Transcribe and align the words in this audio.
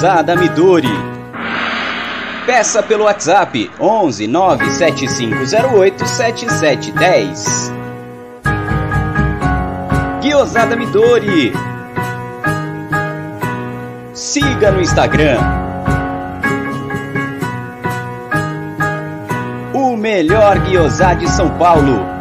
Guiosada 0.00 0.34
Midori. 0.34 0.88
Peça 2.46 2.82
pelo 2.82 3.04
WhatsApp 3.04 3.70
11 3.78 4.26
97508 4.26 6.06
7710. 6.06 7.70
Guiosada 10.22 10.74
Midori. 10.74 11.52
Siga 14.14 14.70
no 14.70 14.80
Instagram. 14.80 15.38
O 19.74 19.98
melhor 19.98 20.60
guiosá 20.60 21.12
de 21.12 21.28
São 21.28 21.50
Paulo. 21.58 22.19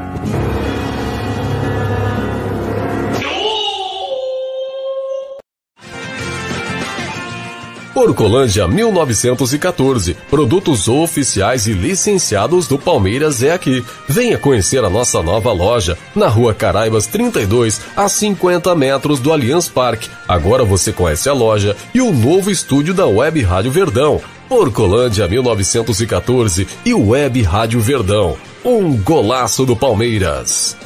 Porcolândia 7.99 8.65
1914. 8.65 10.15
Produtos 10.29 10.87
oficiais 10.87 11.67
e 11.67 11.73
licenciados 11.73 12.65
do 12.65 12.79
Palmeiras 12.79 13.43
é 13.43 13.51
aqui. 13.51 13.83
Venha 14.07 14.37
conhecer 14.37 14.81
a 14.85 14.89
nossa 14.89 15.21
nova 15.21 15.51
loja 15.51 15.97
na 16.15 16.29
Rua 16.29 16.53
Caraibas 16.53 17.07
32, 17.07 17.81
a 17.97 18.07
50 18.07 18.73
metros 18.73 19.19
do 19.19 19.33
Allianz 19.33 19.67
Parque. 19.67 20.09
Agora 20.25 20.63
você 20.63 20.93
conhece 20.93 21.27
a 21.27 21.33
loja 21.33 21.75
e 21.93 21.99
o 21.99 22.13
novo 22.13 22.49
estúdio 22.49 22.93
da 22.93 23.05
Web 23.05 23.41
Rádio 23.41 23.69
Verdão. 23.69 24.21
Porcolândia 24.47 25.27
1914 25.27 26.69
e 26.85 26.93
Web 26.93 27.41
Rádio 27.41 27.81
Verdão. 27.81 28.37
Um 28.63 28.95
golaço 28.95 29.65
do 29.65 29.75
Palmeiras. 29.75 30.77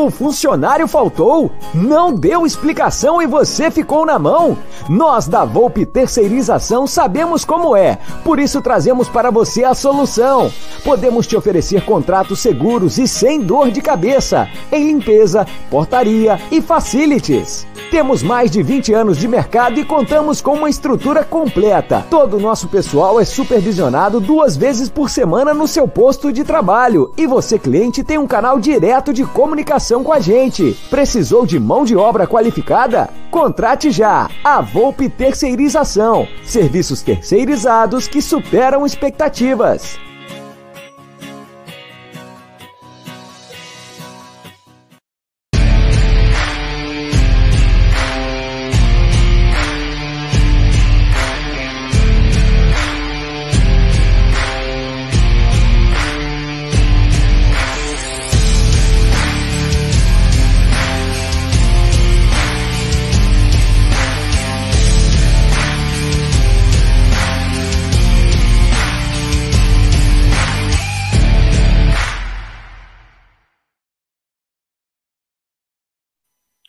O 0.00 0.08
funcionário 0.08 0.88
faltou, 0.88 1.50
não 1.74 2.10
deu 2.10 2.46
explicação 2.46 3.20
e 3.20 3.26
você 3.26 3.70
ficou 3.70 4.06
na 4.06 4.18
mão. 4.18 4.56
Nós 4.88 5.28
da 5.28 5.44
Volpe 5.44 5.84
Terceirização 5.84 6.86
sabemos 6.86 7.44
como 7.44 7.76
é, 7.76 7.98
por 8.24 8.38
isso 8.38 8.62
trazemos 8.62 9.10
para 9.10 9.30
você 9.30 9.62
a 9.62 9.74
solução. 9.74 10.50
Podemos 10.82 11.26
te 11.26 11.36
oferecer 11.36 11.84
contratos 11.84 12.40
seguros 12.40 12.96
e 12.96 13.06
sem 13.06 13.42
dor 13.42 13.70
de 13.70 13.82
cabeça 13.82 14.48
em 14.72 14.86
limpeza, 14.86 15.46
portaria 15.70 16.40
e 16.50 16.62
facilities. 16.62 17.66
Temos 17.90 18.22
mais 18.22 18.52
de 18.52 18.62
20 18.62 18.94
anos 18.94 19.18
de 19.18 19.26
mercado 19.26 19.80
e 19.80 19.84
contamos 19.84 20.40
com 20.40 20.54
uma 20.54 20.70
estrutura 20.70 21.24
completa. 21.24 22.06
Todo 22.08 22.36
o 22.36 22.40
nosso 22.40 22.68
pessoal 22.68 23.20
é 23.20 23.24
supervisionado 23.24 24.20
duas 24.20 24.56
vezes 24.56 24.88
por 24.88 25.10
semana 25.10 25.52
no 25.52 25.66
seu 25.66 25.88
posto 25.88 26.32
de 26.32 26.44
trabalho. 26.44 27.12
E 27.16 27.26
você, 27.26 27.58
cliente, 27.58 28.04
tem 28.04 28.16
um 28.16 28.28
canal 28.28 28.60
direto 28.60 29.12
de 29.12 29.24
comunicação 29.24 30.04
com 30.04 30.12
a 30.12 30.20
gente. 30.20 30.78
Precisou 30.88 31.44
de 31.44 31.58
mão 31.58 31.84
de 31.84 31.96
obra 31.96 32.28
qualificada? 32.28 33.10
Contrate 33.28 33.90
já! 33.90 34.30
A 34.44 34.60
Volpe 34.60 35.08
Terceirização. 35.08 36.28
Serviços 36.44 37.02
terceirizados 37.02 38.06
que 38.06 38.22
superam 38.22 38.86
expectativas. 38.86 39.98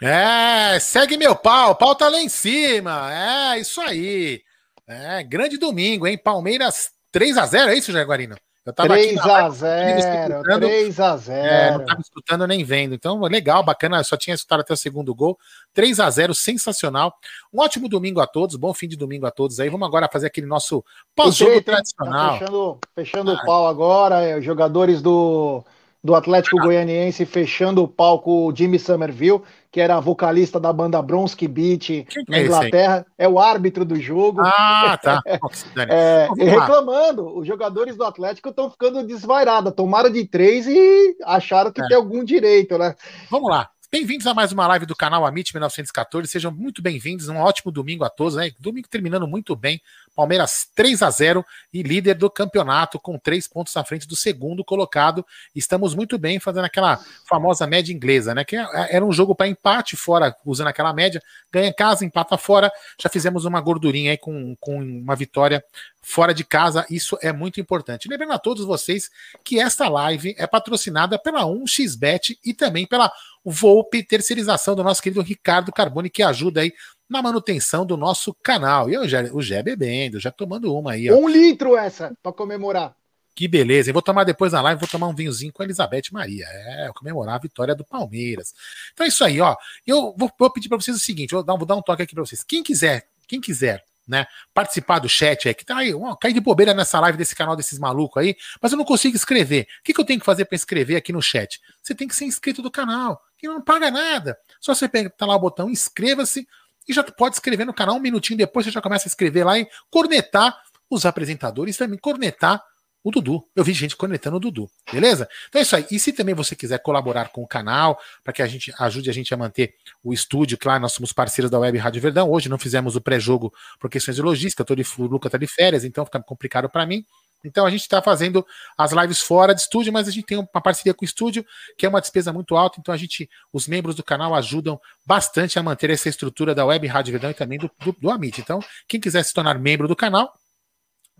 É, 0.01 0.79
segue 0.79 1.15
meu 1.15 1.35
pau, 1.35 1.71
o 1.71 1.75
pau 1.75 1.93
tá 1.93 2.09
lá 2.09 2.19
em 2.19 2.27
cima. 2.27 3.53
É, 3.53 3.59
isso 3.59 3.79
aí. 3.79 4.41
É, 4.87 5.21
grande 5.21 5.57
domingo, 5.57 6.07
hein? 6.07 6.17
Palmeiras 6.17 6.91
3 7.11 7.37
a 7.37 7.45
0 7.45 7.69
é 7.69 7.75
isso, 7.75 7.91
Jaguarino? 7.91 8.35
Eu 8.65 8.73
tava 8.73 8.89
3 8.89 9.17
aqui 9.17 9.29
a 9.29 9.49
0 9.49 10.43
3 10.43 10.99
a 10.99 11.17
0 11.17 11.47
é, 11.47 11.71
Não 11.71 11.85
tava 11.85 12.01
escutando 12.01 12.47
nem 12.47 12.63
vendo. 12.63 12.93
Então, 12.93 13.19
legal, 13.21 13.63
bacana. 13.63 13.97
Eu 13.97 14.03
só 14.03 14.17
tinha 14.17 14.35
escutado 14.35 14.61
até 14.61 14.73
o 14.73 14.77
segundo 14.77 15.13
gol. 15.13 15.37
3 15.73 15.99
a 15.99 16.09
0 16.09 16.33
sensacional. 16.33 17.15
Um 17.53 17.59
ótimo 17.59 17.87
domingo 17.87 18.19
a 18.19 18.27
todos, 18.27 18.55
bom 18.55 18.73
fim 18.73 18.87
de 18.87 18.95
domingo 18.95 19.25
a 19.25 19.31
todos 19.31 19.59
aí. 19.59 19.69
Vamos 19.69 19.87
agora 19.87 20.09
fazer 20.11 20.27
aquele 20.27 20.47
nosso 20.47 20.83
pós-jogo 21.15 21.61
tradicional. 21.61 22.33
Tá 22.33 22.39
fechando 22.39 22.79
fechando 22.95 23.31
ah. 23.31 23.33
o 23.35 23.45
pau 23.45 23.67
agora, 23.67 24.21
é, 24.21 24.41
jogadores 24.41 25.01
do 25.01 25.63
do 26.03 26.15
Atlético. 26.15 26.57
Goianiense 26.57 27.25
fechando 27.25 27.83
o 27.83 27.87
palco 27.87 28.47
o 28.47 28.55
Jimmy 28.55 28.79
Somerville, 28.79 29.41
que 29.71 29.79
era 29.79 29.99
vocalista 29.99 30.59
da 30.59 30.73
banda 30.73 31.01
Bronski 31.01 31.47
Beat 31.47 32.05
na 32.27 32.37
é 32.37 32.43
Inglaterra, 32.43 33.05
é 33.17 33.27
o 33.27 33.39
árbitro 33.39 33.85
do 33.85 33.95
jogo. 33.99 34.41
Ah, 34.41 34.99
tá. 35.01 35.21
é, 35.89 36.27
reclamando, 36.37 37.37
os 37.37 37.47
jogadores 37.47 37.95
do 37.95 38.03
Atlético 38.03 38.49
estão 38.49 38.69
ficando 38.69 39.05
desvairados, 39.05 39.73
tomaram 39.73 40.09
de 40.09 40.25
três 40.25 40.67
e 40.67 41.15
acharam 41.23 41.71
que 41.71 41.81
é. 41.81 41.87
tem 41.87 41.97
algum 41.97 42.23
direito, 42.23 42.77
né? 42.77 42.95
Vamos 43.29 43.49
lá. 43.49 43.69
Bem-vindos 43.93 44.25
a 44.25 44.33
mais 44.33 44.53
uma 44.53 44.65
live 44.67 44.85
do 44.85 44.95
canal 44.95 45.25
Amit 45.25 45.53
1914. 45.53 46.25
Sejam 46.25 46.49
muito 46.49 46.81
bem-vindos. 46.81 47.27
Um 47.27 47.35
ótimo 47.35 47.73
domingo 47.73 48.05
a 48.05 48.09
todos. 48.09 48.35
Né? 48.35 48.51
Domingo 48.57 48.87
terminando 48.87 49.27
muito 49.27 49.53
bem. 49.53 49.81
Palmeiras 50.15 50.65
3 50.73 51.01
a 51.01 51.09
0 51.09 51.45
e 51.73 51.83
líder 51.83 52.13
do 52.13 52.29
campeonato 52.29 52.97
com 52.97 53.19
três 53.19 53.49
pontos 53.49 53.75
à 53.75 53.83
frente 53.83 54.07
do 54.07 54.15
segundo 54.15 54.63
colocado. 54.63 55.25
Estamos 55.53 55.93
muito 55.93 56.17
bem 56.17 56.39
fazendo 56.39 56.63
aquela 56.63 57.01
famosa 57.27 57.67
média 57.67 57.91
inglesa, 57.91 58.33
né? 58.33 58.45
Que 58.45 58.55
era 58.55 59.05
um 59.05 59.11
jogo 59.11 59.35
para 59.35 59.49
empate 59.49 59.97
fora, 59.97 60.33
usando 60.45 60.67
aquela 60.67 60.93
média. 60.93 61.21
Ganha 61.51 61.73
casa, 61.73 62.05
empata 62.05 62.37
fora. 62.37 62.71
Já 62.97 63.09
fizemos 63.09 63.43
uma 63.43 63.59
gordurinha 63.59 64.11
aí 64.11 64.17
com, 64.17 64.55
com 64.61 64.79
uma 64.79 65.17
vitória 65.17 65.61
fora 66.01 66.33
de 66.33 66.43
casa. 66.43 66.85
Isso 66.89 67.17
é 67.21 67.31
muito 67.31 67.59
importante. 67.59 68.07
Lembrando 68.09 68.33
a 68.33 68.39
todos 68.39 68.65
vocês 68.65 69.09
que 69.43 69.59
esta 69.59 69.87
live 69.87 70.35
é 70.37 70.47
patrocinada 70.47 71.19
pela 71.19 71.43
1xBet 71.43 72.37
e 72.43 72.53
também 72.53 72.87
pela 72.87 73.11
Volpe 73.43 74.03
Terceirização 74.03 74.75
do 74.75 74.83
nosso 74.83 75.01
querido 75.01 75.21
Ricardo 75.21 75.71
Carboni, 75.71 76.09
que 76.09 76.23
ajuda 76.23 76.61
aí 76.61 76.73
na 77.09 77.21
manutenção 77.21 77.85
do 77.85 77.97
nosso 77.97 78.33
canal. 78.33 78.89
E 78.89 78.93
eu 78.93 79.07
já, 79.07 79.23
o 79.33 79.41
Jé 79.41 79.61
bebendo, 79.61 80.19
já 80.19 80.31
tomando 80.31 80.73
uma 80.73 80.93
aí. 80.93 81.09
Ó. 81.09 81.15
Um 81.15 81.27
litro 81.27 81.75
essa, 81.75 82.13
para 82.21 82.31
comemorar. 82.31 82.95
Que 83.33 83.47
beleza. 83.47 83.89
Eu 83.89 83.93
vou 83.93 84.01
tomar 84.01 84.23
depois 84.23 84.53
na 84.53 84.61
live, 84.61 84.79
vou 84.79 84.89
tomar 84.89 85.07
um 85.07 85.15
vinhozinho 85.15 85.51
com 85.53 85.61
a 85.61 85.65
Elizabeth 85.65 86.03
Maria. 86.11 86.45
É, 86.47 86.91
comemorar 86.93 87.35
a 87.35 87.39
vitória 87.39 87.73
do 87.73 87.83
Palmeiras. 87.83 88.53
Então 88.93 89.05
é 89.05 89.09
isso 89.09 89.23
aí, 89.23 89.39
ó. 89.39 89.55
Eu 89.87 90.13
vou, 90.17 90.31
vou 90.37 90.51
pedir 90.51 90.69
para 90.69 90.77
vocês 90.77 90.95
o 90.95 90.99
seguinte, 90.99 91.31
vou 91.31 91.43
dar, 91.43 91.55
vou 91.55 91.65
dar 91.65 91.75
um 91.75 91.81
toque 91.81 92.03
aqui 92.03 92.13
para 92.13 92.25
vocês. 92.25 92.43
Quem 92.43 92.61
quiser, 92.61 93.07
quem 93.27 93.39
quiser 93.39 93.83
né? 94.11 94.27
Participar 94.53 94.99
do 94.99 95.07
chat 95.07 95.47
aí, 95.47 95.53
que 95.53 95.63
tá 95.63 95.77
aí, 95.77 95.93
ó, 95.93 96.13
cai 96.15 96.33
de 96.33 96.41
bobeira 96.41 96.73
nessa 96.73 96.99
live 96.99 97.17
desse 97.17 97.33
canal 97.33 97.55
desses 97.55 97.79
malucos 97.79 98.21
aí, 98.21 98.35
mas 98.61 98.73
eu 98.73 98.77
não 98.77 98.83
consigo 98.83 99.15
escrever. 99.15 99.63
O 99.79 99.83
que, 99.83 99.93
que 99.93 100.01
eu 100.01 100.05
tenho 100.05 100.19
que 100.19 100.25
fazer 100.25 100.43
para 100.43 100.55
escrever 100.55 100.97
aqui 100.97 101.13
no 101.13 101.21
chat? 101.21 101.61
Você 101.81 101.95
tem 101.95 102.07
que 102.07 102.15
ser 102.15 102.25
inscrito 102.25 102.61
do 102.61 102.69
canal, 102.69 103.21
que 103.37 103.47
não 103.47 103.61
paga 103.61 103.89
nada. 103.89 104.37
Só 104.59 104.75
você 104.75 104.87
tá 104.87 105.25
lá 105.25 105.35
o 105.35 105.39
botão 105.39 105.69
inscreva-se 105.69 106.45
e 106.87 106.93
já 106.93 107.03
pode 107.03 107.35
escrever 107.35 107.65
no 107.65 107.73
canal 107.73 107.95
um 107.95 108.01
minutinho 108.01 108.37
depois, 108.37 108.65
você 108.65 108.71
já 108.71 108.81
começa 108.81 109.07
a 109.07 109.09
escrever 109.09 109.45
lá 109.45 109.57
e 109.57 109.67
cornetar 109.89 110.55
os 110.89 111.05
apresentadores, 111.05 111.77
também 111.77 111.97
cornetar 111.97 112.61
o 113.03 113.11
Dudu. 113.11 113.43
Eu 113.55 113.63
vi 113.63 113.73
gente 113.73 113.95
conectando 113.95 114.37
o 114.37 114.39
Dudu, 114.39 114.69
beleza? 114.91 115.27
Então 115.49 115.59
é 115.59 115.63
isso 115.63 115.75
aí. 115.75 115.85
E 115.91 115.99
se 115.99 116.13
também 116.13 116.35
você 116.35 116.55
quiser 116.55 116.79
colaborar 116.79 117.29
com 117.29 117.41
o 117.41 117.47
canal, 117.47 117.99
para 118.23 118.33
que 118.33 118.41
a 118.41 118.47
gente 118.47 118.73
ajude 118.79 119.09
a 119.09 119.13
gente 119.13 119.33
a 119.33 119.37
manter 119.37 119.73
o 120.03 120.13
estúdio, 120.13 120.57
claro, 120.57 120.81
nós 120.81 120.93
somos 120.93 121.11
parceiros 121.11 121.49
da 121.49 121.59
Web 121.59 121.77
Rádio 121.77 122.01
Verdão. 122.01 122.29
Hoje 122.29 122.49
não 122.49 122.57
fizemos 122.57 122.95
o 122.95 123.01
pré-jogo 123.01 123.53
por 123.79 123.89
questões 123.89 124.15
de 124.15 124.21
logística, 124.21 124.63
de, 124.63 124.85
o 124.97 125.03
Luca 125.03 125.29
tá 125.29 125.37
de 125.37 125.47
férias, 125.47 125.83
então 125.83 126.05
fica 126.05 126.21
complicado 126.21 126.69
para 126.69 126.85
mim. 126.85 127.03
Então 127.43 127.65
a 127.65 127.69
gente 127.71 127.81
está 127.81 128.01
fazendo 128.01 128.45
as 128.77 128.91
lives 128.91 129.19
fora 129.19 129.53
de 129.53 129.61
estúdio, 129.61 129.91
mas 129.91 130.07
a 130.07 130.11
gente 130.11 130.25
tem 130.25 130.37
uma 130.37 130.61
parceria 130.61 130.93
com 130.93 131.03
o 131.03 131.07
estúdio, 131.07 131.45
que 131.77 131.85
é 131.85 131.89
uma 131.89 131.99
despesa 131.99 132.31
muito 132.31 132.55
alta, 132.55 132.79
então 132.79 132.93
a 132.93 132.97
gente, 132.97 133.29
os 133.51 133.67
membros 133.67 133.95
do 133.95 134.03
canal 134.03 134.35
ajudam 134.35 134.79
bastante 135.05 135.57
a 135.57 135.63
manter 135.63 135.89
essa 135.89 136.09
estrutura 136.09 136.53
da 136.53 136.65
Web 136.65 136.85
Rádio 136.87 137.13
Verdão 137.13 137.31
e 137.31 137.33
também 137.33 137.57
do, 137.57 137.69
do, 137.79 137.95
do 137.99 138.11
Amit. 138.11 138.39
Então, 138.39 138.59
quem 138.87 138.99
quiser 138.99 139.23
se 139.23 139.33
tornar 139.33 139.57
membro 139.57 139.87
do 139.87 139.95
canal, 139.95 140.31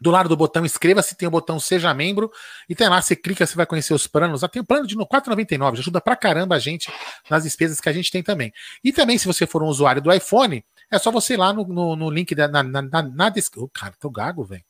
do 0.01 0.09
lado 0.09 0.27
do 0.27 0.35
botão 0.35 0.65
inscreva-se, 0.65 1.15
tem 1.15 1.27
o 1.27 1.31
botão 1.31 1.59
seja 1.59 1.93
membro 1.93 2.31
e 2.67 2.73
tem 2.73 2.89
lá, 2.89 2.99
você 2.99 3.15
clica, 3.15 3.45
você 3.45 3.55
vai 3.55 3.67
conhecer 3.67 3.93
os 3.93 4.07
planos. 4.07 4.41
tem 4.51 4.59
um 4.59 4.65
plano 4.65 4.87
de 4.87 4.95
4,99, 4.95 5.77
ajuda 5.77 6.01
pra 6.01 6.15
caramba 6.15 6.55
a 6.55 6.59
gente 6.59 6.91
nas 7.29 7.43
despesas 7.43 7.79
que 7.79 7.87
a 7.87 7.93
gente 7.93 8.11
tem 8.11 8.23
também. 8.23 8.51
E 8.83 8.91
também, 8.91 9.19
se 9.19 9.27
você 9.27 9.45
for 9.45 9.61
um 9.61 9.67
usuário 9.67 10.01
do 10.01 10.11
iPhone, 10.11 10.65
é 10.89 10.97
só 10.97 11.11
você 11.11 11.35
ir 11.35 11.37
lá 11.37 11.53
no, 11.53 11.63
no, 11.65 11.95
no 11.95 12.09
link 12.09 12.33
da, 12.33 12.47
na, 12.47 12.63
na, 12.63 12.81
na, 12.81 13.03
na 13.03 13.29
descrição. 13.29 13.69
Cara, 13.71 13.93
tô 13.99 14.09
gago, 14.09 14.43
velho. 14.43 14.63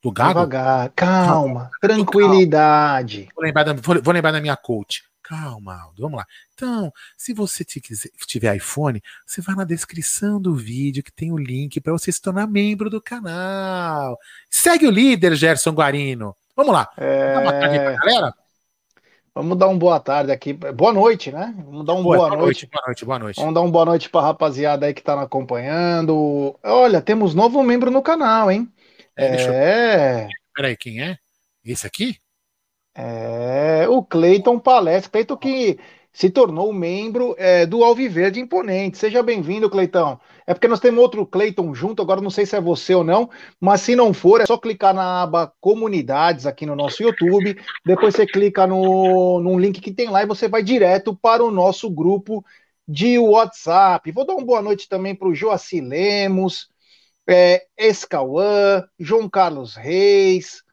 Do 0.00 0.12
gago? 0.12 0.34
Devagar, 0.34 0.92
calma, 0.94 1.70
tranquilidade. 1.80 3.22
Calma. 3.22 3.32
Vou, 3.34 3.44
lembrar 3.44 3.64
da, 3.64 3.72
vou, 3.72 4.00
vou 4.00 4.14
lembrar 4.14 4.30
da 4.30 4.40
minha 4.40 4.56
coach. 4.56 5.02
Calma, 5.28 5.78
Aldo, 5.82 6.00
vamos 6.00 6.16
lá. 6.16 6.26
Então, 6.54 6.90
se 7.14 7.34
você 7.34 7.62
tiver 7.62 8.56
iPhone, 8.56 9.02
você 9.26 9.42
vai 9.42 9.54
na 9.54 9.64
descrição 9.64 10.40
do 10.40 10.54
vídeo 10.54 11.04
que 11.04 11.12
tem 11.12 11.30
o 11.30 11.36
link 11.36 11.82
para 11.82 11.92
você 11.92 12.10
se 12.10 12.18
tornar 12.18 12.46
membro 12.46 12.88
do 12.88 12.98
canal. 12.98 14.18
Segue 14.48 14.86
o 14.86 14.90
líder, 14.90 15.36
Gerson 15.36 15.72
Guarino. 15.72 16.34
Vamos 16.56 16.72
lá. 16.72 16.88
É... 16.96 17.34
Dá 17.34 17.40
uma 17.40 17.52
tarde 17.52 17.78
pra 17.78 17.96
galera? 17.96 18.34
Vamos 19.34 19.58
dar 19.58 19.68
um 19.68 19.78
boa 19.78 20.00
tarde 20.00 20.32
aqui. 20.32 20.54
Boa 20.54 20.94
noite, 20.94 21.30
né? 21.30 21.54
Vamos 21.58 21.84
dar 21.84 21.92
um 21.92 22.02
boa, 22.02 22.16
boa, 22.16 22.28
boa 22.30 22.40
noite. 22.40 22.62
noite. 22.62 22.70
Boa 22.72 22.86
noite, 22.86 23.04
boa 23.04 23.18
noite. 23.18 23.36
Vamos 23.36 23.54
dar 23.54 23.60
um 23.60 23.70
boa 23.70 23.84
noite 23.84 24.08
para 24.08 24.20
a 24.22 24.24
rapaziada 24.28 24.86
aí 24.86 24.94
que 24.94 25.00
está 25.00 25.20
acompanhando. 25.20 26.58
Olha, 26.64 27.02
temos 27.02 27.34
novo 27.34 27.62
membro 27.62 27.90
no 27.90 28.00
canal, 28.00 28.50
hein? 28.50 28.66
É. 29.14 29.26
é... 29.44 30.28
Peraí, 30.54 30.74
quem 30.74 31.02
é? 31.02 31.18
Esse 31.62 31.86
aqui? 31.86 32.16
É, 33.00 33.86
o 33.88 34.02
Cleiton 34.02 34.58
Palestra, 34.58 35.12
Cleiton 35.12 35.36
que 35.36 35.78
se 36.12 36.28
tornou 36.28 36.72
membro 36.72 37.32
é, 37.38 37.64
do 37.64 37.84
Alviverde 37.84 38.40
Imponente. 38.40 38.98
Seja 38.98 39.22
bem-vindo, 39.22 39.70
Cleitão. 39.70 40.18
É 40.44 40.52
porque 40.52 40.66
nós 40.66 40.80
temos 40.80 41.00
outro 41.00 41.24
Cleiton 41.24 41.72
junto, 41.72 42.02
agora 42.02 42.20
não 42.20 42.28
sei 42.28 42.44
se 42.44 42.56
é 42.56 42.60
você 42.60 42.96
ou 42.96 43.04
não, 43.04 43.30
mas 43.60 43.82
se 43.82 43.94
não 43.94 44.12
for, 44.12 44.40
é 44.40 44.46
só 44.46 44.58
clicar 44.58 44.92
na 44.92 45.22
aba 45.22 45.52
Comunidades 45.60 46.44
aqui 46.44 46.66
no 46.66 46.74
nosso 46.74 47.00
YouTube, 47.00 47.56
depois 47.86 48.16
você 48.16 48.26
clica 48.26 48.66
no, 48.66 49.38
num 49.38 49.60
link 49.60 49.80
que 49.80 49.92
tem 49.92 50.10
lá 50.10 50.24
e 50.24 50.26
você 50.26 50.48
vai 50.48 50.64
direto 50.64 51.14
para 51.14 51.44
o 51.44 51.52
nosso 51.52 51.88
grupo 51.88 52.44
de 52.86 53.16
WhatsApp. 53.16 54.10
Vou 54.10 54.26
dar 54.26 54.34
uma 54.34 54.44
boa 54.44 54.60
noite 54.60 54.88
também 54.88 55.14
para 55.14 55.28
o 55.28 55.34
Joaci 55.36 55.80
Lemos, 55.80 56.68
é, 57.28 57.64
Escauã, 57.78 58.82
João 58.98 59.28
Carlos 59.28 59.76
Reis, 59.76 60.64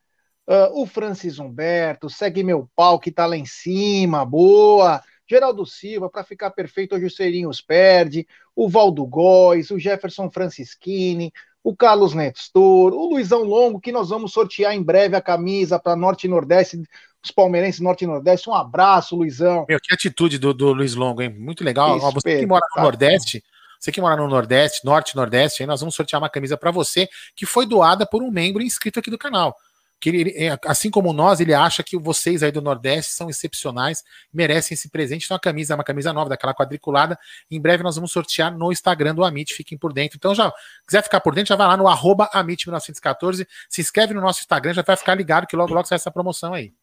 Uh, 0.47 0.81
o 0.81 0.85
Francis 0.85 1.39
Humberto, 1.39 2.07
segue 2.07 2.43
meu 2.43 2.69
pau 2.75 2.99
que 2.99 3.11
tá 3.11 3.25
lá 3.25 3.35
em 3.35 3.45
cima, 3.45 4.23
boa. 4.23 5.01
Geraldo 5.27 5.65
Silva, 5.65 6.07
para 6.07 6.23
ficar 6.23 6.51
perfeito, 6.51 6.93
hoje 6.93 7.05
o 7.05 7.09
Serinhos 7.09 7.61
perde. 7.61 8.27
O 8.55 8.69
Valdo 8.69 9.03
Góes, 9.07 9.71
o 9.71 9.79
Jefferson 9.79 10.29
Francischini, 10.29 11.33
o 11.63 11.75
Carlos 11.75 12.13
Nestor, 12.13 12.93
o 12.93 13.09
Luizão 13.09 13.43
Longo, 13.43 13.81
que 13.81 13.91
nós 13.91 14.09
vamos 14.09 14.31
sortear 14.31 14.75
em 14.75 14.83
breve 14.83 15.15
a 15.15 15.21
camisa 15.21 15.79
para 15.79 15.95
Norte 15.95 16.27
e 16.27 16.29
Nordeste, 16.29 16.79
os 17.23 17.31
palmeirenses 17.31 17.81
Norte 17.81 18.03
e 18.03 18.07
Nordeste. 18.07 18.47
Um 18.47 18.53
abraço, 18.53 19.15
Luizão. 19.15 19.65
Meu, 19.67 19.79
que 19.81 19.91
atitude 19.91 20.37
do, 20.37 20.53
do 20.53 20.71
Luiz 20.71 20.93
Longo, 20.93 21.23
hein? 21.23 21.29
Muito 21.35 21.63
legal. 21.63 21.99
Você 21.99 22.37
que 22.37 22.45
mora 22.45 22.63
no 22.75 22.83
Nordeste, 22.83 23.43
você 23.79 23.91
que 23.91 23.99
mora 23.99 24.15
no 24.15 24.27
Nordeste, 24.27 24.85
Norte 24.85 25.13
e 25.13 25.15
Nordeste, 25.15 25.63
aí 25.63 25.67
nós 25.67 25.79
vamos 25.79 25.95
sortear 25.95 26.21
uma 26.21 26.29
camisa 26.29 26.55
para 26.55 26.69
você 26.69 27.09
que 27.35 27.47
foi 27.47 27.65
doada 27.65 28.05
por 28.05 28.21
um 28.21 28.29
membro 28.29 28.61
inscrito 28.61 28.99
aqui 28.99 29.09
do 29.09 29.17
canal 29.17 29.57
que 29.99 30.09
ele, 30.09 30.31
é, 30.35 30.57
assim 30.65 30.89
como 30.89 31.13
nós, 31.13 31.39
ele 31.39 31.53
acha 31.53 31.83
que 31.83 31.97
vocês 31.97 32.43
aí 32.43 32.51
do 32.51 32.61
Nordeste 32.61 33.13
são 33.13 33.29
excepcionais, 33.29 34.03
merecem 34.33 34.75
esse 34.75 34.89
presente. 34.89 35.25
Então 35.25 35.37
a 35.37 35.39
camisa 35.39 35.73
é 35.73 35.75
uma 35.75 35.83
camisa 35.83 36.13
nova, 36.13 36.29
daquela 36.29 36.53
quadriculada. 36.53 37.17
Em 37.49 37.59
breve 37.59 37.83
nós 37.83 37.95
vamos 37.95 38.11
sortear 38.11 38.55
no 38.55 38.71
Instagram 38.71 39.15
do 39.15 39.23
Amit, 39.23 39.53
fiquem 39.53 39.77
por 39.77 39.93
dentro. 39.93 40.17
Então 40.17 40.35
já 40.35 40.51
quiser 40.85 41.01
ficar 41.01 41.21
por 41.21 41.33
dentro, 41.33 41.49
já 41.49 41.55
vai 41.55 41.67
lá 41.67 41.77
no 41.77 41.87
arroba 41.87 42.29
Amit1914, 42.33 43.47
se 43.69 43.81
inscreve 43.81 44.13
no 44.13 44.21
nosso 44.21 44.41
Instagram, 44.41 44.73
já 44.73 44.81
vai 44.81 44.95
ficar 44.95 45.15
ligado 45.15 45.47
que 45.47 45.55
logo 45.55 45.73
logo 45.73 45.87
sai 45.87 45.95
essa 45.95 46.11
promoção 46.11 46.53
aí. 46.53 46.73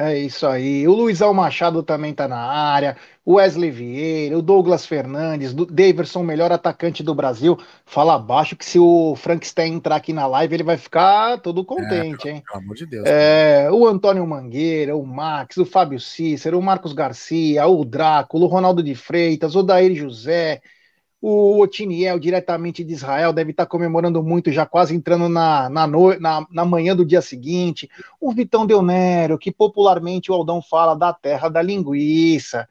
É 0.00 0.16
isso 0.16 0.46
aí. 0.46 0.88
O 0.88 0.92
Luizão 0.92 1.34
Machado 1.34 1.82
também 1.82 2.14
tá 2.14 2.26
na 2.26 2.38
área. 2.38 2.96
O 3.22 3.34
Wesley 3.34 3.70
Vieira, 3.70 4.38
o 4.38 4.40
Douglas 4.40 4.86
Fernandes, 4.86 5.52
o 5.52 5.66
Daverson, 5.66 6.22
melhor 6.22 6.50
atacante 6.50 7.02
do 7.02 7.14
Brasil. 7.14 7.58
Fala 7.84 8.14
abaixo 8.14 8.56
que 8.56 8.64
se 8.64 8.78
o 8.78 9.14
Frankenstein 9.14 9.74
entrar 9.74 9.96
aqui 9.96 10.14
na 10.14 10.26
live, 10.26 10.54
ele 10.54 10.62
vai 10.62 10.78
ficar 10.78 11.38
todo 11.40 11.62
contente, 11.62 12.28
é, 12.28 12.32
hein? 12.32 12.42
Pelo 12.46 12.62
amor 12.62 12.76
de 12.76 12.86
Deus. 12.86 13.04
É, 13.06 13.68
o 13.70 13.86
Antônio 13.86 14.26
Mangueira, 14.26 14.96
o 14.96 15.04
Max, 15.04 15.58
o 15.58 15.66
Fábio 15.66 16.00
Cícero, 16.00 16.58
o 16.58 16.62
Marcos 16.62 16.94
Garcia, 16.94 17.66
o 17.66 17.84
Drácula, 17.84 18.46
o 18.46 18.48
Ronaldo 18.48 18.82
de 18.82 18.94
Freitas, 18.94 19.54
o 19.54 19.62
Daír 19.62 19.94
José, 19.94 20.62
o 21.20 21.60
Otiniel, 21.60 22.18
diretamente 22.18 22.82
de 22.82 22.94
Israel, 22.94 23.32
deve 23.32 23.50
estar 23.50 23.66
comemorando 23.66 24.22
muito, 24.22 24.50
já 24.50 24.64
quase 24.64 24.94
entrando 24.94 25.28
na, 25.28 25.68
na, 25.68 25.86
no, 25.86 26.18
na, 26.18 26.46
na 26.50 26.64
manhã 26.64 26.96
do 26.96 27.04
dia 27.04 27.20
seguinte. 27.20 27.90
O 28.18 28.32
Vitão 28.32 28.66
Deonero, 28.66 29.38
que 29.38 29.52
popularmente 29.52 30.30
o 30.30 30.34
Aldão 30.34 30.62
fala 30.62 30.94
da 30.94 31.12
terra 31.12 31.50
da 31.50 31.60
linguiça. 31.60 32.66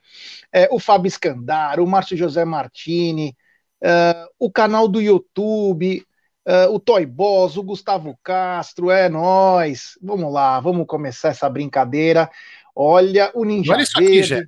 É, 0.52 0.68
o 0.72 0.80
Fábio 0.80 1.12
Scandar, 1.12 1.80
o 1.80 1.86
Márcio 1.86 2.18
José 2.18 2.44
Martini, 2.44 3.38
é, 3.84 4.26
o 4.40 4.52
canal 4.52 4.88
do 4.88 5.00
YouTube, 5.00 6.04
é, 6.44 6.68
o 6.68 6.80
Toy 6.80 7.06
Boss, 7.06 7.56
o 7.56 7.64
Gustavo 7.64 8.18
Castro, 8.24 8.90
é 8.90 9.08
nós. 9.10 9.98
Vamos 10.02 10.34
lá, 10.34 10.60
vamos 10.60 10.88
começar 10.88 11.30
essa 11.30 11.48
brincadeira. 11.48 12.28
Olha, 12.76 13.32
o 13.36 13.46
Ninja 13.46 13.74
Olha 13.74 13.84
isso 13.84 14.00
aqui, 14.00 14.24
Gê. 14.24 14.48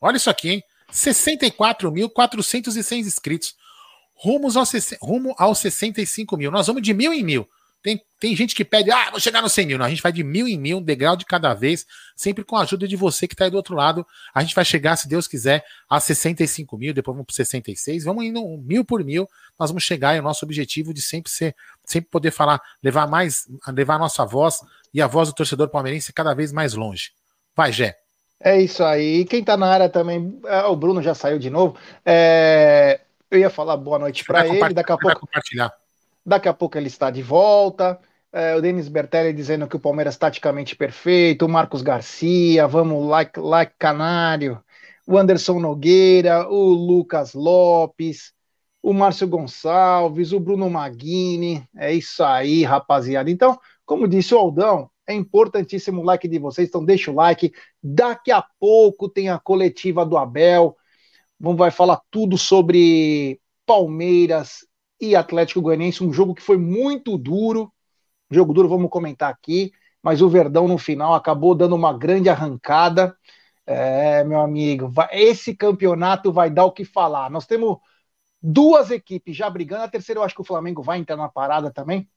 Olha 0.00 0.16
isso 0.16 0.30
aqui, 0.30 0.50
hein? 0.50 0.62
64.406 0.94 3.00
inscritos. 3.00 3.56
Rumos 4.14 4.56
ao, 4.56 4.62
rumo 5.02 5.34
aos 5.36 5.58
65 5.58 6.36
mil. 6.36 6.52
Nós 6.52 6.68
vamos 6.68 6.82
de 6.82 6.94
mil 6.94 7.12
em 7.12 7.24
mil. 7.24 7.48
Tem, 7.82 8.00
tem 8.18 8.34
gente 8.34 8.54
que 8.54 8.64
pede, 8.64 8.90
ah, 8.90 9.10
vou 9.10 9.20
chegar 9.20 9.42
nos 9.42 9.52
100 9.52 9.66
mil. 9.66 9.76
Não, 9.76 9.84
a 9.84 9.90
gente 9.90 10.00
vai 10.00 10.10
de 10.10 10.24
mil 10.24 10.48
em 10.48 10.58
mil, 10.58 10.78
um 10.78 10.82
degrau 10.82 11.16
de 11.16 11.26
cada 11.26 11.52
vez, 11.52 11.84
sempre 12.16 12.42
com 12.42 12.56
a 12.56 12.62
ajuda 12.62 12.88
de 12.88 12.96
você 12.96 13.28
que 13.28 13.34
está 13.34 13.44
aí 13.44 13.50
do 13.50 13.58
outro 13.58 13.74
lado. 13.74 14.06
A 14.32 14.40
gente 14.40 14.54
vai 14.54 14.64
chegar, 14.64 14.96
se 14.96 15.06
Deus 15.06 15.28
quiser, 15.28 15.62
a 15.86 16.00
65 16.00 16.78
mil, 16.78 16.94
depois 16.94 17.14
vamos 17.14 17.26
para 17.26 17.36
66. 17.36 18.04
Vamos 18.04 18.24
indo 18.24 18.42
mil 18.64 18.86
por 18.86 19.04
mil. 19.04 19.28
Nós 19.60 19.68
vamos 19.68 19.82
chegar, 19.82 20.14
é 20.14 20.20
o 20.20 20.22
nosso 20.22 20.46
objetivo 20.46 20.94
de 20.94 21.02
sempre 21.02 21.30
ser, 21.30 21.54
sempre 21.84 22.08
poder 22.08 22.30
falar, 22.30 22.58
levar 22.82 23.06
mais, 23.06 23.46
levar 23.68 23.96
a 23.96 23.98
nossa 23.98 24.24
voz 24.24 24.60
e 24.94 25.02
a 25.02 25.06
voz 25.06 25.28
do 25.28 25.34
torcedor 25.34 25.68
palmeirense 25.68 26.10
cada 26.10 26.32
vez 26.32 26.52
mais 26.52 26.72
longe. 26.72 27.10
Vai, 27.54 27.70
Jé. 27.70 28.03
É 28.40 28.60
isso 28.60 28.84
aí. 28.84 29.24
Quem 29.24 29.42
tá 29.42 29.56
na 29.56 29.66
área 29.66 29.88
também, 29.88 30.38
é, 30.46 30.62
o 30.64 30.76
Bruno 30.76 31.00
já 31.00 31.14
saiu 31.14 31.38
de 31.38 31.50
novo. 31.50 31.76
É, 32.04 33.00
eu 33.30 33.38
ia 33.38 33.50
falar 33.50 33.76
boa 33.76 33.98
noite 33.98 34.24
para 34.24 34.46
ele, 34.46 34.74
daqui 34.74 34.92
a 34.92 34.98
pouco. 34.98 35.20
Compartilhar. 35.20 35.72
Daqui 36.24 36.48
a 36.48 36.54
pouco 36.54 36.76
ele 36.78 36.88
está 36.88 37.10
de 37.10 37.22
volta. 37.22 37.98
É, 38.32 38.56
o 38.56 38.60
Denis 38.60 38.88
Bertelli 38.88 39.32
dizendo 39.32 39.68
que 39.68 39.76
o 39.76 39.80
Palmeiras 39.80 40.16
taticamente 40.16 40.74
perfeito. 40.74 41.46
O 41.46 41.48
Marcos 41.48 41.82
Garcia, 41.82 42.66
vamos 42.66 43.06
like, 43.08 43.38
like 43.38 43.74
Canário. 43.78 44.60
O 45.06 45.16
Anderson 45.18 45.60
Nogueira, 45.60 46.48
o 46.48 46.72
Lucas 46.72 47.34
Lopes, 47.34 48.32
o 48.82 48.92
Márcio 48.92 49.28
Gonçalves, 49.28 50.32
o 50.32 50.40
Bruno 50.40 50.68
Maguini. 50.68 51.66
É 51.76 51.92
isso 51.92 52.24
aí, 52.24 52.64
rapaziada. 52.64 53.30
Então, 53.30 53.58
como 53.86 54.08
disse 54.08 54.34
o 54.34 54.38
Aldão, 54.38 54.90
é 55.06 55.14
importantíssimo 55.14 56.00
o 56.00 56.04
like 56.04 56.28
de 56.28 56.38
vocês, 56.38 56.68
então 56.68 56.84
deixa 56.84 57.10
o 57.10 57.14
like. 57.14 57.52
Daqui 57.82 58.30
a 58.32 58.42
pouco 58.58 59.08
tem 59.08 59.28
a 59.28 59.38
coletiva 59.38 60.04
do 60.04 60.16
Abel. 60.16 60.76
Vamos 61.38 61.58
vai 61.58 61.70
falar 61.70 62.00
tudo 62.10 62.38
sobre 62.38 63.40
Palmeiras 63.66 64.66
e 65.00 65.14
Atlético 65.16 65.60
Goianiense, 65.60 66.04
um 66.04 66.12
jogo 66.12 66.34
que 66.34 66.42
foi 66.42 66.56
muito 66.56 67.18
duro. 67.18 67.72
Jogo 68.30 68.54
duro, 68.54 68.68
vamos 68.68 68.90
comentar 68.90 69.30
aqui, 69.30 69.72
mas 70.02 70.22
o 70.22 70.28
Verdão 70.28 70.66
no 70.66 70.78
final 70.78 71.14
acabou 71.14 71.54
dando 71.54 71.74
uma 71.76 71.96
grande 71.96 72.28
arrancada. 72.28 73.16
É, 73.66 74.24
meu 74.24 74.40
amigo, 74.40 74.92
esse 75.12 75.54
campeonato 75.54 76.32
vai 76.32 76.50
dar 76.50 76.64
o 76.64 76.72
que 76.72 76.84
falar. 76.84 77.30
Nós 77.30 77.46
temos 77.46 77.78
duas 78.42 78.90
equipes 78.90 79.36
já 79.36 79.48
brigando. 79.50 79.84
A 79.84 79.88
terceira 79.88 80.20
eu 80.20 80.24
acho 80.24 80.34
que 80.34 80.40
o 80.42 80.44
Flamengo 80.44 80.82
vai 80.82 80.98
entrar 80.98 81.16
na 81.16 81.28
parada 81.28 81.70
também. 81.72 82.08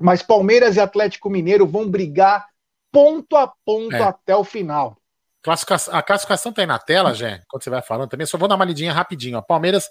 Mas 0.00 0.22
Palmeiras 0.22 0.76
e 0.76 0.80
Atlético 0.80 1.28
Mineiro 1.28 1.66
vão 1.66 1.88
brigar 1.88 2.46
ponto 2.90 3.36
a 3.36 3.52
ponto 3.64 3.94
é. 3.94 4.02
até 4.02 4.34
o 4.34 4.42
final. 4.42 4.96
Classificação, 5.42 5.94
a 5.94 6.02
classificação 6.02 6.52
tá 6.52 6.60
aí 6.60 6.66
na 6.66 6.78
tela, 6.78 7.14
Jé, 7.14 7.42
quando 7.48 7.62
você 7.62 7.70
vai 7.70 7.80
falando 7.80 8.10
também. 8.10 8.26
Só 8.26 8.36
vou 8.36 8.46
dar 8.46 8.56
uma 8.56 8.64
lidinha 8.64 8.92
rapidinho. 8.92 9.38
Ó. 9.38 9.42
Palmeiras, 9.42 9.88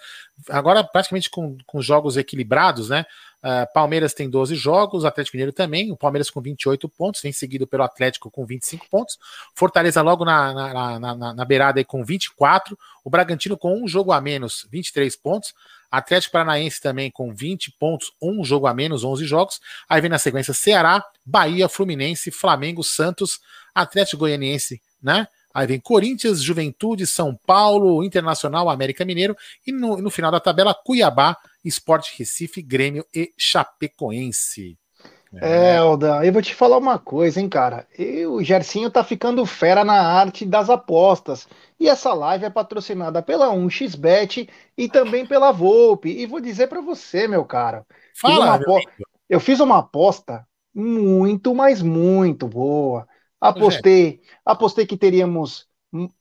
agora 0.47 0.83
praticamente 0.83 1.27
com, 1.27 1.57
com 1.65 1.81
jogos 1.81 2.17
equilibrados, 2.17 2.89
né? 2.89 3.05
Uh, 3.43 3.65
Palmeiras 3.73 4.13
tem 4.13 4.29
12 4.29 4.53
jogos, 4.55 5.05
Atlético 5.05 5.37
Mineiro 5.37 5.51
também. 5.51 5.91
O 5.91 5.97
Palmeiras 5.97 6.29
com 6.29 6.39
28 6.39 6.87
pontos, 6.89 7.21
vem 7.21 7.31
seguido 7.31 7.65
pelo 7.65 7.83
Atlético 7.83 8.29
com 8.29 8.45
25 8.45 8.87
pontos. 8.89 9.17
Fortaleza 9.55 10.01
logo 10.03 10.23
na, 10.23 10.53
na, 10.53 10.99
na, 10.99 11.33
na 11.33 11.45
beirada 11.45 11.79
aí 11.79 11.85
com 11.85 12.03
24. 12.03 12.77
O 13.03 13.09
Bragantino 13.09 13.57
com 13.57 13.81
um 13.81 13.87
jogo 13.87 14.11
a 14.11 14.21
menos, 14.21 14.67
23 14.69 15.15
pontos. 15.15 15.55
Atlético 15.91 16.33
Paranaense 16.33 16.81
também 16.81 17.11
com 17.11 17.33
20 17.33 17.71
pontos, 17.79 18.11
um 18.21 18.43
jogo 18.43 18.67
a 18.67 18.73
menos, 18.73 19.03
11 19.03 19.25
jogos. 19.25 19.59
Aí 19.87 20.01
vem 20.01 20.09
na 20.09 20.17
sequência 20.19 20.53
Ceará, 20.53 21.03
Bahia, 21.25 21.67
Fluminense, 21.67 22.31
Flamengo, 22.31 22.83
Santos, 22.83 23.39
Atlético 23.73 24.19
Goianiense, 24.19 24.81
né? 25.01 25.27
Aí 25.53 25.67
vem 25.67 25.79
Corinthians, 25.79 26.41
Juventude, 26.41 27.05
São 27.05 27.35
Paulo, 27.35 28.03
Internacional, 28.03 28.69
América 28.69 29.03
Mineiro 29.03 29.35
e 29.65 29.71
no, 29.71 29.97
no 29.97 30.09
final 30.09 30.31
da 30.31 30.39
tabela 30.39 30.73
Cuiabá, 30.73 31.35
Esporte 31.65 32.17
Recife, 32.17 32.61
Grêmio 32.61 33.05
e 33.13 33.33
Chapecoense. 33.37 34.78
É, 35.33 35.77
Alda, 35.77 36.25
eu 36.25 36.33
vou 36.33 36.41
te 36.41 36.55
falar 36.55 36.77
uma 36.77 36.97
coisa, 36.97 37.39
hein, 37.39 37.47
cara. 37.47 37.87
O 38.29 38.43
Gercinho 38.43 38.89
tá 38.89 39.03
ficando 39.03 39.45
fera 39.45 39.83
na 39.83 40.01
arte 40.01 40.45
das 40.45 40.69
apostas. 40.69 41.47
E 41.79 41.87
essa 41.87 42.13
live 42.13 42.45
é 42.45 42.49
patrocinada 42.49 43.21
pela 43.21 43.49
1xBet 43.53 44.49
e 44.77 44.89
também 44.89 45.25
pela 45.25 45.51
Volpe. 45.51 46.09
E 46.09 46.25
vou 46.25 46.39
dizer 46.39 46.67
para 46.67 46.81
você, 46.81 47.27
meu 47.27 47.45
cara. 47.45 47.85
Fala, 48.15 48.57
fiz 48.57 48.85
eu 49.29 49.39
fiz 49.39 49.59
uma 49.59 49.77
aposta 49.77 50.45
muito, 50.73 51.53
mas 51.53 51.81
muito 51.81 52.47
boa. 52.47 53.07
Apostei, 53.39 54.21
apostei 54.43 54.85
que 54.85 54.97
teríamos 54.97 55.67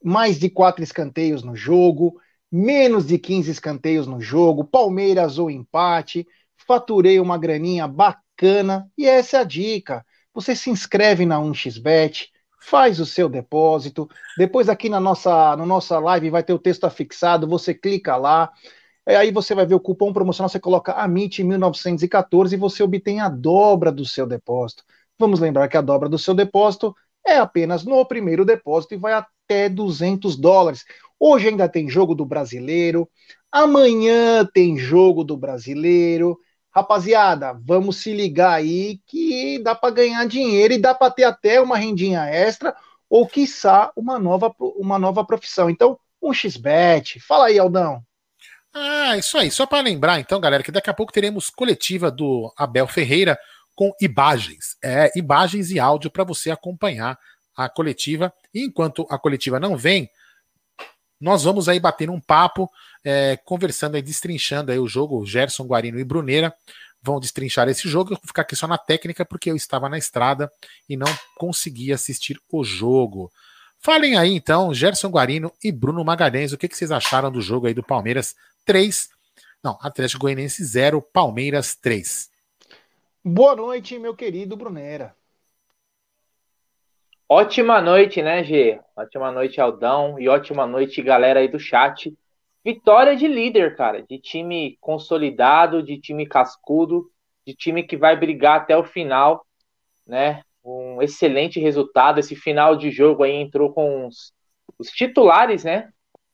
mais 0.03 0.39
de 0.39 0.49
quatro 0.49 0.83
escanteios 0.83 1.43
no 1.43 1.55
jogo, 1.55 2.19
menos 2.51 3.07
de 3.07 3.17
15 3.17 3.49
escanteios 3.49 4.05
no 4.05 4.21
jogo, 4.21 4.63
Palmeiras 4.63 5.39
ou 5.39 5.49
empate. 5.49 6.27
Faturei 6.67 7.19
uma 7.19 7.37
graninha 7.37 7.87
bacana 7.87 8.28
e 8.97 9.05
essa 9.05 9.37
é 9.37 9.39
a 9.41 9.43
dica. 9.43 10.05
Você 10.33 10.55
se 10.55 10.69
inscreve 10.69 11.25
na 11.25 11.39
1xBet, 11.39 12.29
faz 12.61 12.99
o 12.99 13.05
seu 13.05 13.27
depósito. 13.27 14.07
Depois 14.37 14.69
aqui 14.69 14.89
na 14.89 14.99
nossa, 14.99 15.55
na 15.55 15.65
nossa 15.65 15.99
live 15.99 16.29
vai 16.29 16.43
ter 16.43 16.53
o 16.53 16.59
texto 16.59 16.85
afixado, 16.85 17.47
você 17.47 17.73
clica 17.73 18.15
lá. 18.15 18.51
Aí 19.05 19.31
você 19.31 19.55
vai 19.55 19.65
ver 19.65 19.75
o 19.75 19.79
cupom 19.79 20.13
promocional, 20.13 20.49
você 20.49 20.59
coloca 20.59 20.93
AMIT 20.93 21.43
1914 21.43 22.55
e 22.55 22.59
você 22.59 22.83
obtém 22.83 23.19
a 23.19 23.27
dobra 23.27 23.91
do 23.91 24.05
seu 24.05 24.27
depósito. 24.27 24.83
Vamos 25.17 25.39
lembrar 25.39 25.67
que 25.67 25.77
a 25.77 25.81
dobra 25.81 26.07
do 26.07 26.17
seu 26.17 26.33
depósito 26.33 26.95
é 27.25 27.37
apenas 27.37 27.83
no 27.83 28.05
primeiro 28.05 28.45
depósito 28.45 28.93
e 28.93 28.97
vai 28.97 29.13
até 29.13 29.67
200 29.67 30.35
dólares. 30.37 30.85
Hoje 31.19 31.47
ainda 31.47 31.67
tem 31.67 31.89
jogo 31.89 32.13
do 32.13 32.25
brasileiro, 32.25 33.09
amanhã 33.51 34.45
tem 34.45 34.77
jogo 34.77 35.23
do 35.23 35.35
brasileiro. 35.35 36.39
Rapaziada, 36.71 37.59
vamos 37.65 37.97
se 37.97 38.13
ligar 38.13 38.53
aí 38.53 38.99
que 39.07 39.59
dá 39.59 39.73
para 39.73 39.93
ganhar 39.93 40.27
dinheiro 40.27 40.73
e 40.73 40.77
dá 40.77 40.93
para 40.93 41.11
ter 41.11 41.23
até 41.23 41.59
uma 41.59 41.77
rendinha 41.77 42.25
extra 42.25 42.75
ou 43.09 43.27
quiçá 43.27 43.91
uma 43.95 44.19
nova, 44.19 44.53
uma 44.59 44.99
nova 44.99 45.25
profissão. 45.25 45.69
Então, 45.69 45.99
um 46.21 46.33
xbet. 46.33 47.19
Fala 47.19 47.47
aí, 47.47 47.57
Aldão. 47.57 48.03
Ah, 48.73 49.17
isso 49.17 49.37
aí. 49.37 49.49
Só 49.49 49.65
para 49.65 49.81
lembrar, 49.81 50.19
então, 50.19 50.39
galera, 50.39 50.61
que 50.61 50.71
daqui 50.71 50.89
a 50.89 50.93
pouco 50.93 51.11
teremos 51.11 51.49
coletiva 51.49 52.11
do 52.11 52.53
Abel 52.55 52.87
Ferreira 52.87 53.37
com 53.75 53.91
imagens, 53.99 54.77
é, 54.83 55.09
imagens 55.15 55.71
e 55.71 55.79
áudio 55.79 56.11
para 56.11 56.23
você 56.23 56.51
acompanhar 56.51 57.17
a 57.55 57.67
coletiva. 57.67 58.31
E 58.53 58.65
enquanto 58.65 59.07
a 59.09 59.17
coletiva 59.17 59.59
não 59.59 59.75
vem, 59.75 60.09
nós 61.19 61.43
vamos 61.43 61.67
aí 61.67 61.79
bater 61.79 62.09
um 62.09 62.19
papo, 62.19 62.69
é, 63.03 63.37
conversando 63.37 63.97
e 63.97 64.01
destrinchando 64.01 64.71
aí 64.71 64.79
o 64.79 64.87
jogo. 64.87 65.25
Gerson, 65.25 65.65
Guarino 65.65 65.99
e 65.99 66.03
Bruneira 66.03 66.53
vão 67.01 67.19
destrinchar 67.19 67.67
esse 67.69 67.87
jogo. 67.87 68.13
Eu 68.13 68.17
vou 68.17 68.27
ficar 68.27 68.43
aqui 68.43 68.55
só 68.55 68.67
na 68.67 68.77
técnica 68.77 69.25
porque 69.25 69.49
eu 69.49 69.55
estava 69.55 69.89
na 69.89 69.97
estrada 69.97 70.51
e 70.87 70.97
não 70.97 71.07
consegui 71.37 71.91
assistir 71.93 72.39
o 72.51 72.63
jogo. 72.63 73.31
Falem 73.79 74.17
aí 74.17 74.33
então, 74.33 74.73
Gerson 74.73 75.09
Guarino 75.09 75.53
e 75.63 75.71
Bruno 75.71 76.03
Magalhães, 76.03 76.51
o 76.51 76.57
que, 76.57 76.67
que 76.67 76.75
vocês 76.75 76.91
acharam 76.91 77.31
do 77.31 77.39
jogo 77.39 77.67
aí 77.67 77.73
do 77.73 77.81
Palmeiras 77.81 78.35
3? 78.65 79.09
Não, 79.63 79.77
Atlético 79.81 80.21
Goianiense 80.21 80.63
0, 80.63 81.01
Palmeiras 81.01 81.75
3. 81.75 82.29
Boa 83.23 83.55
noite, 83.55 83.97
meu 83.97 84.13
querido 84.15 84.57
Brunera. 84.57 85.15
Ótima 87.27 87.79
noite, 87.79 88.21
né, 88.21 88.43
G? 88.43 88.79
Ótima 88.95 89.31
noite, 89.31 89.61
Aldão. 89.61 90.19
E 90.19 90.27
ótima 90.27 90.65
noite, 90.65 91.01
galera 91.01 91.39
aí 91.39 91.47
do 91.47 91.59
chat. 91.59 92.11
Vitória 92.63 93.15
de 93.15 93.27
líder, 93.27 93.75
cara. 93.75 94.03
De 94.03 94.19
time 94.19 94.77
consolidado, 94.79 95.81
de 95.83 95.99
time 95.99 96.27
cascudo, 96.27 97.09
de 97.45 97.55
time 97.55 97.83
que 97.83 97.97
vai 97.97 98.17
brigar 98.17 98.57
até 98.57 98.77
o 98.77 98.83
final, 98.83 99.45
né? 100.05 100.43
Um 100.63 101.01
excelente 101.01 101.59
resultado. 101.59 102.19
Esse 102.19 102.35
final 102.35 102.75
de 102.75 102.91
jogo 102.91 103.23
aí 103.23 103.33
entrou 103.33 103.73
com 103.73 104.07
os, 104.07 104.33
os 104.77 104.89
titulares, 104.89 105.63
né? 105.63 105.89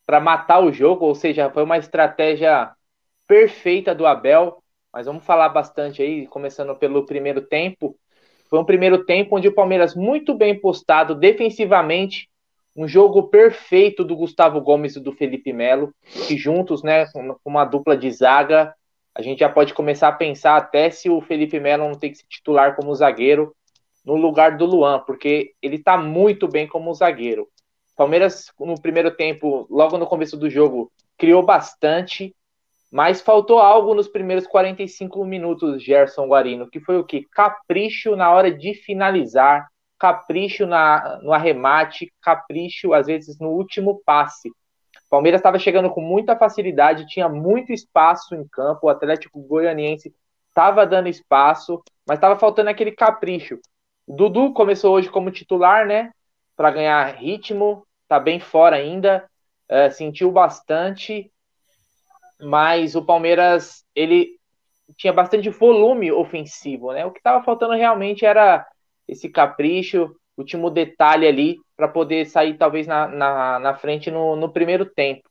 Para 0.05 0.19
matar 0.19 0.59
o 0.63 0.71
jogo, 0.71 1.05
ou 1.05 1.15
seja, 1.15 1.49
foi 1.51 1.63
uma 1.63 1.77
estratégia 1.77 2.71
perfeita 3.27 3.93
do 3.95 4.05
Abel 4.05 4.63
mas 4.95 5.07
vamos 5.07 5.25
falar 5.25 5.49
bastante 5.49 6.01
aí, 6.01 6.25
começando 6.25 6.73
pelo 6.73 7.05
primeiro 7.05 7.41
tempo. 7.41 7.99
Foi 8.49 8.57
um 8.57 8.63
primeiro 8.63 9.03
tempo 9.03 9.35
onde 9.35 9.49
o 9.49 9.53
Palmeiras 9.53 9.93
muito 9.93 10.33
bem 10.33 10.57
postado 10.57 11.13
defensivamente, 11.13 12.29
um 12.75 12.87
jogo 12.87 13.23
perfeito 13.23 14.03
do 14.03 14.15
Gustavo 14.15 14.59
Gomes 14.59 14.95
e 14.95 14.99
do 14.99 15.13
Felipe 15.13 15.53
Melo, 15.53 15.93
que 16.27 16.37
juntos, 16.37 16.83
né, 16.83 17.05
com 17.07 17.37
uma 17.45 17.63
dupla 17.63 17.95
de 17.95 18.11
zaga, 18.11 18.75
a 19.13 19.21
gente 19.21 19.39
já 19.39 19.49
pode 19.49 19.73
começar 19.73 20.09
a 20.09 20.11
pensar 20.11 20.57
até 20.57 20.89
se 20.89 21.09
o 21.09 21.21
Felipe 21.21 21.57
Melo 21.57 21.87
não 21.87 21.95
tem 21.95 22.11
que 22.11 22.17
se 22.17 22.27
titular 22.27 22.75
como 22.75 22.93
zagueiro 22.93 23.55
no 24.03 24.15
lugar 24.15 24.57
do 24.57 24.65
Luan, 24.65 24.99
porque 24.99 25.53
ele 25.61 25.79
tá 25.79 25.97
muito 25.97 26.47
bem 26.49 26.67
como 26.67 26.93
zagueiro. 26.93 27.47
Palmeiras, 27.95 28.51
no 28.59 28.79
primeiro 28.79 29.09
tempo, 29.09 29.65
logo 29.69 29.97
no 29.97 30.05
começo 30.05 30.35
do 30.35 30.49
jogo, 30.49 30.91
criou 31.17 31.41
bastante, 31.41 32.35
mas 32.91 33.21
faltou 33.21 33.59
algo 33.59 33.95
nos 33.95 34.09
primeiros 34.09 34.45
45 34.45 35.23
minutos, 35.25 35.81
Gerson 35.81 36.27
Guarino, 36.27 36.69
que 36.69 36.81
foi 36.81 36.99
o 36.99 37.05
que? 37.05 37.25
Capricho 37.31 38.17
na 38.17 38.29
hora 38.31 38.51
de 38.51 38.73
finalizar, 38.73 39.67
capricho 39.97 40.65
na, 40.65 41.19
no 41.21 41.33
arremate, 41.33 42.11
capricho, 42.21 42.93
às 42.93 43.07
vezes, 43.07 43.39
no 43.39 43.49
último 43.49 44.01
passe. 44.05 44.51
Palmeiras 45.09 45.39
estava 45.39 45.59
chegando 45.59 45.89
com 45.89 46.01
muita 46.01 46.35
facilidade, 46.35 47.07
tinha 47.07 47.29
muito 47.29 47.71
espaço 47.71 48.35
em 48.35 48.47
campo, 48.47 48.87
o 48.87 48.89
Atlético 48.89 49.39
Goianiense 49.39 50.13
estava 50.49 50.85
dando 50.85 51.07
espaço, 51.07 51.81
mas 52.07 52.17
estava 52.17 52.37
faltando 52.37 52.69
aquele 52.69 52.91
capricho. 52.91 53.59
O 54.07 54.15
Dudu 54.15 54.53
começou 54.53 54.93
hoje 54.93 55.09
como 55.09 55.31
titular, 55.31 55.85
né? 55.85 56.11
Para 56.55 56.71
ganhar 56.71 57.15
ritmo, 57.15 57.85
tá 58.07 58.19
bem 58.19 58.39
fora 58.39 58.75
ainda, 58.77 59.29
é, 59.69 59.89
sentiu 59.89 60.31
bastante 60.31 61.31
mas 62.39 62.95
o 62.95 63.03
Palmeiras 63.03 63.83
ele 63.95 64.37
tinha 64.97 65.13
bastante 65.13 65.49
volume 65.49 66.11
ofensivo, 66.11 66.91
né? 66.91 67.05
O 67.05 67.11
que 67.11 67.19
estava 67.19 67.43
faltando 67.43 67.73
realmente 67.73 68.25
era 68.25 68.65
esse 69.07 69.29
capricho, 69.29 70.15
último 70.37 70.69
detalhe 70.69 71.27
ali 71.27 71.57
para 71.75 71.87
poder 71.87 72.25
sair 72.25 72.57
talvez 72.57 72.87
na, 72.87 73.07
na, 73.07 73.59
na 73.59 73.75
frente 73.75 74.11
no, 74.11 74.35
no, 74.35 74.51
primeiro 74.51 74.85
tempo. 74.85 75.29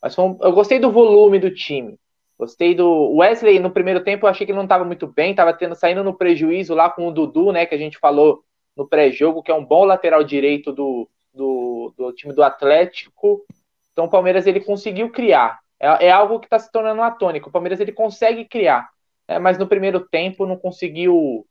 Mas 0.00 0.18
um, 0.18 0.36
eu 0.40 0.52
gostei 0.52 0.78
do 0.78 0.90
volume 0.90 1.38
do 1.38 1.54
time. 1.54 1.98
Gostei 2.38 2.74
do 2.74 3.16
Wesley 3.16 3.60
no 3.60 3.70
primeiro 3.70 4.02
tempo, 4.02 4.26
eu 4.26 4.30
achei 4.30 4.44
que 4.44 4.50
ele 4.50 4.56
não 4.56 4.64
estava 4.64 4.84
muito 4.84 5.06
bem, 5.06 5.30
estava 5.30 5.52
tendo 5.52 5.76
saindo 5.76 6.02
no 6.02 6.16
prejuízo 6.16 6.74
lá 6.74 6.90
com 6.90 7.06
o 7.06 7.12
Dudu, 7.12 7.52
né, 7.52 7.66
que 7.66 7.74
a 7.74 7.78
gente 7.78 7.98
falou 7.98 8.42
no 8.76 8.88
pré-jogo, 8.88 9.42
que 9.42 9.50
é 9.52 9.54
um 9.54 9.64
bom 9.64 9.84
lateral 9.84 10.24
direito 10.24 10.72
do, 10.72 11.08
do, 11.32 11.94
do 11.96 12.12
time 12.12 12.34
do 12.34 12.42
Atlético. 12.42 13.44
Então 13.92 14.06
o 14.06 14.10
Palmeiras 14.10 14.46
ele 14.46 14.60
conseguiu 14.60 15.10
criar, 15.10 15.60
é, 15.78 16.06
é 16.06 16.10
algo 16.10 16.40
que 16.40 16.46
está 16.46 16.58
se 16.58 16.72
tornando 16.72 17.02
atônico. 17.02 17.48
O 17.48 17.52
Palmeiras 17.52 17.78
ele 17.78 17.92
consegue 17.92 18.44
criar, 18.44 18.88
é, 19.28 19.38
mas 19.38 19.56
no 19.56 19.68
primeiro 19.68 20.00
tempo 20.00 20.46
não 20.46 20.56
conseguiu 20.56 21.46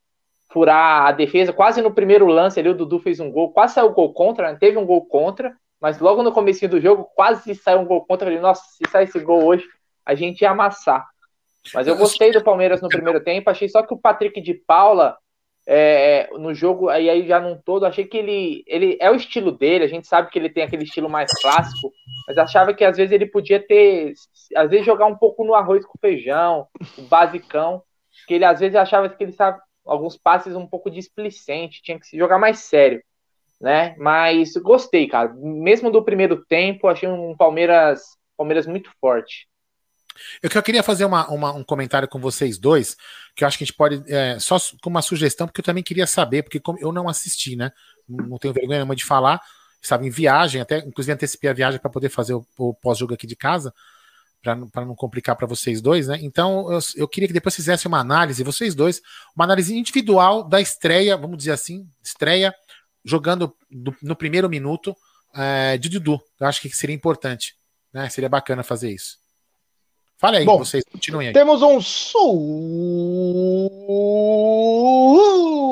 furar 0.52 1.08
a 1.08 1.12
defesa. 1.12 1.54
Quase 1.54 1.82
no 1.82 1.94
primeiro 1.94 2.26
lance 2.26 2.60
ali, 2.60 2.70
o 2.70 2.76
Dudu 2.76 3.00
fez 3.00 3.20
um 3.20 3.32
gol, 3.32 3.52
quase 3.52 3.76
saiu 3.76 3.92
gol 3.92 4.14
contra, 4.14 4.52
né? 4.52 4.58
teve 4.60 4.78
um 4.78 4.86
gol 4.86 5.06
contra, 5.06 5.56
mas 5.80 6.00
logo 6.00 6.22
no 6.22 6.32
começo 6.32 6.68
do 6.68 6.80
jogo 6.80 7.10
quase 7.16 7.56
saiu 7.56 7.80
um 7.80 7.86
gol 7.86 8.06
contra. 8.06 8.28
Falei, 8.28 8.40
nossa, 8.40 8.64
se 8.64 8.90
sair 8.90 9.06
esse 9.06 9.20
gol 9.20 9.44
hoje, 9.44 9.66
a 10.06 10.14
gente 10.14 10.42
ia 10.42 10.52
amassar. 10.52 11.06
Mas 11.74 11.88
eu 11.88 11.96
gostei 11.96 12.32
do 12.32 12.44
Palmeiras 12.44 12.82
no 12.82 12.90
primeiro 12.90 13.24
tempo, 13.24 13.50
achei 13.50 13.70
só 13.70 13.84
que 13.84 13.94
o 13.94 13.98
Patrick 13.98 14.42
de 14.42 14.54
Paula 14.54 15.16
é, 15.68 16.28
no 16.34 16.54
jogo, 16.54 16.90
aí, 16.90 17.08
aí 17.08 17.28
já 17.28 17.40
num 17.40 17.56
todo, 17.56 17.86
achei 17.86 18.04
que 18.04 18.18
ele, 18.18 18.64
ele 18.66 18.98
é 19.00 19.12
o 19.12 19.16
estilo 19.16 19.52
dele, 19.52 19.84
a 19.84 19.88
gente 19.88 20.08
sabe 20.08 20.30
que 20.32 20.40
ele 20.40 20.50
tem 20.50 20.64
aquele 20.64 20.84
estilo 20.84 21.08
mais 21.08 21.32
clássico, 21.40 21.92
Mas 22.28 22.38
achava 22.38 22.74
que 22.74 22.84
às 22.84 22.98
vezes 22.98 23.12
ele 23.12 23.28
podia 23.28 23.60
ter, 23.60 24.14
às 24.56 24.70
vezes 24.70 24.86
jogar 24.86 25.06
um 25.06 25.16
pouco 25.16 25.46
no 25.46 25.54
arroz 25.54 25.86
com 25.86 26.00
feijão, 26.00 26.68
o 26.98 27.04
basicão, 27.04 27.84
que 28.28 28.34
ele 28.34 28.46
às 28.46 28.60
vezes 28.60 28.76
achava 28.76 29.08
que 29.08 29.24
ele 29.24 29.34
sabe 29.34 29.60
alguns 29.86 30.18
passes 30.18 30.56
um 30.56 30.68
pouco 30.68 30.90
displicente, 30.90 31.82
tinha 31.82 32.00
que 32.00 32.08
se 32.08 32.18
jogar 32.18 32.38
mais 32.40 32.60
sério, 32.60 33.04
né? 33.60 33.96
Mas 33.98 34.54
gostei, 34.54 35.08
cara. 35.08 35.34
Mesmo 35.36 35.92
do 35.92 36.04
primeiro 36.04 36.46
tempo, 36.46 36.88
achei 36.88 37.08
um 37.10 37.36
Palmeiras, 37.36 38.02
Palmeiras 38.38 38.68
muito 38.68 38.92
forte. 39.00 39.48
Eu, 40.42 40.50
queria 40.62 40.84
fazer 40.84 41.06
uma, 41.06 41.28
uma, 41.30 41.54
um 41.54 41.64
comentário 41.64 42.08
com 42.08 42.20
vocês 42.20 42.58
dois, 42.58 42.98
que 43.36 43.44
eu 43.44 43.48
acho 43.48 43.58
que 43.58 43.64
a 43.64 43.66
gente 43.66 43.76
pode, 43.76 44.04
é, 44.08 44.38
só 44.40 44.58
com 44.82 44.90
uma 44.90 45.02
sugestão, 45.02 45.48
porque 45.48 45.62
eu 45.62 45.66
também 45.66 45.84
queria 45.84 46.06
saber, 46.06 46.44
porque 46.44 46.62
eu 46.80 46.92
não 46.92 47.08
assisti, 47.08 47.56
né? 47.56 47.72
Não 48.08 48.38
tenho 48.38 48.54
vergonha 48.54 48.80
nenhuma 48.80 48.96
de 48.96 49.06
falar, 49.06 49.42
estava 49.82 50.06
em 50.06 50.10
viagem, 50.10 50.62
até 50.62 50.80
inclusive 50.80 51.14
antecipei 51.14 51.50
a 51.50 51.54
viagem 51.54 51.80
para 51.80 51.90
poder 51.90 52.10
fazer 52.10 52.34
o, 52.34 52.46
o 52.58 52.74
pós-jogo 52.74 53.14
aqui 53.14 53.26
de 53.26 53.36
casa, 53.36 53.74
para 54.42 54.86
não 54.86 54.96
complicar 54.96 55.36
para 55.36 55.46
vocês 55.46 55.82
dois, 55.82 56.08
né? 56.08 56.18
Então 56.22 56.72
eu, 56.72 56.80
eu, 56.96 57.08
queria 57.08 57.28
que 57.28 57.34
depois 57.34 57.56
fizesse 57.56 57.88
uma 57.88 58.00
análise, 58.00 58.44
vocês 58.44 58.74
dois, 58.74 59.02
uma 59.36 59.46
análise 59.46 59.78
individual 59.78 60.44
da 60.44 60.60
estreia, 60.60 61.16
vamos 61.16 61.38
dizer 61.38 61.52
assim, 61.52 61.88
estreia, 62.04 62.54
jogando 63.06 63.56
do, 63.70 63.96
no 64.02 64.16
primeiro 64.16 64.50
minuto 64.50 64.96
é, 65.34 65.78
de 65.78 65.90
Dudu. 65.90 66.20
Eu 66.40 66.48
acho 66.48 66.60
que 66.62 66.70
seria 66.70 66.96
importante, 66.96 67.56
né? 67.94 68.10
Seria 68.10 68.30
bacana 68.30 68.64
fazer 68.64 68.92
isso. 68.92 69.22
Fala 70.18 70.38
aí, 70.38 70.46
Bom, 70.46 70.60
vocês 70.60 70.84
continuem 70.92 71.28
aí. 71.28 71.34
Temos 71.34 71.62
um 71.62 71.82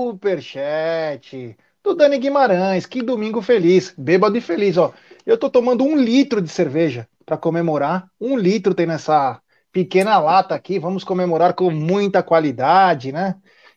superchat 0.09 1.55
do 1.83 1.95
Dani 1.95 2.17
Guimarães. 2.17 2.85
Que 2.85 3.01
domingo 3.01 3.41
feliz, 3.41 3.93
bêbado 3.97 4.37
e 4.37 4.41
feliz, 4.41 4.77
ó. 4.77 4.93
Eu 5.25 5.37
tô 5.37 5.49
tomando 5.49 5.83
um 5.83 5.95
litro 5.95 6.41
de 6.41 6.49
cerveja 6.49 7.07
para 7.29 7.37
comemorar. 7.37 8.07
Um 8.19 8.35
litro 8.35 8.73
tem 8.73 8.87
nessa 8.87 9.39
pequena 9.71 10.17
lata 10.17 10.55
aqui. 10.55 10.79
Vamos 10.79 11.03
comemorar 11.03 11.53
com 11.53 11.69
muita 11.69 12.23
qualidade, 12.23 13.11
né? 13.11 13.35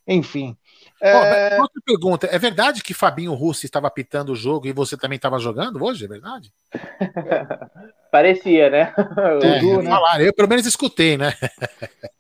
Enfim. 0.09 0.57
É... 1.01 1.61
outra 1.61 1.83
pergunta: 1.85 2.29
é 2.31 2.39
verdade 2.39 2.83
que 2.83 2.95
Fabinho 2.95 3.35
Russo 3.35 3.67
estava 3.67 3.89
apitando 3.89 4.31
o 4.31 4.37
jogo 4.37 4.67
e 4.67 4.73
você 4.73 4.97
também 4.97 5.17
estava 5.17 5.39
jogando 5.39 5.85
hoje? 5.85 6.07
É 6.07 6.09
verdade? 6.09 6.51
Parecia, 8.11 8.71
né? 8.71 8.95
É, 9.43 9.59
Dudu, 9.59 9.83
né? 9.83 9.91
Falar, 9.91 10.21
eu 10.23 10.33
pelo 10.33 10.49
menos 10.49 10.65
escutei, 10.65 11.19
né? 11.19 11.35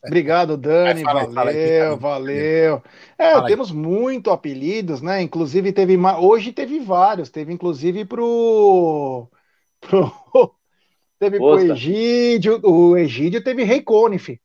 Obrigado, 0.04 0.56
Dani. 0.56 1.02
Fala, 1.02 1.26
valeu, 1.26 1.32
fala 1.34 1.50
aí, 1.50 1.96
valeu. 1.96 2.82
É, 3.16 3.32
fala 3.32 3.46
temos 3.46 3.70
aí. 3.70 3.76
muito 3.76 4.30
apelidos, 4.30 5.00
né? 5.00 5.22
Inclusive 5.22 5.72
teve 5.72 5.96
hoje 5.96 6.52
teve 6.52 6.80
vários, 6.80 7.30
teve 7.30 7.52
inclusive 7.52 8.04
pro 8.04 9.28
pro 9.80 10.12
Teve 11.22 11.38
o 11.38 11.56
Egídio, 11.56 12.60
o 12.64 12.96
Egídio 12.96 13.44
teve 13.44 13.62
Rei 13.62 13.80
Conif. 13.80 14.40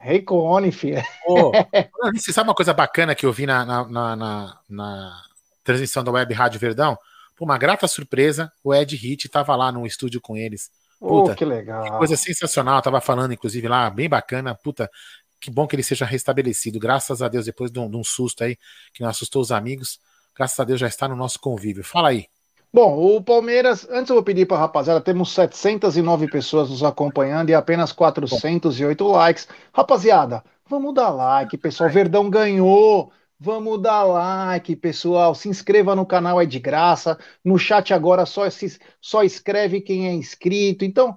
Rei 0.00 0.22
Conif. 0.22 0.84
Oh, 1.26 1.52
você 2.16 2.32
sabe 2.32 2.48
uma 2.48 2.54
coisa 2.54 2.72
bacana 2.72 3.14
que 3.14 3.26
eu 3.26 3.32
vi 3.32 3.44
na, 3.44 3.84
na, 3.84 4.16
na, 4.16 4.60
na 4.66 5.22
transmissão 5.62 6.02
da 6.02 6.10
Web 6.10 6.32
Rádio 6.32 6.58
Verdão? 6.58 6.96
Por 7.36 7.44
uma 7.44 7.58
grata 7.58 7.86
surpresa, 7.86 8.50
o 8.64 8.74
Ed 8.74 8.96
Hit 8.96 9.26
estava 9.26 9.54
lá 9.54 9.70
no 9.70 9.86
estúdio 9.86 10.18
com 10.18 10.34
eles. 10.34 10.70
Puta, 10.98 11.32
oh, 11.32 11.34
que 11.34 11.44
legal. 11.44 11.84
Que 11.84 11.90
coisa 11.98 12.16
sensacional, 12.16 12.80
tava 12.80 13.02
falando, 13.02 13.34
inclusive, 13.34 13.68
lá, 13.68 13.90
bem 13.90 14.08
bacana. 14.08 14.54
Puta, 14.54 14.90
que 15.38 15.50
bom 15.50 15.66
que 15.66 15.76
ele 15.76 15.82
seja 15.82 16.06
restabelecido. 16.06 16.78
Graças 16.78 17.20
a 17.20 17.28
Deus, 17.28 17.44
depois 17.44 17.70
de 17.70 17.78
um, 17.78 17.90
de 17.90 17.98
um 17.98 18.02
susto 18.02 18.44
aí, 18.44 18.56
que 18.94 19.02
não 19.02 19.10
assustou 19.10 19.42
os 19.42 19.52
amigos, 19.52 20.00
graças 20.34 20.58
a 20.58 20.64
Deus 20.64 20.80
já 20.80 20.86
está 20.86 21.06
no 21.06 21.14
nosso 21.14 21.38
convívio. 21.38 21.84
Fala 21.84 22.08
aí. 22.08 22.28
Bom, 22.72 23.16
o 23.16 23.22
Palmeiras, 23.22 23.86
antes 23.90 24.10
eu 24.10 24.16
vou 24.16 24.22
pedir 24.22 24.46
para 24.46 24.58
a 24.58 24.60
rapaziada, 24.60 25.00
temos 25.00 25.32
709 25.32 26.28
pessoas 26.28 26.68
nos 26.68 26.82
acompanhando 26.82 27.48
e 27.50 27.54
apenas 27.54 27.92
408 27.92 29.04
Bom. 29.04 29.12
likes. 29.12 29.48
Rapaziada, 29.72 30.44
vamos 30.68 30.94
dar 30.94 31.10
like, 31.10 31.56
pessoal. 31.56 31.88
Verdão 31.88 32.28
ganhou. 32.28 33.10
Vamos 33.40 33.80
dar 33.80 34.02
like, 34.04 34.74
pessoal. 34.76 35.34
Se 35.34 35.48
inscreva 35.48 35.94
no 35.94 36.04
canal, 36.04 36.40
é 36.40 36.46
de 36.46 36.58
graça. 36.58 37.18
No 37.44 37.58
chat 37.58 37.94
agora 37.94 38.26
só, 38.26 38.48
se, 38.50 38.78
só 39.00 39.22
escreve 39.22 39.80
quem 39.80 40.08
é 40.08 40.12
inscrito. 40.12 40.84
Então, 40.84 41.16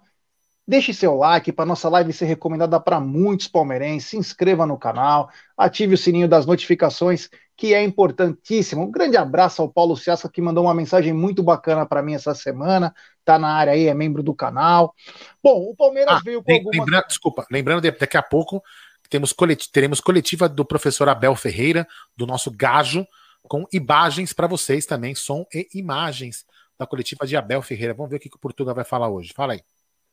Deixe 0.71 0.93
seu 0.93 1.17
like 1.17 1.51
para 1.51 1.65
nossa 1.65 1.89
live 1.89 2.13
ser 2.13 2.23
recomendada 2.23 2.79
para 2.79 2.97
muitos 2.97 3.45
palmeirenses. 3.45 4.11
Se 4.11 4.15
inscreva 4.15 4.65
no 4.65 4.77
canal, 4.77 5.29
ative 5.57 5.95
o 5.95 5.97
sininho 5.97 6.29
das 6.29 6.45
notificações, 6.45 7.27
que 7.57 7.73
é 7.73 7.83
importantíssimo. 7.83 8.83
Um 8.83 8.89
grande 8.89 9.17
abraço 9.17 9.61
ao 9.61 9.67
Paulo 9.67 9.97
Ciasca, 9.97 10.29
que 10.29 10.41
mandou 10.41 10.63
uma 10.63 10.73
mensagem 10.73 11.11
muito 11.11 11.43
bacana 11.43 11.85
para 11.85 12.01
mim 12.01 12.13
essa 12.13 12.33
semana. 12.33 12.95
Tá 13.25 13.37
na 13.37 13.49
área 13.53 13.73
aí, 13.73 13.87
é 13.87 13.93
membro 13.93 14.23
do 14.23 14.33
canal. 14.33 14.95
Bom, 15.43 15.69
o 15.69 15.75
Palmeiras 15.75 16.15
ah, 16.15 16.21
veio 16.23 16.41
com 16.41 16.53
algumas... 16.53 16.77
Lembrando, 16.77 17.05
desculpa, 17.05 17.45
lembrando 17.51 17.81
daqui 17.81 18.15
a 18.15 18.23
pouco 18.23 18.63
temos 19.09 19.33
colet... 19.33 19.69
teremos 19.73 19.99
coletiva 19.99 20.47
do 20.47 20.63
professor 20.63 21.09
Abel 21.09 21.35
Ferreira, 21.35 21.85
do 22.15 22.25
nosso 22.25 22.49
Gajo, 22.49 23.05
com 23.43 23.65
imagens 23.73 24.31
para 24.31 24.47
vocês 24.47 24.85
também, 24.85 25.15
som 25.15 25.45
e 25.53 25.67
imagens 25.73 26.45
da 26.79 26.87
coletiva 26.87 27.27
de 27.27 27.35
Abel 27.35 27.61
Ferreira. 27.61 27.93
Vamos 27.93 28.09
ver 28.09 28.15
o 28.15 28.19
que 28.21 28.29
o 28.33 28.39
Portugal 28.39 28.73
vai 28.73 28.85
falar 28.85 29.09
hoje. 29.09 29.33
Fala 29.35 29.51
aí. 29.51 29.61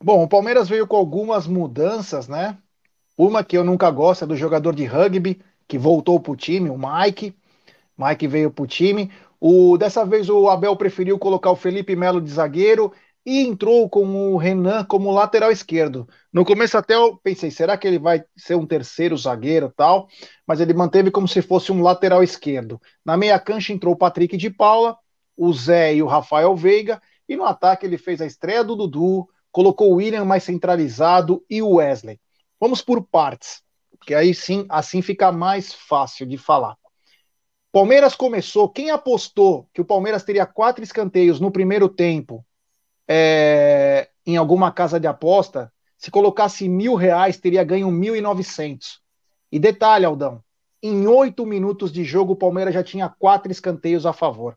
Bom, 0.02 0.22
o 0.22 0.28
Palmeiras 0.28 0.68
veio 0.68 0.86
com 0.86 0.96
algumas 0.96 1.46
mudanças, 1.46 2.28
né? 2.28 2.56
Uma 3.16 3.42
que 3.42 3.58
eu 3.58 3.64
nunca 3.64 3.90
gosto 3.90 4.22
é 4.24 4.26
do 4.28 4.36
jogador 4.36 4.72
de 4.74 4.84
rugby 4.84 5.42
que 5.66 5.76
voltou 5.76 6.20
para 6.20 6.32
o 6.32 6.36
time, 6.36 6.70
o 6.70 6.78
Mike. 6.78 7.36
Mike 7.96 8.28
veio 8.28 8.50
para 8.50 8.62
o 8.62 8.66
time. 8.66 9.10
O, 9.40 9.76
dessa 9.76 10.06
vez 10.06 10.30
o 10.30 10.48
Abel 10.48 10.76
preferiu 10.76 11.18
colocar 11.18 11.50
o 11.50 11.56
Felipe 11.56 11.96
Melo 11.96 12.20
de 12.20 12.30
zagueiro 12.30 12.92
e 13.26 13.40
entrou 13.40 13.90
com 13.90 14.32
o 14.32 14.36
Renan 14.36 14.84
como 14.84 15.10
lateral 15.10 15.50
esquerdo. 15.50 16.08
No 16.32 16.44
começo 16.44 16.78
até 16.78 16.94
eu 16.94 17.16
pensei, 17.16 17.50
será 17.50 17.76
que 17.76 17.86
ele 17.88 17.98
vai 17.98 18.24
ser 18.36 18.54
um 18.54 18.64
terceiro 18.64 19.16
zagueiro 19.16 19.72
tal? 19.76 20.08
Mas 20.46 20.60
ele 20.60 20.74
manteve 20.74 21.10
como 21.10 21.26
se 21.26 21.42
fosse 21.42 21.72
um 21.72 21.82
lateral 21.82 22.22
esquerdo. 22.22 22.80
Na 23.04 23.16
meia 23.16 23.38
cancha 23.40 23.72
entrou 23.72 23.94
o 23.94 23.98
Patrick 23.98 24.36
de 24.36 24.48
Paula, 24.48 24.96
o 25.36 25.52
Zé 25.52 25.96
e 25.96 26.02
o 26.04 26.06
Rafael 26.06 26.54
Veiga, 26.54 27.02
e 27.28 27.36
no 27.36 27.44
ataque 27.44 27.84
ele 27.84 27.98
fez 27.98 28.20
a 28.20 28.26
estreia 28.26 28.62
do 28.62 28.76
Dudu, 28.76 29.28
colocou 29.50 29.92
o 29.92 29.96
William 29.96 30.24
mais 30.24 30.44
centralizado 30.44 31.44
e 31.48 31.62
o 31.62 31.74
Wesley. 31.74 32.20
Vamos 32.60 32.82
por 32.82 33.02
partes, 33.02 33.62
porque 33.98 34.14
aí 34.14 34.34
sim, 34.34 34.66
assim 34.68 35.02
fica 35.02 35.30
mais 35.30 35.72
fácil 35.72 36.26
de 36.26 36.36
falar. 36.36 36.76
Palmeiras 37.72 38.14
começou. 38.14 38.68
Quem 38.68 38.90
apostou 38.90 39.68
que 39.72 39.80
o 39.80 39.84
Palmeiras 39.84 40.24
teria 40.24 40.46
quatro 40.46 40.82
escanteios 40.82 41.38
no 41.38 41.50
primeiro 41.50 41.88
tempo 41.88 42.44
é, 43.06 44.08
em 44.26 44.36
alguma 44.36 44.72
casa 44.72 44.98
de 44.98 45.06
aposta, 45.06 45.72
se 45.96 46.10
colocasse 46.10 46.68
mil 46.68 46.94
reais, 46.94 47.38
teria 47.38 47.64
ganho 47.64 47.90
mil 47.90 48.14
e 48.14 48.20
novecentos. 48.20 49.00
E 49.50 49.58
detalhe, 49.58 50.04
Aldão, 50.04 50.42
em 50.82 51.06
oito 51.06 51.44
minutos 51.46 51.90
de 51.90 52.04
jogo, 52.04 52.34
o 52.34 52.36
Palmeiras 52.36 52.74
já 52.74 52.82
tinha 52.82 53.08
quatro 53.08 53.50
escanteios 53.50 54.06
a 54.06 54.12
favor. 54.12 54.56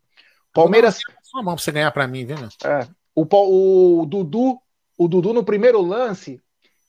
Palmeiras. 0.53 0.99
Só 1.23 1.37
mão 1.41 1.55
pra 1.55 1.63
você 1.63 1.71
ganhar 1.71 1.91
para 1.91 2.07
mim, 2.07 2.25
viu? 2.25 2.37
É, 2.65 2.87
o, 3.15 4.01
o 4.01 4.05
Dudu 4.05 4.59
o 5.03 5.07
Dudu 5.07 5.33
no 5.33 5.43
primeiro 5.43 5.81
lance, 5.81 6.39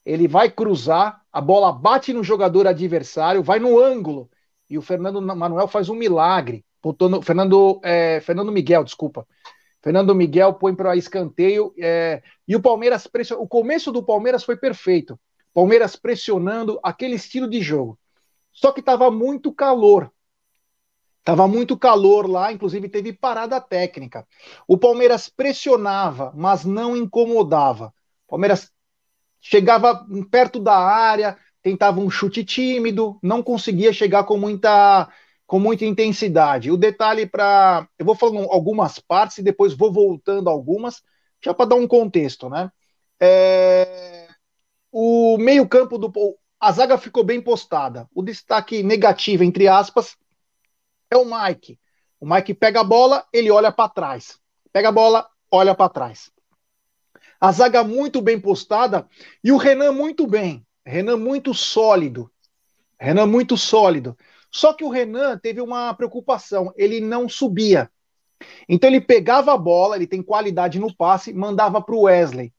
ele 0.04 0.28
vai 0.28 0.50
cruzar, 0.50 1.22
a 1.32 1.40
bola 1.40 1.72
bate 1.72 2.12
no 2.12 2.22
jogador 2.22 2.66
adversário, 2.66 3.42
vai 3.42 3.58
no 3.58 3.80
ângulo, 3.80 4.28
e 4.68 4.76
o 4.76 4.82
Fernando 4.82 5.22
Manuel 5.22 5.66
faz 5.66 5.88
um 5.88 5.94
milagre. 5.94 6.62
Botou 6.82 7.08
no, 7.08 7.22
Fernando, 7.22 7.80
é, 7.82 8.20
Fernando 8.20 8.52
Miguel, 8.52 8.84
desculpa. 8.84 9.26
Fernando 9.80 10.14
Miguel 10.14 10.52
põe 10.52 10.74
para 10.74 10.94
escanteio 10.94 11.72
é, 11.80 12.22
e 12.46 12.54
o 12.54 12.60
Palmeiras 12.60 13.08
o 13.38 13.48
começo 13.48 13.90
do 13.90 14.02
Palmeiras 14.02 14.44
foi 14.44 14.58
perfeito. 14.58 15.18
Palmeiras 15.54 15.96
pressionando 15.96 16.78
aquele 16.82 17.14
estilo 17.14 17.48
de 17.48 17.62
jogo. 17.62 17.98
Só 18.52 18.72
que 18.72 18.80
estava 18.80 19.10
muito 19.10 19.50
calor. 19.54 20.12
Tava 21.24 21.48
muito 21.48 21.78
calor 21.78 22.28
lá, 22.28 22.52
inclusive 22.52 22.90
teve 22.90 23.12
parada 23.12 23.58
técnica. 23.58 24.26
O 24.68 24.76
Palmeiras 24.76 25.30
pressionava, 25.30 26.30
mas 26.36 26.62
não 26.62 26.94
incomodava. 26.94 27.94
Palmeiras 28.32 28.72
chegava 29.42 30.06
perto 30.30 30.58
da 30.58 30.74
área, 30.74 31.36
tentava 31.62 32.00
um 32.00 32.08
chute 32.08 32.42
tímido, 32.42 33.18
não 33.22 33.42
conseguia 33.42 33.92
chegar 33.92 34.24
com 34.24 34.38
muita 34.38 35.12
com 35.46 35.58
muita 35.58 35.84
intensidade. 35.84 36.70
O 36.70 36.78
detalhe 36.78 37.26
para 37.26 37.86
eu 37.98 38.06
vou 38.06 38.14
falando 38.14 38.50
algumas 38.50 38.98
partes 38.98 39.36
e 39.36 39.42
depois 39.42 39.74
vou 39.74 39.92
voltando 39.92 40.48
algumas, 40.48 41.02
já 41.44 41.52
para 41.52 41.66
dar 41.66 41.74
um 41.74 41.86
contexto, 41.86 42.48
né? 42.48 42.72
É... 43.20 44.28
O 44.90 45.36
meio-campo 45.36 45.98
do 45.98 46.10
a 46.58 46.72
zaga 46.72 46.96
ficou 46.96 47.22
bem 47.22 47.38
postada. 47.38 48.08
O 48.14 48.22
destaque 48.22 48.82
negativo 48.82 49.44
entre 49.44 49.68
aspas 49.68 50.16
é 51.10 51.18
o 51.18 51.26
Mike. 51.26 51.78
O 52.18 52.26
Mike 52.26 52.54
pega 52.54 52.80
a 52.80 52.84
bola, 52.84 53.26
ele 53.30 53.50
olha 53.50 53.70
para 53.70 53.90
trás. 53.90 54.38
Pega 54.72 54.88
a 54.88 54.92
bola, 54.92 55.28
olha 55.50 55.74
para 55.74 55.90
trás. 55.90 56.32
A 57.42 57.50
zaga 57.50 57.82
muito 57.82 58.22
bem 58.22 58.38
postada 58.38 59.04
e 59.42 59.50
o 59.50 59.56
Renan 59.56 59.90
muito 59.90 60.28
bem. 60.28 60.64
Renan 60.86 61.16
muito 61.16 61.52
sólido. 61.52 62.30
Renan 62.96 63.26
muito 63.26 63.56
sólido. 63.56 64.16
Só 64.48 64.72
que 64.72 64.84
o 64.84 64.88
Renan 64.88 65.36
teve 65.38 65.60
uma 65.60 65.92
preocupação, 65.92 66.72
ele 66.76 67.00
não 67.00 67.28
subia. 67.28 67.90
Então 68.68 68.88
ele 68.88 69.00
pegava 69.00 69.52
a 69.52 69.58
bola, 69.58 69.96
ele 69.96 70.06
tem 70.06 70.22
qualidade 70.22 70.78
no 70.78 70.94
passe, 70.94 71.32
mandava 71.32 71.82
para 71.82 71.96
o 71.96 72.02
Wesley. 72.02 72.52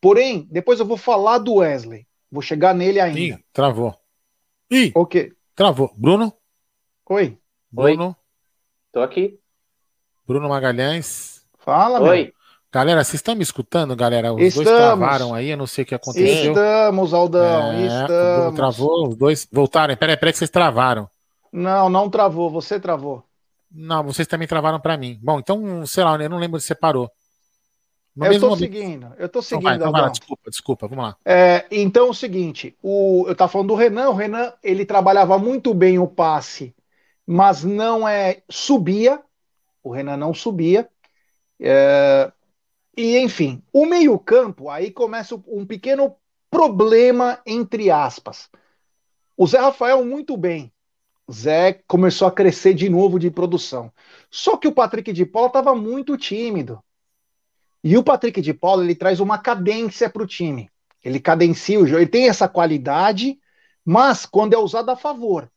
Porém, 0.00 0.46
depois 0.48 0.78
eu 0.78 0.86
vou 0.86 0.96
falar 0.96 1.38
do 1.38 1.54
Wesley. 1.54 2.06
Vou 2.30 2.40
chegar 2.40 2.72
nele 2.72 3.00
ainda. 3.00 3.18
Ih, 3.18 3.44
travou. 3.52 3.96
Ih, 4.70 4.92
o 4.94 5.04
quê? 5.04 5.32
Travou. 5.56 5.92
Bruno? 5.96 6.32
Oi. 7.10 7.36
Bruno? 7.68 8.06
Oi. 8.06 8.14
Tô 8.92 9.00
aqui. 9.02 9.40
Bruno 10.24 10.48
Magalhães. 10.48 11.44
Fala, 11.58 12.00
Oi. 12.00 12.22
Meu. 12.26 12.43
Galera, 12.74 13.04
vocês 13.04 13.20
estão 13.20 13.36
me 13.36 13.44
escutando, 13.44 13.94
galera? 13.94 14.32
Os 14.34 14.42
estamos. 14.42 14.68
dois 14.68 14.76
travaram 14.76 15.32
aí, 15.32 15.50
eu 15.50 15.56
não 15.56 15.64
sei 15.64 15.84
o 15.84 15.86
que 15.86 15.94
aconteceu. 15.94 16.50
Estamos, 16.50 17.14
Aldão, 17.14 17.70
é, 17.70 17.86
estamos. 17.86 18.54
Travou, 18.56 19.08
os 19.10 19.16
dois 19.16 19.46
voltaram. 19.52 19.96
Peraí, 19.96 20.16
peraí 20.16 20.32
que 20.32 20.38
vocês 20.40 20.50
travaram. 20.50 21.08
Não, 21.52 21.88
não 21.88 22.10
travou, 22.10 22.50
você 22.50 22.80
travou. 22.80 23.22
Não, 23.70 24.02
vocês 24.02 24.26
também 24.26 24.48
travaram 24.48 24.80
para 24.80 24.96
mim. 24.96 25.20
Bom, 25.22 25.38
então, 25.38 25.86
sei 25.86 26.02
lá, 26.02 26.16
eu 26.20 26.28
não 26.28 26.38
lembro 26.38 26.58
se 26.58 26.66
você 26.66 26.74
parou. 26.74 27.08
No 28.16 28.26
eu 28.26 28.40
momento... 28.40 28.58
seguindo, 28.58 29.12
eu 29.18 29.28
tô 29.28 29.40
seguindo. 29.40 29.68
Então 29.68 29.78
vai, 29.78 29.88
então 29.90 29.92
vai 29.92 30.10
desculpa, 30.10 30.50
desculpa, 30.50 30.88
vamos 30.88 31.04
lá. 31.04 31.16
É, 31.24 31.66
então 31.70 32.08
é 32.08 32.10
o 32.10 32.14
seguinte, 32.14 32.76
o, 32.82 33.24
eu 33.28 33.36
tava 33.36 33.52
falando 33.52 33.68
do 33.68 33.76
Renan, 33.76 34.08
o 34.08 34.14
Renan, 34.14 34.52
ele 34.64 34.84
trabalhava 34.84 35.38
muito 35.38 35.72
bem 35.72 36.00
o 36.00 36.08
passe, 36.08 36.74
mas 37.24 37.62
não 37.62 38.06
é 38.06 38.42
subia, 38.50 39.20
o 39.80 39.92
Renan 39.92 40.16
não 40.16 40.34
subia, 40.34 40.88
é, 41.60 42.32
e, 42.96 43.18
enfim, 43.18 43.62
o 43.72 43.86
meio-campo, 43.86 44.70
aí 44.70 44.90
começa 44.90 45.40
um 45.46 45.66
pequeno 45.66 46.14
problema, 46.50 47.40
entre 47.44 47.90
aspas. 47.90 48.48
O 49.36 49.46
Zé 49.46 49.58
Rafael, 49.58 50.04
muito 50.04 50.36
bem. 50.36 50.72
Zé 51.30 51.72
começou 51.86 52.28
a 52.28 52.32
crescer 52.32 52.74
de 52.74 52.88
novo 52.88 53.18
de 53.18 53.30
produção. 53.30 53.92
Só 54.30 54.56
que 54.56 54.68
o 54.68 54.72
Patrick 54.72 55.12
de 55.12 55.26
Paula 55.26 55.48
estava 55.48 55.74
muito 55.74 56.16
tímido. 56.16 56.82
E 57.82 57.96
o 57.96 58.04
Patrick 58.04 58.40
de 58.40 58.54
Paula, 58.54 58.84
ele 58.84 58.94
traz 58.94 59.20
uma 59.20 59.38
cadência 59.38 60.08
para 60.08 60.22
o 60.22 60.26
time. 60.26 60.70
Ele 61.02 61.20
cadencia 61.20 61.78
o 61.78 61.86
jogo, 61.86 62.00
ele 62.00 62.10
tem 62.10 62.28
essa 62.28 62.48
qualidade, 62.48 63.38
mas 63.84 64.24
quando 64.24 64.54
é 64.54 64.58
usado 64.58 64.90
a 64.90 64.96
favor, 64.96 65.50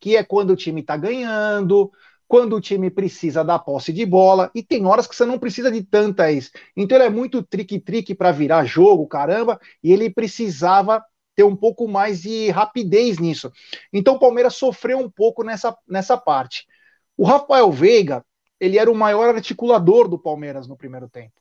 que 0.00 0.16
é 0.16 0.24
quando 0.24 0.50
o 0.50 0.56
time 0.56 0.80
está 0.80 0.96
ganhando, 0.96 1.92
quando 2.30 2.54
o 2.54 2.60
time 2.60 2.88
precisa 2.90 3.42
da 3.42 3.58
posse 3.58 3.92
de 3.92 4.06
bola, 4.06 4.52
e 4.54 4.62
tem 4.62 4.86
horas 4.86 5.08
que 5.08 5.16
você 5.16 5.26
não 5.26 5.36
precisa 5.36 5.68
de 5.68 5.82
tantas. 5.82 6.52
Então 6.76 6.96
ele 6.96 7.06
é 7.06 7.10
muito 7.10 7.42
trique-trique 7.42 8.14
para 8.14 8.30
virar 8.30 8.64
jogo, 8.64 9.04
caramba, 9.08 9.58
e 9.82 9.92
ele 9.92 10.08
precisava 10.08 11.04
ter 11.34 11.42
um 11.42 11.56
pouco 11.56 11.88
mais 11.88 12.22
de 12.22 12.48
rapidez 12.50 13.18
nisso. 13.18 13.50
Então 13.92 14.14
o 14.14 14.18
Palmeiras 14.20 14.54
sofreu 14.54 15.00
um 15.00 15.10
pouco 15.10 15.42
nessa, 15.42 15.76
nessa 15.88 16.16
parte. 16.16 16.68
O 17.16 17.24
Rafael 17.24 17.68
Veiga, 17.72 18.24
ele 18.60 18.78
era 18.78 18.88
o 18.88 18.94
maior 18.94 19.34
articulador 19.34 20.06
do 20.06 20.16
Palmeiras 20.16 20.68
no 20.68 20.76
primeiro 20.76 21.08
tempo. 21.08 21.34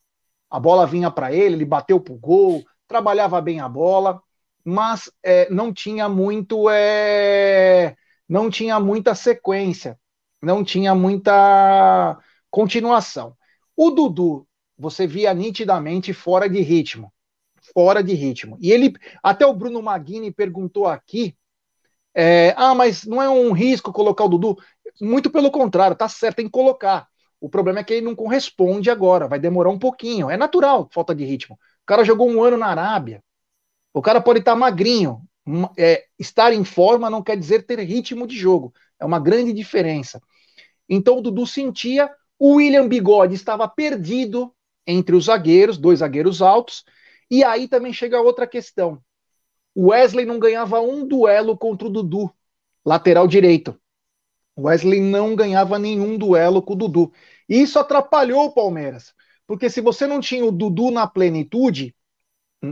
A 0.50 0.60
bola 0.60 0.88
vinha 0.88 1.12
para 1.12 1.32
ele, 1.32 1.54
ele 1.54 1.66
bateu 1.66 2.00
pro 2.00 2.16
gol, 2.16 2.64
trabalhava 2.88 3.40
bem 3.40 3.60
a 3.60 3.70
bola, 3.70 4.20
mas 4.66 5.12
é, 5.22 5.48
não 5.52 5.72
tinha 5.72 6.10
muito 6.10 6.68
é, 6.68 7.96
não 8.28 8.50
tinha 8.50 8.80
muita 8.80 9.14
sequência 9.14 9.96
não 10.42 10.64
tinha 10.64 10.96
muita 10.96 12.18
continuação. 12.50 13.36
O 13.76 13.92
Dudu, 13.92 14.48
você 14.78 15.06
via 15.06 15.34
nitidamente 15.34 16.14
fora 16.14 16.50
de 16.50 16.62
ritmo. 16.62 17.14
Fora 17.74 18.04
de 18.04 18.14
ritmo. 18.14 18.58
E 18.60 18.72
ele, 18.72 18.94
até 19.22 19.46
o 19.46 19.54
Bruno 19.54 19.82
Maguini 19.82 20.32
perguntou 20.32 20.88
aqui: 20.88 21.36
é, 22.14 22.54
ah, 22.58 22.74
mas 22.74 23.06
não 23.06 23.22
é 23.22 23.30
um 23.30 23.52
risco 23.52 23.94
colocar 23.94 24.26
o 24.26 24.30
Dudu? 24.30 24.58
Muito 25.02 25.30
pelo 25.30 25.52
contrário, 25.52 25.96
tá 25.96 26.08
certo, 26.08 26.38
tem 26.38 26.46
que 26.46 26.52
colocar. 26.52 27.08
O 27.40 27.50
problema 27.50 27.80
é 27.80 27.84
que 27.84 27.94
ele 27.94 28.06
não 28.06 28.16
corresponde 28.16 28.90
agora, 28.90 29.28
vai 29.28 29.40
demorar 29.40 29.70
um 29.70 29.80
pouquinho. 29.80 30.30
É 30.30 30.36
natural, 30.36 30.90
falta 30.92 31.16
de 31.16 31.24
ritmo. 31.24 31.56
O 31.56 31.86
cara 31.86 32.04
jogou 32.04 32.30
um 32.30 32.44
ano 32.44 32.58
na 32.58 32.68
Arábia. 32.68 33.24
O 33.94 34.02
cara 34.02 34.20
pode 34.22 34.40
estar 34.40 34.52
tá 34.52 34.58
magrinho. 34.58 35.22
É, 35.78 36.06
estar 36.18 36.54
em 36.54 36.64
forma 36.64 37.10
não 37.10 37.24
quer 37.24 37.38
dizer 37.38 37.66
ter 37.66 37.80
ritmo 37.80 38.28
de 38.28 38.38
jogo. 38.38 38.74
É 39.00 39.06
uma 39.06 39.20
grande 39.20 39.54
diferença. 39.54 40.22
Então 40.88 41.18
o 41.18 41.22
Dudu 41.22 41.48
sentia, 41.48 42.10
o 42.38 42.56
William 42.56 42.88
Bigode 42.88 43.36
estava 43.36 43.68
perdido 43.68 44.54
entre 44.86 45.16
os 45.16 45.26
zagueiros, 45.26 45.78
dois 45.78 46.00
zagueiros 46.00 46.42
altos, 46.42 46.84
e 47.30 47.44
aí 47.44 47.68
também 47.68 47.94
chega 47.94 48.22
outra 48.22 48.48
questão. 48.48 49.02
O 49.76 49.90
Wesley 49.90 50.26
não 50.26 50.40
ganhava 50.40 50.82
um 50.82 51.08
duelo 51.08 51.58
contra 51.58 51.88
o 51.88 51.92
Dudu, 51.92 52.32
lateral 52.84 53.28
direito. 53.28 53.80
O 54.56 54.64
Wesley 54.64 55.00
não 55.00 55.36
ganhava 55.36 55.78
nenhum 55.80 56.18
duelo 56.18 56.62
com 56.62 56.74
o 56.74 56.76
Dudu. 56.76 57.14
E 57.48 57.62
isso 57.62 57.80
atrapalhou 57.80 58.46
o 58.46 58.52
Palmeiras. 58.52 59.14
Porque 59.48 59.70
se 59.70 59.80
você 59.80 60.06
não 60.06 60.20
tinha 60.20 60.44
o 60.44 60.52
Dudu 60.52 60.92
na 60.92 61.08
plenitude, 61.08 61.96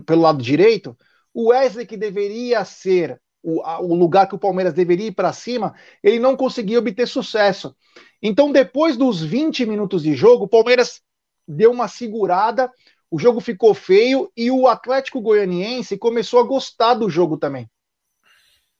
pelo 0.05 0.21
lado 0.21 0.43
direito, 0.43 0.97
o 1.37 1.49
Wesley, 1.49 1.85
que 1.85 1.95
deveria 1.95 2.65
ser 2.65 3.21
o, 3.43 3.61
a, 3.61 3.79
o 3.79 3.93
lugar 3.93 4.27
que 4.27 4.33
o 4.33 4.39
Palmeiras 4.39 4.73
deveria 4.73 5.05
ir 5.05 5.11
para 5.11 5.31
cima, 5.31 5.75
ele 6.01 6.17
não 6.17 6.35
conseguia 6.35 6.79
obter 6.79 7.07
sucesso. 7.07 7.75
Então, 8.19 8.51
depois 8.51 8.97
dos 8.97 9.21
20 9.21 9.63
minutos 9.67 10.01
de 10.01 10.15
jogo, 10.15 10.45
o 10.45 10.47
Palmeiras 10.47 10.99
deu 11.47 11.69
uma 11.69 11.87
segurada, 11.87 12.71
o 13.11 13.19
jogo 13.19 13.39
ficou 13.39 13.75
feio 13.75 14.31
e 14.35 14.49
o 14.49 14.67
Atlético 14.67 15.21
Goianiense 15.21 15.95
começou 15.95 16.39
a 16.39 16.43
gostar 16.43 16.95
do 16.95 17.07
jogo 17.07 17.37
também. 17.37 17.69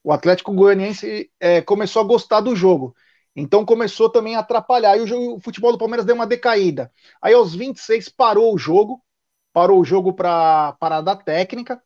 O 0.04 0.12
Atlético 0.12 0.52
Goianiense 0.52 1.30
é, 1.40 1.62
começou 1.62 2.02
a 2.02 2.06
gostar 2.06 2.42
do 2.42 2.56
jogo. 2.56 2.96
Então 3.36 3.64
começou 3.64 4.10
também 4.10 4.36
a 4.36 4.40
atrapalhar. 4.40 4.98
E 4.98 5.02
o, 5.02 5.06
jogo, 5.06 5.36
o 5.36 5.40
futebol 5.40 5.72
do 5.72 5.78
Palmeiras 5.78 6.08
deu 6.08 6.16
uma 6.16 6.26
decaída. 6.26 6.92
Aí 7.22 7.36
aos 7.36 7.54
26 7.54 8.10
parou 8.10 8.52
o 8.52 8.58
jogo, 8.58 9.00
parou 9.54 9.80
o 9.80 9.86
jogo 9.86 10.12
para 10.12 10.74
parada 10.80 11.16
técnica. 11.16 11.80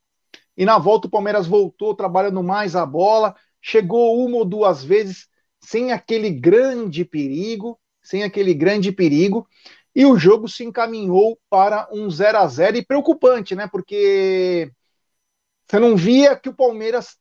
E 0.61 0.65
na 0.65 0.77
volta 0.77 1.07
o 1.07 1.09
Palmeiras 1.09 1.47
voltou 1.47 1.95
trabalhando 1.95 2.43
mais 2.43 2.75
a 2.75 2.85
bola, 2.85 3.35
chegou 3.59 4.23
uma 4.23 4.37
ou 4.37 4.45
duas 4.45 4.83
vezes 4.83 5.27
sem 5.59 5.91
aquele 5.91 6.29
grande 6.29 7.03
perigo, 7.03 7.79
sem 7.99 8.21
aquele 8.21 8.53
grande 8.53 8.91
perigo, 8.91 9.47
e 9.95 10.05
o 10.05 10.15
jogo 10.19 10.47
se 10.47 10.63
encaminhou 10.63 11.39
para 11.49 11.89
um 11.91 12.07
0 12.11 12.37
a 12.37 12.47
0 12.47 12.77
e 12.77 12.85
preocupante, 12.85 13.55
né? 13.55 13.65
Porque 13.65 14.71
você 15.65 15.79
não 15.79 15.95
via 15.95 16.35
que 16.35 16.49
o 16.49 16.53
Palmeiras, 16.53 17.17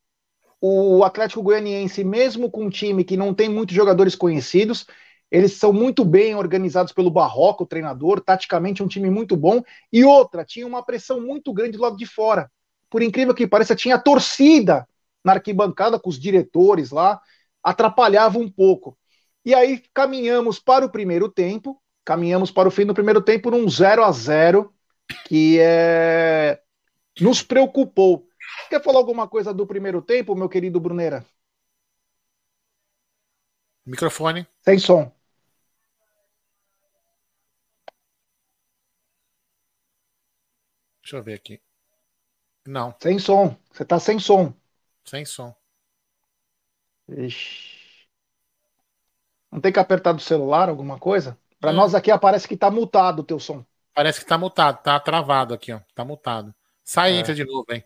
o 0.60 1.02
Atlético 1.02 1.42
Goianiense, 1.42 2.04
mesmo 2.04 2.50
com 2.50 2.66
um 2.66 2.68
time 2.68 3.04
que 3.04 3.16
não 3.16 3.32
tem 3.32 3.48
muitos 3.48 3.74
jogadores 3.74 4.14
conhecidos, 4.14 4.84
eles 5.30 5.54
são 5.54 5.72
muito 5.72 6.04
bem 6.04 6.34
organizados 6.34 6.92
pelo 6.92 7.10
Barroco, 7.10 7.64
o 7.64 7.66
treinador, 7.66 8.20
taticamente 8.20 8.82
um 8.82 8.86
time 8.86 9.08
muito 9.08 9.34
bom, 9.34 9.62
e 9.90 10.04
outra, 10.04 10.44
tinha 10.44 10.66
uma 10.66 10.84
pressão 10.84 11.22
muito 11.22 11.54
grande 11.54 11.78
do 11.78 11.82
lado 11.82 11.96
de 11.96 12.04
fora. 12.04 12.50
Por 12.90 13.02
incrível 13.02 13.34
que 13.34 13.46
pareça, 13.46 13.76
tinha 13.76 13.98
torcida 13.98 14.86
na 15.24 15.32
arquibancada 15.32 15.98
com 15.98 16.10
os 16.10 16.18
diretores 16.18 16.90
lá, 16.90 17.20
atrapalhava 17.62 18.38
um 18.38 18.50
pouco. 18.50 18.98
E 19.44 19.54
aí 19.54 19.82
caminhamos 19.94 20.58
para 20.58 20.84
o 20.84 20.90
primeiro 20.90 21.28
tempo, 21.28 21.80
caminhamos 22.04 22.50
para 22.50 22.68
o 22.68 22.70
fim 22.70 22.84
do 22.84 22.94
primeiro 22.94 23.22
tempo 23.22 23.50
num 23.50 23.68
0 23.68 24.04
a 24.04 24.12
0 24.12 24.74
que 25.26 25.58
é... 25.60 26.60
nos 27.20 27.42
preocupou. 27.42 28.26
Quer 28.68 28.82
falar 28.82 28.98
alguma 28.98 29.28
coisa 29.28 29.54
do 29.54 29.66
primeiro 29.66 30.02
tempo, 30.02 30.34
meu 30.34 30.48
querido 30.48 30.80
Bruneira? 30.80 31.24
Microfone. 33.86 34.46
Sem 34.62 34.78
som. 34.78 35.10
Deixa 41.02 41.16
eu 41.16 41.22
ver 41.22 41.34
aqui. 41.34 41.60
Não. 42.70 42.94
Sem 43.00 43.18
som. 43.18 43.56
Você 43.72 43.84
tá 43.84 43.98
sem 43.98 44.20
som. 44.20 44.54
Sem 45.04 45.24
som. 45.24 45.52
Ixi. 47.08 48.06
Não 49.50 49.60
tem 49.60 49.72
que 49.72 49.80
apertar 49.80 50.12
do 50.12 50.20
celular 50.22 50.68
alguma 50.68 50.96
coisa? 50.96 51.36
Para 51.58 51.72
nós 51.72 51.96
aqui 51.96 52.12
aparece 52.12 52.46
que 52.46 52.56
tá 52.56 52.70
mutado 52.70 53.20
o 53.20 53.24
teu 53.24 53.40
som. 53.40 53.64
Parece 53.92 54.20
que 54.20 54.26
tá 54.26 54.38
mutado, 54.38 54.80
tá 54.84 55.00
travado 55.00 55.52
aqui, 55.52 55.72
ó. 55.72 55.80
Tá 55.96 56.04
mutado. 56.04 56.54
Sai 56.84 57.14
e 57.14 57.16
é. 57.16 57.18
entra 57.18 57.34
de 57.34 57.44
novo, 57.44 57.66
hein? 57.72 57.84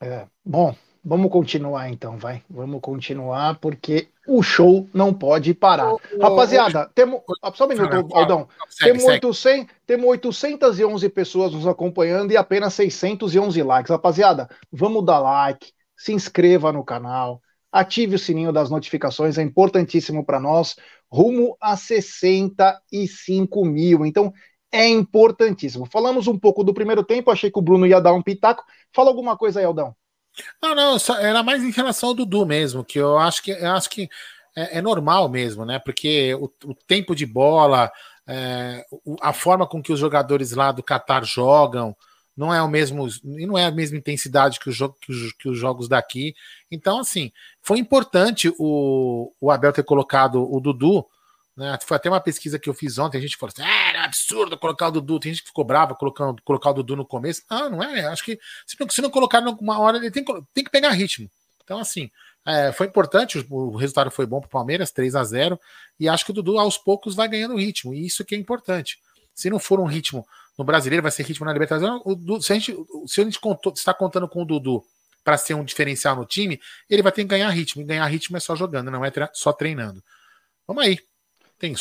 É. 0.00 0.26
Bom, 0.42 0.74
vamos 1.04 1.30
continuar 1.30 1.90
então, 1.90 2.16
vai. 2.16 2.42
Vamos 2.48 2.80
continuar, 2.80 3.58
porque 3.60 4.08
o 4.26 4.42
show 4.42 4.88
não 4.92 5.12
pode 5.12 5.54
parar. 5.54 5.94
Rapaziada, 6.20 6.90
temos. 6.94 7.20
Só 7.54 7.64
um 7.64 7.68
minuto, 7.68 8.08
Aldão. 8.12 8.48
Temos, 8.78 9.04
800, 9.04 9.74
temos 9.86 10.06
811 10.06 11.08
pessoas 11.08 11.52
nos 11.52 11.66
acompanhando 11.66 12.32
e 12.32 12.36
apenas 12.36 12.74
611 12.74 13.62
likes. 13.62 13.90
Rapaziada, 13.90 14.48
vamos 14.72 15.04
dar 15.04 15.18
like, 15.18 15.72
se 15.96 16.12
inscreva 16.12 16.72
no 16.72 16.84
canal, 16.84 17.40
ative 17.70 18.16
o 18.16 18.18
sininho 18.18 18.52
das 18.52 18.70
notificações, 18.70 19.38
é 19.38 19.42
importantíssimo 19.42 20.24
para 20.24 20.40
nós, 20.40 20.76
rumo 21.10 21.56
a 21.60 21.76
65 21.76 23.64
mil. 23.64 24.04
Então, 24.04 24.32
é 24.72 24.88
importantíssimo. 24.88 25.86
Falamos 25.86 26.26
um 26.26 26.38
pouco 26.38 26.64
do 26.64 26.74
primeiro 26.74 27.04
tempo, 27.04 27.30
achei 27.30 27.50
que 27.50 27.58
o 27.58 27.62
Bruno 27.62 27.86
ia 27.86 28.00
dar 28.00 28.12
um 28.12 28.22
pitaco. 28.22 28.64
Fala 28.92 29.10
alguma 29.10 29.36
coisa 29.36 29.60
aí, 29.60 29.64
Aldão. 29.64 29.94
Não, 30.62 30.74
não, 30.74 30.96
era 31.18 31.42
mais 31.42 31.62
em 31.62 31.70
relação 31.70 32.10
ao 32.10 32.14
Dudu 32.14 32.44
mesmo, 32.44 32.84
que 32.84 32.98
eu 32.98 33.18
acho 33.18 33.42
que 33.42 33.50
eu 33.50 33.70
acho 33.72 33.88
que 33.88 34.08
é, 34.56 34.78
é 34.78 34.82
normal 34.82 35.28
mesmo, 35.28 35.64
né? 35.64 35.78
Porque 35.78 36.34
o, 36.34 36.50
o 36.64 36.74
tempo 36.74 37.14
de 37.14 37.26
bola, 37.26 37.90
é, 38.26 38.84
a 39.20 39.32
forma 39.32 39.66
com 39.66 39.82
que 39.82 39.92
os 39.92 40.00
jogadores 40.00 40.52
lá 40.52 40.72
do 40.72 40.82
Qatar 40.82 41.24
jogam 41.24 41.96
não 42.36 42.52
é 42.52 42.62
o 42.62 42.68
mesmo 42.68 43.08
e 43.24 43.46
não 43.46 43.56
é 43.56 43.64
a 43.64 43.70
mesma 43.70 43.96
intensidade 43.96 44.60
que, 44.60 44.68
o 44.68 44.72
jogo, 44.72 44.96
que, 45.00 45.10
os, 45.10 45.32
que 45.32 45.48
os 45.48 45.58
jogos 45.58 45.88
daqui. 45.88 46.34
Então, 46.70 47.00
assim, 47.00 47.32
foi 47.62 47.78
importante 47.78 48.52
o, 48.58 49.32
o 49.40 49.50
Abel 49.50 49.72
ter 49.72 49.84
colocado 49.84 50.42
o 50.42 50.60
Dudu. 50.60 51.06
Né? 51.56 51.78
Foi 51.84 51.96
até 51.96 52.10
uma 52.10 52.20
pesquisa 52.20 52.58
que 52.58 52.68
eu 52.68 52.74
fiz 52.74 52.98
ontem. 52.98 53.18
A 53.18 53.20
gente 53.20 53.36
falou 53.36 53.52
assim: 53.56 53.62
ah, 53.62 53.92
é 53.94 53.98
absurdo 54.04 54.58
colocar 54.58 54.88
o 54.88 54.90
Dudu. 54.90 55.18
Tem 55.18 55.32
gente 55.32 55.42
que 55.42 55.48
ficou 55.48 55.64
brava 55.64 55.94
colocando 55.94 56.42
colocar 56.42 56.70
o 56.70 56.74
Dudu 56.74 56.96
no 56.96 57.06
começo. 57.06 57.42
Não, 57.50 57.70
não 57.70 57.82
é. 57.82 58.06
Acho 58.06 58.24
que 58.24 58.38
se 58.66 58.76
não, 58.78 58.88
se 58.88 59.00
não 59.00 59.10
colocar 59.10 59.40
numa 59.40 59.78
hora, 59.78 59.96
ele 59.96 60.10
tem, 60.10 60.24
tem 60.24 60.64
que 60.64 60.70
pegar 60.70 60.90
ritmo. 60.90 61.30
Então, 61.64 61.78
assim, 61.78 62.10
é, 62.46 62.70
foi 62.70 62.86
importante, 62.86 63.38
o, 63.38 63.54
o 63.54 63.76
resultado 63.76 64.10
foi 64.10 64.24
bom 64.24 64.38
para 64.40 64.46
o 64.46 64.50
Palmeiras, 64.50 64.92
3 64.92 65.16
a 65.16 65.24
0 65.24 65.58
e 65.98 66.08
acho 66.08 66.24
que 66.24 66.30
o 66.30 66.34
Dudu 66.34 66.58
aos 66.58 66.78
poucos 66.78 67.14
vai 67.14 67.26
ganhando 67.26 67.56
ritmo, 67.56 67.92
e 67.92 68.06
isso 68.06 68.24
que 68.24 68.36
é 68.36 68.38
importante. 68.38 68.98
Se 69.34 69.50
não 69.50 69.58
for 69.58 69.80
um 69.80 69.84
ritmo 69.84 70.24
no 70.56 70.64
brasileiro, 70.64 71.02
vai 71.02 71.10
ser 71.10 71.24
ritmo 71.24 71.44
na 71.44 71.52
Libertadores. 71.52 72.00
O, 72.04 72.40
se 72.40 72.52
a 72.52 72.54
gente, 72.54 72.76
se 73.06 73.20
a 73.20 73.24
gente 73.24 73.40
contou, 73.40 73.72
está 73.72 73.92
contando 73.92 74.28
com 74.28 74.42
o 74.42 74.44
Dudu 74.44 74.84
para 75.24 75.36
ser 75.36 75.54
um 75.54 75.64
diferencial 75.64 76.14
no 76.14 76.24
time, 76.24 76.60
ele 76.88 77.02
vai 77.02 77.10
ter 77.10 77.22
que 77.22 77.28
ganhar 77.28 77.50
ritmo, 77.50 77.82
e 77.82 77.84
ganhar 77.84 78.06
ritmo 78.06 78.36
é 78.36 78.40
só 78.40 78.54
jogando, 78.54 78.92
não 78.92 79.04
é 79.04 79.10
só 79.32 79.52
treinando. 79.52 80.02
Vamos 80.68 80.84
aí. 80.84 81.00
Tem 81.58 81.74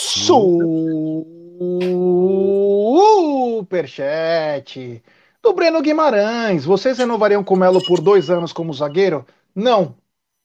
superchat 3.57 5.03
do 5.43 5.53
Breno 5.53 5.81
Guimarães. 5.81 6.63
Vocês 6.63 6.97
renovariam 6.97 7.43
com 7.43 7.55
o 7.55 7.57
Melo 7.57 7.83
por 7.83 7.99
dois 7.99 8.29
anos 8.29 8.53
como 8.53 8.73
zagueiro? 8.73 9.25
Não, 9.53 9.95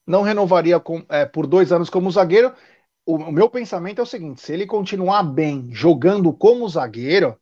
não 0.05 0.23
renovaria 0.23 0.81
com, 0.81 1.05
é, 1.09 1.25
por 1.25 1.47
dois 1.47 1.71
anos 1.71 1.89
como 1.89 2.11
zagueiro. 2.11 2.53
O, 3.07 3.15
o, 3.17 3.33
meu 3.33 3.49
pensamento 3.49 4.01
é 4.01 4.03
o 4.03 4.07
seguinte: 4.07 4.41
se 4.41 4.53
ele 4.53 4.67
continuar 4.67 5.23
bem 5.23 5.69
jogando 5.73 6.33
como 6.33 6.69
zagueiro, 6.69 7.39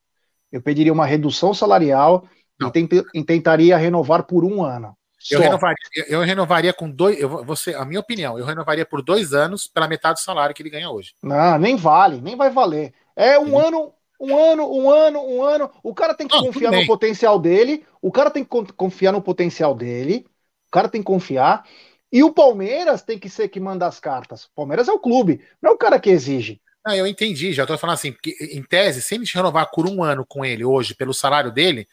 eu 0.53 0.61
pediria 0.61 0.92
uma 0.92 1.07
redução 1.07 1.55
salarial 1.55 2.29
e, 2.61 2.70
tent, 2.70 2.90
e, 3.14 3.24
tentaria 3.24 3.79
renovar 3.79 4.24
por 4.24 4.44
um 4.44 4.62
ano. 4.62 4.94
Eu 5.31 5.41
renovaria, 5.41 5.77
eu 6.07 6.21
renovaria, 6.21 6.73
com 6.73 6.91
dois. 6.91 7.19
Eu, 7.19 7.45
você, 7.45 7.75
a 7.75 7.85
minha 7.85 8.01
opinião, 8.01 8.39
eu 8.39 8.45
renovaria 8.45 8.87
por 8.87 9.03
dois 9.03 9.33
anos 9.33 9.67
pela 9.67 9.89
metade 9.89 10.21
do 10.21 10.25
salário 10.25 10.55
que 10.55 10.63
ele 10.63 10.71
ganha 10.71 10.91
hoje. 10.91 11.15
Não, 11.23 11.59
nem 11.59 11.77
vale, 11.77 12.21
nem 12.21 12.37
vai 12.37 12.51
valer. 12.51 12.93
É 13.17 13.39
um 13.39 13.59
ano, 13.59 13.93
um 14.21 14.37
ano, 14.37 14.73
um 14.73 14.91
ano, 14.91 15.21
um 15.21 15.43
ano. 15.43 15.71
O 15.83 15.95
cara 15.95 16.15
tem 16.15 16.29
que 16.29 16.37
não, 16.37 16.45
confiar 16.45 16.71
no 16.71 16.87
potencial 16.87 17.39
dele. 17.39 17.85
O 18.01 18.13
cara 18.13 18.31
tem 18.31 18.45
que 18.45 18.51
confiar 18.75 19.13
no 19.13 19.21
potencial 19.21 19.75
dele. 19.75 20.25
O 20.69 20.71
cara 20.71 20.89
tem 20.89 21.01
que 21.01 21.07
confiar. 21.07 21.65
E 22.13 22.23
o 22.23 22.33
Palmeiras 22.33 23.03
tem 23.03 23.19
que 23.19 23.29
ser 23.29 23.49
que 23.49 23.61
manda 23.61 23.87
as 23.87 24.01
cartas. 24.01 24.45
O 24.45 24.51
Palmeiras 24.55 24.89
é 24.89 24.93
o 24.93 24.99
clube, 24.99 25.41
não 25.61 25.73
é 25.73 25.75
o 25.75 25.79
cara 25.79 26.01
que 26.01 26.11
exige. 26.11 26.61
Ah, 26.87 26.97
eu 26.97 27.07
entendi, 27.07 27.53
já 27.53 27.67
tô 27.67 27.77
falando 27.77 27.97
assim, 27.97 28.13
porque 28.13 28.35
em 28.51 28.63
tese, 28.63 29.03
se 29.03 29.15
a 29.15 29.19
gente 29.19 29.35
renovar 29.35 29.71
por 29.71 29.87
um 29.87 30.03
ano 30.03 30.25
com 30.27 30.43
ele 30.43 30.65
hoje, 30.65 30.95
pelo 30.95 31.13
salário 31.13 31.53
dele, 31.53 31.87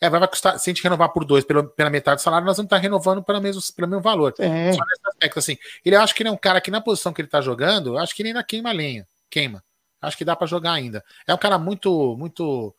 é, 0.00 0.08
vai 0.08 0.26
custar, 0.26 0.58
se 0.58 0.70
a 0.70 0.72
gente 0.72 0.82
renovar 0.82 1.10
por 1.10 1.24
dois, 1.24 1.44
pelo, 1.44 1.68
pela 1.68 1.90
metade 1.90 2.20
do 2.20 2.24
salário, 2.24 2.46
nós 2.46 2.56
vamos 2.56 2.68
estar 2.68 2.78
renovando 2.78 3.22
pelo 3.22 3.40
mesmo, 3.40 3.60
pelo 3.74 3.88
mesmo 3.88 4.02
valor. 4.02 4.34
É. 4.38 4.72
Só 4.72 4.84
nesse 4.84 5.02
aspecto, 5.06 5.38
assim. 5.38 5.58
Ele 5.84 5.94
acho 5.94 6.14
que 6.14 6.22
ele 6.22 6.30
é 6.30 6.32
um 6.32 6.36
cara 6.36 6.60
que 6.60 6.70
na 6.70 6.80
posição 6.80 7.12
que 7.12 7.20
ele 7.20 7.28
tá 7.28 7.40
jogando, 7.40 7.98
acho 7.98 8.14
que 8.14 8.22
ele 8.22 8.30
ainda 8.30 8.42
queima 8.42 8.72
lenha. 8.72 9.06
Queima. 9.28 9.62
Acho 10.00 10.16
que 10.16 10.24
dá 10.24 10.34
para 10.34 10.46
jogar 10.46 10.72
ainda. 10.72 11.04
É 11.26 11.34
um 11.34 11.38
cara 11.38 11.58
muito, 11.58 12.16
muito 12.16 12.74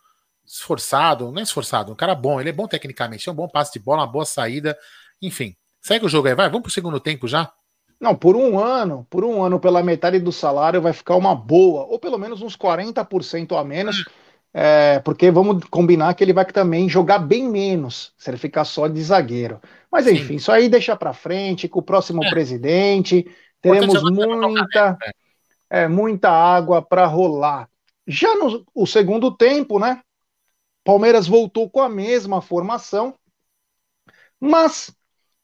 esforçado, 0.45 1.31
não 1.31 1.39
é 1.39 1.43
esforçado, 1.43 1.91
um 1.91 1.95
cara 1.95 2.15
bom, 2.15 2.41
ele 2.41 2.49
é 2.49 2.53
bom 2.53 2.67
tecnicamente, 2.67 3.29
é 3.29 3.31
um 3.31 3.36
bom 3.36 3.47
passe 3.47 3.73
de 3.73 3.79
bola, 3.79 4.01
uma 4.01 4.12
boa 4.12 4.25
saída, 4.25 4.77
enfim. 5.21 5.55
Segue 5.79 6.05
o 6.05 6.10
jogo 6.10 6.27
aí, 6.27 6.36
vai. 6.36 6.49
Vamos 6.49 6.63
pro 6.63 6.71
segundo 6.71 6.99
tempo 6.99 7.27
já? 7.27 7.51
Não, 7.99 8.15
por 8.15 8.36
um 8.36 8.60
ano, 8.60 9.05
por 9.10 9.23
um 9.23 9.43
ano, 9.43 9.60
pela 9.60 9.84
metade 9.84 10.19
do 10.19 10.31
salário, 10.31 10.81
vai 10.81 10.91
ficar 10.91 11.15
uma 11.15 11.36
boa, 11.36 11.84
ou 11.86 11.99
pelo 11.99 12.17
menos 12.17 12.41
uns 12.41 12.57
40% 12.57 13.60
a 13.60 13.63
menos, 13.63 14.05
é, 14.54 15.00
porque 15.00 15.32
vamos 15.32 15.64
combinar 15.66 16.14
que 16.14 16.24
ele 16.24 16.34
vai 16.34 16.46
também 16.46 16.90
jogar 16.90 17.20
bem 17.20 17.48
menos, 17.48 18.14
se 18.18 18.30
ele 18.30 18.38
ficar 18.38 18.66
só 18.66 18.88
de 18.88 19.02
zagueiro. 19.02 19.62
Mas 19.92 20.08
enfim, 20.08 20.28
Sim. 20.28 20.36
isso 20.36 20.52
aí 20.52 20.68
deixa 20.68 20.96
para 20.96 21.14
frente, 21.14 21.68
com 21.68 21.80
o 21.80 21.84
próximo 21.84 22.24
é. 22.24 22.30
presidente, 22.30 23.26
teremos 23.62 23.96
é 23.96 24.02
muita, 24.02 24.92
né? 24.92 25.12
é, 25.70 25.88
muita 25.88 26.30
água 26.30 26.82
para 26.82 27.06
rolar. 27.06 27.70
Já 28.06 28.36
no 28.36 28.66
o 28.74 28.86
segundo 28.86 29.32
tempo, 29.36 29.80
né? 29.80 30.02
Palmeiras 30.84 31.28
voltou 31.28 31.70
com 31.70 31.80
a 31.80 31.88
mesma 31.88 32.42
formação, 32.42 33.16
mas 34.40 34.94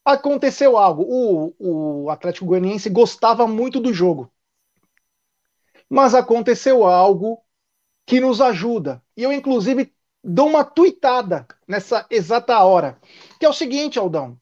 aconteceu 0.03 0.77
algo. 0.77 1.03
O, 1.07 2.03
o 2.05 2.09
Atlético 2.09 2.47
Goianiense 2.47 2.89
gostava 2.89 3.47
muito 3.47 3.79
do 3.79 3.93
jogo. 3.93 4.31
Mas 5.89 6.13
aconteceu 6.13 6.83
algo 6.85 7.41
que 8.07 8.21
nos 8.21 8.39
ajuda. 8.39 9.03
E 9.15 9.21
eu, 9.21 9.33
inclusive, 9.33 9.91
dou 10.23 10.47
uma 10.47 10.63
tuitada 10.63 11.45
nessa 11.67 12.07
exata 12.09 12.57
hora. 12.63 12.97
Que 13.37 13.45
é 13.45 13.49
o 13.49 13.53
seguinte, 13.53 13.99
Aldão. 13.99 14.39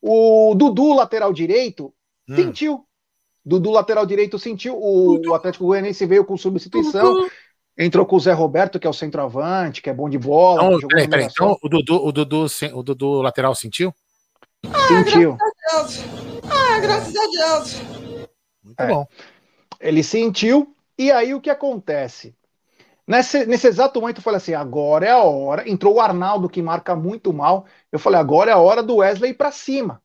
O 0.00 0.54
Dudu, 0.54 0.94
lateral 0.94 1.32
direito, 1.32 1.92
hum. 2.28 2.36
sentiu. 2.36 2.84
Dudu, 3.44 3.72
lateral 3.72 4.06
direito, 4.06 4.38
sentiu. 4.38 4.78
O, 4.78 5.20
o 5.28 5.34
Atlético 5.34 5.66
Goianiense 5.66 6.06
veio 6.06 6.24
com 6.24 6.36
substituição. 6.36 7.14
Dudu. 7.14 7.30
Entrou 7.76 8.06
com 8.06 8.16
o 8.16 8.20
Zé 8.20 8.32
Roberto, 8.32 8.78
que 8.78 8.86
é 8.86 8.90
o 8.90 8.94
centroavante, 8.94 9.82
que 9.82 9.90
é 9.90 9.94
bom 9.94 10.08
de 10.08 10.18
bola. 10.18 10.64
Então, 10.64 10.88
peraí, 10.88 11.08
peraí. 11.08 11.26
Então, 11.26 11.56
o 11.62 11.68
Dudu, 11.68 12.04
o, 12.04 12.12
Dudu, 12.12 12.46
o 12.74 12.82
Dudu 12.82 13.22
lateral 13.22 13.54
sentiu? 13.54 13.92
Ah, 14.72 14.88
sentiu. 14.88 15.36
Graças 15.36 15.72
a 15.72 15.82
Deus. 15.82 16.04
Ah, 16.50 16.80
graças 16.80 17.14
a 17.16 17.26
Deus. 17.26 17.82
Muito 18.64 18.80
é. 18.80 18.86
bom. 18.88 19.06
Ele 19.80 20.02
sentiu, 20.02 20.74
e 20.96 21.10
aí 21.10 21.34
o 21.34 21.40
que 21.40 21.50
acontece? 21.50 22.34
Nesse, 23.08 23.44
nesse 23.46 23.66
exato 23.66 24.00
momento 24.00 24.18
eu 24.18 24.22
falei 24.22 24.36
assim: 24.36 24.54
agora 24.54 25.06
é 25.06 25.10
a 25.10 25.18
hora. 25.22 25.68
Entrou 25.68 25.94
o 25.96 26.00
Arnaldo, 26.00 26.48
que 26.48 26.62
marca 26.62 26.94
muito 26.94 27.32
mal. 27.32 27.66
Eu 27.90 27.98
falei: 27.98 28.20
agora 28.20 28.50
é 28.50 28.54
a 28.54 28.58
hora 28.58 28.82
do 28.82 28.96
Wesley 28.96 29.30
ir 29.32 29.34
pra 29.34 29.50
cima. 29.50 30.00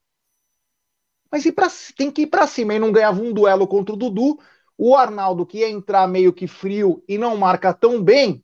Mas 1.32 1.46
ir 1.46 1.52
pra, 1.52 1.68
tem 1.98 2.12
que 2.12 2.24
ir 2.24 2.28
pra 2.28 2.48
cima. 2.48 2.74
E 2.74 2.80
não 2.80 2.92
ganhava 2.92 3.22
um 3.22 3.34
duelo 3.34 3.68
contra 3.68 3.94
o 3.94 3.98
Dudu. 3.98 4.40
O 4.78 4.96
Arnaldo, 4.96 5.46
que 5.46 5.60
ia 5.60 5.70
entrar 5.70 6.08
meio 6.08 6.34
que 6.34 6.48
frio 6.48 7.04
e 7.08 7.18
não 7.18 7.38
marca 7.38 7.74
tão 7.74 8.02
bem, 8.02 8.44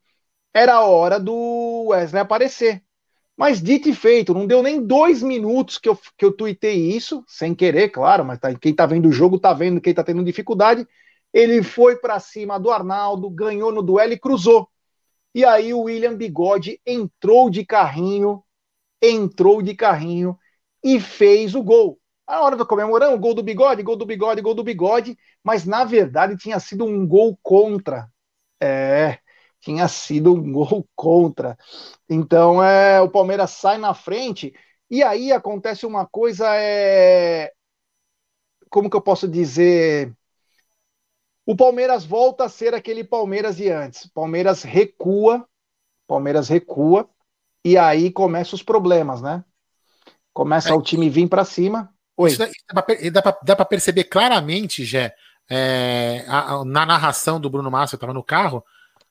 era 0.54 0.76
a 0.76 0.86
hora 0.86 1.20
do 1.20 1.88
Wesley 1.90 2.22
aparecer. 2.22 2.84
Mas 3.38 3.62
dito 3.62 3.90
e 3.90 3.96
feito, 3.96 4.34
não 4.34 4.48
deu 4.48 4.64
nem 4.64 4.86
dois 4.86 5.24
minutos 5.24 5.78
que 5.80 5.90
eu, 5.90 5.98
que 6.18 6.26
eu 6.26 6.32
tuitei 6.34 6.76
isso, 6.96 7.24
sem 7.28 7.56
querer, 7.56 7.90
claro, 7.90 8.26
mas 8.26 8.40
tá, 8.40 8.54
quem 8.56 8.74
tá 8.76 8.86
vendo 8.86 9.10
o 9.10 9.12
jogo 9.14 9.40
tá 9.40 9.54
vendo 9.54 9.82
quem 9.82 9.94
tá 9.94 10.04
tendo 10.04 10.24
dificuldade. 10.24 10.88
Ele 11.34 11.64
foi 11.64 11.98
para 11.98 12.20
cima 12.20 12.60
do 12.60 12.72
Arnaldo, 12.72 13.30
ganhou 13.30 13.72
no 13.72 13.82
duelo 13.82 14.14
e 14.14 14.20
cruzou. 14.20 14.68
E 15.34 15.46
aí 15.46 15.74
o 15.74 15.82
William 15.84 16.16
Bigode 16.16 16.82
entrou 16.86 17.50
de 17.50 17.66
carrinho, 17.66 18.44
entrou 19.02 19.62
de 19.62 19.76
carrinho 19.76 20.38
e 20.84 21.00
fez 21.00 21.56
o 21.56 21.64
gol. 21.64 22.00
A 22.28 22.42
hora 22.42 22.56
do 22.56 22.66
comemorando, 22.66 23.20
gol 23.20 23.34
do 23.34 23.44
Bigode, 23.44 23.84
gol 23.84 23.96
do 23.96 24.06
Bigode, 24.06 24.42
gol 24.42 24.54
do 24.54 24.64
Bigode, 24.64 25.18
mas 25.44 25.66
na 25.66 25.84
verdade 25.84 26.38
tinha 26.38 26.60
sido 26.60 26.86
um 26.86 27.08
gol 27.08 27.38
contra. 27.44 28.08
É, 28.62 29.20
tinha 29.62 29.88
sido 29.88 30.34
um 30.36 30.52
gol 30.54 30.88
contra. 30.96 31.58
Então 32.10 32.64
é, 32.64 33.02
o 33.02 33.10
Palmeiras 33.10 33.52
sai 33.52 33.78
na 33.78 33.94
frente 33.94 34.54
e 34.90 35.04
aí 35.04 35.32
acontece 35.32 35.86
uma 35.86 36.06
coisa 36.08 36.56
é 36.56 37.52
como 38.70 38.90
que 38.90 38.96
eu 38.96 39.02
posso 39.02 39.28
dizer? 39.28 40.16
O 41.50 41.56
Palmeiras 41.56 42.06
volta 42.06 42.44
a 42.44 42.50
ser 42.50 42.76
aquele 42.76 43.04
Palmeiras 43.04 43.58
de 43.58 43.72
antes. 43.72 44.06
Palmeiras 44.14 44.62
recua, 44.62 45.48
Palmeiras 46.06 46.48
recua 46.48 47.10
e 47.66 47.76
aí 47.76 48.12
começam 48.12 48.56
os 48.56 48.62
problemas, 48.62 49.20
né? 49.20 49.44
Começa 50.32 50.70
é, 50.70 50.74
o 50.74 50.82
time 50.84 51.10
vir 51.10 51.28
para 51.28 51.44
cima. 51.44 51.92
Oi. 52.16 52.30
Isso 52.30 52.44
dá 53.44 53.56
para 53.56 53.66
perceber 53.66 54.04
claramente, 54.04 54.86
Jé, 54.86 55.16
é, 55.50 56.24
na 56.68 56.86
narração 56.86 57.42
do 57.42 57.50
Bruno 57.50 57.72
Massa, 57.72 57.96
eu 57.96 57.98
estava 57.98 58.14
no 58.14 58.24
carro, 58.24 58.64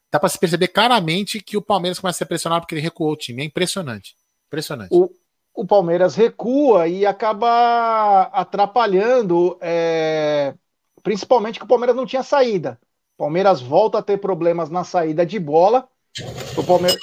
dá 0.08 0.20
para 0.20 0.28
se 0.28 0.38
perceber 0.38 0.68
claramente 0.68 1.42
que 1.42 1.56
o 1.56 1.62
Palmeiras 1.62 1.98
começa 1.98 2.18
a 2.18 2.20
ser 2.20 2.26
pressionado 2.26 2.60
porque 2.60 2.76
ele 2.76 2.80
recuou 2.80 3.10
o 3.10 3.16
time. 3.16 3.42
É 3.42 3.46
impressionante. 3.46 4.14
Impressionante. 4.46 4.90
O, 4.92 5.10
o 5.52 5.66
Palmeiras 5.66 6.14
recua 6.14 6.86
e 6.86 7.04
acaba 7.04 8.30
atrapalhando, 8.32 9.58
é, 9.60 10.54
principalmente 11.02 11.58
que 11.58 11.64
o 11.64 11.68
Palmeiras 11.68 11.96
não 11.96 12.06
tinha 12.06 12.22
saída. 12.22 12.78
O 13.16 13.24
Palmeiras 13.24 13.60
volta 13.60 13.98
a 13.98 14.02
ter 14.02 14.18
problemas 14.18 14.70
na 14.70 14.84
saída 14.84 15.24
de 15.26 15.38
bola. 15.38 15.88
O 16.56 16.64
Palmeiras. 16.64 16.98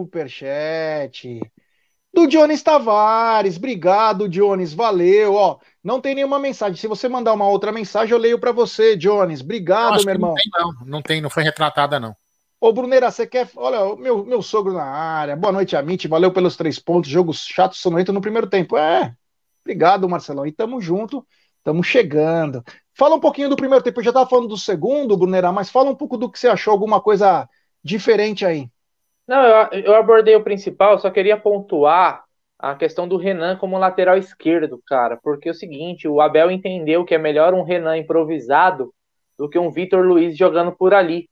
Superchat 0.00 1.40
do 2.12 2.26
Jones 2.26 2.62
Tavares. 2.62 3.56
Obrigado, 3.56 4.28
Jones. 4.28 4.74
Valeu. 4.74 5.34
Ó, 5.34 5.58
não 5.82 6.00
tem 6.00 6.14
nenhuma 6.14 6.38
mensagem. 6.38 6.76
Se 6.76 6.86
você 6.86 7.08
mandar 7.08 7.32
uma 7.32 7.48
outra 7.48 7.72
mensagem, 7.72 8.12
eu 8.12 8.18
leio 8.18 8.38
para 8.38 8.52
você, 8.52 8.96
Jones. 8.96 9.40
Obrigado, 9.40 10.04
meu 10.04 10.14
irmão. 10.14 10.30
Não 10.30 10.36
tem, 10.36 10.50
não. 10.52 10.86
Não 10.86 11.02
tem, 11.02 11.20
não 11.20 11.30
foi 11.30 11.42
retratada, 11.42 11.98
não. 11.98 12.14
Ô, 12.60 12.72
Bruneira, 12.72 13.10
você 13.10 13.26
quer. 13.26 13.48
Olha, 13.56 13.96
meu, 13.96 14.24
meu 14.24 14.42
sogro 14.42 14.74
na 14.74 14.84
área. 14.84 15.34
Boa 15.34 15.50
noite, 15.52 15.74
Amit. 15.74 16.06
Valeu 16.06 16.30
pelos 16.30 16.56
três 16.56 16.78
pontos. 16.78 17.08
Jogo 17.08 17.32
chato, 17.32 17.74
sonolento 17.74 18.12
no 18.12 18.20
primeiro 18.20 18.46
tempo. 18.46 18.76
É. 18.76 19.14
Obrigado, 19.64 20.06
Marcelão. 20.08 20.46
E 20.46 20.52
tamo 20.52 20.80
junto, 20.80 21.26
tamo 21.64 21.82
chegando. 21.82 22.62
Fala 22.92 23.14
um 23.14 23.20
pouquinho 23.20 23.48
do 23.48 23.56
primeiro 23.56 23.82
tempo. 23.82 24.00
Eu 24.00 24.04
já 24.04 24.12
tava 24.12 24.28
falando 24.28 24.48
do 24.48 24.58
segundo, 24.58 25.16
Brunera, 25.16 25.50
mas 25.50 25.70
fala 25.70 25.90
um 25.90 25.94
pouco 25.94 26.18
do 26.18 26.30
que 26.30 26.38
você 26.38 26.48
achou, 26.48 26.72
alguma 26.72 27.00
coisa 27.00 27.48
diferente 27.82 28.44
aí. 28.44 28.68
Não, 29.26 29.42
eu, 29.42 29.80
eu 29.84 29.94
abordei 29.94 30.36
o 30.36 30.44
principal, 30.44 30.98
só 30.98 31.08
queria 31.08 31.38
pontuar 31.38 32.24
a 32.58 32.74
questão 32.74 33.08
do 33.08 33.16
Renan 33.16 33.56
como 33.56 33.78
lateral 33.78 34.18
esquerdo, 34.18 34.82
cara, 34.86 35.16
porque 35.22 35.48
é 35.48 35.52
o 35.52 35.54
seguinte, 35.54 36.06
o 36.06 36.20
Abel 36.20 36.50
entendeu 36.50 37.06
que 37.06 37.14
é 37.14 37.18
melhor 37.18 37.54
um 37.54 37.62
Renan 37.62 37.96
improvisado 37.96 38.92
do 39.38 39.48
que 39.48 39.58
um 39.58 39.70
Vitor 39.70 40.04
Luiz 40.04 40.36
jogando 40.36 40.72
por 40.72 40.92
ali. 40.92 41.30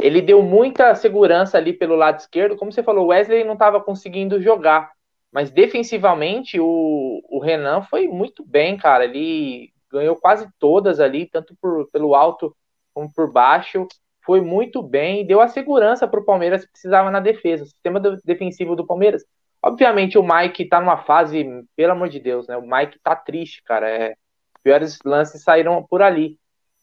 Ele 0.00 0.20
deu 0.20 0.42
muita 0.42 0.94
segurança 0.94 1.58
ali 1.58 1.72
pelo 1.72 1.96
lado 1.96 2.18
esquerdo, 2.18 2.56
como 2.56 2.72
você 2.72 2.82
falou, 2.82 3.06
o 3.06 3.08
Wesley 3.08 3.44
não 3.44 3.54
estava 3.54 3.80
conseguindo 3.80 4.40
jogar, 4.40 4.92
mas 5.32 5.50
defensivamente 5.50 6.58
o, 6.58 7.22
o 7.28 7.38
Renan 7.38 7.82
foi 7.82 8.08
muito 8.08 8.44
bem, 8.44 8.76
cara, 8.76 9.04
ele 9.04 9.72
ganhou 9.90 10.16
quase 10.16 10.48
todas 10.58 11.00
ali, 11.00 11.26
tanto 11.26 11.54
por, 11.60 11.88
pelo 11.90 12.14
alto 12.14 12.54
como 12.94 13.12
por 13.12 13.32
baixo, 13.32 13.86
foi 14.24 14.40
muito 14.40 14.82
bem, 14.82 15.26
deu 15.26 15.40
a 15.40 15.48
segurança 15.48 16.06
para 16.06 16.20
o 16.20 16.24
Palmeiras 16.24 16.64
que 16.64 16.72
precisava 16.72 17.10
na 17.10 17.20
defesa. 17.20 17.64
O 17.64 17.66
sistema 17.66 17.98
defensivo 18.24 18.76
do 18.76 18.86
Palmeiras 18.86 19.24
Obviamente 19.62 20.16
o 20.16 20.22
Mike 20.22 20.64
tá 20.66 20.80
numa 20.80 20.96
fase, 20.96 21.44
pelo 21.76 21.92
amor 21.92 22.08
de 22.08 22.18
Deus, 22.18 22.48
né? 22.48 22.56
O 22.56 22.62
Mike 22.62 22.98
tá 23.02 23.14
triste, 23.14 23.62
cara. 23.62 23.88
É, 23.88 24.14
piores 24.62 24.98
lances 25.04 25.42
saíram 25.42 25.82
por 25.82 26.02
ali. 26.02 26.38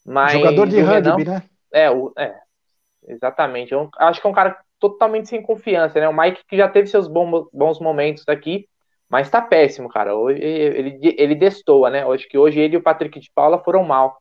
Mas 0.05 0.33
Jogador 0.33 0.67
de 0.67 0.79
rugby, 0.79 1.25
né? 1.25 1.43
É, 1.73 1.89
o, 1.89 2.13
é, 2.17 2.35
exatamente. 3.07 3.73
Eu 3.73 3.89
acho 3.97 4.21
que 4.21 4.27
é 4.27 4.29
um 4.29 4.33
cara 4.33 4.57
totalmente 4.79 5.27
sem 5.29 5.41
confiança, 5.41 5.99
né? 5.99 6.07
O 6.07 6.15
Mike 6.15 6.43
que 6.47 6.57
já 6.57 6.67
teve 6.67 6.87
seus 6.87 7.07
bons, 7.07 7.47
bons 7.51 7.79
momentos 7.79 8.23
aqui, 8.27 8.67
mas 9.09 9.29
tá 9.29 9.41
péssimo, 9.41 9.89
cara. 9.89 10.15
Hoje 10.15 10.39
ele, 10.41 10.99
ele 11.17 11.35
destoa, 11.35 11.89
né? 11.89 12.05
Acho 12.05 12.27
que 12.27 12.37
hoje 12.37 12.59
ele 12.59 12.75
e 12.75 12.77
o 12.77 12.83
Patrick 12.83 13.19
de 13.19 13.31
Paula 13.33 13.59
foram 13.63 13.83
mal. 13.83 14.17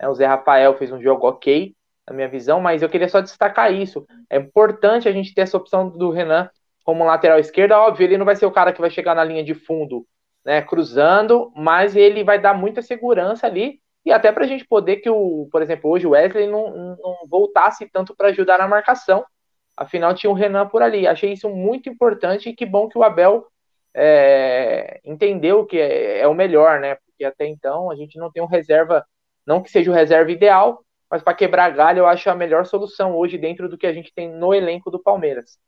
É, 0.00 0.08
o 0.08 0.14
Zé 0.14 0.26
Rafael 0.26 0.76
fez 0.76 0.92
um 0.92 1.00
jogo 1.00 1.26
ok, 1.26 1.74
na 2.08 2.14
minha 2.14 2.28
visão, 2.28 2.60
mas 2.60 2.82
eu 2.82 2.88
queria 2.88 3.08
só 3.08 3.20
destacar 3.20 3.72
isso. 3.72 4.06
É 4.28 4.36
importante 4.36 5.08
a 5.08 5.12
gente 5.12 5.34
ter 5.34 5.42
essa 5.42 5.56
opção 5.56 5.88
do 5.88 6.10
Renan 6.10 6.50
como 6.84 7.04
lateral 7.04 7.38
esquerda, 7.38 7.78
óbvio, 7.78 8.04
ele 8.04 8.18
não 8.18 8.26
vai 8.26 8.36
ser 8.36 8.44
o 8.44 8.52
cara 8.52 8.72
que 8.72 8.80
vai 8.80 8.90
chegar 8.90 9.14
na 9.14 9.24
linha 9.24 9.42
de 9.42 9.54
fundo, 9.54 10.06
né, 10.44 10.60
cruzando, 10.60 11.50
mas 11.56 11.96
ele 11.96 12.22
vai 12.22 12.38
dar 12.38 12.52
muita 12.52 12.82
segurança 12.82 13.46
ali 13.46 13.80
e 14.04 14.12
até 14.12 14.30
para 14.30 14.44
a 14.44 14.46
gente 14.46 14.66
poder 14.66 14.96
que 14.96 15.08
o, 15.08 15.48
por 15.50 15.62
exemplo, 15.62 15.90
hoje 15.90 16.06
o 16.06 16.10
Wesley 16.10 16.46
não, 16.46 16.96
não 16.96 17.16
voltasse 17.28 17.88
tanto 17.88 18.14
para 18.14 18.28
ajudar 18.28 18.58
na 18.58 18.68
marcação. 18.68 19.24
Afinal, 19.76 20.14
tinha 20.14 20.30
o 20.30 20.34
Renan 20.34 20.68
por 20.68 20.82
ali. 20.82 21.06
Achei 21.06 21.32
isso 21.32 21.48
muito 21.48 21.88
importante 21.88 22.48
e 22.48 22.54
que 22.54 22.66
bom 22.66 22.88
que 22.88 22.98
o 22.98 23.02
Abel 23.02 23.46
é, 23.94 25.00
entendeu 25.04 25.64
que 25.64 25.78
é, 25.78 26.20
é, 26.20 26.28
o 26.28 26.34
melhor, 26.34 26.80
né? 26.80 26.96
Porque 26.96 27.24
até 27.24 27.46
então 27.46 27.90
a 27.90 27.96
gente 27.96 28.18
não 28.18 28.30
tem 28.30 28.42
um 28.42 28.46
reserva, 28.46 29.06
não 29.46 29.62
que 29.62 29.70
seja 29.70 29.90
o 29.90 29.94
reserva 29.94 30.30
ideal, 30.30 30.84
mas 31.10 31.22
para 31.22 31.34
quebrar 31.34 31.70
galho 31.70 32.00
eu 32.00 32.06
acho 32.06 32.28
a 32.28 32.34
melhor 32.34 32.66
solução 32.66 33.16
hoje 33.16 33.38
dentro 33.38 33.68
do 33.68 33.78
que 33.78 33.86
a 33.86 33.92
gente 33.92 34.12
tem 34.12 34.28
no 34.28 34.52
elenco 34.54 34.90
do 34.90 35.02
Palmeiras. 35.02 35.58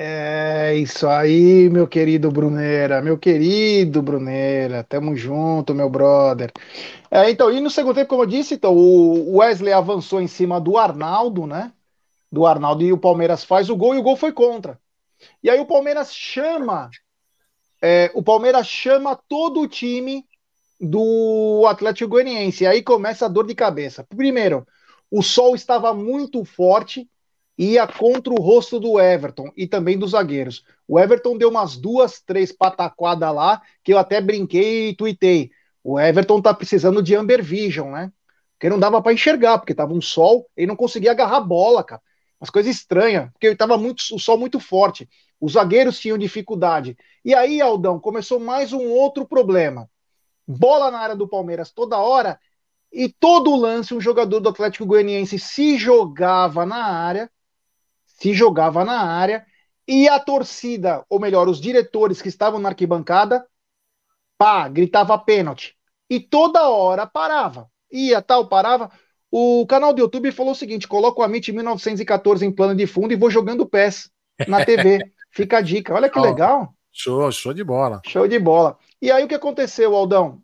É 0.00 0.76
isso 0.76 1.08
aí, 1.08 1.68
meu 1.68 1.88
querido 1.88 2.30
Brunera, 2.30 3.02
meu 3.02 3.18
querido 3.18 4.00
Brunera, 4.00 4.84
tamo 4.84 5.16
junto, 5.16 5.74
meu 5.74 5.90
brother. 5.90 6.52
É, 7.10 7.28
então, 7.28 7.50
e 7.50 7.60
no 7.60 7.68
segundo 7.68 7.96
tempo, 7.96 8.10
como 8.10 8.22
eu 8.22 8.26
disse, 8.26 8.54
então, 8.54 8.76
o 8.76 9.38
Wesley 9.38 9.72
avançou 9.72 10.20
em 10.22 10.28
cima 10.28 10.60
do 10.60 10.78
Arnaldo, 10.78 11.48
né? 11.48 11.72
Do 12.30 12.46
Arnaldo 12.46 12.84
e 12.84 12.92
o 12.92 12.98
Palmeiras 12.98 13.42
faz 13.42 13.68
o 13.68 13.76
gol 13.76 13.92
e 13.96 13.98
o 13.98 14.02
gol 14.02 14.14
foi 14.14 14.32
contra. 14.32 14.78
E 15.42 15.50
aí 15.50 15.58
o 15.58 15.66
Palmeiras 15.66 16.14
chama, 16.14 16.90
é, 17.82 18.08
o 18.14 18.22
Palmeiras 18.22 18.68
chama 18.68 19.18
todo 19.28 19.62
o 19.62 19.68
time 19.68 20.24
do 20.80 21.64
Atlético 21.68 22.10
Goianiense. 22.10 22.62
E 22.62 22.66
aí 22.68 22.84
começa 22.84 23.26
a 23.26 23.28
dor 23.28 23.48
de 23.48 23.54
cabeça. 23.56 24.04
Primeiro, 24.04 24.64
o 25.10 25.24
sol 25.24 25.56
estava 25.56 25.92
muito 25.92 26.44
forte 26.44 27.08
ia 27.58 27.88
contra 27.88 28.32
o 28.32 28.40
rosto 28.40 28.78
do 28.78 29.00
Everton 29.00 29.50
e 29.56 29.66
também 29.66 29.98
dos 29.98 30.12
zagueiros. 30.12 30.64
O 30.86 30.98
Everton 30.98 31.36
deu 31.36 31.48
umas 31.48 31.76
duas, 31.76 32.20
três 32.20 32.52
pataquadas 32.52 33.34
lá, 33.34 33.60
que 33.82 33.92
eu 33.92 33.98
até 33.98 34.20
brinquei 34.20 34.90
e 34.90 34.94
tuitei. 34.94 35.50
O 35.82 35.98
Everton 35.98 36.40
tá 36.40 36.54
precisando 36.54 37.02
de 37.02 37.16
Amber 37.16 37.42
Vision, 37.42 37.90
né? 37.90 38.12
Porque 38.52 38.68
não 38.68 38.78
dava 38.78 39.02
para 39.02 39.12
enxergar, 39.12 39.58
porque 39.58 39.74
tava 39.74 39.92
um 39.92 40.00
sol, 40.00 40.48
e 40.56 40.66
não 40.66 40.76
conseguia 40.76 41.10
agarrar 41.10 41.38
a 41.38 41.40
bola, 41.40 41.82
cara. 41.82 42.00
Umas 42.40 42.50
coisas 42.50 42.74
estranhas, 42.74 43.28
porque 43.32 43.54
tava 43.56 43.76
muito, 43.76 44.00
o 44.12 44.18
sol 44.18 44.38
muito 44.38 44.60
forte. 44.60 45.08
Os 45.40 45.52
zagueiros 45.52 45.98
tinham 45.98 46.16
dificuldade. 46.16 46.96
E 47.24 47.34
aí, 47.34 47.60
Aldão, 47.60 47.98
começou 47.98 48.38
mais 48.38 48.72
um 48.72 48.88
outro 48.88 49.26
problema. 49.26 49.90
Bola 50.46 50.90
na 50.90 51.00
área 51.00 51.16
do 51.16 51.28
Palmeiras 51.28 51.72
toda 51.72 51.98
hora, 51.98 52.38
e 52.92 53.08
todo 53.08 53.56
lance 53.56 53.92
um 53.94 54.00
jogador 54.00 54.40
do 54.40 54.48
Atlético 54.48 54.86
Goianiense 54.86 55.38
se 55.38 55.76
jogava 55.76 56.64
na 56.64 56.84
área 56.84 57.30
se 58.18 58.34
jogava 58.34 58.84
na 58.84 59.00
área 59.00 59.46
e 59.86 60.08
a 60.08 60.20
torcida, 60.20 61.04
ou 61.08 61.18
melhor, 61.18 61.48
os 61.48 61.60
diretores 61.60 62.20
que 62.20 62.28
estavam 62.28 62.60
na 62.60 62.68
arquibancada, 62.68 63.46
pá, 64.36 64.68
gritava 64.68 65.16
pênalti. 65.18 65.74
E 66.10 66.20
toda 66.20 66.68
hora 66.68 67.06
parava. 67.06 67.70
Ia 67.90 68.20
tal, 68.20 68.48
parava. 68.48 68.90
O 69.30 69.66
canal 69.66 69.92
do 69.92 70.00
YouTube 70.00 70.32
falou 70.32 70.52
o 70.52 70.56
seguinte: 70.56 70.88
coloca 70.88 71.20
o 71.20 71.24
Amit 71.24 71.50
1914 71.52 72.44
em 72.44 72.52
plano 72.52 72.74
de 72.74 72.86
fundo 72.86 73.12
e 73.12 73.16
vou 73.16 73.30
jogando 73.30 73.66
pés 73.66 74.10
na 74.46 74.64
TV. 74.64 74.98
Fica 75.30 75.58
a 75.58 75.60
dica. 75.60 75.94
Olha 75.94 76.08
que 76.08 76.18
legal. 76.18 76.74
Show, 76.92 77.30
show 77.30 77.54
de 77.54 77.62
bola. 77.62 78.00
Show 78.06 78.26
de 78.26 78.38
bola. 78.38 78.76
E 79.00 79.10
aí 79.10 79.24
o 79.24 79.28
que 79.28 79.34
aconteceu, 79.34 79.94
Aldão? 79.94 80.42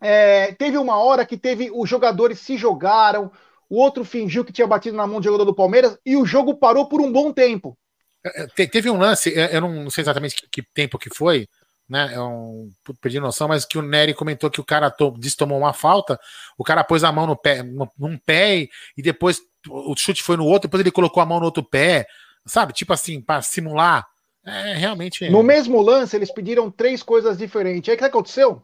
É, 0.00 0.52
teve 0.54 0.78
uma 0.78 0.96
hora 0.96 1.26
que 1.26 1.36
teve 1.36 1.70
os 1.72 1.88
jogadores 1.88 2.38
se 2.40 2.56
jogaram, 2.56 3.30
o 3.68 3.76
outro 3.80 4.04
fingiu 4.04 4.44
que 4.44 4.52
tinha 4.52 4.66
batido 4.66 4.96
na 4.96 5.06
mão 5.06 5.20
do 5.20 5.24
jogador 5.24 5.44
do 5.44 5.54
Palmeiras 5.54 5.98
e 6.04 6.16
o 6.16 6.24
jogo 6.24 6.56
parou 6.56 6.88
por 6.88 7.00
um 7.00 7.10
bom 7.10 7.32
tempo. 7.32 7.76
É, 8.24 8.46
é, 8.62 8.66
teve 8.66 8.90
um 8.90 8.98
lance, 8.98 9.32
eu 9.34 9.60
não 9.60 9.90
sei 9.90 10.02
exatamente 10.02 10.36
que, 10.36 10.48
que 10.50 10.62
tempo 10.74 10.98
que 10.98 11.14
foi, 11.14 11.46
né? 11.88 12.14
É 12.14 12.20
um, 12.20 12.70
perdi 13.00 13.20
noção, 13.20 13.48
mas 13.48 13.64
que 13.64 13.78
o 13.78 13.82
Nery 13.82 14.14
comentou 14.14 14.50
que 14.50 14.60
o 14.60 14.64
cara 14.64 14.90
to, 14.90 15.14
disse 15.18 15.36
tomou 15.36 15.58
uma 15.58 15.72
falta, 15.72 16.18
o 16.58 16.64
cara 16.64 16.82
pôs 16.82 17.04
a 17.04 17.12
mão 17.12 17.26
no 17.26 17.36
pé, 17.36 17.62
no, 17.62 17.88
num 17.98 18.18
pé 18.18 18.68
e 18.96 19.02
depois 19.02 19.40
o 19.68 19.94
chute 19.96 20.22
foi 20.22 20.36
no 20.36 20.44
outro, 20.44 20.68
depois 20.68 20.80
ele 20.80 20.90
colocou 20.90 21.22
a 21.22 21.26
mão 21.26 21.38
no 21.38 21.46
outro 21.46 21.62
pé, 21.62 22.06
sabe? 22.44 22.72
Tipo 22.72 22.92
assim, 22.92 23.20
para 23.20 23.42
simular. 23.42 24.06
É 24.44 24.74
realmente. 24.74 25.28
No 25.28 25.42
mesmo 25.42 25.80
lance, 25.80 26.14
eles 26.14 26.32
pediram 26.32 26.70
três 26.70 27.02
coisas 27.02 27.36
diferentes. 27.36 27.88
Aí 27.88 27.96
o 27.96 27.98
que 27.98 28.04
aconteceu? 28.04 28.62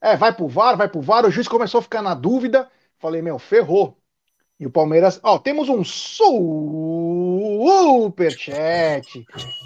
É, 0.00 0.16
vai 0.16 0.32
pro 0.32 0.48
VAR, 0.48 0.76
vai 0.76 0.88
pro 0.88 1.00
VAR, 1.00 1.24
o 1.24 1.30
juiz 1.30 1.46
começou 1.46 1.78
a 1.78 1.82
ficar 1.82 2.02
na 2.02 2.14
dúvida. 2.14 2.68
Falei, 2.98 3.22
meu, 3.22 3.38
ferrou. 3.38 3.96
E 4.58 4.66
o 4.66 4.70
Palmeiras, 4.70 5.20
ó, 5.22 5.38
temos 5.38 5.68
um 5.68 5.84
superchat. 5.84 6.26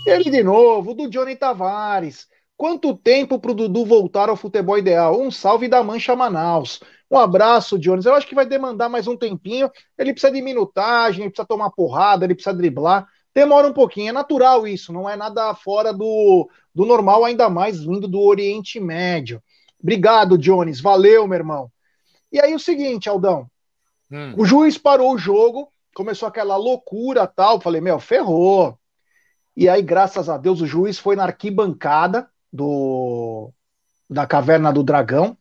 Ele 0.06 0.30
de 0.30 0.42
novo, 0.42 0.92
do 0.92 1.08
Johnny 1.08 1.34
Tavares. 1.34 2.28
Quanto 2.56 2.96
tempo 2.96 3.38
pro 3.38 3.54
Dudu 3.54 3.86
voltar 3.86 4.28
ao 4.28 4.36
futebol 4.36 4.76
ideal? 4.78 5.18
Um 5.18 5.30
salve 5.30 5.66
da 5.66 5.82
Mancha 5.82 6.14
Manaus. 6.14 6.80
Um 7.10 7.18
abraço, 7.18 7.78
Jones. 7.78 8.06
Eu 8.06 8.14
acho 8.14 8.26
que 8.26 8.34
vai 8.34 8.46
demandar 8.46 8.88
mais 8.88 9.06
um 9.06 9.16
tempinho. 9.16 9.70
Ele 9.98 10.12
precisa 10.12 10.32
de 10.32 10.40
minutagem, 10.42 11.22
ele 11.22 11.30
precisa 11.30 11.48
tomar 11.48 11.70
porrada, 11.70 12.24
ele 12.24 12.34
precisa 12.34 12.54
driblar. 12.54 13.06
Demora 13.34 13.66
um 13.66 13.72
pouquinho, 13.72 14.10
é 14.10 14.12
natural 14.12 14.66
isso, 14.66 14.92
não 14.92 15.08
é 15.08 15.16
nada 15.16 15.54
fora 15.54 15.92
do, 15.92 16.48
do 16.74 16.84
normal, 16.84 17.24
ainda 17.24 17.48
mais 17.48 17.82
vindo 17.82 18.06
do 18.06 18.20
Oriente 18.20 18.78
Médio. 18.78 19.42
Obrigado, 19.82 20.36
Jones. 20.36 20.80
Valeu, 20.80 21.26
meu 21.26 21.38
irmão. 21.38 21.72
E 22.30 22.38
aí 22.40 22.54
o 22.54 22.58
seguinte, 22.58 23.08
Aldão, 23.08 23.46
Hum. 24.12 24.34
O 24.36 24.44
juiz 24.44 24.76
parou 24.76 25.14
o 25.14 25.18
jogo, 25.18 25.68
começou 25.94 26.28
aquela 26.28 26.56
loucura 26.56 27.26
tal. 27.26 27.60
Falei, 27.60 27.80
meu, 27.80 27.98
ferrou. 27.98 28.78
E 29.56 29.68
aí, 29.68 29.80
graças 29.80 30.28
a 30.28 30.36
Deus, 30.36 30.60
o 30.60 30.66
juiz 30.66 30.98
foi 30.98 31.16
na 31.16 31.24
arquibancada 31.24 32.28
do 32.52 33.50
da 34.08 34.26
Caverna 34.26 34.70
do 34.70 34.82
Dragão 34.82 35.36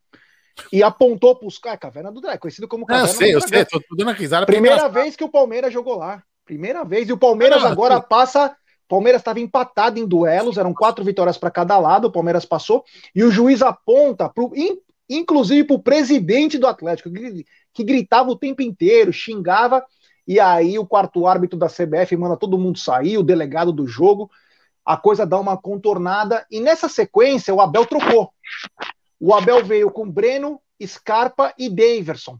e 0.71 0.81
apontou 0.81 1.35
para 1.35 1.47
os 1.47 1.57
caras. 1.57 1.79
Caverna 1.79 2.11
do 2.11 2.21
Dragão, 2.21 2.39
conhecido 2.39 2.67
como 2.67 2.85
Caverna 2.85 3.09
eu 3.09 3.13
sei, 3.13 3.33
do 3.33 3.39
Dragão. 3.39 3.59
Eu 3.59 3.67
sei, 3.69 3.81
tô, 3.81 3.95
dando 3.95 4.11
risada. 4.11 4.45
Primeira 4.45 4.87
vez 4.87 5.15
que 5.17 5.23
o 5.23 5.29
Palmeiras 5.29 5.73
jogou 5.73 5.97
lá. 5.97 6.23
Primeira 6.45 6.85
vez. 6.85 7.09
E 7.09 7.13
o 7.13 7.17
Palmeiras 7.17 7.63
agora 7.63 7.99
passa. 7.99 8.55
Palmeiras 8.87 9.21
estava 9.21 9.39
empatado 9.39 9.99
em 9.99 10.05
duelos, 10.05 10.57
eram 10.57 10.73
quatro 10.73 11.03
vitórias 11.05 11.37
para 11.37 11.49
cada 11.49 11.79
lado, 11.79 12.09
o 12.09 12.11
Palmeiras 12.11 12.43
passou, 12.43 12.83
e 13.15 13.23
o 13.23 13.31
juiz 13.31 13.61
aponta, 13.61 14.27
pro, 14.27 14.51
inclusive 15.09 15.63
para 15.63 15.75
o 15.77 15.81
presidente 15.81 16.57
do 16.57 16.67
Atlético, 16.67 17.09
que 17.73 17.83
gritava 17.83 18.29
o 18.29 18.35
tempo 18.35 18.61
inteiro, 18.61 19.13
xingava, 19.13 19.83
e 20.27 20.39
aí 20.39 20.77
o 20.77 20.85
quarto 20.85 21.25
árbitro 21.27 21.57
da 21.57 21.67
CBF 21.67 22.15
manda 22.15 22.37
todo 22.37 22.57
mundo 22.57 22.77
sair, 22.77 23.17
o 23.17 23.23
delegado 23.23 23.71
do 23.71 23.87
jogo, 23.87 24.29
a 24.85 24.97
coisa 24.97 25.25
dá 25.25 25.39
uma 25.39 25.57
contornada, 25.57 26.45
e 26.49 26.59
nessa 26.59 26.89
sequência 26.89 27.53
o 27.53 27.61
Abel 27.61 27.85
trocou. 27.85 28.33
O 29.19 29.33
Abel 29.33 29.63
veio 29.63 29.91
com 29.91 30.09
Breno, 30.09 30.59
Scarpa 30.83 31.53
e 31.57 31.69
Daverson. 31.69 32.39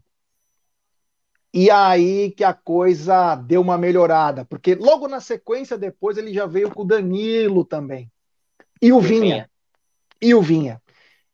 E 1.54 1.70
aí 1.70 2.30
que 2.30 2.42
a 2.42 2.54
coisa 2.54 3.36
deu 3.36 3.60
uma 3.60 3.76
melhorada, 3.76 4.44
porque 4.46 4.74
logo 4.74 5.06
na 5.06 5.20
sequência 5.20 5.76
depois 5.76 6.16
ele 6.16 6.32
já 6.32 6.46
veio 6.46 6.70
com 6.70 6.82
o 6.82 6.86
Danilo 6.86 7.64
também. 7.64 8.10
E 8.80 8.92
o 8.92 9.00
Vinha. 9.00 9.48
E 10.20 10.34
o 10.34 10.40
Vinha. 10.40 10.80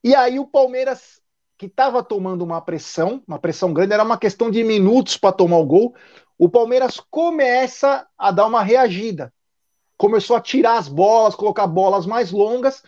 E 0.02 0.14
aí 0.14 0.38
o 0.38 0.46
Palmeiras, 0.46 1.20
que 1.58 1.66
estava 1.66 2.04
tomando 2.04 2.44
uma 2.44 2.60
pressão, 2.60 3.20
uma 3.26 3.38
pressão 3.38 3.72
grande, 3.72 3.92
era 3.92 4.04
uma 4.04 4.16
questão 4.16 4.48
de 4.48 4.62
minutos 4.62 5.16
para 5.16 5.32
tomar 5.32 5.58
o 5.58 5.66
gol. 5.66 5.92
O 6.38 6.48
Palmeiras 6.48 7.00
começa 7.10 8.06
a 8.16 8.30
dar 8.30 8.46
uma 8.46 8.62
reagida. 8.62 9.34
Começou 9.96 10.36
a 10.36 10.40
tirar 10.40 10.78
as 10.78 10.86
bolas, 10.86 11.34
colocar 11.34 11.66
bolas 11.66 12.06
mais 12.06 12.30
longas. 12.30 12.84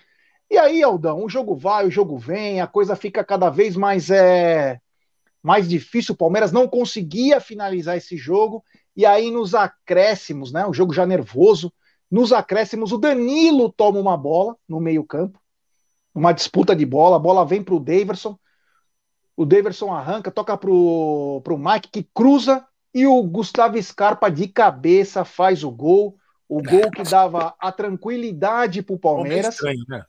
E 0.49 0.57
aí, 0.57 0.81
Aldão, 0.85 1.25
o 1.25 1.29
jogo 1.29 1.57
vai, 1.57 1.85
o 1.85 1.91
jogo 1.91 2.17
vem, 2.17 2.61
a 2.61 2.67
coisa 2.69 2.95
fica 2.95 3.25
cada 3.25 3.51
vez 3.51 3.75
mais 3.75 4.09
é, 4.09 4.81
mais 5.43 5.69
difícil. 5.69 6.15
O 6.15 6.19
Palmeiras 6.19 6.53
não 6.53 6.69
conseguia 6.69 7.41
finalizar 7.41 7.97
esse 7.97 8.17
jogo. 8.17 8.65
E 8.97 9.05
aí, 9.05 9.33
nos 9.33 9.53
acréscimos, 9.53 10.53
né? 10.53 10.65
O 10.65 10.73
jogo 10.73 10.93
já 10.93 11.05
nervoso. 11.05 11.73
Nos 12.09 12.33
acréscimos, 12.33 12.93
o 12.93 12.99
Danilo 12.99 13.73
toma 13.73 13.99
uma 13.99 14.17
bola 14.17 14.57
no 14.69 14.81
meio-campo, 14.81 15.41
uma 16.15 16.33
disputa 16.33 16.75
de 16.75 16.87
bola. 16.87 17.17
A 17.17 17.21
bola 17.21 17.45
vem 17.45 17.63
para 17.65 17.75
o 17.75 17.81
Daverson. 17.81 18.39
O 19.41 19.47
Daverson 19.47 19.91
arranca, 19.91 20.31
toca 20.31 20.55
para 20.55 20.71
o 20.71 21.43
Mike, 21.59 21.89
que 21.91 22.07
cruza. 22.15 22.63
E 22.93 23.07
o 23.07 23.23
Gustavo 23.23 23.83
Scarpa, 23.83 24.31
de 24.31 24.47
cabeça, 24.47 25.25
faz 25.25 25.65
o 25.65 25.71
gol. 25.71 26.15
O 26.47 26.63
gol 26.63 26.91
que 26.91 27.03
dava 27.03 27.55
a 27.59 27.73
tranquilidade 27.73 28.83
para 28.83 28.95
o 28.95 28.99
Palmeiras. 28.99 29.55
Estranho, 29.55 29.83
né? 29.89 30.05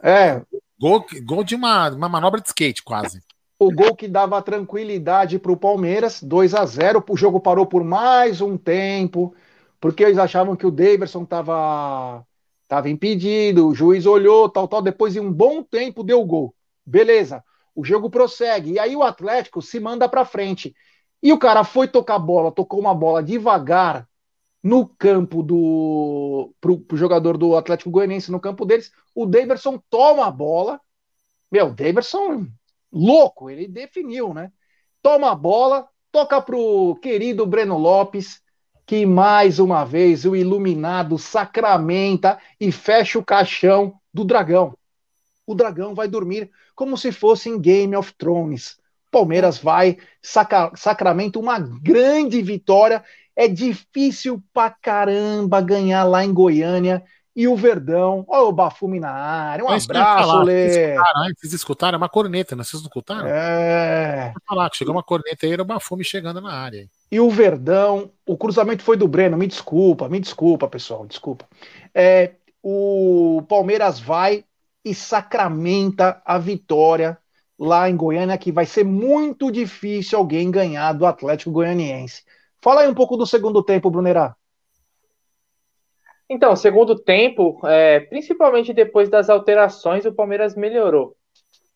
É. 0.00 0.42
Gol, 0.78 1.04
gol 1.24 1.42
de 1.42 1.56
uma, 1.56 1.88
uma 1.88 2.08
manobra 2.08 2.40
de 2.40 2.46
skate, 2.46 2.84
quase 2.84 3.20
o 3.58 3.70
gol 3.70 3.96
que 3.96 4.06
dava 4.06 4.40
tranquilidade 4.40 5.38
para 5.38 5.52
o 5.52 5.56
Palmeiras, 5.56 6.22
2 6.22 6.54
a 6.54 6.64
0 6.64 7.04
O 7.10 7.16
jogo 7.16 7.40
parou 7.40 7.66
por 7.66 7.82
mais 7.82 8.40
um 8.40 8.56
tempo, 8.56 9.34
porque 9.80 10.04
eles 10.04 10.18
achavam 10.18 10.54
que 10.54 10.64
o 10.64 10.70
Daverson 10.70 11.24
estava 11.24 12.24
tava 12.68 12.88
impedido, 12.88 13.66
o 13.66 13.74
juiz 13.74 14.06
olhou, 14.06 14.48
tal, 14.48 14.68
tal. 14.68 14.80
Depois 14.80 15.14
de 15.14 15.18
um 15.20 15.32
bom 15.32 15.64
tempo 15.64 16.04
deu 16.04 16.22
o 16.22 16.24
gol. 16.24 16.54
Beleza, 16.86 17.44
o 17.74 17.84
jogo 17.84 18.10
prossegue. 18.10 18.72
E 18.72 18.78
aí 18.78 18.96
o 18.96 19.02
Atlético 19.02 19.62
se 19.62 19.78
manda 19.80 20.08
para 20.08 20.24
frente. 20.24 20.74
E 21.22 21.32
o 21.32 21.38
cara 21.38 21.64
foi 21.64 21.86
tocar 21.86 22.18
bola, 22.18 22.52
tocou 22.52 22.80
uma 22.80 22.94
bola 22.94 23.22
devagar 23.22 24.08
no 24.62 24.86
campo 24.86 25.42
do. 25.42 26.52
Pro, 26.60 26.80
pro 26.80 26.96
jogador 26.96 27.36
do 27.36 27.56
Atlético 27.56 27.90
Goianiense, 27.90 28.30
no 28.30 28.40
campo 28.40 28.64
deles. 28.64 28.92
O 29.14 29.26
Daverson 29.26 29.80
toma 29.90 30.26
a 30.26 30.30
bola. 30.30 30.80
Meu, 31.50 31.72
Daverson 31.72 32.46
louco, 32.92 33.50
ele 33.50 33.66
definiu, 33.68 34.34
né? 34.34 34.52
Toma 35.02 35.30
a 35.30 35.34
bola, 35.34 35.88
toca 36.12 36.40
pro 36.40 36.98
querido 37.02 37.46
Breno 37.46 37.78
Lopes, 37.78 38.40
que 38.86 39.06
mais 39.06 39.58
uma 39.58 39.84
vez 39.84 40.24
o 40.24 40.34
iluminado 40.34 41.16
sacramenta 41.18 42.38
e 42.58 42.72
fecha 42.72 43.18
o 43.18 43.24
caixão 43.24 43.94
do 44.12 44.24
dragão. 44.24 44.76
O 45.46 45.54
dragão 45.54 45.94
vai 45.94 46.08
dormir 46.08 46.50
como 46.74 46.96
se 46.96 47.12
fosse 47.12 47.48
em 47.48 47.60
Game 47.60 47.94
of 47.96 48.12
Thrones. 48.14 48.78
Palmeiras 49.10 49.58
vai, 49.58 49.98
saca, 50.22 50.70
sacramenta 50.74 51.38
uma 51.38 51.58
grande 51.58 52.40
vitória. 52.40 53.02
É 53.34 53.48
difícil 53.48 54.42
pra 54.52 54.70
caramba 54.70 55.60
ganhar 55.60 56.04
lá 56.04 56.24
em 56.24 56.32
Goiânia 56.32 57.02
e 57.34 57.48
o 57.48 57.56
Verdão. 57.56 58.24
Olha 58.28 58.44
o 58.44 58.52
Bafume 58.52 59.00
na 59.00 59.10
área. 59.10 59.64
Um 59.64 59.68
abraço, 59.68 60.42
Lê. 60.42 60.68
Vocês 60.68 60.76
escutaram, 60.76 61.32
vocês 61.36 61.52
escutaram? 61.52 61.96
É 61.96 61.98
uma 61.98 62.08
corneta, 62.08 62.54
né? 62.54 62.62
Vocês 62.62 62.82
não 62.82 62.88
escutaram? 62.88 63.26
É. 63.26 64.32
Falar 64.46 64.70
que 64.70 64.76
chegou 64.76 64.94
uma 64.94 65.02
corneta 65.02 65.46
aí, 65.46 65.52
era 65.52 65.62
o 65.62 65.66
Bafume 65.66 66.04
chegando 66.04 66.40
na 66.40 66.52
área. 66.52 66.86
E 67.10 67.18
o 67.18 67.30
Verdão, 67.30 68.10
o 68.26 68.36
cruzamento 68.36 68.82
foi 68.82 68.96
do 68.96 69.08
Breno. 69.08 69.36
Me 69.36 69.46
desculpa, 69.46 70.08
me 70.08 70.20
desculpa, 70.20 70.68
pessoal, 70.68 71.06
desculpa. 71.06 71.48
É, 71.94 72.32
o 72.62 73.42
Palmeiras 73.48 73.98
vai 73.98 74.44
e 74.84 74.94
sacramenta 74.94 76.22
a 76.24 76.38
vitória 76.38 77.18
lá 77.58 77.90
em 77.90 77.96
Goiânia, 77.96 78.38
que 78.38 78.50
vai 78.50 78.64
ser 78.64 78.84
muito 78.84 79.50
difícil 79.50 80.18
alguém 80.18 80.50
ganhar 80.50 80.92
do 80.94 81.04
Atlético 81.04 81.50
Goianiense. 81.50 82.24
Fala 82.62 82.82
aí 82.82 82.88
um 82.88 82.94
pouco 82.94 83.16
do 83.16 83.26
segundo 83.26 83.62
tempo, 83.62 83.90
Brunerá. 83.90 84.34
Então, 86.28 86.54
segundo 86.54 86.96
tempo, 86.96 87.60
é, 87.66 88.00
principalmente 88.00 88.72
depois 88.72 89.08
das 89.08 89.28
alterações, 89.28 90.06
o 90.06 90.14
Palmeiras 90.14 90.54
melhorou. 90.54 91.16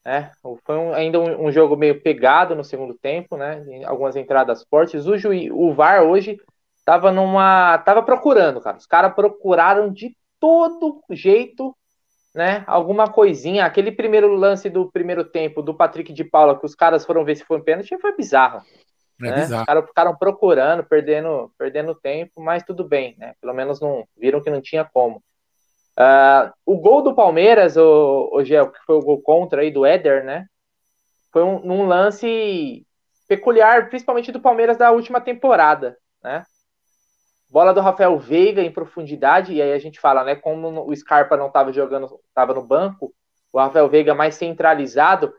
Né? 0.04 0.30
Foi 0.64 0.76
um, 0.76 0.92
ainda 0.92 1.18
um, 1.18 1.46
um, 1.46 1.52
jogo 1.52 1.76
meio 1.76 2.00
pegado 2.00 2.54
no 2.54 2.62
segundo 2.62 2.94
tempo, 2.94 3.36
né? 3.36 3.82
Algumas 3.86 4.16
entradas 4.16 4.62
fortes. 4.68 5.06
O, 5.06 5.16
juiz, 5.16 5.50
o 5.50 5.72
VAR 5.72 6.02
hoje 6.02 6.38
estava 6.76 7.10
numa. 7.10 7.78
tava 7.78 8.02
procurando, 8.02 8.60
cara. 8.60 8.76
Os 8.76 8.86
caras 8.86 9.14
procuraram 9.14 9.90
de 9.90 10.14
todo 10.38 11.02
jeito, 11.10 11.74
né? 12.34 12.64
Alguma 12.66 13.08
coisinha. 13.08 13.64
Aquele 13.64 13.92
primeiro 13.92 14.34
lance 14.34 14.68
do 14.68 14.90
primeiro 14.90 15.24
tempo 15.24 15.62
do 15.62 15.74
Patrick 15.74 16.12
de 16.12 16.24
Paula, 16.24 16.58
que 16.58 16.66
os 16.66 16.74
caras 16.74 17.06
foram 17.06 17.24
ver 17.24 17.36
se 17.36 17.44
foi 17.44 17.58
um 17.58 17.62
pênalti, 17.62 17.96
foi 17.98 18.16
bizarro. 18.16 18.60
É 19.22 19.30
né? 19.30 19.44
Os 19.44 19.64
caras 19.64 19.86
ficaram 19.86 20.16
procurando, 20.16 20.82
perdendo, 20.84 21.52
perdendo 21.56 21.94
tempo, 21.94 22.40
mas 22.40 22.64
tudo 22.64 22.82
bem, 22.82 23.14
né? 23.16 23.34
Pelo 23.40 23.54
menos 23.54 23.80
não 23.80 24.04
viram 24.16 24.42
que 24.42 24.50
não 24.50 24.60
tinha 24.60 24.84
como. 24.84 25.22
Uh, 25.96 26.50
o 26.66 26.76
gol 26.76 27.02
do 27.02 27.14
Palmeiras, 27.14 27.76
o, 27.76 28.30
o 28.32 28.44
Gel, 28.44 28.72
que 28.72 28.80
foi 28.84 28.96
o 28.96 29.02
gol 29.02 29.22
contra 29.22 29.62
aí 29.62 29.70
do 29.70 29.86
Éder, 29.86 30.24
né? 30.24 30.46
Foi 31.32 31.44
um, 31.44 31.64
um 31.64 31.86
lance 31.86 32.84
peculiar, 33.28 33.88
principalmente 33.88 34.32
do 34.32 34.40
Palmeiras 34.40 34.76
da 34.76 34.90
última 34.90 35.20
temporada, 35.20 35.96
né? 36.22 36.44
Bola 37.54 37.72
do 37.72 37.80
Rafael 37.80 38.18
Veiga 38.18 38.60
em 38.60 38.72
profundidade, 38.72 39.52
e 39.52 39.62
aí 39.62 39.72
a 39.72 39.78
gente 39.78 40.00
fala, 40.00 40.24
né? 40.24 40.34
Como 40.34 40.90
o 40.90 40.96
Scarpa 40.96 41.36
não 41.36 41.46
estava 41.46 41.72
jogando, 41.72 42.18
estava 42.26 42.52
no 42.52 42.66
banco, 42.66 43.14
o 43.52 43.60
Rafael 43.60 43.88
Veiga 43.88 44.12
mais 44.12 44.34
centralizado, 44.34 45.32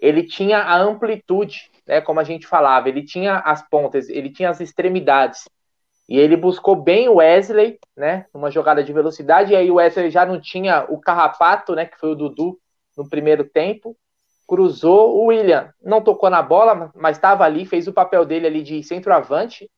ele 0.00 0.24
tinha 0.24 0.58
a 0.58 0.76
amplitude 0.76 1.70
né, 1.86 2.00
como 2.00 2.18
a 2.18 2.24
gente 2.24 2.48
falava, 2.48 2.88
ele 2.88 3.04
tinha 3.04 3.38
as 3.38 3.62
pontas, 3.68 4.08
ele 4.08 4.28
tinha 4.28 4.50
as 4.50 4.60
extremidades. 4.60 5.48
E 6.08 6.18
ele 6.18 6.36
buscou 6.36 6.74
bem 6.74 7.08
o 7.08 7.18
Wesley, 7.18 7.78
né, 7.96 8.26
numa 8.34 8.50
jogada 8.50 8.82
de 8.82 8.92
velocidade, 8.92 9.52
e 9.52 9.56
aí 9.56 9.70
o 9.70 9.74
Wesley 9.76 10.10
já 10.10 10.26
não 10.26 10.40
tinha 10.40 10.84
o 10.88 11.00
carrapato, 11.00 11.76
né, 11.76 11.86
que 11.86 11.96
foi 11.96 12.10
o 12.10 12.16
Dudu 12.16 12.58
no 12.96 13.08
primeiro 13.08 13.44
tempo. 13.44 13.96
Cruzou 14.48 15.16
o 15.16 15.26
William, 15.26 15.72
não 15.80 16.02
tocou 16.02 16.28
na 16.28 16.42
bola, 16.42 16.90
mas 16.96 17.16
estava 17.16 17.44
ali, 17.44 17.64
fez 17.64 17.86
o 17.86 17.92
papel 17.92 18.24
dele 18.24 18.48
ali 18.48 18.62
de 18.64 18.82
centroavante, 18.82 19.70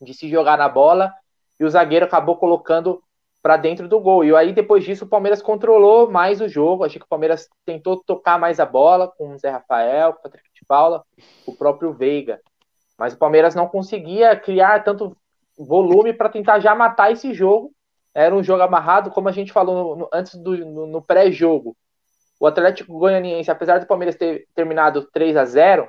de 0.00 0.14
se 0.14 0.28
jogar 0.28 0.56
na 0.56 0.68
bola, 0.68 1.12
e 1.58 1.64
o 1.64 1.70
zagueiro 1.70 2.06
acabou 2.06 2.36
colocando 2.36 3.02
para 3.42 3.56
dentro 3.56 3.88
do 3.88 4.00
gol. 4.00 4.24
E 4.24 4.34
aí, 4.34 4.52
depois 4.52 4.84
disso, 4.84 5.04
o 5.04 5.08
Palmeiras 5.08 5.40
controlou 5.40 6.10
mais 6.10 6.40
o 6.40 6.48
jogo. 6.48 6.84
Achei 6.84 6.98
que 6.98 7.06
o 7.06 7.08
Palmeiras 7.08 7.48
tentou 7.64 7.96
tocar 7.96 8.38
mais 8.38 8.60
a 8.60 8.66
bola 8.66 9.08
com 9.08 9.32
o 9.32 9.38
Zé 9.38 9.50
Rafael, 9.50 10.12
com 10.12 10.20
o 10.20 10.22
Patrick 10.22 10.48
de 10.52 10.64
Paula, 10.66 11.04
o 11.46 11.54
próprio 11.54 11.92
Veiga. 11.92 12.40
Mas 12.98 13.14
o 13.14 13.18
Palmeiras 13.18 13.54
não 13.54 13.68
conseguia 13.68 14.34
criar 14.36 14.82
tanto 14.82 15.16
volume 15.56 16.12
para 16.12 16.28
tentar 16.28 16.60
já 16.60 16.74
matar 16.74 17.12
esse 17.12 17.32
jogo. 17.32 17.72
Era 18.14 18.34
um 18.34 18.42
jogo 18.42 18.62
amarrado, 18.62 19.10
como 19.10 19.28
a 19.28 19.32
gente 19.32 19.52
falou 19.52 19.96
no, 19.96 20.08
antes 20.12 20.34
do 20.34 20.56
no, 20.56 20.86
no 20.86 21.02
pré-jogo. 21.02 21.76
O 22.40 22.46
Atlético 22.46 22.98
Goianiense, 22.98 23.50
apesar 23.50 23.78
do 23.78 23.86
Palmeiras 23.86 24.16
ter 24.16 24.46
terminado 24.54 25.08
3 25.12 25.36
a 25.36 25.44
0 25.44 25.88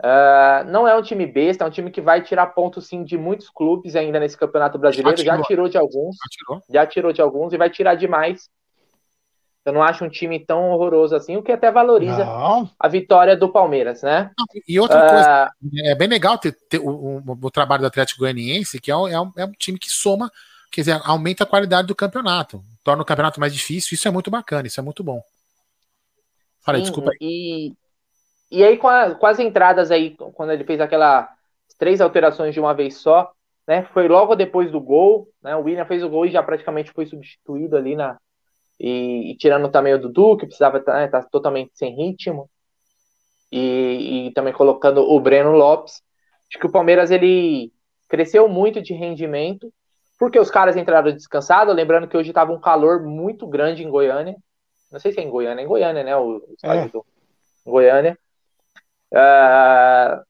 Uh, 0.00 0.64
não 0.70 0.88
é 0.88 0.96
um 0.96 1.02
time 1.02 1.26
besta, 1.26 1.62
é 1.62 1.66
um 1.66 1.70
time 1.70 1.90
que 1.90 2.00
vai 2.00 2.22
tirar 2.22 2.46
pontos 2.46 2.86
sim 2.86 3.04
de 3.04 3.18
muitos 3.18 3.50
clubes 3.50 3.94
ainda 3.94 4.18
nesse 4.18 4.36
campeonato 4.36 4.78
brasileiro. 4.78 5.14
Já 5.18 5.22
tirou, 5.22 5.36
já 5.36 5.42
tirou 5.44 5.68
de 5.68 5.76
alguns, 5.76 6.16
já 6.16 6.30
tirou. 6.30 6.62
já 6.70 6.86
tirou. 6.86 7.12
de 7.12 7.20
alguns 7.20 7.52
e 7.52 7.58
vai 7.58 7.68
tirar 7.68 7.96
demais. 7.96 8.48
Eu 9.62 9.74
não 9.74 9.82
acho 9.82 10.02
um 10.02 10.08
time 10.08 10.40
tão 10.40 10.70
horroroso 10.70 11.14
assim, 11.14 11.36
o 11.36 11.42
que 11.42 11.52
até 11.52 11.70
valoriza 11.70 12.24
não. 12.24 12.70
a 12.78 12.88
vitória 12.88 13.36
do 13.36 13.52
Palmeiras, 13.52 14.02
né? 14.02 14.30
E 14.66 14.80
outra 14.80 15.04
uh, 15.04 15.10
coisa, 15.10 15.52
é 15.84 15.94
bem 15.94 16.08
legal 16.08 16.38
ter, 16.38 16.56
ter 16.66 16.78
o, 16.78 16.88
o, 16.88 17.38
o, 17.42 17.50
trabalho 17.50 17.82
do 17.82 17.86
Atlético 17.86 18.20
Goianiense, 18.20 18.80
que 18.80 18.90
é 18.90 18.96
um, 18.96 19.06
é, 19.06 19.20
um, 19.20 19.32
é 19.36 19.44
um 19.44 19.52
time 19.52 19.78
que 19.78 19.90
soma, 19.90 20.32
quer 20.72 20.80
dizer, 20.80 20.98
aumenta 21.04 21.44
a 21.44 21.46
qualidade 21.46 21.86
do 21.86 21.94
campeonato, 21.94 22.64
torna 22.82 23.02
o 23.02 23.06
campeonato 23.06 23.38
mais 23.38 23.52
difícil. 23.52 23.94
Isso 23.94 24.08
é 24.08 24.10
muito 24.10 24.30
bacana, 24.30 24.66
isso 24.66 24.80
é 24.80 24.82
muito 24.82 25.04
bom. 25.04 25.22
Falei, 26.62 26.80
desculpa 26.80 27.10
aí. 27.10 27.18
E, 27.20 27.72
e 28.50 28.64
aí, 28.64 28.76
com, 28.76 28.88
a, 28.88 29.14
com, 29.14 29.26
as 29.26 29.38
entradas 29.38 29.90
aí, 29.90 30.16
quando 30.34 30.52
ele 30.52 30.64
fez 30.64 30.80
aquelas 30.80 31.28
três 31.78 32.00
alterações 32.00 32.52
de 32.52 32.60
uma 32.60 32.74
vez 32.74 32.96
só, 32.96 33.32
né? 33.66 33.84
Foi 33.92 34.08
logo 34.08 34.34
depois 34.34 34.70
do 34.72 34.80
gol, 34.80 35.28
né? 35.40 35.54
O 35.54 35.62
William 35.62 35.84
fez 35.86 36.02
o 36.02 36.08
gol 36.08 36.26
e 36.26 36.30
já 36.30 36.42
praticamente 36.42 36.90
foi 36.90 37.06
substituído 37.06 37.76
ali 37.76 37.94
na. 37.94 38.18
E, 38.80 39.30
e 39.30 39.36
tirando 39.36 39.70
também 39.70 39.94
o 39.94 39.98
Dudu, 39.98 40.36
que 40.36 40.46
precisava 40.46 40.78
estar 40.78 40.94
né, 40.94 41.06
tá 41.06 41.22
totalmente 41.22 41.70
sem 41.74 41.94
ritmo. 41.94 42.50
E, 43.52 44.28
e, 44.28 44.32
também 44.32 44.52
colocando 44.52 45.02
o 45.02 45.20
Breno 45.20 45.52
Lopes. 45.52 46.02
Acho 46.48 46.58
que 46.58 46.66
o 46.66 46.72
Palmeiras 46.72 47.10
ele 47.10 47.72
cresceu 48.08 48.48
muito 48.48 48.82
de 48.82 48.92
rendimento, 48.92 49.72
porque 50.18 50.38
os 50.38 50.50
caras 50.50 50.76
entraram 50.76 51.12
descansados. 51.12 51.74
Lembrando 51.74 52.08
que 52.08 52.16
hoje 52.16 52.30
estava 52.30 52.52
um 52.52 52.60
calor 52.60 53.02
muito 53.02 53.46
grande 53.46 53.84
em 53.84 53.90
Goiânia. 53.90 54.36
Não 54.90 54.98
sei 54.98 55.12
se 55.12 55.20
é 55.20 55.22
em 55.22 55.30
Goiânia, 55.30 55.62
é 55.62 55.64
em 55.64 55.68
Goiânia, 55.68 56.02
né? 56.02 56.16
O, 56.16 56.38
o 56.38 56.54
estádio 56.54 56.86
é. 56.86 56.88
do 56.88 57.06
Goiânia. 57.64 58.18
Uh, 59.12 60.22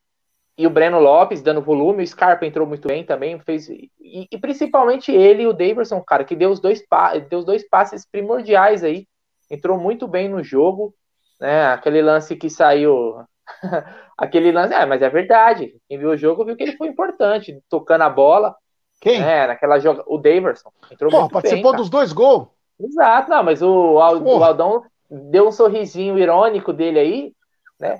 e 0.56 0.66
o 0.66 0.70
Breno 0.70 1.00
Lopes 1.00 1.42
dando 1.42 1.62
volume, 1.62 2.02
o 2.02 2.06
Scarpa 2.06 2.44
entrou 2.44 2.66
muito 2.66 2.86
bem 2.86 3.04
também, 3.04 3.38
fez 3.40 3.68
e, 3.68 3.90
e 3.98 4.38
principalmente 4.38 5.10
ele 5.10 5.42
e 5.44 5.46
o 5.46 5.52
Davidson, 5.52 6.02
cara, 6.02 6.24
que 6.24 6.36
deu 6.36 6.50
os 6.50 6.60
dois 6.60 6.82
deu 7.28 7.38
os 7.38 7.44
dois 7.44 7.66
passes 7.66 8.06
primordiais 8.06 8.84
aí 8.84 9.06
entrou 9.50 9.78
muito 9.78 10.06
bem 10.06 10.28
no 10.28 10.42
jogo, 10.42 10.94
né? 11.40 11.66
Aquele 11.72 12.00
lance 12.00 12.36
que 12.36 12.48
saiu. 12.48 13.16
aquele 14.16 14.52
lance, 14.52 14.72
é, 14.72 14.86
mas 14.86 15.02
é 15.02 15.10
verdade. 15.10 15.74
Quem 15.88 15.98
viu 15.98 16.10
o 16.10 16.16
jogo 16.16 16.44
viu 16.44 16.56
que 16.56 16.62
ele 16.62 16.76
foi 16.76 16.88
importante, 16.88 17.60
tocando 17.68 18.02
a 18.02 18.08
bola. 18.08 18.54
Quem? 19.00 19.20
É, 19.20 19.46
naquela 19.46 19.78
joga... 19.78 20.04
O 20.06 20.18
Daverson. 20.18 20.70
Entrou 20.90 21.10
Pô, 21.10 21.28
participou 21.28 21.72
bem, 21.72 21.80
dos 21.80 21.90
dois 21.90 22.12
gols. 22.12 22.48
Exato, 22.78 23.30
não, 23.30 23.42
mas 23.42 23.60
o, 23.60 23.94
o 23.94 24.44
Aldão 24.44 24.84
deu 25.10 25.48
um 25.48 25.52
sorrisinho 25.52 26.18
irônico 26.18 26.72
dele 26.72 26.98
aí, 26.98 27.32
né? 27.80 27.98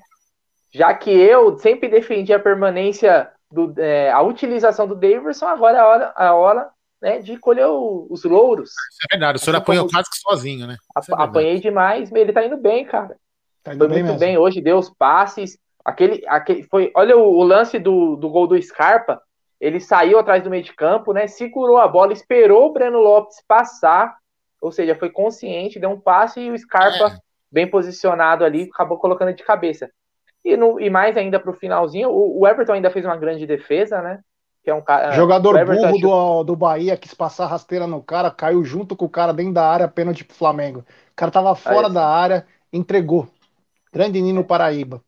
Já 0.73 0.95
que 0.95 1.11
eu 1.11 1.59
sempre 1.59 1.89
defendi 1.89 2.33
a 2.33 2.39
permanência 2.39 3.31
do, 3.51 3.75
é, 3.79 4.11
a 4.11 4.21
utilização 4.23 4.87
do 4.87 4.95
Davidson, 4.95 5.47
agora 5.47 5.79
é 5.79 5.81
a 5.81 5.87
hora, 5.87 6.12
a 6.16 6.35
hora 6.35 6.71
né, 7.01 7.18
de 7.18 7.37
colher 7.39 7.66
o, 7.66 8.07
os 8.11 8.25
louros. 8.25 8.71
Isso 8.71 9.07
é 9.11 9.14
verdade, 9.14 9.37
o 9.37 9.41
senhor 9.41 9.57
assim 9.57 9.62
apanhou 9.62 9.85
como... 9.85 9.93
quase 9.93 10.11
que 10.11 10.16
sozinho, 10.16 10.66
né? 10.66 10.77
É 10.97 11.14
apanhei 11.14 11.59
demais, 11.59 12.11
mas 12.11 12.21
ele 12.21 12.33
tá 12.33 12.45
indo 12.45 12.57
bem, 12.57 12.85
cara. 12.85 13.16
Tá 13.62 13.75
indo 13.75 13.79
foi 13.79 13.89
bem 13.89 14.03
muito 14.03 14.12
mesmo. 14.12 14.21
bem 14.21 14.39
hoje, 14.39 14.61
deu 14.61 14.79
os 14.79 14.91
passes. 14.91 15.59
Aquele, 15.85 16.23
aquele 16.27 16.62
foi, 16.64 16.93
olha 16.95 17.16
o, 17.16 17.39
o, 17.39 17.43
lance 17.43 17.79
do, 17.79 18.16
do 18.16 18.29
gol 18.29 18.47
do 18.47 18.61
Scarpa. 18.61 19.21
Ele 19.61 19.81
saiu 19.81 20.18
atrás 20.18 20.43
do 20.43 20.51
meio 20.51 20.62
de 20.62 20.75
campo, 20.75 21.12
né? 21.12 21.27
Segurou 21.27 21.79
a 21.79 21.89
bola, 21.89 22.12
esperou 22.12 22.66
o 22.66 22.73
Breno 22.73 22.99
Lopes 22.99 23.43
passar, 23.47 24.16
ou 24.61 24.71
seja, 24.71 24.95
foi 24.95 25.11
consciente, 25.11 25.79
deu 25.79 25.91
um 25.91 26.01
passe 26.01 26.41
e 26.41 26.51
o 26.51 26.59
Scarpa, 26.59 27.14
é. 27.14 27.18
bem 27.51 27.66
posicionado 27.66 28.45
ali, 28.45 28.71
acabou 28.73 28.99
colocando 28.99 29.35
de 29.35 29.43
cabeça. 29.43 29.91
E, 30.45 30.57
no, 30.57 30.80
e 30.80 30.88
mais 30.88 31.16
ainda 31.16 31.38
para 31.38 31.51
o 31.51 31.55
finalzinho, 31.55 32.11
o, 32.11 32.47
Everton 32.47 32.72
ainda 32.72 32.91
fez 32.91 33.05
uma 33.05 33.16
grande 33.16 33.47
defesa, 33.47 34.01
né? 34.01 34.20
Que 34.62 34.70
é 34.70 34.74
um 34.74 34.82
cara. 34.82 35.12
Jogador 35.12 35.64
burro 35.64 35.99
do, 35.99 36.45
do 36.45 36.57
Bahia 36.57 36.97
quis 36.97 37.14
passar 37.14 37.47
rasteira 37.47 37.86
no 37.86 38.03
cara, 38.03 38.30
caiu 38.30 38.64
junto 38.64 38.97
com 38.97 39.05
o 39.05 39.11
cara 39.11 39.32
dentro 39.32 39.55
da 39.55 39.66
área, 39.66 39.88
pênalti 39.88 40.24
pro 40.24 40.36
Flamengo. 40.36 40.80
O 40.80 41.16
cara 41.16 41.30
tava 41.30 41.55
fora 41.55 41.88
da 41.88 42.07
área, 42.07 42.47
entregou. 42.72 43.28
Grande 43.93 44.20
Nino 44.20 44.45
Paraíba. 44.45 45.03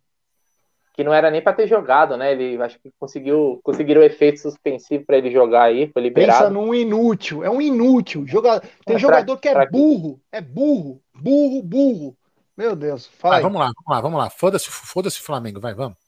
Que 0.95 1.03
não 1.03 1.14
era 1.14 1.30
nem 1.30 1.41
para 1.41 1.55
ter 1.55 1.66
jogado, 1.66 2.16
né? 2.18 2.33
Ele 2.33 2.62
acho 2.62 2.78
que 2.78 2.91
conseguiu 2.99 3.59
conseguiram 3.62 4.03
o 4.03 4.05
efeito 4.05 4.41
suspensivo 4.41 5.05
para 5.07 5.16
ele 5.16 5.30
jogar 5.30 5.64
aí, 5.64 5.91
foi 5.91 6.03
liberado. 6.03 6.39
Pensa 6.39 6.51
num 6.51 6.74
inútil, 6.74 7.43
é 7.43 7.49
um 7.49 7.62
inútil. 7.62 8.26
Joga... 8.26 8.61
Tem 8.85 8.97
é, 8.97 8.99
jogador 8.99 9.39
pra, 9.39 9.41
que 9.41 9.49
é 9.49 9.66
burro, 9.66 10.20
é 10.30 10.41
burro, 10.41 11.01
burro, 11.14 11.62
burro. 11.62 12.16
Meu 12.63 12.77
Deus, 12.77 13.09
fala. 13.09 13.39
Ah, 13.39 13.41
vamos 13.41 13.61
lá, 13.61 13.67
vamos 13.67 13.89
lá, 13.89 14.01
vamos 14.01 14.19
lá. 14.21 14.31
Foda-se, 14.31 14.71
foda-se 14.71 15.19
Flamengo, 15.19 15.59
vai, 15.59 15.75
vamos. 15.75 15.99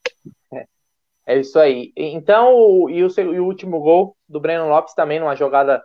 É, 0.53 0.65
é 1.27 1.41
isso 1.41 1.59
aí. 1.59 1.93
Então, 1.97 2.89
e 2.89 3.03
o, 3.03 3.09
e 3.09 3.41
o 3.41 3.45
último 3.45 3.81
gol 3.81 4.17
do 4.29 4.39
Breno 4.39 4.69
Lopes 4.69 4.95
também, 4.95 5.19
numa 5.19 5.35
jogada 5.35 5.83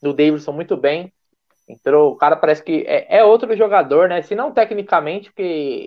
do 0.00 0.14
Davidson 0.14 0.52
muito 0.52 0.74
bem. 0.74 1.12
Entrou, 1.68 2.12
o 2.12 2.16
cara 2.16 2.34
parece 2.34 2.62
que 2.62 2.82
é, 2.86 3.18
é, 3.18 3.24
outro 3.24 3.54
jogador, 3.54 4.08
né? 4.08 4.22
Se 4.22 4.34
não 4.34 4.52
tecnicamente, 4.52 5.28
porque 5.28 5.42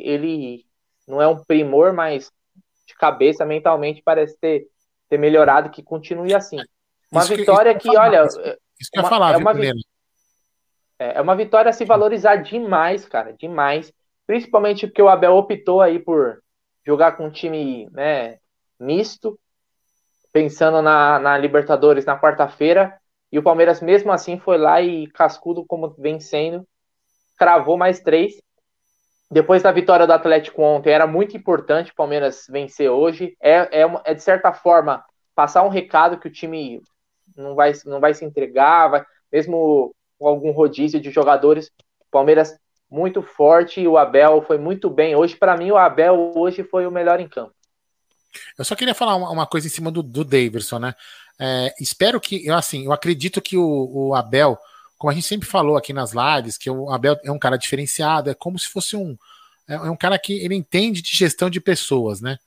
ele 0.06 0.64
não 1.08 1.20
é 1.20 1.28
um 1.28 1.43
primor, 1.43 1.91
mas 1.91 2.32
de 2.86 2.93
cabeça, 2.93 3.48
mentalmente, 3.48 4.04
parece 4.06 4.38
ter, 4.39 4.68
ter 5.10 5.18
melhorado, 5.18 5.72
que 5.72 5.82
continue 5.82 6.36
assim. 6.36 6.58
Uma 7.12 7.24
isso 7.24 7.36
vitória 7.36 7.74
que, 7.74 7.89
que 7.89 7.98
olha. 7.98 8.28
Isso 8.80 8.91
que 8.91 9.00
eu 9.00 9.02
ia 9.02 9.10
falar, 9.10 9.34
é 9.34 9.38
uma, 9.38 9.56
viu, 9.56 9.74
é, 11.00 11.18
é 11.18 11.22
uma 11.22 11.36
vitória 11.36 11.70
a 11.70 11.74
se 11.74 11.86
valorizar 11.86 12.38
demais, 12.38 13.06
cara, 13.06 13.34
demais. 13.34 13.91
Principalmente 14.26 14.88
porque 14.88 15.02
o 15.02 15.10
Abel 15.10 15.36
optou 15.36 15.82
aí 15.82 16.00
por 16.00 16.41
jogar 16.86 17.14
com 17.14 17.26
um 17.26 17.32
time 17.32 17.89
né, 17.91 18.38
misto, 18.80 19.39
pensando 20.32 20.82
na, 20.82 21.20
na 21.20 21.38
Libertadores 21.38 22.06
na 22.06 22.20
quarta-feira. 22.20 23.00
E 23.32 23.38
o 23.38 23.43
Palmeiras, 23.43 23.82
mesmo 23.82 24.12
assim, 24.12 24.39
foi 24.39 24.58
lá 24.58 24.82
e 24.82 25.08
cascudo, 25.08 25.66
como 25.66 25.89
vem 25.98 26.20
sendo, 26.20 26.66
cravou 27.38 27.78
mais 27.78 28.00
três. 28.00 28.41
Depois 29.30 29.62
da 29.62 29.72
vitória 29.72 30.08
do 30.08 30.14
Atlético 30.14 30.62
ontem, 30.62 30.91
era 30.91 31.06
muito 31.06 31.36
importante 31.36 31.91
o 31.91 31.95
Palmeiras 31.95 32.45
vencer 32.50 32.89
hoje. 32.89 33.36
É, 33.41 33.82
é, 33.82 34.02
é 34.06 34.14
de 34.14 34.24
certa 34.24 34.54
forma 34.54 35.04
passar 35.36 35.64
um 35.64 35.70
recado 35.70 36.18
que 36.18 36.28
o 36.28 36.32
time 36.32 36.82
não 37.36 37.54
vai, 37.54 37.74
não 37.86 38.00
vai 38.00 38.14
se 38.14 38.24
entregar, 38.24 38.88
vai, 38.88 39.06
mesmo 39.32 39.93
com 40.18 40.28
algum 40.28 40.51
rodízio 40.51 40.99
de 40.99 41.11
jogadores. 41.11 41.72
Palmeiras 42.11 42.57
muito 42.89 43.22
forte 43.22 43.82
e 43.82 43.88
o 43.88 43.97
Abel 43.97 44.43
foi 44.45 44.57
muito 44.57 44.89
bem. 44.89 45.15
Hoje, 45.15 45.36
para 45.36 45.57
mim, 45.57 45.72
o 45.72 45.78
Abel 45.78 46.34
hoje 46.36 46.63
foi 46.63 46.88
o 46.88 46.91
melhor 46.91 47.20
em 47.20 47.28
campo. 47.28 47.53
Eu 48.57 48.65
só 48.65 48.76
queria 48.76 48.93
falar 48.93 49.15
uma, 49.15 49.47
coisa 49.47 49.68
em 49.68 49.70
cima 49.70 49.91
do, 49.91 50.01
do 50.03 50.24
Davidson, 50.24 50.80
né? 50.80 50.95
É, 51.39 51.74
espero 51.80 52.20
que, 52.20 52.49
assim, 52.49 52.86
eu 52.86 52.91
acredito 52.91 53.41
que 53.41 53.57
o, 53.57 53.89
o, 53.93 54.15
Abel, 54.15 54.57
como 54.97 55.11
a 55.11 55.13
gente 55.13 55.28
sempre 55.28 55.47
falou 55.47 55.78
aqui 55.78 55.93
nas 55.93 56.11
lives, 56.13 56.57
que 56.57 56.70
o 56.70 56.89
Abel 56.91 57.18
é 57.24 57.32
um 57.32 57.39
cara 57.39 57.57
diferenciado, 57.57 58.30
é 58.30 58.34
como 58.34 58.57
se 58.57 58.68
fosse 58.68 58.95
um. 58.95 59.18
É, 59.68 59.76
é 59.76 59.91
um 59.91 59.97
cara 59.97 60.18
que 60.18 60.34
ele 60.34 60.55
entende 60.55 61.01
de 61.01 61.15
gestão 61.15 61.49
de 61.49 61.59
pessoas, 61.59 62.22
né? 62.22 62.38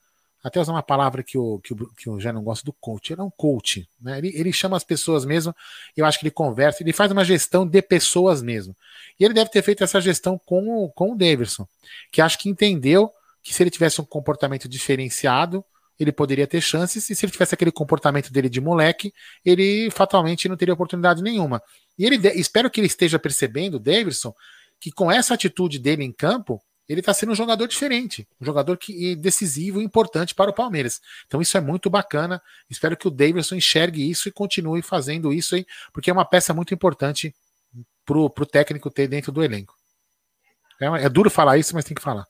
Até 0.42 0.60
usar 0.60 0.72
uma 0.72 0.82
palavra 0.82 1.22
que, 1.22 1.36
o, 1.36 1.58
que, 1.58 1.72
o, 1.72 1.76
que 1.94 2.08
eu 2.08 2.20
já 2.20 2.32
não 2.32 2.42
gosto 2.42 2.64
do 2.64 2.72
coach, 2.72 3.12
ele 3.12 3.20
é 3.20 3.24
um 3.24 3.30
coach, 3.30 3.88
né? 4.00 4.18
Ele, 4.18 4.32
ele 4.34 4.52
chama 4.52 4.76
as 4.76 4.84
pessoas 4.84 5.24
mesmo, 5.24 5.54
eu 5.96 6.06
acho 6.06 6.18
que 6.18 6.24
ele 6.24 6.30
conversa, 6.30 6.82
ele 6.82 6.92
faz 6.92 7.12
uma 7.12 7.24
gestão 7.24 7.66
de 7.66 7.82
pessoas 7.82 8.42
mesmo. 8.42 8.74
E 9.18 9.24
ele 9.24 9.34
deve 9.34 9.50
ter 9.50 9.62
feito 9.62 9.84
essa 9.84 10.00
gestão 10.00 10.38
com 10.38 10.88
com 10.94 11.12
o 11.12 11.16
Davidson, 11.16 11.66
que 12.10 12.20
acho 12.22 12.38
que 12.38 12.48
entendeu 12.48 13.10
que 13.42 13.54
se 13.54 13.62
ele 13.62 13.70
tivesse 13.70 14.00
um 14.00 14.04
comportamento 14.04 14.68
diferenciado, 14.68 15.64
ele 15.98 16.12
poderia 16.12 16.46
ter 16.46 16.60
chances, 16.60 17.08
e 17.10 17.14
se 17.14 17.24
ele 17.24 17.32
tivesse 17.32 17.54
aquele 17.54 17.70
comportamento 17.70 18.32
dele 18.32 18.48
de 18.48 18.60
moleque, 18.60 19.12
ele 19.44 19.90
fatalmente 19.90 20.48
não 20.48 20.56
teria 20.56 20.72
oportunidade 20.72 21.22
nenhuma. 21.22 21.62
E 21.98 22.06
ele 22.06 22.16
espero 22.28 22.70
que 22.70 22.80
ele 22.80 22.86
esteja 22.86 23.18
percebendo, 23.18 23.78
Davidson, 23.78 24.34
que 24.80 24.90
com 24.90 25.12
essa 25.12 25.34
atitude 25.34 25.78
dele 25.78 26.02
em 26.02 26.10
campo, 26.10 26.60
ele 26.90 26.98
está 26.98 27.14
sendo 27.14 27.30
um 27.30 27.36
jogador 27.36 27.68
diferente, 27.68 28.26
um 28.40 28.44
jogador 28.44 28.76
que 28.76 29.12
é 29.12 29.14
decisivo 29.14 29.80
e 29.80 29.84
importante 29.84 30.34
para 30.34 30.50
o 30.50 30.52
Palmeiras. 30.52 31.00
Então 31.24 31.40
isso 31.40 31.56
é 31.56 31.60
muito 31.60 31.88
bacana. 31.88 32.42
Espero 32.68 32.96
que 32.96 33.06
o 33.06 33.10
Davidson 33.12 33.54
enxergue 33.54 34.10
isso 34.10 34.28
e 34.28 34.32
continue 34.32 34.82
fazendo 34.82 35.32
isso 35.32 35.54
aí, 35.54 35.64
porque 35.92 36.10
é 36.10 36.12
uma 36.12 36.24
peça 36.24 36.52
muito 36.52 36.74
importante 36.74 37.32
para 38.04 38.18
o 38.18 38.28
técnico 38.28 38.90
ter 38.90 39.06
dentro 39.06 39.30
do 39.30 39.44
elenco. 39.44 39.72
É, 40.80 41.04
é 41.04 41.08
duro 41.08 41.30
falar 41.30 41.58
isso, 41.58 41.76
mas 41.76 41.84
tem 41.84 41.94
que 41.94 42.02
falar. 42.02 42.26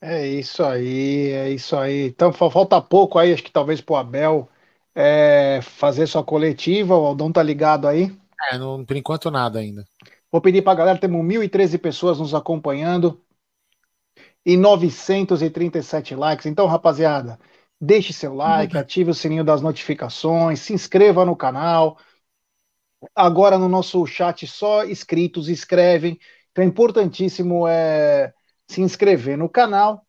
É 0.00 0.24
isso 0.24 0.62
aí, 0.62 1.30
é 1.30 1.50
isso 1.50 1.76
aí. 1.76 2.06
Então 2.06 2.32
falta 2.32 2.80
pouco 2.80 3.18
aí, 3.18 3.32
acho 3.32 3.42
que 3.42 3.50
talvez 3.50 3.80
para 3.80 3.94
o 3.94 3.96
Abel 3.96 4.48
é, 4.94 5.58
fazer 5.62 6.06
sua 6.06 6.22
coletiva. 6.22 6.96
O 6.96 7.04
Aldão 7.04 7.32
tá 7.32 7.42
ligado 7.42 7.88
aí? 7.88 8.16
É, 8.52 8.56
não, 8.56 8.84
por 8.84 8.96
enquanto 8.96 9.32
nada 9.32 9.58
ainda. 9.58 9.84
Vou 10.30 10.40
pedir 10.40 10.62
para 10.62 10.72
a 10.72 10.76
galera, 10.76 10.98
temos 10.98 11.26
1.013 11.26 11.76
pessoas 11.80 12.20
nos 12.20 12.34
acompanhando 12.34 13.20
e 14.44 14.56
937 14.56 16.14
likes. 16.14 16.46
Então, 16.46 16.66
rapaziada, 16.66 17.38
deixe 17.80 18.12
seu 18.12 18.34
like, 18.34 18.76
ative 18.76 19.10
o 19.10 19.14
sininho 19.14 19.44
das 19.44 19.60
notificações, 19.60 20.60
se 20.60 20.72
inscreva 20.72 21.24
no 21.24 21.36
canal. 21.36 21.98
Agora 23.14 23.58
no 23.58 23.68
nosso 23.68 24.06
chat 24.06 24.46
só 24.46 24.84
inscritos 24.84 25.48
escrevem. 25.48 26.18
Então 26.52 26.62
é 26.62 26.66
importantíssimo 26.66 27.66
é, 27.66 28.32
se 28.68 28.80
inscrever 28.80 29.36
no 29.36 29.48
canal. 29.48 30.04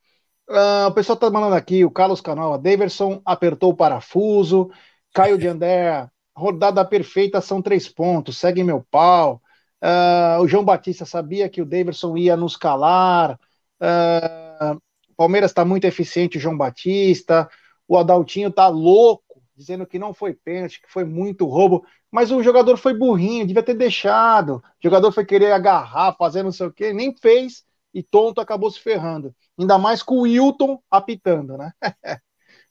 Uh, 0.47 0.87
o 0.87 0.93
pessoal 0.93 1.17
tá 1.17 1.29
mandando 1.29 1.55
aqui, 1.55 1.85
o 1.85 1.91
Carlos 1.91 2.21
Canal, 2.21 2.53
a 2.53 2.57
Daverson 2.57 3.21
apertou 3.25 3.71
o 3.71 3.75
parafuso. 3.75 4.69
Caio 5.13 5.37
de 5.37 5.47
André, 5.47 6.07
rodada 6.35 6.83
perfeita 6.85 7.39
são 7.41 7.61
três 7.61 7.87
pontos, 7.87 8.37
segue 8.37 8.63
meu 8.63 8.85
pau. 8.91 9.41
Uh, 9.81 10.41
o 10.41 10.47
João 10.47 10.63
Batista 10.63 11.05
sabia 11.05 11.49
que 11.49 11.61
o 11.61 11.65
Daverson 11.65 12.15
ia 12.17 12.37
nos 12.37 12.55
calar. 12.57 13.39
Uh, 13.83 14.81
Palmeiras 15.17 15.51
está 15.51 15.65
muito 15.65 15.85
eficiente, 15.85 16.37
o 16.37 16.41
João 16.41 16.57
Batista. 16.57 17.49
O 17.87 17.97
Adaltinho 17.97 18.49
tá 18.49 18.67
louco, 18.67 19.43
dizendo 19.55 19.85
que 19.85 19.99
não 19.99 20.13
foi 20.13 20.33
pênalti, 20.33 20.81
que 20.81 20.91
foi 20.91 21.03
muito 21.03 21.45
roubo. 21.45 21.85
Mas 22.09 22.31
o 22.31 22.41
jogador 22.41 22.77
foi 22.77 22.93
burrinho, 22.93 23.45
devia 23.45 23.63
ter 23.63 23.73
deixado. 23.73 24.55
O 24.57 24.61
jogador 24.81 25.11
foi 25.11 25.25
querer 25.25 25.51
agarrar, 25.51 26.15
fazer 26.17 26.43
não 26.43 26.51
sei 26.51 26.67
o 26.67 26.71
quê, 26.71 26.93
nem 26.93 27.15
fez 27.15 27.63
e 27.93 28.01
tonto 28.01 28.41
acabou 28.41 28.71
se 28.71 28.79
ferrando. 28.79 29.33
Ainda 29.57 29.77
mais 29.77 30.01
com 30.01 30.15
o 30.15 30.21
Wilton 30.21 30.81
apitando, 30.89 31.57
né? 31.57 31.71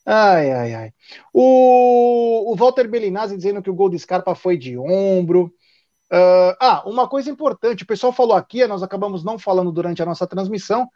ai, 0.05 0.51
ai, 0.51 0.75
ai. 0.75 0.93
O, 1.33 2.53
o 2.53 2.57
Walter 2.57 2.89
Bellinazzi 2.89 3.37
dizendo 3.37 3.63
que 3.63 3.71
o 3.71 3.75
gol 3.75 3.89
de 3.89 3.99
Scarpa 3.99 4.35
foi 4.35 4.57
de 4.57 4.77
ombro. 4.77 5.55
Uh, 6.13 6.53
ah, 6.61 6.83
uma 6.87 7.09
coisa 7.09 7.31
importante, 7.31 7.85
o 7.85 7.87
pessoal 7.87 8.13
falou 8.13 8.37
aqui, 8.37 8.67
nós 8.67 8.83
acabamos 8.83 9.25
não 9.25 9.39
falando 9.39 9.73
durante 9.73 10.03
a 10.03 10.07
nossa 10.07 10.27
transmissão, 10.27 10.87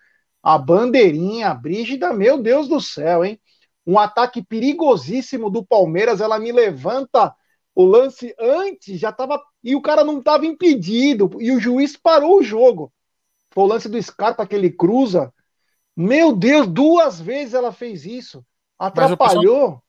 a 0.47 0.57
bandeirinha, 0.57 1.51
a 1.51 1.55
Brígida, 1.55 2.12
meu 2.12 2.40
Deus 2.40 2.68
do 2.68 2.80
céu, 2.80 3.24
hein? 3.24 3.40
Um 3.84 3.99
ataque 3.99 4.44
perigosíssimo 4.44 5.51
do 5.51 5.66
Palmeiras, 5.66 6.20
ela 6.20 6.38
me 6.38 6.53
levanta 6.53 7.34
o 7.74 7.84
lance 7.84 8.32
antes, 8.38 9.01
já 9.01 9.11
tava. 9.11 9.42
E 9.61 9.74
o 9.74 9.82
cara 9.82 10.05
não 10.05 10.20
estava 10.20 10.47
impedido, 10.47 11.28
e 11.40 11.51
o 11.51 11.59
juiz 11.59 11.97
parou 11.97 12.38
o 12.38 12.44
jogo. 12.44 12.92
Foi 13.51 13.64
o 13.64 13.66
lance 13.66 13.88
do 13.88 14.01
Scarpa 14.01 14.47
que 14.47 14.55
ele 14.55 14.70
cruza. 14.70 15.34
Meu 15.97 16.32
Deus, 16.32 16.68
duas 16.68 17.20
vezes 17.20 17.53
ela 17.53 17.72
fez 17.72 18.07
isso. 18.07 18.44
Atrapalhou. 18.78 19.14
O 19.14 19.49
pessoal, 19.49 19.82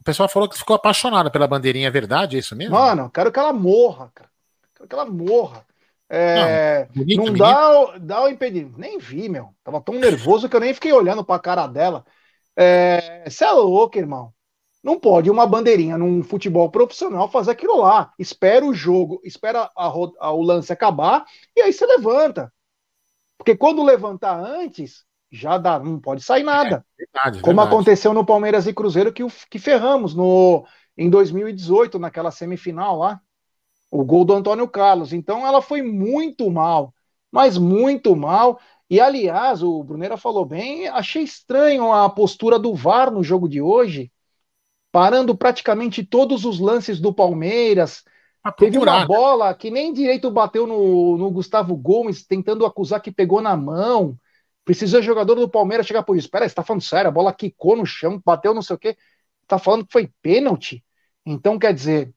o 0.00 0.04
pessoal, 0.04 0.28
falou 0.28 0.48
que 0.48 0.58
ficou 0.58 0.74
apaixonada 0.74 1.30
pela 1.30 1.46
bandeirinha, 1.46 1.86
é 1.86 1.90
verdade? 1.90 2.34
É 2.34 2.40
isso 2.40 2.56
mesmo? 2.56 2.74
Mano, 2.74 3.08
quero 3.10 3.30
que 3.30 3.38
ela 3.38 3.52
morra, 3.52 4.10
cara. 4.12 4.30
Quero 4.74 4.88
que 4.88 4.94
ela 4.96 5.06
morra. 5.06 5.64
É, 6.12 6.88
não, 6.94 7.04
bonito, 7.04 7.24
não 7.24 7.32
dá, 7.32 7.98
dá 7.98 8.24
o 8.24 8.28
impedimento. 8.28 8.78
Nem 8.78 8.98
vi, 8.98 9.28
meu. 9.28 9.54
Tava 9.62 9.80
tão 9.80 9.94
nervoso 9.94 10.48
que 10.48 10.56
eu 10.56 10.60
nem 10.60 10.74
fiquei 10.74 10.92
olhando 10.92 11.24
pra 11.24 11.38
cara 11.38 11.66
dela. 11.68 12.04
Você 13.26 13.44
é, 13.44 13.48
é 13.48 13.52
louco, 13.52 13.96
irmão. 13.96 14.32
Não 14.82 14.98
pode 14.98 15.30
uma 15.30 15.46
bandeirinha 15.46 15.96
num 15.96 16.22
futebol 16.22 16.70
profissional 16.70 17.30
fazer 17.30 17.52
aquilo 17.52 17.76
lá. 17.78 18.12
Espera 18.18 18.64
o 18.64 18.74
jogo, 18.74 19.20
espera 19.22 19.70
a, 19.76 19.86
a, 19.86 20.32
o 20.32 20.42
lance 20.42 20.72
acabar 20.72 21.24
e 21.56 21.60
aí 21.60 21.72
você 21.72 21.86
levanta. 21.86 22.52
Porque 23.36 23.56
quando 23.56 23.82
levantar 23.84 24.38
antes, 24.38 25.04
já 25.30 25.58
dá, 25.58 25.78
não 25.78 26.00
pode 26.00 26.22
sair 26.22 26.42
nada. 26.42 26.84
É, 26.98 27.04
verdade, 27.04 27.40
Como 27.40 27.56
verdade. 27.56 27.68
aconteceu 27.68 28.12
no 28.12 28.24
Palmeiras 28.24 28.66
e 28.66 28.72
Cruzeiro, 28.74 29.12
que, 29.12 29.24
que 29.48 29.58
ferramos 29.58 30.14
no, 30.14 30.66
em 30.96 31.08
2018, 31.08 31.98
naquela 31.98 32.30
semifinal 32.30 32.98
lá. 32.98 33.20
O 33.90 34.04
gol 34.04 34.24
do 34.24 34.34
Antônio 34.34 34.68
Carlos. 34.68 35.12
Então 35.12 35.46
ela 35.46 35.60
foi 35.60 35.82
muito 35.82 36.50
mal, 36.50 36.94
mas 37.30 37.58
muito 37.58 38.14
mal. 38.14 38.60
E 38.88 39.00
aliás, 39.00 39.62
o 39.62 39.82
Brunera 39.84 40.16
falou 40.16 40.44
bem, 40.44 40.88
achei 40.88 41.22
estranho 41.22 41.92
a 41.92 42.08
postura 42.10 42.58
do 42.58 42.74
VAR 42.74 43.10
no 43.10 43.22
jogo 43.22 43.48
de 43.48 43.60
hoje, 43.60 44.10
parando 44.92 45.36
praticamente 45.36 46.04
todos 46.04 46.44
os 46.44 46.58
lances 46.58 47.00
do 47.00 47.12
Palmeiras. 47.12 48.04
Teve 48.56 48.78
uma 48.78 49.06
bola 49.06 49.54
que 49.54 49.70
nem 49.70 49.92
direito 49.92 50.30
bateu 50.30 50.66
no, 50.66 51.16
no 51.16 51.30
Gustavo 51.30 51.76
Gomes, 51.76 52.26
tentando 52.26 52.66
acusar 52.66 53.00
que 53.00 53.12
pegou 53.12 53.40
na 53.40 53.56
mão. 53.56 54.18
Precisou 54.64 55.00
o 55.00 55.02
jogador 55.02 55.34
do 55.36 55.48
Palmeiras 55.48 55.86
chegar 55.86 56.02
por 56.02 56.16
isso. 56.16 56.26
Espera, 56.26 56.48
você 56.48 56.54
tá 56.54 56.62
falando 56.62 56.82
sério? 56.82 57.08
A 57.08 57.12
bola 57.12 57.32
quicou 57.32 57.76
no 57.76 57.86
chão, 57.86 58.20
bateu 58.24 58.52
não 58.52 58.62
sei 58.62 58.76
o 58.76 58.78
quê. 58.78 58.96
Tá 59.46 59.58
falando 59.58 59.86
que 59.86 59.92
foi 59.92 60.12
pênalti? 60.20 60.84
Então, 61.24 61.58
quer 61.58 61.72
dizer, 61.72 62.12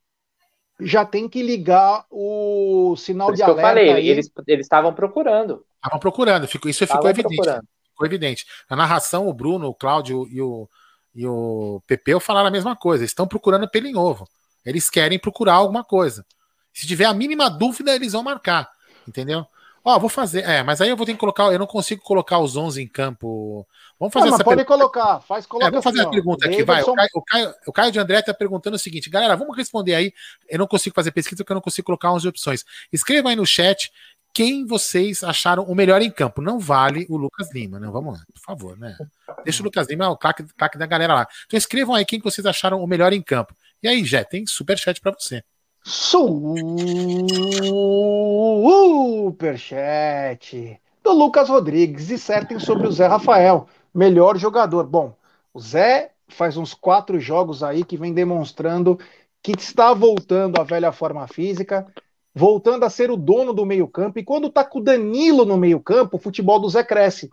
já 0.86 1.06
tem 1.06 1.28
que 1.28 1.42
ligar 1.42 2.06
o 2.10 2.96
sinal 2.98 3.34
de 3.34 3.42
alerta. 3.42 3.62
eu 3.62 3.68
falei, 3.68 3.92
aí. 3.92 4.08
eles 4.10 4.32
estavam 4.48 4.94
procurando. 4.94 5.66
Estavam 5.76 6.00
procurando, 6.00 6.48
ficou, 6.48 6.70
isso 6.70 6.86
ficou 6.86 7.10
evidente. 7.10 7.36
Procurando. 7.36 7.68
Ficou 7.90 8.08
evidente. 8.08 8.46
Na 8.70 8.76
narração, 8.76 9.28
o 9.28 9.34
Bruno, 9.34 9.68
o 9.68 9.74
Cláudio 9.74 10.28
e 10.30 10.42
o, 10.42 10.68
e 11.14 11.28
o 11.28 11.82
Pepeu 11.86 12.20
falaram 12.20 12.48
a 12.48 12.52
mesma 12.52 12.76
coisa. 12.76 13.04
Estão 13.06 13.28
procurando 13.28 13.70
pelo 13.70 13.88
em 13.88 13.96
ovo. 13.96 14.28
Eles 14.66 14.90
querem 14.90 15.20
procurar 15.20 15.56
alguma 15.56 15.84
coisa. 15.84 16.26
Se 16.74 16.88
tiver 16.88 17.06
a 17.06 17.14
mínima 17.14 17.50
dúvida, 17.50 17.94
eles 17.94 18.14
vão 18.14 18.24
marcar. 18.24 18.70
Entendeu? 19.08 19.46
Ó, 19.86 20.00
vou 20.00 20.10
fazer. 20.10 20.44
É, 20.46 20.64
mas 20.64 20.80
aí 20.80 20.90
eu 20.90 20.96
vou 20.96 21.06
ter 21.06 21.14
que 21.14 21.20
colocar. 21.20 21.52
Eu 21.52 21.60
não 21.60 21.68
consigo 21.68 22.02
colocar 22.02 22.40
os 22.40 22.56
11 22.56 22.82
em 22.82 22.88
campo. 22.88 23.68
Vamos 24.04 24.14
fazer 24.14 24.28
não, 24.28 24.36
essa 24.36 24.44
pode 24.44 24.66
colocar, 24.66 25.22
faz 25.22 25.46
colocar. 25.46 25.68
É, 25.68 25.70
vamos 25.70 25.84
fazer 25.84 26.02
assim, 26.02 26.10
a 26.10 26.12
pergunta 26.12 26.46
aqui, 26.46 26.62
vai. 26.62 26.82
O 26.82 26.94
Caio, 26.94 27.10
o, 27.14 27.22
Caio, 27.22 27.54
o 27.68 27.72
Caio 27.72 27.92
de 27.92 28.00
André 28.00 28.20
está 28.20 28.34
perguntando 28.34 28.76
o 28.76 28.80
seguinte, 28.80 29.10
galera, 29.10 29.38
vamos 29.38 29.56
responder 29.56 29.96
aí. 29.96 30.14
Eu 30.50 30.60
não 30.60 30.68
consigo 30.68 30.94
fazer 30.94 31.12
pesquisa 31.12 31.42
porque 31.42 31.54
eu 31.54 31.56
não 31.56 31.62
consigo 31.62 31.86
colocar 31.86 32.12
11 32.12 32.28
opções. 32.28 32.66
Escreva 32.92 33.30
aí 33.30 33.36
no 33.38 33.46
chat 33.46 33.94
quem 34.34 34.66
vocês 34.66 35.24
acharam 35.24 35.64
o 35.64 35.74
melhor 35.74 36.02
em 36.02 36.12
campo. 36.12 36.42
Não 36.42 36.60
vale 36.60 37.06
o 37.10 37.16
Lucas 37.16 37.54
Lima, 37.54 37.80
né? 37.80 37.88
Vamos 37.90 38.16
lá, 38.16 38.26
por 38.34 38.42
favor, 38.42 38.78
né? 38.78 38.98
Deixa 39.46 39.62
o 39.62 39.66
Lucas 39.66 39.88
Lima, 39.88 40.10
o 40.10 40.18
craque, 40.18 40.44
craque 40.58 40.78
da 40.78 40.86
galera 40.86 41.14
lá. 41.14 41.26
Então 41.46 41.58
escrevam 41.58 41.96
aí 41.96 42.04
quem 42.04 42.20
vocês 42.20 42.46
acharam 42.46 42.84
o 42.84 42.88
melhor 42.88 43.14
em 43.14 43.22
campo. 43.22 43.56
E 43.82 43.88
aí, 43.88 44.04
Jé, 44.04 44.26
tem 44.26 44.46
super 44.46 44.78
chat 44.78 45.00
para 45.00 45.14
você. 45.18 45.42
Superchat 49.32 50.82
do 51.04 51.12
Lucas 51.12 51.50
Rodrigues. 51.50 52.08
Dissertem 52.08 52.60
sobre 52.60 52.88
o 52.88 52.92
Zé 52.92 53.08
Rafael, 53.08 53.68
melhor 53.94 54.38
jogador. 54.38 54.86
Bom, 54.86 55.16
o 55.54 55.60
Zé 55.60 56.12
faz 56.28 56.58
uns 56.58 56.74
quatro 56.74 57.20
jogos 57.20 57.64
aí 57.64 57.84
que 57.84 57.98
vem 57.98 58.14
demonstrando 58.14 59.00
que 59.42 59.52
está 59.52 59.94
voltando 59.94 60.60
à 60.60 60.64
velha 60.64 60.92
forma 60.92 61.28
física, 61.28 61.86
voltando 62.34 62.86
a 62.86 62.90
ser 62.90 63.12
o 63.12 63.18
dono 63.18 63.54
do 63.54 63.66
meio-campo. 63.66 64.18
E 64.18 64.24
quando 64.24 64.50
tá 64.50 64.64
com 64.64 64.80
o 64.80 64.84
Danilo 64.84 65.46
no 65.46 65.58
meio-campo, 65.58 66.16
o 66.16 66.20
futebol 66.20 66.60
do 66.60 66.70
Zé 66.70 66.84
cresce. 66.84 67.30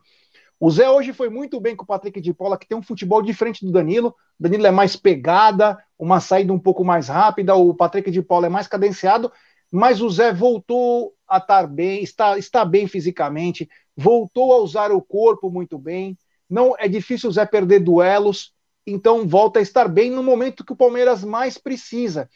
O 0.59 0.71
Zé 0.71 0.91
hoje 0.91 1.15
foi 1.15 1.31
muito 1.31 1.59
bem 1.59 1.75
com 1.75 1.85
o 1.85 1.87
Patrick 1.87 2.21
de 2.21 2.35
Paula, 2.35 2.59
que 2.59 2.67
tem 2.67 2.77
um 2.77 2.83
futebol 2.83 3.23
diferente 3.23 3.65
do 3.65 3.73
Danilo. 3.73 4.09
O 4.39 4.43
Danilo 4.43 4.67
é 4.67 4.71
mais 4.71 4.95
pegada, 4.97 5.79
uma 5.99 6.21
saída 6.21 6.53
um 6.53 6.59
pouco 6.59 6.85
mais 6.85 7.09
rápida. 7.09 7.55
O 7.55 7.73
Patrick 7.73 8.11
de 8.11 8.21
Paula 8.21 8.47
é 8.47 8.51
mais 8.51 8.67
cadenciado. 8.67 9.33
Mas 9.71 10.03
o 10.03 10.11
Zé 10.11 10.33
voltou 10.33 11.15
a 11.27 11.39
estar 11.39 11.67
bem, 11.67 12.03
está, 12.03 12.37
está 12.37 12.65
bem 12.65 12.89
fisicamente, 12.89 13.69
voltou 13.97 14.53
a 14.53 14.59
usar 14.59 14.91
o 14.91 15.01
corpo 15.01 15.49
muito 15.49 15.79
bem. 15.79 16.19
Não 16.51 16.75
é 16.79 16.89
difícil 16.89 17.31
o 17.31 17.33
Zé 17.33 17.47
perder 17.47 17.79
duelos, 17.79 18.53
então 18.87 19.27
volta 19.27 19.61
a 19.61 19.63
estar 19.63 19.89
bem 19.89 20.11
no 20.11 20.23
momento 20.23 20.65
que 20.65 20.73
o 20.73 20.77
Palmeiras 20.77 21.23
mais 21.23 21.57
precisa. 21.57 22.29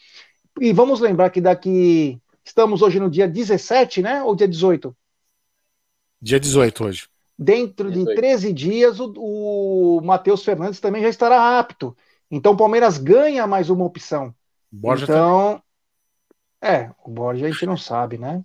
E 0.61 0.73
vamos 0.73 1.01
lembrar 1.01 1.31
que 1.31 1.41
daqui 1.41 2.21
estamos 2.45 2.81
hoje 2.81 3.01
no 3.01 3.11
dia 3.11 3.27
17, 3.27 4.03
né? 4.03 4.23
Ou 4.23 4.37
dia 4.37 4.47
18? 4.47 4.97
Dia 6.23 6.39
18 6.39 6.85
hoje. 6.85 7.09
Dentro 7.37 7.91
de 7.91 8.05
13 8.05 8.53
dias, 8.53 9.01
o, 9.01 9.12
o 9.17 10.01
Matheus 10.01 10.45
Fernandes 10.45 10.79
também 10.79 11.03
já 11.03 11.09
estará 11.09 11.59
apto. 11.59 11.97
Então 12.31 12.53
o 12.53 12.57
Palmeiras 12.57 12.97
ganha 12.97 13.47
mais 13.47 13.69
uma 13.69 13.85
opção. 13.85 14.33
Borja 14.71 15.05
então, 15.05 15.61
também. 16.61 16.85
é, 16.87 16.91
o 17.05 17.11
Borja 17.11 17.47
a 17.47 17.51
gente 17.51 17.67
não 17.67 17.77
sabe, 17.77 18.19
né? 18.19 18.45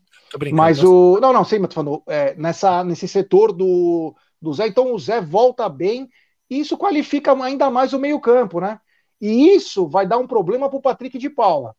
Mas 0.52 0.84
o. 0.84 1.20
Não, 1.20 1.32
não, 1.32 1.44
sim, 1.44 1.60
mas 1.60 1.74
falando, 1.74 2.02
é, 2.08 2.34
nessa, 2.36 2.84
nesse 2.84 3.08
setor 3.08 3.52
do, 3.52 4.16
do 4.42 4.54
Zé, 4.54 4.68
então 4.68 4.94
o 4.94 5.00
Zé 5.00 5.22
volta 5.22 5.68
bem, 5.68 6.10
e 6.50 6.60
isso 6.60 6.78
qualifica 6.78 7.34
ainda 7.44 7.70
mais 7.70 7.94
o 7.94 8.00
meio-campo, 8.00 8.60
né? 8.60 8.80
E 9.22 9.50
isso 9.56 9.88
vai 9.88 10.08
dar 10.08 10.18
um 10.18 10.28
problema 10.28 10.70
para 10.70 10.78
o 10.78 10.82
Patrick 10.82 11.18
de 11.18 11.30
Paula. 11.30 11.76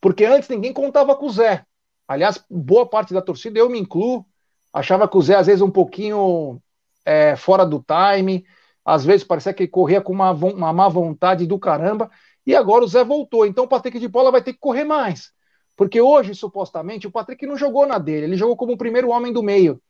Porque 0.00 0.24
antes 0.24 0.48
ninguém 0.48 0.72
contava 0.72 1.14
com 1.14 1.26
o 1.26 1.30
Zé. 1.30 1.64
Aliás, 2.08 2.42
boa 2.50 2.88
parte 2.88 3.14
da 3.14 3.22
torcida, 3.22 3.58
eu 3.58 3.70
me 3.70 3.78
incluo, 3.78 4.26
Achava 4.74 5.06
que 5.06 5.16
o 5.16 5.22
Zé, 5.22 5.36
às 5.36 5.46
vezes, 5.46 5.62
um 5.62 5.70
pouquinho 5.70 6.60
é, 7.04 7.36
fora 7.36 7.64
do 7.64 7.78
time. 7.78 8.44
Às 8.84 9.04
vezes 9.04 9.24
parecia 9.24 9.54
que 9.54 9.68
corria 9.68 10.00
com 10.00 10.12
uma, 10.12 10.32
uma 10.32 10.72
má 10.72 10.88
vontade 10.88 11.46
do 11.46 11.60
caramba. 11.60 12.10
E 12.44 12.56
agora 12.56 12.84
o 12.84 12.88
Zé 12.88 13.04
voltou. 13.04 13.46
Então 13.46 13.64
o 13.64 13.68
Patrick 13.68 14.00
de 14.00 14.08
Bola 14.08 14.32
vai 14.32 14.42
ter 14.42 14.52
que 14.52 14.58
correr 14.58 14.82
mais. 14.82 15.30
Porque 15.76 16.00
hoje, 16.00 16.34
supostamente, 16.34 17.06
o 17.06 17.10
Patrick 17.10 17.46
não 17.46 17.56
jogou 17.56 17.86
na 17.86 17.98
dele. 17.98 18.26
Ele 18.26 18.36
jogou 18.36 18.56
como 18.56 18.72
o 18.72 18.76
primeiro 18.76 19.10
homem 19.10 19.32
do 19.32 19.44
meio. 19.44 19.80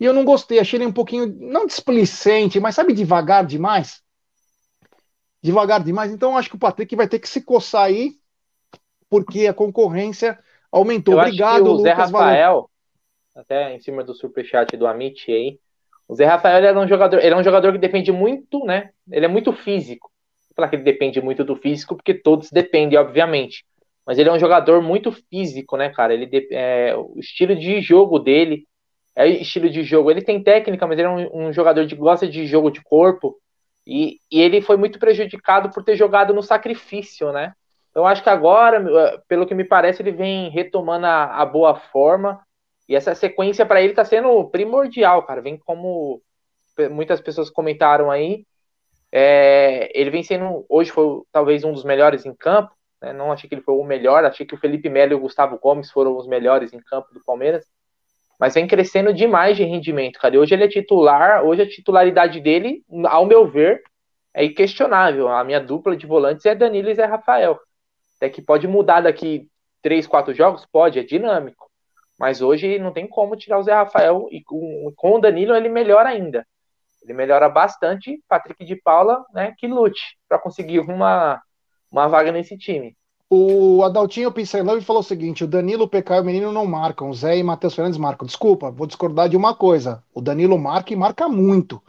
E 0.00 0.04
eu 0.06 0.14
não 0.14 0.24
gostei. 0.24 0.58
Achei 0.58 0.78
ele 0.78 0.86
um 0.86 0.92
pouquinho, 0.92 1.26
não 1.26 1.66
displicente, 1.66 2.58
mas 2.58 2.74
sabe, 2.74 2.94
devagar 2.94 3.44
demais. 3.44 4.02
Devagar 5.42 5.84
demais. 5.84 6.10
Então 6.10 6.38
acho 6.38 6.48
que 6.48 6.56
o 6.56 6.58
Patrick 6.58 6.96
vai 6.96 7.06
ter 7.06 7.18
que 7.18 7.28
se 7.28 7.42
coçar 7.42 7.84
aí. 7.84 8.14
Porque 9.10 9.46
a 9.46 9.52
concorrência 9.52 10.38
aumentou. 10.72 11.14
Eu 11.14 11.20
Obrigado, 11.20 11.66
o 11.66 11.72
Lucas 11.72 11.82
Zé 11.82 11.92
Rafael, 11.92 12.70
até 13.34 13.74
em 13.74 13.80
cima 13.80 14.02
do 14.02 14.14
superchat 14.14 14.74
do 14.76 14.86
Amit 14.86 15.30
aí. 15.30 15.58
O 16.08 16.14
Zé 16.14 16.24
Rafael 16.24 16.64
era 16.64 16.78
um 16.78 16.88
jogador, 16.88 17.18
ele 17.18 17.34
é 17.34 17.36
um 17.36 17.44
jogador 17.44 17.72
que 17.72 17.78
depende 17.78 18.10
muito, 18.10 18.64
né? 18.64 18.90
Ele 19.10 19.26
é 19.26 19.28
muito 19.28 19.52
físico. 19.52 20.10
Vou 20.48 20.54
falar 20.56 20.68
que 20.68 20.76
ele 20.76 20.82
depende 20.82 21.20
muito 21.20 21.44
do 21.44 21.56
físico, 21.56 21.96
porque 21.96 22.14
todos 22.14 22.50
dependem, 22.50 22.98
obviamente. 22.98 23.64
Mas 24.06 24.18
ele 24.18 24.28
é 24.28 24.32
um 24.32 24.38
jogador 24.38 24.80
muito 24.80 25.12
físico, 25.12 25.76
né, 25.76 25.90
cara? 25.90 26.14
Ele 26.14 26.48
é, 26.52 26.96
o 26.96 27.18
estilo 27.18 27.54
de 27.54 27.80
jogo 27.80 28.18
dele 28.18 28.66
é 29.26 29.28
estilo 29.28 29.68
de 29.68 29.82
jogo. 29.82 30.10
Ele 30.10 30.22
tem 30.22 30.42
técnica, 30.42 30.86
mas 30.86 30.98
ele 30.98 31.08
é 31.08 31.10
um, 31.10 31.48
um 31.48 31.52
jogador 31.52 31.86
que 31.86 31.94
gosta 31.94 32.26
de 32.28 32.46
jogo 32.46 32.70
de 32.70 32.82
corpo. 32.82 33.36
E, 33.86 34.18
e, 34.30 34.40
ele 34.40 34.60
foi 34.60 34.76
muito 34.76 34.98
prejudicado 34.98 35.70
por 35.70 35.82
ter 35.82 35.96
jogado 35.96 36.32
no 36.32 36.42
sacrifício, 36.42 37.32
né? 37.32 37.54
Eu 37.94 38.06
acho 38.06 38.22
que 38.22 38.30
agora, 38.30 39.20
pelo 39.26 39.46
que 39.46 39.54
me 39.54 39.64
parece, 39.64 40.02
ele 40.02 40.12
vem 40.12 40.48
retomando 40.50 41.06
a, 41.06 41.42
a 41.42 41.46
boa 41.46 41.74
forma. 41.74 42.40
E 42.88 42.94
essa 42.94 43.14
sequência 43.14 43.66
para 43.66 43.80
ele 43.80 43.92
está 43.92 44.04
sendo 44.04 44.44
primordial, 44.48 45.24
cara. 45.24 45.40
Vem 45.40 45.56
como 45.56 46.22
muitas 46.90 47.20
pessoas 47.20 47.50
comentaram 47.50 48.10
aí. 48.10 48.44
É, 49.12 49.90
ele 49.92 50.10
vem 50.10 50.22
sendo, 50.22 50.64
hoje 50.68 50.90
foi 50.92 51.22
talvez 51.32 51.64
um 51.64 51.72
dos 51.72 51.84
melhores 51.84 52.24
em 52.24 52.34
campo. 52.34 52.72
Né? 53.02 53.12
Não 53.12 53.32
achei 53.32 53.48
que 53.48 53.54
ele 53.54 53.62
foi 53.62 53.74
o 53.74 53.84
melhor, 53.84 54.24
achei 54.24 54.46
que 54.46 54.54
o 54.54 54.58
Felipe 54.58 54.88
Melo 54.88 55.12
e 55.12 55.14
o 55.14 55.20
Gustavo 55.20 55.58
Gomes 55.58 55.90
foram 55.90 56.16
os 56.16 56.26
melhores 56.28 56.72
em 56.72 56.78
campo 56.78 57.12
do 57.12 57.24
Palmeiras. 57.24 57.66
Mas 58.40 58.54
vem 58.54 58.66
crescendo 58.66 59.12
demais 59.12 59.54
de 59.54 59.64
rendimento, 59.64 60.18
cara. 60.18 60.34
E 60.34 60.38
hoje 60.38 60.54
ele 60.54 60.64
é 60.64 60.68
titular, 60.68 61.44
hoje 61.44 61.60
a 61.60 61.68
titularidade 61.68 62.40
dele, 62.40 62.82
ao 63.04 63.26
meu 63.26 63.46
ver, 63.46 63.82
é 64.32 64.42
inquestionável. 64.42 65.28
A 65.28 65.44
minha 65.44 65.60
dupla 65.60 65.94
de 65.94 66.06
volantes 66.06 66.46
é 66.46 66.54
Danilo 66.54 66.88
e 66.88 66.94
Zé 66.94 67.04
Rafael. 67.04 67.60
Até 68.16 68.30
que 68.30 68.40
pode 68.40 68.66
mudar 68.66 69.02
daqui 69.02 69.46
três, 69.82 70.06
quatro 70.06 70.32
jogos? 70.32 70.66
Pode, 70.72 70.98
é 70.98 71.02
dinâmico. 71.02 71.70
Mas 72.18 72.40
hoje 72.40 72.78
não 72.78 72.92
tem 72.92 73.06
como 73.06 73.36
tirar 73.36 73.58
o 73.58 73.62
Zé 73.62 73.74
Rafael 73.74 74.26
e 74.30 74.42
com, 74.42 74.90
com 74.96 75.16
o 75.16 75.20
Danilo 75.20 75.54
ele 75.54 75.68
melhora 75.68 76.08
ainda. 76.08 76.46
Ele 77.02 77.12
melhora 77.12 77.46
bastante. 77.46 78.22
Patrick 78.26 78.64
de 78.64 78.76
Paula, 78.76 79.22
né, 79.34 79.54
que 79.58 79.66
lute 79.66 80.18
para 80.26 80.38
conseguir 80.38 80.80
uma, 80.80 81.42
uma 81.92 82.08
vaga 82.08 82.32
nesse 82.32 82.56
time. 82.56 82.96
O 83.32 83.84
Adaltinho 83.84 84.32
pincelou 84.32 84.76
e 84.76 84.80
falou 84.80 85.00
o 85.00 85.04
seguinte: 85.04 85.44
o 85.44 85.46
Danilo, 85.46 85.84
o 85.84 85.88
PK 85.88 86.16
e 86.16 86.20
o 86.20 86.24
menino 86.24 86.50
não 86.50 86.66
marcam, 86.66 87.08
o 87.08 87.14
Zé 87.14 87.38
e 87.38 87.44
Matheus 87.44 87.76
Fernandes 87.76 87.98
marcam. 87.98 88.26
Desculpa, 88.26 88.72
vou 88.72 88.88
discordar 88.88 89.28
de 89.28 89.36
uma 89.36 89.54
coisa. 89.54 90.02
O 90.12 90.20
Danilo 90.20 90.58
marca 90.58 90.92
e 90.92 90.96
marca 90.96 91.28
muito. 91.28 91.80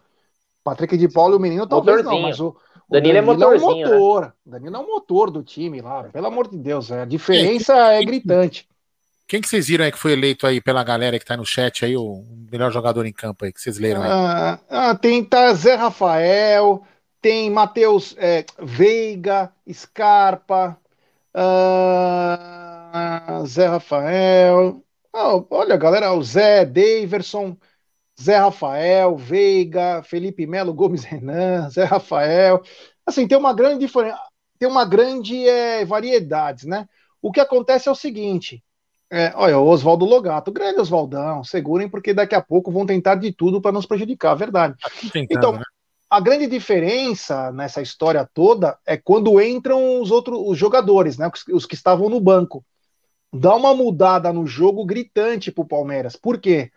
Patrick 0.63 0.95
de 0.95 1.09
Paula 1.09 1.33
e 1.33 1.37
o 1.37 1.41
menino 1.41 1.65
talvez 1.65 1.97
motorzinho. 1.97 2.21
não, 2.21 2.29
mas 2.29 2.39
o, 2.39 2.49
o 2.49 2.93
Danilo, 2.93 3.17
é 3.17 3.21
Danilo, 3.21 3.43
é 3.43 3.47
motorzinho. 3.57 3.71
É 3.71 3.89
um 3.89 3.91
motor. 3.91 4.21
Né? 4.25 4.31
Danilo 4.45 4.75
é 4.75 4.79
o 4.79 4.87
motor 4.87 5.31
do 5.31 5.41
time 5.41 5.81
lá, 5.81 6.03
pelo 6.03 6.27
amor 6.27 6.47
de 6.47 6.57
Deus. 6.57 6.91
É, 6.91 7.01
a 7.01 7.05
diferença 7.05 7.75
é 7.75 8.05
gritante. 8.05 8.67
Quem 9.27 9.41
que 9.41 9.47
vocês 9.47 9.67
viram 9.67 9.85
aí 9.85 9.91
que 9.91 9.97
foi 9.97 10.11
eleito 10.11 10.45
aí 10.45 10.61
pela 10.61 10.83
galera 10.83 11.17
que 11.17 11.25
tá 11.25 11.35
no 11.35 11.45
chat 11.45 11.85
aí, 11.85 11.97
o 11.97 12.23
melhor 12.51 12.71
jogador 12.71 13.05
em 13.05 13.13
campo 13.13 13.45
aí, 13.45 13.51
que 13.51 13.61
vocês 13.61 13.79
leram 13.79 14.03
aí? 14.03 14.09
Ah, 14.11 14.59
ah, 14.69 14.95
tem 14.95 15.23
tá 15.23 15.51
Zé 15.53 15.73
Rafael, 15.73 16.83
tem 17.19 17.49
Matheus 17.49 18.13
é, 18.19 18.45
Veiga, 18.61 19.51
Scarpa, 19.71 20.77
ah, 21.34 22.91
Zé 23.45 23.67
Rafael. 23.67 24.84
Ah, 25.13 25.41
olha, 25.49 25.77
galera, 25.77 26.13
o 26.13 26.23
Zé, 26.23 26.65
Daverson, 26.65 27.57
Zé 28.19 28.38
Rafael, 28.38 29.15
Veiga, 29.17 30.03
Felipe 30.03 30.45
Melo, 30.45 30.73
Gomes 30.73 31.03
Renan, 31.03 31.69
Zé 31.69 31.84
Rafael. 31.84 32.61
Assim, 33.05 33.27
tem 33.27 33.38
uma 33.38 33.53
grande 33.53 33.79
diferença, 33.86 34.19
tem 34.59 34.69
uma 34.69 34.86
grande 34.86 35.47
é, 35.47 35.84
variedade, 35.86 36.67
né? 36.67 36.88
O 37.21 37.32
que 37.32 37.39
acontece 37.39 37.89
é 37.89 37.91
o 37.91 37.95
seguinte: 37.95 38.63
é, 39.09 39.34
olha, 39.36 39.57
o 39.59 39.67
Oswaldo 39.67 40.05
Logato, 40.05 40.51
grande 40.51 40.79
Oswaldão, 40.79 41.43
segurem, 41.43 41.89
porque 41.89 42.13
daqui 42.13 42.36
a 42.36 42.41
pouco 42.41 42.71
vão 42.71 42.86
tentar 42.86 43.15
de 43.15 43.32
tudo 43.34 43.61
para 43.61 43.71
nos 43.71 43.86
prejudicar, 43.86 44.36
verdade. 44.36 44.75
Tá 44.82 44.89
tentando, 45.11 45.27
então, 45.29 45.51
né? 45.53 45.63
A 46.12 46.20
grande 46.20 46.45
diferença 46.45 47.53
nessa 47.53 47.82
história 47.82 48.30
toda 48.34 48.78
é 48.86 48.97
quando 48.97 49.41
entram 49.41 50.01
os 50.01 50.12
outros 50.12 50.38
os 50.43 50.57
jogadores, 50.57 51.18
né? 51.18 51.32
Os, 51.34 51.47
os 51.47 51.66
que 51.66 51.74
estavam 51.74 52.09
no 52.09 52.20
banco. 52.20 52.66
Dá 53.34 53.55
uma 53.55 53.74
mudada 53.74 54.34
no 54.34 54.45
jogo 54.45 54.86
gritante 54.86 55.53
para 55.53 55.62
o 55.64 55.68
Palmeiras. 55.68 56.18
Por 56.18 56.38
quê? 56.38 56.70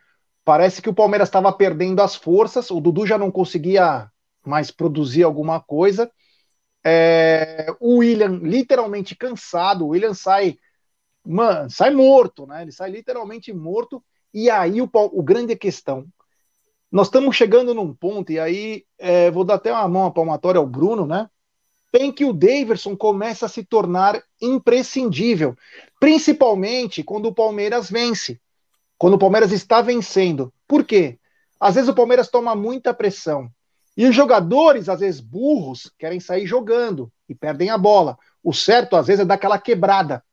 Parece 0.45 0.81
que 0.81 0.89
o 0.89 0.95
Palmeiras 0.95 1.27
estava 1.29 1.53
perdendo 1.53 2.01
as 2.01 2.15
forças, 2.15 2.71
o 2.71 2.79
Dudu 2.81 3.05
já 3.09 3.19
não 3.19 3.29
conseguia 3.29 4.09
mais 4.47 4.71
produzir 4.71 5.25
alguma 5.25 5.61
coisa. 5.61 6.09
É, 6.85 7.75
o 7.81 7.97
William 7.97 8.39
literalmente 8.41 9.17
cansado, 9.17 9.85
o 9.85 9.89
William 9.89 10.15
sai, 10.15 10.57
mano, 11.27 11.69
sai 11.71 11.91
morto, 11.91 12.47
né? 12.47 12.63
Ele 12.63 12.71
sai 12.71 12.91
literalmente 12.91 13.53
morto. 13.53 14.01
E 14.33 14.49
aí 14.49 14.81
o, 14.81 14.89
o 14.93 15.23
grande 15.25 15.57
questão, 15.57 16.07
nós 16.95 17.09
estamos 17.09 17.37
chegando 17.37 17.75
num 17.75 17.93
ponto, 17.93 18.33
e 18.33 18.39
aí 18.39 18.85
é, 18.99 19.31
vou 19.31 19.45
dar 19.45 19.55
até 19.55 19.71
uma 19.71 19.89
mão 19.89 20.11
palmatória 20.11 20.59
ao 20.59 20.67
Bruno, 20.67 21.07
né? 21.07 21.29
Tem 21.93 22.11
que 22.11 22.25
o 22.25 22.33
Daverson 22.33 22.97
começa 22.97 23.47
a 23.47 23.49
se 23.49 23.63
tornar 23.63 24.23
imprescindível, 24.41 25.55
principalmente 26.01 27.05
quando 27.05 27.27
o 27.27 27.35
Palmeiras 27.35 27.91
vence 27.91 28.41
quando 28.99 29.15
o 29.15 29.19
Palmeiras 29.19 29.53
está 29.53 29.81
vencendo. 29.81 30.53
Por 30.67 30.85
quê? 30.85 31.19
Às 31.61 31.75
vezes 31.75 31.91
o 31.91 31.95
Palmeiras 31.95 32.29
toma 32.29 32.55
muita 32.55 32.95
pressão. 32.95 33.51
E 33.97 34.07
os 34.07 34.15
jogadores, 34.15 34.89
às 34.89 35.01
vezes 35.01 35.21
burros, 35.21 35.93
querem 35.99 36.19
sair 36.19 36.47
jogando 36.47 37.13
e 37.29 37.35
perdem 37.35 37.71
a 37.71 37.79
bola. 37.79 38.19
O 38.43 38.53
certo, 38.53 38.97
às 38.97 39.07
vezes, 39.07 39.21
é 39.21 39.25
dar 39.25 39.35
aquela 39.35 39.59
quebrada. 39.59 40.25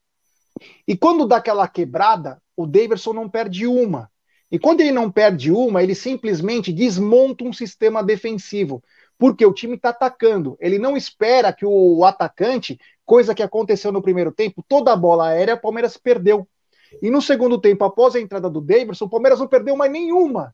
E 0.88 0.98
quando 0.98 1.28
dá 1.28 1.38
aquela 1.38 1.68
quebrada, 1.68 2.42
o 2.56 2.66
Daverson 2.66 3.14
não 3.14 3.30
perde 3.30 3.68
uma. 3.68 4.10
E 4.52 4.60
quando 4.60 4.82
ele 4.82 4.92
não 4.92 5.10
perde 5.10 5.52
uma, 5.52 5.82
ele 5.82 5.96
simplesmente 5.96 6.74
desmonta 6.74 7.44
um 7.44 7.54
sistema 7.54 8.04
defensivo. 8.04 8.84
Porque 9.18 9.46
o 9.46 9.54
time 9.54 9.76
está 9.76 9.90
atacando. 9.90 10.58
Ele 10.60 10.78
não 10.78 10.98
espera 10.98 11.54
que 11.54 11.66
o 11.66 12.04
atacante, 12.04 12.80
coisa 13.06 13.34
que 13.34 13.44
aconteceu 13.44 13.92
no 13.92 14.02
primeiro 14.02 14.32
tempo, 14.32 14.64
toda 14.68 14.92
a 14.92 14.96
bola 14.96 15.30
aérea, 15.30 15.56
o 15.56 15.62
Palmeiras 15.62 15.96
perdeu. 15.96 16.48
E 17.02 17.10
no 17.10 17.22
segundo 17.22 17.60
tempo, 17.60 17.86
após 17.86 18.16
a 18.16 18.20
entrada 18.20 18.50
do 18.50 18.60
Davidson, 18.60 19.06
o 19.06 19.10
Palmeiras 19.10 19.40
não 19.40 19.48
perdeu 19.48 19.76
mais 19.78 19.92
nenhuma. 19.92 20.54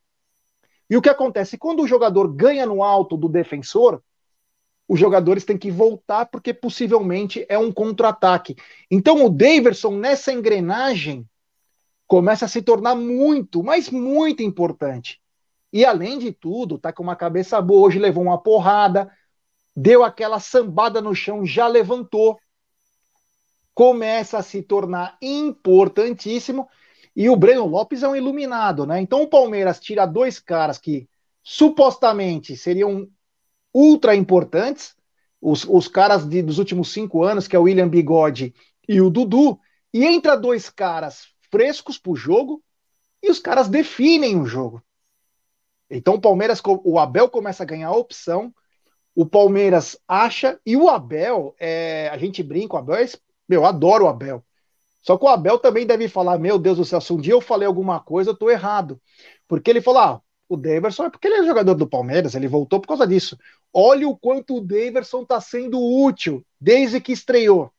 E 0.89 0.95
o 0.95 1.02
que 1.02 1.10
acontece? 1.10 1.58
Quando 1.58 1.82
o 1.82 1.88
jogador 1.88 2.28
ganha 2.28 2.66
no 2.66 2.84
alto 2.84 3.18
do 3.18 3.28
defensor, 3.28 4.02
os 4.88 5.00
jogadores 5.00 5.43
têm 5.43 5.58
que 5.58 5.72
voltar 5.72 6.28
porque 6.28 6.54
possivelmente 6.54 7.45
é 7.50 7.58
um 7.58 7.72
contra-ataque. 7.72 8.56
Então 8.89 9.26
o 9.26 9.30
Daverson, 9.30 9.98
nessa 9.98 10.32
engrenagem, 10.32 11.28
começa 12.08 12.45
a 12.45 12.47
se 12.47 12.62
tornar 12.62 12.95
muito, 12.95 13.62
mas 13.62 13.89
muito 13.89 14.41
importante. 14.41 15.22
E 15.72 15.86
além 15.86 16.18
de 16.18 16.32
tudo, 16.32 16.78
tá 16.78 16.93
com 16.93 17.03
uma 17.03 17.16
cabeça 17.16 17.62
boa, 17.62 17.86
hoje 17.86 17.99
levou 17.99 18.24
uma 18.24 18.41
porrada, 18.41 19.12
deu 19.76 20.03
aquela 20.03 20.39
sambada 20.39 21.01
no 21.01 21.14
chão, 21.14 21.45
já 21.45 21.68
levantou 21.68 22.39
começa 23.78 24.39
a 24.39 24.41
se 24.41 24.64
tornar 24.64 25.16
importantíssimo. 25.22 26.68
E 27.16 27.30
o 27.30 27.36
Breno 27.36 27.68
Lopes 27.68 28.01
é 28.01 28.08
um 28.08 28.16
iluminado, 28.16 28.88
né? 28.88 28.99
Então 28.99 29.22
o 29.22 29.30
Palmeiras 29.30 29.80
tira 29.80 30.03
dois 30.08 30.39
caras 30.39 30.80
que 30.80 31.08
supostamente 31.43 32.58
seriam 32.58 33.08
ultra 33.72 34.16
importantes, 34.16 34.95
os, 35.39 35.64
os 35.64 35.88
caras 35.88 36.28
de, 36.28 36.41
dos 36.41 36.58
últimos 36.58 36.91
cinco 36.91 37.24
anos, 37.24 37.47
que 37.47 37.55
é 37.55 37.60
o 37.60 37.64
William 37.64 37.88
Bigode 37.88 38.51
e 38.89 38.99
o 38.99 39.12
Dudu, 39.12 39.60
e 39.93 40.03
entra 40.03 40.36
dois 40.36 40.72
caras 40.72 41.28
frescos 41.50 41.98
para 41.98 42.12
o 42.12 42.16
jogo 42.16 42.64
e 43.22 43.30
os 43.30 43.39
caras 43.39 43.68
definem 43.68 44.39
o 44.39 44.45
jogo. 44.45 44.82
Então 45.89 46.16
o 46.16 46.22
Palmeiras, 46.22 46.62
o 46.84 47.00
Abel 47.00 47.30
começa 47.30 47.64
a 47.64 47.66
ganhar 47.66 47.91
opção, 47.91 48.54
o 49.16 49.26
Palmeiras 49.26 49.98
acha, 50.08 50.60
e 50.66 50.76
o 50.76 50.89
Abel, 50.89 51.56
é, 51.60 52.10
a 52.10 52.18
gente 52.18 52.43
brinca, 52.43 52.76
o 52.76 52.78
Abel 52.78 52.98
é 52.98 53.08
meu, 53.48 53.66
adoro 53.66 54.06
o 54.06 54.08
Abel. 54.10 54.43
Só 55.02 55.18
que 55.18 55.24
o 55.24 55.30
Abel 55.30 55.58
também 55.58 55.86
deve 55.86 56.10
falar: 56.10 56.38
Meu 56.38 56.60
Deus 56.60 56.78
do 56.78 56.86
céu, 56.86 57.00
se 57.00 57.14
um 57.14 57.18
dia 57.18 57.34
eu 57.34 57.39
falei 57.39 57.66
alguma 57.66 58.00
coisa, 58.00 58.32
eu 58.32 58.36
tô 58.36 58.50
errado. 58.50 59.02
Porque 59.48 59.70
ele 59.70 59.82
falou: 59.82 60.02
Ah, 60.02 60.22
o 60.50 60.58
Daverson 60.58 61.06
é 61.06 61.10
porque 61.10 61.28
ele 61.28 61.38
é 61.38 61.45
jogador 61.45 61.76
do 61.76 61.88
Palmeiras, 61.88 62.36
ele 62.36 62.48
voltou 62.48 62.82
por 62.82 62.88
causa 62.88 63.08
disso. 63.08 63.38
Olha 63.74 64.08
o 64.08 64.18
quanto 64.18 64.58
o 64.58 64.62
Daverson 64.62 65.22
está 65.22 65.39
sendo 65.39 65.80
útil 65.80 66.45
desde 66.60 67.00
que 67.00 67.14
estreou. 67.14 67.72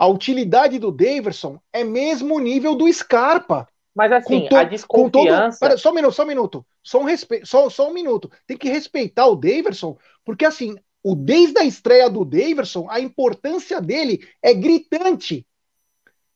A 0.00 0.06
utilidade 0.06 0.78
do 0.78 0.90
Daverson 0.90 1.60
é 1.70 1.84
mesmo 1.84 2.36
o 2.36 2.38
nível 2.38 2.74
do 2.74 2.90
Scarpa. 2.90 3.68
Mas 3.94 4.10
assim, 4.10 4.48
to, 4.48 4.56
a 4.56 4.64
desconfiança. 4.64 5.58
Todo... 5.58 5.68
Pera, 5.68 5.76
só 5.76 5.90
um 5.90 5.94
minuto, 5.94 6.14
só 6.14 6.22
um 6.22 6.26
minuto. 6.26 6.66
Só 6.82 7.00
um, 7.00 7.04
respe... 7.04 7.44
só, 7.44 7.68
só 7.68 7.90
um 7.90 7.92
minuto. 7.92 8.30
Tem 8.46 8.56
que 8.56 8.70
respeitar 8.70 9.26
o 9.26 9.36
Daverson, 9.36 9.98
porque 10.24 10.46
assim, 10.46 10.74
o 11.04 11.14
desde 11.14 11.58
a 11.58 11.66
estreia 11.66 12.08
do 12.08 12.24
Daverson, 12.24 12.86
a 12.88 12.98
importância 12.98 13.78
dele 13.78 14.26
é 14.42 14.54
gritante. 14.54 15.46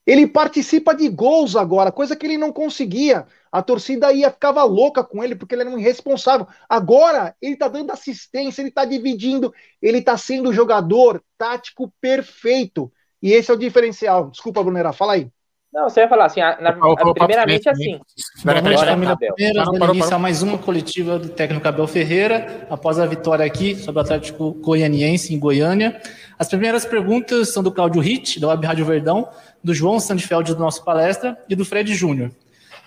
Ele 0.05 0.27
participa 0.27 0.93
de 0.93 1.09
gols 1.09 1.55
agora, 1.55 1.91
coisa 1.91 2.15
que 2.15 2.27
ele 2.27 2.37
não 2.37 2.53
conseguia. 2.53 3.25
A 3.51 3.63
torcida 3.63 4.13
ia 4.13 4.29
ficava 4.29 4.63
louca 4.63 5.03
com 5.03 5.23
ele 5.23 5.35
porque 5.35 5.55
ele 5.55 5.63
era 5.63 5.71
um 5.71 5.79
irresponsável. 5.79 6.45
Agora 6.69 7.35
ele 7.41 7.53
está 7.53 7.67
dando 7.67 7.89
assistência, 7.89 8.61
ele 8.61 8.69
está 8.69 8.85
dividindo, 8.85 9.51
ele 9.81 9.97
está 9.97 10.15
sendo 10.15 10.49
o 10.49 10.53
jogador 10.53 11.23
tático 11.35 11.91
perfeito. 11.99 12.91
E 13.25 13.33
esse 13.33 13.49
é 13.49 13.53
o 13.55 13.57
diferencial. 13.57 14.29
Desculpa, 14.29 14.61
Brunera, 14.61 14.93
fala 14.93 15.13
aí. 15.13 15.27
Não, 15.73 15.89
você 15.89 16.01
ia 16.01 16.07
falar 16.07 16.25
assim, 16.25 16.41
a, 16.41 16.61
na, 16.61 16.69
a, 16.69 17.13
primeiramente 17.15 17.67
assim. 17.67 17.99
Boa 18.43 18.61
noite, 18.61 18.85
família 18.85 19.17
Palmeiras, 19.17 19.65
dando 19.65 19.95
início 19.95 20.15
a 20.15 20.19
mais 20.19 20.43
uma 20.43 20.59
coletiva 20.59 21.17
do 21.17 21.29
técnico 21.29 21.67
Abel 21.67 21.87
Ferreira, 21.87 22.67
após 22.69 22.99
a 22.99 23.05
vitória 23.07 23.43
aqui 23.43 23.75
sobre 23.77 23.99
o 23.99 24.03
Atlético 24.03 24.51
Goianiense 24.51 25.33
em 25.33 25.39
Goiânia. 25.39 25.99
As 26.37 26.47
primeiras 26.47 26.85
perguntas 26.85 27.51
são 27.51 27.63
do 27.63 27.71
Cláudio 27.71 27.99
Ritt, 27.99 28.39
da 28.39 28.49
Web 28.49 28.63
Rádio 28.63 28.85
Verdão, 28.85 29.27
do 29.63 29.73
João 29.73 29.99
Sandfeld, 29.99 30.53
do 30.53 30.59
nosso 30.59 30.85
palestra, 30.85 31.35
e 31.49 31.55
do 31.55 31.65
Fred 31.65 31.95
Júnior. 31.95 32.29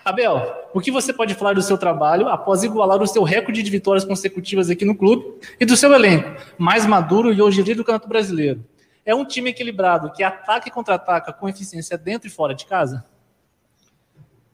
Abel, 0.05 0.55
o 0.73 0.81
que 0.81 0.93
você 0.93 1.13
pode 1.13 1.35
falar 1.35 1.55
do 1.55 1.63
seu 1.63 1.77
trabalho 1.77 2.29
após 2.29 2.63
igualar 2.63 3.03
o 3.03 3.09
seu 3.09 3.25
recorde 3.25 3.61
de 3.61 3.71
vitórias 3.73 4.05
consecutivas 4.05 4.71
aqui 4.71 4.85
no 4.85 4.95
clube 4.95 5.41
e 5.59 5.67
do 5.67 5.77
seu 5.77 5.93
elenco, 5.93 6.41
mais 6.57 6.87
maduro 6.87 7.33
e 7.33 7.43
hoje 7.43 7.61
líder 7.61 7.75
do 7.75 7.83
Campeonato 7.83 8.09
Brasileiro? 8.09 8.65
É 9.09 9.15
um 9.15 9.25
time 9.25 9.49
equilibrado 9.49 10.13
que 10.13 10.23
ataca 10.23 10.69
e 10.69 10.71
contra-ataca 10.71 11.33
com 11.33 11.49
eficiência 11.49 11.97
dentro 11.97 12.29
e 12.29 12.31
fora 12.31 12.55
de 12.55 12.67
casa? 12.67 13.03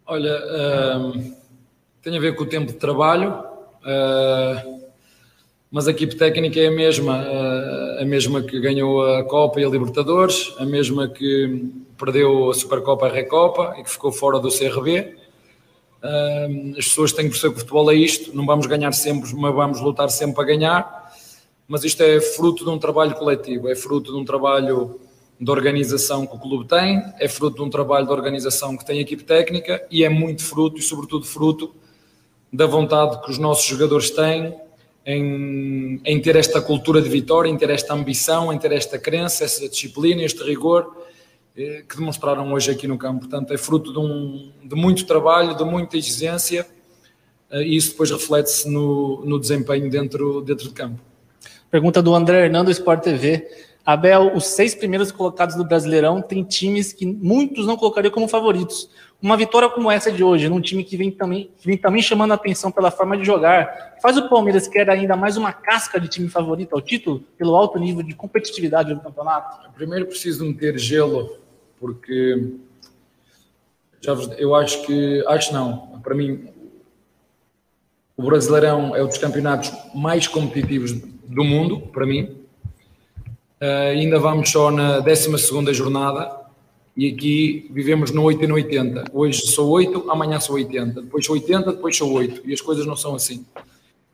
Olha, 0.06 0.32
uh, 0.32 1.34
tem 2.00 2.16
a 2.16 2.20
ver 2.20 2.36
com 2.36 2.44
o 2.44 2.46
tempo 2.46 2.70
de 2.70 2.78
trabalho, 2.78 3.32
uh, 3.80 4.80
mas 5.72 5.88
a 5.88 5.90
equipe 5.90 6.14
técnica 6.14 6.60
é 6.60 6.68
a 6.68 6.70
mesma, 6.70 7.18
uh, 7.18 8.02
a 8.02 8.04
mesma 8.04 8.44
que 8.44 8.60
ganhou 8.60 9.04
a 9.04 9.24
Copa 9.24 9.60
e 9.60 9.64
a 9.64 9.68
Libertadores, 9.68 10.54
a 10.56 10.64
mesma 10.64 11.08
que 11.08 11.72
perdeu 11.98 12.48
a 12.48 12.54
Supercopa 12.54 13.08
e 13.08 13.10
a 13.10 13.12
Recopa 13.12 13.74
e 13.76 13.82
que 13.82 13.90
ficou 13.90 14.12
fora 14.12 14.38
do 14.38 14.50
CRB. 14.50 15.16
as 16.78 16.84
pessoas 16.84 17.12
têm 17.12 17.24
que 17.24 17.32
perceber 17.32 17.54
que 17.54 17.56
o 17.56 17.60
futebol 17.60 17.90
é 17.90 17.96
isto, 17.96 18.32
não 18.36 18.46
vamos 18.46 18.66
ganhar 18.66 18.92
sempre, 18.92 19.34
mas 19.34 19.52
vamos 19.52 19.80
lutar 19.80 20.08
sempre 20.10 20.36
para 20.36 20.44
ganhar 20.44 21.03
mas 21.66 21.84
isto 21.84 22.02
é 22.02 22.20
fruto 22.20 22.64
de 22.64 22.70
um 22.70 22.78
trabalho 22.78 23.14
coletivo, 23.14 23.68
é 23.68 23.74
fruto 23.74 24.12
de 24.12 24.18
um 24.18 24.24
trabalho 24.24 25.00
de 25.40 25.50
organização 25.50 26.26
que 26.26 26.36
o 26.36 26.38
clube 26.38 26.66
tem, 26.68 27.02
é 27.18 27.28
fruto 27.28 27.56
de 27.56 27.62
um 27.62 27.70
trabalho 27.70 28.06
de 28.06 28.12
organização 28.12 28.76
que 28.76 28.84
tem 28.84 28.98
a 28.98 29.02
equipe 29.02 29.24
técnica 29.24 29.84
e 29.90 30.04
é 30.04 30.08
muito 30.08 30.44
fruto 30.44 30.78
e, 30.78 30.82
sobretudo, 30.82 31.26
fruto 31.26 31.74
da 32.52 32.66
vontade 32.66 33.20
que 33.22 33.30
os 33.30 33.38
nossos 33.38 33.64
jogadores 33.66 34.10
têm 34.10 34.54
em, 35.04 36.00
em 36.04 36.20
ter 36.20 36.36
esta 36.36 36.60
cultura 36.62 37.02
de 37.02 37.08
vitória, 37.08 37.50
em 37.50 37.56
ter 37.56 37.68
esta 37.70 37.92
ambição, 37.92 38.52
em 38.52 38.58
ter 38.58 38.72
esta 38.72 38.98
crença, 38.98 39.44
essa 39.44 39.68
disciplina, 39.68 40.22
este 40.22 40.42
rigor 40.42 41.04
eh, 41.56 41.84
que 41.88 41.96
demonstraram 41.96 42.52
hoje 42.52 42.70
aqui 42.70 42.86
no 42.86 42.96
campo. 42.96 43.20
Portanto, 43.20 43.52
é 43.52 43.58
fruto 43.58 43.92
de, 43.92 43.98
um, 43.98 44.52
de 44.62 44.74
muito 44.74 45.04
trabalho, 45.04 45.56
de 45.56 45.64
muita 45.64 45.96
exigência 45.96 46.66
eh, 47.50 47.62
e 47.62 47.76
isso 47.76 47.90
depois 47.90 48.10
reflete-se 48.10 48.68
no, 48.68 49.24
no 49.24 49.38
desempenho 49.38 49.90
dentro, 49.90 50.40
dentro 50.40 50.68
de 50.68 50.74
campo. 50.74 51.13
Pergunta 51.74 52.00
do 52.00 52.14
André 52.14 52.44
Hernando, 52.44 52.70
Sport 52.70 53.02
TV. 53.02 53.48
Abel, 53.84 54.30
os 54.32 54.46
seis 54.46 54.76
primeiros 54.76 55.10
colocados 55.10 55.56
do 55.56 55.64
Brasileirão 55.64 56.22
têm 56.22 56.44
times 56.44 56.92
que 56.92 57.04
muitos 57.04 57.66
não 57.66 57.76
colocariam 57.76 58.12
como 58.12 58.28
favoritos. 58.28 58.88
Uma 59.20 59.36
vitória 59.36 59.68
como 59.68 59.90
essa 59.90 60.12
de 60.12 60.22
hoje, 60.22 60.48
num 60.48 60.60
time 60.60 60.84
que 60.84 60.96
vem 60.96 61.10
também, 61.10 61.50
que 61.58 61.66
vem 61.66 61.76
também 61.76 62.00
chamando 62.00 62.30
a 62.30 62.36
atenção 62.36 62.70
pela 62.70 62.92
forma 62.92 63.16
de 63.16 63.24
jogar, 63.24 63.96
faz 64.00 64.16
o 64.16 64.28
Palmeiras 64.28 64.68
querer 64.68 64.88
ainda 64.88 65.16
mais 65.16 65.36
uma 65.36 65.52
casca 65.52 65.98
de 65.98 66.06
time 66.06 66.28
favorito 66.28 66.74
ao 66.76 66.80
título, 66.80 67.24
pelo 67.36 67.56
alto 67.56 67.76
nível 67.76 68.04
de 68.04 68.14
competitividade 68.14 68.94
do 68.94 69.00
campeonato? 69.00 69.68
Primeiro 69.74 70.06
preciso 70.06 70.44
meter 70.44 70.78
gelo, 70.78 71.38
porque 71.80 72.52
já 74.00 74.12
eu 74.38 74.54
acho 74.54 74.86
que, 74.86 75.24
acho 75.26 75.52
não, 75.52 76.00
para 76.04 76.14
mim, 76.14 76.53
o 78.16 78.22
Brasileirão 78.22 78.94
é 78.94 79.02
um 79.02 79.06
dos 79.06 79.18
campeonatos 79.18 79.72
mais 79.94 80.26
competitivos 80.26 80.92
do 80.92 81.44
mundo, 81.44 81.80
para 81.80 82.06
mim, 82.06 82.44
Uh, 83.64 83.92
ainda 83.92 84.18
vamos 84.18 84.50
só 84.50 84.70
na 84.70 85.00
12 85.00 85.72
jornada 85.72 86.30
e 86.94 87.08
aqui 87.08 87.70
vivemos 87.70 88.10
no 88.10 88.22
8 88.24 88.44
e 88.44 88.46
no 88.46 88.54
80. 88.56 89.04
Hoje 89.10 89.46
sou 89.46 89.70
8, 89.70 90.10
amanhã 90.10 90.38
sou 90.38 90.56
80. 90.56 91.00
Depois 91.00 91.24
sou 91.24 91.34
80, 91.34 91.72
depois 91.72 91.96
sou 91.96 92.12
8. 92.12 92.42
E 92.44 92.52
as 92.52 92.60
coisas 92.60 92.84
não 92.84 92.94
são 92.94 93.14
assim. 93.14 93.46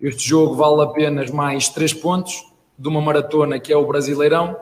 Este 0.00 0.28
jogo 0.28 0.54
vale 0.54 0.82
apenas 0.82 1.32
mais 1.32 1.68
3 1.68 1.94
pontos 1.94 2.44
de 2.78 2.86
uma 2.86 3.00
maratona 3.00 3.58
que 3.58 3.72
é 3.72 3.76
o 3.76 3.84
Brasileirão. 3.84 4.56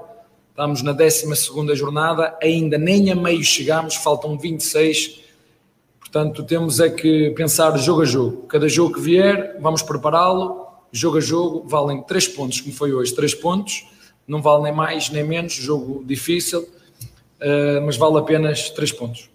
Estamos 0.49 0.80
na 0.82 0.93
12 0.93 1.74
jornada, 1.74 2.34
ainda 2.43 2.78
nem 2.78 3.12
a 3.12 3.14
meio 3.14 3.45
chegamos, 3.45 3.95
faltam 3.97 4.39
26. 4.39 5.20
Portanto, 6.11 6.43
temos 6.43 6.81
é 6.81 6.89
que 6.89 7.31
pensar 7.31 7.77
jogo 7.77 8.03
a 8.03 8.05
jogo. 8.05 8.43
Cada 8.49 8.69
jogo 8.69 8.95
que 8.95 9.01
vier, 9.01 9.57
vamos 9.61 9.83
prepará-lo. 9.83 10.67
Jogo 10.91 11.19
a 11.19 11.21
jogo, 11.21 11.69
valem 11.69 12.03
3 12.03 12.29
pontos, 12.29 12.61
como 12.61 12.75
foi 12.75 12.93
hoje. 12.93 13.15
3 13.15 13.35
pontos 13.35 13.87
não 14.29 14.43
vale 14.43 14.65
nem 14.65 14.73
mais 14.73 15.09
nem 15.09 15.25
menos, 15.25 15.55
jogo 15.55 16.05
difícil, 16.05 16.61
uh, 16.61 17.81
mas 17.85 17.97
vale 17.97 18.19
apenas 18.19 18.69
três 18.69 18.93
pontos. 18.93 19.31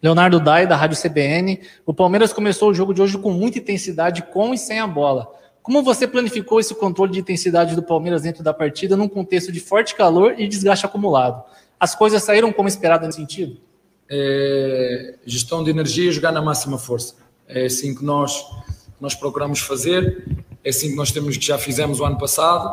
Leonardo 0.00 0.38
Dai, 0.38 0.64
da 0.64 0.76
Rádio 0.76 0.96
CBN. 0.96 1.60
O 1.84 1.92
Palmeiras 1.92 2.32
começou 2.32 2.70
o 2.70 2.74
jogo 2.74 2.94
de 2.94 3.02
hoje 3.02 3.18
com 3.18 3.32
muita 3.32 3.58
intensidade, 3.58 4.22
com 4.22 4.54
e 4.54 4.58
sem 4.58 4.78
a 4.78 4.86
bola. 4.86 5.28
Como 5.60 5.82
você 5.82 6.06
planificou 6.06 6.60
esse 6.60 6.72
controle 6.72 7.10
de 7.10 7.18
intensidade 7.18 7.74
do 7.74 7.82
Palmeiras 7.82 8.22
dentro 8.22 8.44
da 8.44 8.54
partida 8.54 8.96
num 8.96 9.08
contexto 9.08 9.50
de 9.50 9.58
forte 9.58 9.96
calor 9.96 10.36
e 10.38 10.46
desgaste 10.46 10.86
acumulado? 10.86 11.42
As 11.80 11.96
coisas 11.96 12.22
saíram 12.22 12.52
como 12.52 12.68
esperado 12.68 13.04
nesse 13.04 13.18
sentido? 13.18 13.60
É, 14.10 15.14
gestão 15.26 15.62
de 15.62 15.70
energia 15.70 16.08
e 16.08 16.12
jogar 16.12 16.32
na 16.32 16.40
máxima 16.40 16.78
força. 16.78 17.14
É 17.46 17.66
assim 17.66 17.94
que 17.94 18.04
nós, 18.04 18.44
nós 19.00 19.14
procuramos 19.14 19.60
fazer, 19.60 20.24
é 20.64 20.70
assim 20.70 20.90
que 20.90 20.96
nós 20.96 21.12
temos 21.12 21.36
que 21.36 21.44
já 21.44 21.58
fizemos 21.58 22.00
o 22.00 22.04
ano 22.04 22.18
passado 22.18 22.70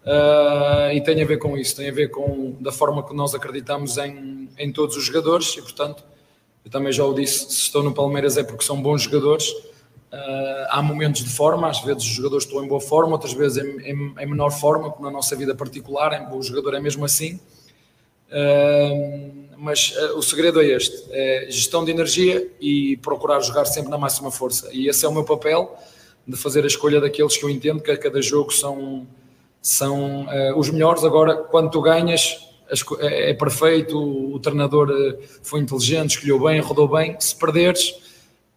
Uh, 0.00 0.92
e 0.94 1.00
tem 1.02 1.22
a 1.22 1.26
ver 1.26 1.38
com 1.38 1.58
isso, 1.58 1.76
tem 1.76 1.88
a 1.88 1.92
ver 1.92 2.08
com 2.08 2.56
da 2.58 2.72
forma 2.72 3.06
que 3.06 3.14
nós 3.14 3.34
acreditamos 3.34 3.98
em, 3.98 4.48
em 4.58 4.72
todos 4.72 4.96
os 4.96 5.04
jogadores 5.04 5.54
e, 5.58 5.62
portanto, 5.62 6.02
eu 6.64 6.70
também 6.70 6.90
já 6.90 7.04
o 7.04 7.12
disse, 7.12 7.52
se 7.52 7.60
estou 7.60 7.82
no 7.82 7.92
Palmeiras 7.92 8.38
é 8.38 8.42
porque 8.42 8.64
são 8.64 8.80
bons 8.80 9.02
jogadores. 9.02 9.50
Uh, 9.50 10.66
há 10.70 10.82
momentos 10.82 11.22
de 11.22 11.30
forma, 11.30 11.68
às 11.68 11.80
vezes 11.82 12.02
os 12.02 12.08
jogadores 12.08 12.44
estão 12.44 12.64
em 12.64 12.66
boa 12.68 12.80
forma, 12.80 13.12
outras 13.12 13.32
vezes 13.32 13.62
em, 13.62 13.80
em, 13.82 14.14
em 14.18 14.26
menor 14.26 14.50
forma, 14.50 14.90
como 14.90 15.04
na 15.04 15.10
nossa 15.10 15.36
vida 15.36 15.54
particular, 15.54 16.28
o 16.32 16.42
jogador 16.42 16.74
é 16.74 16.80
mesmo 16.80 17.04
assim. 17.04 17.38
Uh, 18.30 19.39
mas 19.60 19.94
o 20.16 20.22
segredo 20.22 20.60
é 20.62 20.66
este: 20.66 21.04
é 21.10 21.46
gestão 21.50 21.84
de 21.84 21.90
energia 21.90 22.50
e 22.58 22.96
procurar 22.96 23.40
jogar 23.40 23.66
sempre 23.66 23.90
na 23.90 23.98
máxima 23.98 24.30
força. 24.30 24.70
E 24.72 24.88
esse 24.88 25.04
é 25.04 25.08
o 25.08 25.12
meu 25.12 25.22
papel, 25.24 25.76
de 26.26 26.36
fazer 26.36 26.64
a 26.64 26.66
escolha 26.66 27.00
daqueles 27.00 27.36
que 27.36 27.44
eu 27.44 27.50
entendo 27.50 27.82
que 27.82 27.90
a 27.90 27.96
cada 27.96 28.22
jogo 28.22 28.50
são 28.50 29.06
são 29.60 30.22
uh, 30.22 30.58
os 30.58 30.70
melhores. 30.70 31.04
Agora, 31.04 31.36
quando 31.36 31.70
tu 31.70 31.82
ganhas, 31.82 32.38
é, 33.00 33.30
é 33.30 33.34
perfeito, 33.34 33.98
o, 33.98 34.34
o 34.34 34.40
treinador 34.40 34.88
uh, 34.88 35.18
foi 35.42 35.60
inteligente, 35.60 36.12
escolheu 36.16 36.40
bem, 36.40 36.60
rodou 36.60 36.88
bem. 36.88 37.14
Se 37.20 37.36
perderes, 37.36 37.94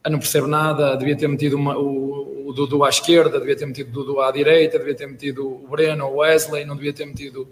não 0.09 0.19
percebe 0.19 0.47
nada, 0.47 0.95
devia 0.95 1.17
ter 1.17 1.27
metido 1.27 1.55
uma, 1.55 1.77
o, 1.77 2.47
o, 2.47 2.53
Dudu 2.53 2.83
à 2.83 2.89
esquerda, 2.89 3.39
devia 3.39 3.55
ter 3.55 3.65
metido 3.65 3.89
o 3.89 3.91
Dudu 3.91 4.21
à 4.21 4.31
direita, 4.31 4.77
devia 4.79 4.95
ter 4.95 5.07
metido 5.07 5.45
o 5.45 5.67
Breno, 5.67 6.05
o 6.05 6.17
Wesley, 6.17 6.65
não 6.65 6.75
devia 6.75 6.93
ter 6.93 7.05
metido 7.05 7.47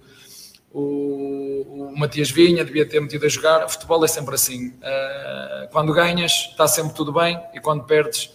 o, 0.73 1.89
o 1.91 1.99
Matias 1.99 2.31
Vinha, 2.31 2.63
devia 2.63 2.85
ter 2.85 2.99
metido 3.01 3.25
a 3.25 3.29
jogar. 3.29 3.67
Futebol 3.69 4.03
é 4.03 4.07
sempre 4.07 4.35
assim. 4.35 4.69
Uh, 4.69 5.69
quando 5.71 5.93
ganhas, 5.93 6.49
está 6.51 6.67
sempre 6.67 6.93
tudo 6.93 7.11
bem, 7.11 7.39
e 7.53 7.59
quando 7.59 7.83
perdes, 7.83 8.25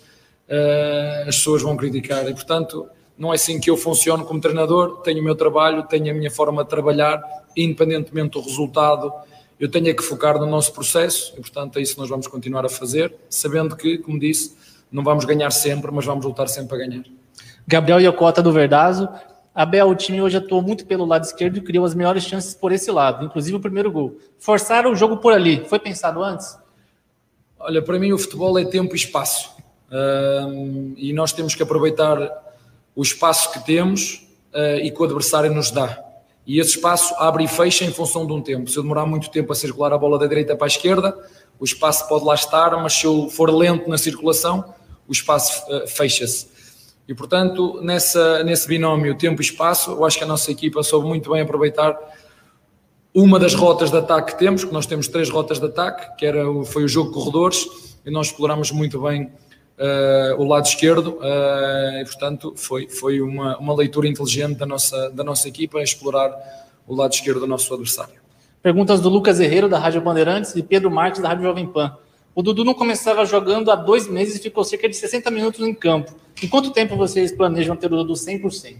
uh, 0.48 1.28
as 1.28 1.36
pessoas 1.36 1.62
vão 1.62 1.76
criticar. 1.76 2.28
E 2.28 2.34
portanto, 2.34 2.88
não 3.16 3.32
é 3.32 3.36
assim 3.36 3.58
que 3.58 3.70
eu 3.70 3.76
funciono 3.76 4.24
como 4.24 4.40
treinador, 4.40 5.00
tenho 5.02 5.20
o 5.20 5.24
meu 5.24 5.34
trabalho, 5.34 5.82
tenho 5.84 6.10
a 6.10 6.14
minha 6.14 6.30
forma 6.30 6.62
de 6.62 6.70
trabalhar, 6.70 7.22
independentemente 7.56 8.30
do 8.30 8.40
resultado, 8.40 9.12
eu 9.58 9.70
tenho 9.70 9.94
que 9.96 10.02
focar 10.02 10.38
no 10.38 10.46
nosso 10.46 10.72
processo 10.72 11.32
e, 11.34 11.40
portanto, 11.40 11.78
é 11.78 11.82
isso 11.82 11.94
que 11.94 12.00
nós 12.00 12.10
vamos 12.10 12.26
continuar 12.26 12.66
a 12.66 12.68
fazer, 12.68 13.14
sabendo 13.30 13.74
que, 13.74 13.96
como 13.98 14.18
disse, 14.18 14.54
não 14.92 15.02
vamos 15.02 15.24
ganhar 15.24 15.50
sempre, 15.50 15.90
mas 15.90 16.04
vamos 16.04 16.24
lutar 16.26 16.46
sempre 16.48 16.74
a 16.74 16.86
ganhar. 16.86 17.04
Gabriel 17.66 18.00
Iocota 18.00 18.42
do 18.42 18.52
Verdazo. 18.52 19.08
Abel, 19.56 19.88
o 19.88 19.94
time 19.94 20.20
hoje 20.20 20.36
atuou 20.36 20.60
muito 20.60 20.84
pelo 20.84 21.06
lado 21.06 21.24
esquerdo 21.24 21.56
e 21.56 21.62
criou 21.62 21.86
as 21.86 21.94
melhores 21.94 22.24
chances 22.24 22.52
por 22.52 22.72
esse 22.72 22.90
lado, 22.90 23.24
inclusive 23.24 23.56
o 23.56 23.60
primeiro 23.60 23.90
gol. 23.90 24.18
Forçaram 24.38 24.92
o 24.92 24.94
jogo 24.94 25.16
por 25.16 25.32
ali. 25.32 25.64
Foi 25.64 25.78
pensado 25.78 26.22
antes? 26.22 26.58
Olha, 27.58 27.80
para 27.80 27.98
mim 27.98 28.12
o 28.12 28.18
futebol 28.18 28.58
é 28.58 28.66
tempo 28.66 28.94
e 28.94 28.98
espaço. 28.98 29.56
Um, 29.90 30.92
e 30.98 31.10
nós 31.14 31.32
temos 31.32 31.54
que 31.54 31.62
aproveitar 31.62 32.18
o 32.94 33.00
espaço 33.02 33.50
que 33.50 33.64
temos 33.64 34.28
uh, 34.52 34.78
e 34.82 34.90
que 34.90 35.00
o 35.00 35.04
adversário 35.06 35.50
nos 35.50 35.70
dá. 35.70 36.04
E 36.46 36.60
esse 36.60 36.72
espaço 36.72 37.14
abre 37.14 37.44
e 37.44 37.48
fecha 37.48 37.82
em 37.86 37.90
função 37.90 38.26
de 38.26 38.34
um 38.34 38.42
tempo. 38.42 38.68
Se 38.68 38.76
eu 38.76 38.82
demorar 38.82 39.06
muito 39.06 39.30
tempo 39.30 39.50
a 39.52 39.56
circular 39.56 39.90
a 39.90 39.96
bola 39.96 40.18
da 40.18 40.26
direita 40.26 40.54
para 40.54 40.66
a 40.66 40.68
esquerda, 40.68 41.16
o 41.58 41.64
espaço 41.64 42.06
pode 42.08 42.26
lá 42.26 42.34
estar, 42.34 42.72
mas 42.82 42.92
se 42.92 43.06
eu 43.06 43.30
for 43.30 43.50
lento 43.50 43.88
na 43.88 43.96
circulação, 43.96 44.74
o 45.08 45.12
espaço 45.12 45.64
uh, 45.72 45.88
fecha-se. 45.88 46.55
E, 47.08 47.14
portanto, 47.14 47.80
nessa, 47.82 48.42
nesse 48.42 48.66
binómio 48.66 49.16
tempo 49.16 49.40
e 49.40 49.44
espaço, 49.44 49.92
eu 49.92 50.04
acho 50.04 50.18
que 50.18 50.24
a 50.24 50.26
nossa 50.26 50.50
equipa 50.50 50.82
soube 50.82 51.06
muito 51.06 51.30
bem 51.30 51.40
aproveitar 51.40 51.96
uma 53.14 53.38
das 53.38 53.54
rotas 53.54 53.90
de 53.90 53.96
ataque 53.96 54.32
que 54.32 54.38
temos, 54.38 54.64
que 54.64 54.72
nós 54.72 54.86
temos 54.86 55.08
três 55.08 55.30
rotas 55.30 55.58
de 55.58 55.66
ataque, 55.66 56.16
que 56.18 56.26
era, 56.26 56.44
foi 56.64 56.84
o 56.84 56.88
jogo 56.88 57.12
corredores, 57.12 57.66
e 58.04 58.10
nós 58.10 58.26
exploramos 58.26 58.70
muito 58.70 59.00
bem 59.00 59.24
uh, 59.78 60.40
o 60.40 60.44
lado 60.44 60.66
esquerdo 60.66 61.18
uh, 61.18 62.00
e, 62.00 62.04
portanto, 62.04 62.52
foi, 62.56 62.88
foi 62.88 63.20
uma, 63.20 63.56
uma 63.58 63.74
leitura 63.74 64.06
inteligente 64.08 64.58
da 64.58 64.66
nossa, 64.66 65.10
da 65.10 65.24
nossa 65.24 65.48
equipa 65.48 65.80
explorar 65.80 66.30
o 66.86 66.94
lado 66.94 67.12
esquerdo 67.12 67.40
do 67.40 67.46
nosso 67.46 67.72
adversário. 67.72 68.20
Perguntas 68.62 69.00
do 69.00 69.08
Lucas 69.08 69.38
Herreiro, 69.38 69.68
da 69.68 69.78
Rádio 69.78 70.00
Bandeirantes, 70.00 70.54
e 70.56 70.62
Pedro 70.62 70.90
Marques, 70.90 71.20
da 71.22 71.28
Rádio 71.28 71.44
Jovem 71.44 71.66
Pan. 71.66 71.96
O 72.36 72.42
Dudu 72.42 72.64
não 72.64 72.74
começava 72.74 73.24
jogando 73.24 73.70
há 73.70 73.74
dois 73.74 74.06
meses 74.06 74.36
e 74.36 74.38
ficou 74.38 74.62
cerca 74.62 74.86
de 74.86 74.94
60 74.94 75.30
minutos 75.30 75.66
em 75.66 75.72
campo. 75.72 76.14
Em 76.42 76.46
quanto 76.46 76.70
tempo 76.70 76.94
vocês 76.94 77.32
planejam 77.32 77.74
ter 77.74 77.86
o 77.86 77.96
Dudu 77.96 78.12
100%? 78.12 78.76
Uh, 78.76 78.78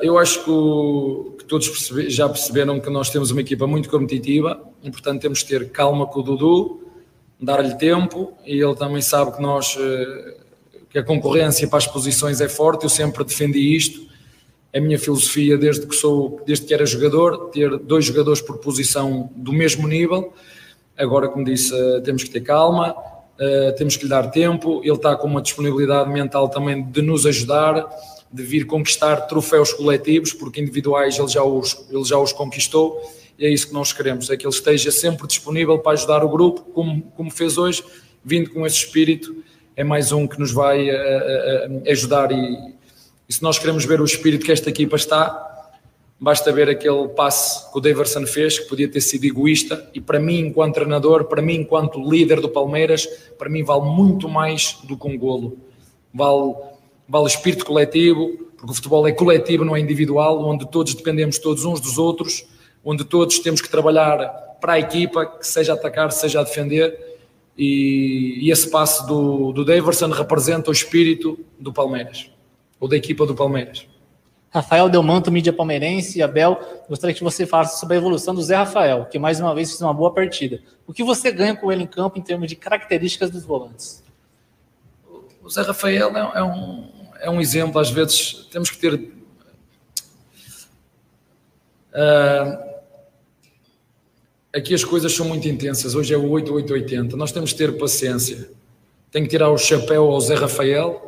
eu 0.00 0.16
acho 0.16 0.44
que, 0.44 0.50
o, 0.50 1.34
que 1.36 1.44
todos 1.44 1.68
percebe, 1.68 2.10
já 2.10 2.28
perceberam 2.28 2.78
que 2.78 2.88
nós 2.88 3.10
temos 3.10 3.32
uma 3.32 3.40
equipa 3.40 3.66
muito 3.66 3.90
competitiva 3.90 4.62
e, 4.84 4.88
portanto, 4.88 5.20
temos 5.20 5.42
que 5.42 5.48
ter 5.48 5.68
calma 5.70 6.06
com 6.06 6.20
o 6.20 6.22
Dudu, 6.22 6.80
dar-lhe 7.40 7.74
tempo 7.74 8.34
e 8.46 8.62
ele 8.62 8.76
também 8.76 9.02
sabe 9.02 9.34
que 9.34 9.42
nós 9.42 9.76
eh, 9.80 10.36
que 10.90 10.98
a 11.00 11.02
concorrência 11.02 11.66
para 11.66 11.78
as 11.78 11.88
posições 11.88 12.40
é 12.40 12.48
forte, 12.48 12.84
eu 12.84 12.88
sempre 12.88 13.24
defendi 13.24 13.74
isto. 13.74 14.06
É 14.72 14.78
a 14.78 14.80
minha 14.80 14.98
filosofia 14.98 15.58
desde 15.58 15.88
que 15.88 15.96
sou, 15.96 16.40
desde 16.46 16.66
que 16.66 16.72
era 16.72 16.86
jogador, 16.86 17.50
ter 17.50 17.76
dois 17.78 18.04
jogadores 18.04 18.40
por 18.40 18.58
posição 18.58 19.28
do 19.34 19.52
mesmo 19.52 19.88
nível. 19.88 20.32
Agora, 20.98 21.28
como 21.28 21.44
disse, 21.44 21.72
eh, 21.74 22.00
temos 22.00 22.24
que 22.24 22.30
ter 22.30 22.40
calma, 22.40 22.94
eh, 23.38 23.72
temos 23.72 23.96
que 23.96 24.04
lhe 24.04 24.10
dar 24.10 24.30
tempo. 24.30 24.80
Ele 24.82 24.92
está 24.94 25.14
com 25.16 25.26
uma 25.26 25.40
disponibilidade 25.40 26.10
mental 26.10 26.48
também 26.48 26.82
de 26.82 27.00
nos 27.00 27.24
ajudar, 27.24 27.88
de 28.32 28.42
vir 28.42 28.66
conquistar 28.66 29.16
troféus 29.22 29.72
coletivos, 29.72 30.32
porque 30.32 30.60
individuais 30.60 31.18
ele 31.18 31.28
já 31.28 31.42
os, 31.42 31.86
ele 31.90 32.04
já 32.04 32.18
os 32.18 32.32
conquistou 32.32 33.00
e 33.38 33.46
é 33.46 33.50
isso 33.50 33.68
que 33.68 33.72
nós 33.72 33.92
queremos, 33.92 34.28
é 34.30 34.36
que 34.36 34.44
ele 34.44 34.52
esteja 34.52 34.90
sempre 34.90 35.26
disponível 35.26 35.78
para 35.78 35.92
ajudar 35.92 36.24
o 36.24 36.28
grupo, 36.28 36.62
como, 36.72 37.02
como 37.16 37.30
fez 37.30 37.56
hoje, 37.56 37.84
vindo 38.24 38.50
com 38.50 38.66
esse 38.66 38.78
espírito, 38.78 39.44
é 39.76 39.84
mais 39.84 40.10
um 40.10 40.26
que 40.26 40.40
nos 40.40 40.50
vai 40.50 40.90
uh, 40.90 40.92
uh, 40.92 41.82
ajudar 41.88 42.32
e, 42.32 42.74
e, 43.28 43.32
se 43.32 43.40
nós 43.40 43.56
queremos 43.56 43.84
ver 43.84 44.00
o 44.00 44.04
espírito 44.04 44.44
que 44.44 44.50
esta 44.50 44.68
equipa 44.68 44.96
está, 44.96 45.57
basta 46.20 46.52
ver 46.52 46.68
aquele 46.68 47.08
passe 47.08 47.70
que 47.70 47.78
o 47.78 47.80
Daverson 47.80 48.26
fez, 48.26 48.58
que 48.58 48.68
podia 48.68 48.88
ter 48.88 49.00
sido 49.00 49.24
egoísta, 49.24 49.88
e 49.94 50.00
para 50.00 50.18
mim, 50.18 50.40
enquanto 50.40 50.74
treinador, 50.74 51.24
para 51.24 51.40
mim, 51.40 51.54
enquanto 51.54 52.00
líder 52.00 52.40
do 52.40 52.48
Palmeiras, 52.48 53.06
para 53.38 53.48
mim 53.48 53.62
vale 53.62 53.84
muito 53.84 54.28
mais 54.28 54.78
do 54.84 54.96
que 54.96 55.06
um 55.06 55.16
golo. 55.16 55.58
Vale, 56.12 56.54
vale 57.08 57.26
espírito 57.26 57.64
coletivo, 57.64 58.48
porque 58.56 58.72
o 58.72 58.74
futebol 58.74 59.06
é 59.06 59.12
coletivo, 59.12 59.64
não 59.64 59.76
é 59.76 59.80
individual, 59.80 60.44
onde 60.44 60.68
todos 60.68 60.94
dependemos 60.94 61.38
todos 61.38 61.64
uns 61.64 61.80
dos 61.80 61.98
outros, 61.98 62.44
onde 62.84 63.04
todos 63.04 63.38
temos 63.38 63.60
que 63.60 63.68
trabalhar 63.68 64.18
para 64.60 64.72
a 64.72 64.78
equipa, 64.80 65.24
que 65.24 65.46
seja 65.46 65.74
atacar, 65.74 66.10
seja 66.10 66.42
defender, 66.42 67.16
e, 67.56 68.38
e 68.40 68.50
esse 68.50 68.68
passo 68.70 69.06
do, 69.06 69.52
do 69.52 69.64
Daverson 69.64 70.08
representa 70.08 70.70
o 70.70 70.72
espírito 70.72 71.38
do 71.58 71.72
Palmeiras, 71.72 72.30
ou 72.80 72.88
da 72.88 72.96
equipa 72.96 73.24
do 73.24 73.34
Palmeiras. 73.34 73.86
Rafael 74.50 74.88
Delmanto, 74.88 75.30
mídia 75.30 75.52
palmeirense, 75.52 76.22
Abel, 76.22 76.58
gostaria 76.88 77.14
que 77.14 77.22
você 77.22 77.46
falasse 77.46 77.78
sobre 77.78 77.96
a 77.96 77.98
evolução 77.98 78.34
do 78.34 78.42
Zé 78.42 78.56
Rafael, 78.56 79.04
que 79.04 79.18
mais 79.18 79.38
uma 79.40 79.54
vez 79.54 79.68
fez 79.68 79.80
uma 79.82 79.92
boa 79.92 80.12
partida. 80.12 80.60
O 80.86 80.92
que 80.92 81.04
você 81.04 81.30
ganha 81.30 81.54
com 81.54 81.70
ele 81.70 81.82
em 81.82 81.86
campo 81.86 82.18
em 82.18 82.22
termos 82.22 82.48
de 82.48 82.56
características 82.56 83.30
dos 83.30 83.44
volantes? 83.44 84.02
O 85.42 85.50
Zé 85.50 85.62
Rafael 85.62 86.16
é, 86.16 86.38
é 86.38 86.42
um, 86.42 86.90
é 87.20 87.30
um 87.30 87.40
exemplo, 87.40 87.78
às 87.78 87.90
vezes 87.90 88.48
temos 88.50 88.70
que 88.70 88.78
ter. 88.78 88.94
Uh, 91.90 92.68
aqui 94.54 94.72
as 94.72 94.84
coisas 94.84 95.12
são 95.12 95.26
muito 95.26 95.46
intensas. 95.46 95.94
Hoje 95.94 96.14
é 96.14 96.16
o 96.16 96.26
8880. 96.30 97.16
Nós 97.18 97.32
temos 97.32 97.52
que 97.52 97.58
ter 97.58 97.76
paciência. 97.76 98.50
Tenho 99.10 99.26
que 99.26 99.30
tirar 99.30 99.50
o 99.50 99.58
chapéu 99.58 100.10
ao 100.10 100.20
Zé 100.20 100.34
Rafael 100.34 101.07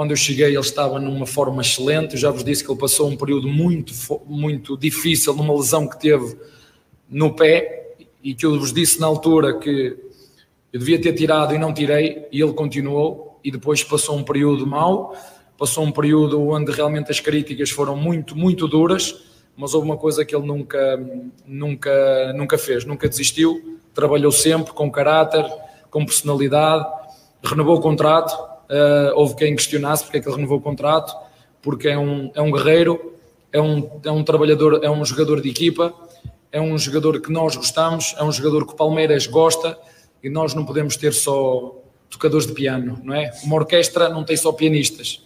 quando 0.00 0.12
eu 0.12 0.16
cheguei, 0.16 0.46
ele 0.46 0.58
estava 0.58 0.98
numa 0.98 1.26
forma 1.26 1.60
excelente. 1.60 2.14
Eu 2.14 2.18
já 2.18 2.30
vos 2.30 2.42
disse 2.42 2.64
que 2.64 2.70
ele 2.70 2.80
passou 2.80 3.06
um 3.06 3.18
período 3.18 3.46
muito, 3.48 3.92
muito 4.24 4.74
difícil 4.74 5.34
numa 5.34 5.54
lesão 5.54 5.86
que 5.86 6.00
teve 6.00 6.38
no 7.06 7.34
pé 7.34 7.96
e 8.24 8.34
que 8.34 8.46
eu 8.46 8.58
vos 8.58 8.72
disse 8.72 8.98
na 8.98 9.06
altura 9.06 9.58
que 9.58 9.94
eu 10.72 10.80
devia 10.80 10.98
ter 10.98 11.12
tirado 11.12 11.54
e 11.54 11.58
não 11.58 11.74
tirei, 11.74 12.26
e 12.32 12.40
ele 12.40 12.54
continuou. 12.54 13.38
E 13.44 13.50
depois 13.50 13.84
passou 13.84 14.16
um 14.16 14.24
período 14.24 14.66
mau, 14.66 15.14
passou 15.58 15.84
um 15.84 15.92
período 15.92 16.48
onde 16.48 16.72
realmente 16.72 17.10
as 17.10 17.20
críticas 17.20 17.68
foram 17.68 17.94
muito, 17.94 18.34
muito 18.34 18.66
duras. 18.66 19.14
Mas 19.54 19.74
houve 19.74 19.86
uma 19.86 19.98
coisa 19.98 20.24
que 20.24 20.34
ele 20.34 20.46
nunca, 20.46 20.98
nunca, 21.46 22.32
nunca 22.32 22.56
fez, 22.56 22.86
nunca 22.86 23.06
desistiu. 23.06 23.78
Trabalhou 23.92 24.32
sempre 24.32 24.72
com 24.72 24.90
caráter, 24.90 25.44
com 25.90 26.06
personalidade, 26.06 26.86
renovou 27.44 27.76
o 27.76 27.80
contrato 27.82 28.49
Uh, 28.70 29.12
houve 29.16 29.34
quem 29.34 29.56
questionasse 29.56 30.04
porque 30.04 30.18
é 30.18 30.20
que 30.20 30.28
ele 30.28 30.36
renovou 30.36 30.58
o 30.58 30.60
contrato, 30.60 31.12
porque 31.60 31.88
é 31.88 31.98
um, 31.98 32.30
é 32.32 32.40
um 32.40 32.52
guerreiro, 32.52 33.14
é 33.52 33.60
um, 33.60 33.90
é 34.04 34.10
um 34.12 34.22
trabalhador, 34.22 34.78
é 34.82 34.88
um 34.88 35.04
jogador 35.04 35.40
de 35.40 35.50
equipa, 35.50 35.92
é 36.52 36.60
um 36.60 36.78
jogador 36.78 37.20
que 37.20 37.32
nós 37.32 37.56
gostamos, 37.56 38.14
é 38.16 38.22
um 38.22 38.30
jogador 38.30 38.64
que 38.64 38.72
o 38.72 38.76
Palmeiras 38.76 39.26
gosta 39.26 39.76
e 40.22 40.30
nós 40.30 40.54
não 40.54 40.64
podemos 40.64 40.96
ter 40.96 41.12
só 41.12 41.76
tocadores 42.08 42.46
de 42.46 42.52
piano, 42.52 43.00
não 43.02 43.14
é? 43.14 43.32
Uma 43.42 43.56
orquestra 43.56 44.08
não 44.08 44.22
tem 44.22 44.36
só 44.36 44.52
pianistas, 44.52 45.24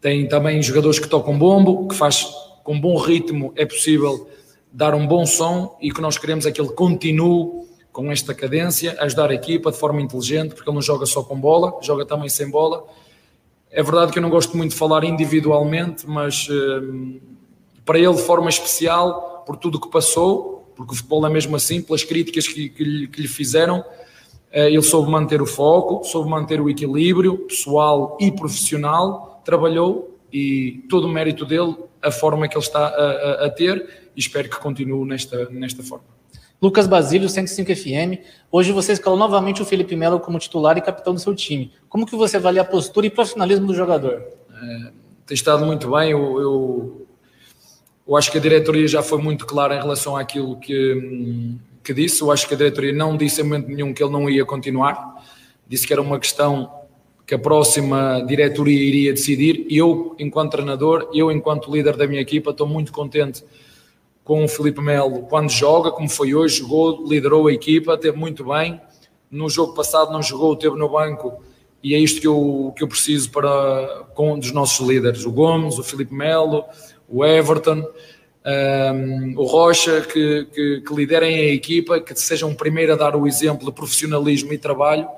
tem 0.00 0.26
também 0.26 0.62
jogadores 0.62 0.98
que 0.98 1.08
tocam 1.08 1.38
bombo, 1.38 1.86
que 1.86 1.94
faz 1.94 2.26
com 2.64 2.80
bom 2.80 2.96
ritmo 2.96 3.52
é 3.56 3.66
possível 3.66 4.28
dar 4.72 4.94
um 4.94 5.06
bom 5.06 5.26
som 5.26 5.76
e 5.80 5.90
o 5.90 5.94
que 5.94 6.00
nós 6.00 6.16
queremos 6.16 6.46
é 6.46 6.52
que 6.52 6.60
ele 6.60 6.70
continue 6.70 7.68
com 7.92 8.10
esta 8.10 8.34
cadência, 8.34 8.96
ajudar 9.00 9.30
a 9.30 9.34
equipa 9.34 9.70
de 9.70 9.78
forma 9.78 10.00
inteligente, 10.00 10.54
porque 10.54 10.68
ele 10.68 10.74
não 10.74 10.82
joga 10.82 11.06
só 11.06 11.22
com 11.22 11.38
bola, 11.38 11.78
joga 11.82 12.04
também 12.04 12.28
sem 12.28 12.50
bola. 12.50 12.84
É 13.70 13.82
verdade 13.82 14.12
que 14.12 14.18
eu 14.18 14.22
não 14.22 14.30
gosto 14.30 14.56
muito 14.56 14.72
de 14.72 14.76
falar 14.76 15.04
individualmente, 15.04 16.08
mas 16.08 16.48
uh, 16.48 17.20
para 17.84 17.98
ele 17.98 18.14
de 18.14 18.22
forma 18.22 18.48
especial, 18.48 19.44
por 19.46 19.56
tudo 19.56 19.78
o 19.78 19.80
que 19.80 19.90
passou, 19.90 20.72
porque 20.76 20.92
o 20.92 20.96
futebol 20.96 21.26
é 21.26 21.30
mesmo 21.30 21.56
assim, 21.56 21.82
pelas 21.82 22.04
críticas 22.04 22.46
que, 22.46 22.68
que, 22.68 22.84
lhe, 22.84 23.08
que 23.08 23.22
lhe, 23.22 23.28
fizeram, 23.28 23.80
uh, 23.80 23.84
ele 24.52 24.82
soube 24.82 25.10
manter 25.10 25.42
o 25.42 25.46
foco, 25.46 26.04
soube 26.04 26.30
manter 26.30 26.60
o 26.60 26.70
equilíbrio 26.70 27.38
pessoal 27.38 28.16
e 28.20 28.30
profissional, 28.30 29.42
trabalhou 29.44 30.16
e 30.32 30.84
todo 30.88 31.06
o 31.06 31.08
mérito 31.08 31.44
dele, 31.44 31.76
a 32.00 32.10
forma 32.10 32.48
que 32.48 32.56
ele 32.56 32.64
está 32.64 32.86
a, 32.86 33.44
a, 33.44 33.46
a 33.46 33.50
ter, 33.50 34.10
e 34.16 34.20
espero 34.20 34.48
que 34.48 34.58
continue 34.58 35.04
nesta, 35.06 35.48
nesta 35.50 35.82
forma. 35.82 36.19
Lucas 36.60 36.86
Basílio, 36.86 37.26
105 37.26 37.74
FM. 37.74 38.22
Hoje 38.52 38.70
você 38.70 38.92
escalou 38.92 39.18
novamente 39.18 39.62
o 39.62 39.64
Felipe 39.64 39.96
Melo 39.96 40.20
como 40.20 40.38
titular 40.38 40.76
e 40.76 40.82
capitão 40.82 41.14
do 41.14 41.20
seu 41.20 41.34
time. 41.34 41.72
Como 41.88 42.04
que 42.04 42.14
você 42.14 42.36
avalia 42.36 42.60
a 42.60 42.64
postura 42.64 43.06
e 43.06 43.10
profissionalismo 43.10 43.66
do 43.66 43.74
jogador? 43.74 44.22
É, 44.62 44.92
tem 45.24 45.34
estado 45.34 45.64
muito 45.64 45.90
bem. 45.90 46.10
Eu, 46.10 46.38
eu, 46.38 47.06
eu, 48.06 48.16
acho 48.16 48.30
que 48.30 48.36
a 48.36 48.40
diretoria 48.40 48.86
já 48.86 49.02
foi 49.02 49.22
muito 49.22 49.46
clara 49.46 49.74
em 49.74 49.78
relação 49.78 50.18
àquilo 50.18 50.58
que, 50.58 51.56
que 51.82 51.94
disse. 51.94 52.20
Eu 52.20 52.30
acho 52.30 52.46
que 52.46 52.52
a 52.52 52.56
diretoria 52.58 52.92
não 52.92 53.16
disse 53.16 53.40
em 53.40 53.44
momento 53.44 53.68
nenhum 53.68 53.94
que 53.94 54.02
ele 54.02 54.12
não 54.12 54.28
ia 54.28 54.44
continuar. 54.44 55.14
Disse 55.66 55.86
que 55.86 55.94
era 55.94 56.02
uma 56.02 56.20
questão 56.20 56.70
que 57.26 57.34
a 57.34 57.38
próxima 57.38 58.22
diretoria 58.26 58.84
iria 58.84 59.14
decidir. 59.14 59.64
E 59.66 59.78
eu, 59.78 60.14
enquanto 60.18 60.50
treinador, 60.50 61.08
eu, 61.14 61.32
enquanto 61.32 61.74
líder 61.74 61.96
da 61.96 62.06
minha 62.06 62.20
equipa, 62.20 62.50
estou 62.50 62.66
muito 62.66 62.92
contente 62.92 63.42
com 64.30 64.44
o 64.44 64.48
Felipe 64.48 64.80
Melo 64.80 65.22
quando 65.22 65.50
joga, 65.50 65.90
como 65.90 66.08
foi 66.08 66.36
hoje, 66.36 66.58
jogou, 66.58 67.04
liderou 67.04 67.48
a 67.48 67.52
equipa, 67.52 67.98
teve 67.98 68.16
muito 68.16 68.44
bem. 68.44 68.80
No 69.28 69.50
jogo 69.50 69.74
passado 69.74 70.12
não 70.12 70.22
jogou, 70.22 70.54
teve 70.54 70.76
no 70.76 70.88
banco 70.88 71.42
e 71.82 71.96
é 71.96 71.98
isto 71.98 72.20
que 72.20 72.28
eu, 72.28 72.72
que 72.76 72.84
eu 72.84 72.86
preciso 72.86 73.28
para 73.32 74.06
com 74.14 74.34
um 74.34 74.38
dos 74.38 74.52
nossos 74.52 74.86
líderes, 74.86 75.26
o 75.26 75.32
Gomes, 75.32 75.80
o 75.80 75.82
Felipe 75.82 76.14
Melo, 76.14 76.64
o 77.08 77.24
Everton, 77.24 77.84
um, 78.46 79.34
o 79.36 79.44
Rocha, 79.46 80.00
que, 80.02 80.46
que, 80.54 80.80
que, 80.82 80.94
liderem 80.94 81.34
a 81.34 81.52
equipa, 81.52 82.00
que 82.00 82.14
sejam 82.14 82.54
primeiro 82.54 82.92
a 82.92 82.96
dar 82.96 83.16
o 83.16 83.26
exemplo 83.26 83.66
de 83.66 83.72
profissionalismo 83.72 84.52
e 84.52 84.58
trabalho. 84.58 85.08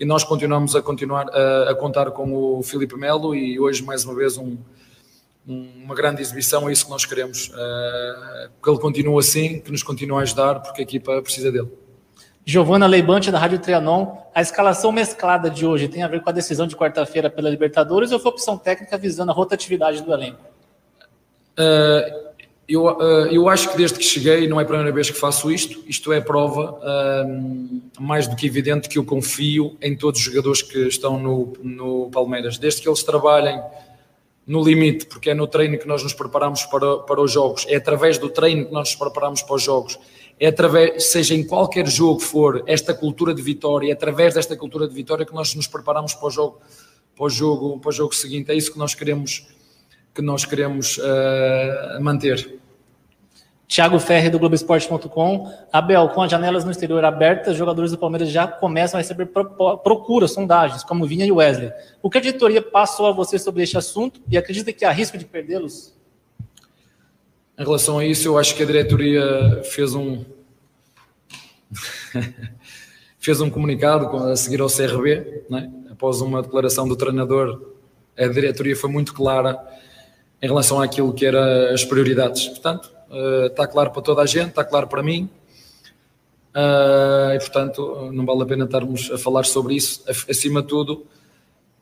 E 0.00 0.04
nós 0.04 0.24
continuamos 0.24 0.74
a 0.74 0.82
continuar 0.82 1.30
a, 1.30 1.70
a 1.70 1.74
contar 1.76 2.10
com 2.10 2.34
o 2.34 2.60
Felipe 2.64 2.96
Melo 2.96 3.36
e 3.36 3.60
hoje 3.60 3.84
mais 3.84 4.04
uma 4.04 4.16
vez 4.16 4.36
um, 4.36 4.56
uma 5.48 5.94
grande 5.94 6.20
exibição, 6.20 6.68
é 6.68 6.72
isso 6.72 6.84
que 6.84 6.90
nós 6.90 7.06
queremos. 7.06 7.48
Uh, 7.48 8.50
que 8.62 8.68
ele 8.68 8.78
continue 8.78 9.18
assim, 9.18 9.60
que 9.60 9.72
nos 9.72 9.82
continue 9.82 10.18
a 10.18 10.20
ajudar, 10.20 10.60
porque 10.60 10.82
a 10.82 10.84
equipa 10.84 11.22
precisa 11.22 11.50
dele. 11.50 11.68
Giovana 12.44 12.86
Leibante, 12.86 13.30
da 13.30 13.38
Rádio 13.38 13.58
Trianon. 13.58 14.16
A 14.34 14.42
escalação 14.42 14.92
mesclada 14.92 15.48
de 15.50 15.66
hoje 15.66 15.88
tem 15.88 16.02
a 16.02 16.08
ver 16.08 16.22
com 16.22 16.28
a 16.28 16.32
decisão 16.32 16.66
de 16.66 16.76
quarta-feira 16.76 17.30
pela 17.30 17.48
Libertadores 17.48 18.12
ou 18.12 18.18
foi 18.18 18.30
opção 18.30 18.58
técnica 18.58 18.98
visando 18.98 19.30
a 19.30 19.34
rotatividade 19.34 20.02
do 20.02 20.12
elenco? 20.12 20.38
Uh, 21.58 22.28
eu, 22.68 22.84
uh, 22.84 23.26
eu 23.30 23.48
acho 23.48 23.70
que 23.70 23.76
desde 23.78 23.98
que 23.98 24.04
cheguei, 24.04 24.46
não 24.46 24.60
é 24.60 24.62
a 24.62 24.66
primeira 24.66 24.92
vez 24.92 25.10
que 25.10 25.18
faço 25.18 25.50
isto, 25.50 25.82
isto 25.86 26.12
é 26.12 26.20
prova 26.20 26.78
mais 27.98 28.28
do 28.28 28.36
que 28.36 28.46
evidente 28.46 28.88
que 28.88 28.98
eu 28.98 29.04
confio 29.04 29.76
em 29.80 29.96
todos 29.96 30.20
os 30.20 30.26
jogadores 30.26 30.60
que 30.60 30.86
estão 30.86 31.18
no, 31.18 31.54
no 31.62 32.10
Palmeiras. 32.10 32.58
Desde 32.58 32.82
que 32.82 32.88
eles 32.88 33.02
trabalhem 33.02 33.62
no 34.48 34.64
limite, 34.64 35.04
porque 35.04 35.28
é 35.28 35.34
no 35.34 35.46
treino 35.46 35.78
que 35.78 35.86
nós 35.86 36.02
nos 36.02 36.14
preparamos 36.14 36.64
para, 36.64 37.00
para 37.00 37.20
os 37.20 37.30
jogos, 37.30 37.66
é 37.68 37.76
através 37.76 38.16
do 38.16 38.30
treino 38.30 38.64
que 38.64 38.72
nós 38.72 38.88
nos 38.88 38.96
preparamos 38.96 39.42
para 39.42 39.54
os 39.54 39.62
jogos, 39.62 39.98
é 40.40 40.46
através, 40.46 41.04
seja 41.04 41.34
em 41.34 41.44
qualquer 41.44 41.86
jogo 41.86 42.18
for, 42.18 42.62
esta 42.66 42.94
cultura 42.94 43.34
de 43.34 43.42
vitória, 43.42 43.90
é 43.90 43.92
através 43.92 44.34
desta 44.34 44.56
cultura 44.56 44.88
de 44.88 44.94
vitória 44.94 45.26
que 45.26 45.34
nós 45.34 45.54
nos 45.54 45.66
preparamos 45.66 46.14
para 46.14 46.26
o 46.26 46.30
jogo, 46.30 46.60
para 47.14 47.26
o 47.26 47.28
jogo, 47.28 47.78
para 47.78 47.90
o 47.90 47.92
jogo 47.92 48.14
seguinte. 48.14 48.50
É 48.50 48.54
isso 48.54 48.72
que 48.72 48.78
nós 48.78 48.94
queremos, 48.94 49.46
que 50.14 50.22
nós 50.22 50.46
queremos 50.46 50.96
uh, 50.96 52.00
manter. 52.00 52.57
Thiago 53.68 53.98
Ferre, 54.00 54.30
do 54.30 54.38
Globoesporte.com. 54.38 55.52
Abel, 55.70 56.08
com 56.08 56.22
as 56.22 56.30
janelas 56.30 56.64
no 56.64 56.70
exterior 56.70 57.04
abertas, 57.04 57.54
jogadores 57.54 57.90
do 57.90 57.98
Palmeiras 57.98 58.30
já 58.30 58.48
começam 58.48 58.98
a 58.98 59.02
receber 59.02 59.26
procuras, 59.26 60.32
sondagens, 60.32 60.82
como 60.82 61.06
Vinha 61.06 61.26
e 61.26 61.30
Wesley. 61.30 61.70
O 62.02 62.08
que 62.08 62.16
a 62.16 62.20
diretoria 62.20 62.62
passou 62.62 63.06
a 63.06 63.12
você 63.12 63.38
sobre 63.38 63.62
este 63.62 63.76
assunto 63.76 64.22
e 64.30 64.38
acredita 64.38 64.72
que 64.72 64.86
há 64.86 64.90
risco 64.90 65.18
de 65.18 65.26
perdê-los? 65.26 65.94
Em 67.58 67.62
relação 67.62 67.98
a 67.98 68.06
isso, 68.06 68.26
eu 68.26 68.38
acho 68.38 68.54
que 68.54 68.62
a 68.62 68.66
diretoria 68.66 69.62
fez 69.64 69.94
um 69.94 70.24
fez 73.20 73.40
um 73.42 73.50
comunicado 73.50 74.16
a 74.16 74.34
seguir 74.34 74.62
ao 74.62 74.68
CRB, 74.68 75.44
né? 75.50 75.70
após 75.90 76.22
uma 76.22 76.40
declaração 76.40 76.88
do 76.88 76.96
treinador, 76.96 77.74
a 78.16 78.26
diretoria 78.26 78.74
foi 78.74 78.88
muito 78.88 79.12
clara 79.12 79.58
em 80.40 80.46
relação 80.46 80.80
àquilo 80.80 81.12
que 81.12 81.26
eram 81.26 81.74
as 81.74 81.84
prioridades. 81.84 82.46
Portanto, 82.46 82.97
está 83.46 83.64
eh, 83.64 83.66
claro 83.66 83.90
para 83.90 84.02
toda 84.02 84.22
a 84.22 84.26
gente, 84.26 84.50
está 84.50 84.64
claro 84.64 84.86
para 84.86 85.02
mim. 85.02 85.28
Uh, 86.54 87.34
e 87.34 87.38
portanto, 87.38 88.10
não 88.12 88.26
vale 88.26 88.42
a 88.42 88.46
pena 88.46 88.64
estarmos 88.64 89.10
a 89.12 89.18
falar 89.18 89.44
sobre 89.44 89.74
isso. 89.74 90.02
Acima 90.28 90.62
de 90.62 90.68
tudo, 90.68 91.06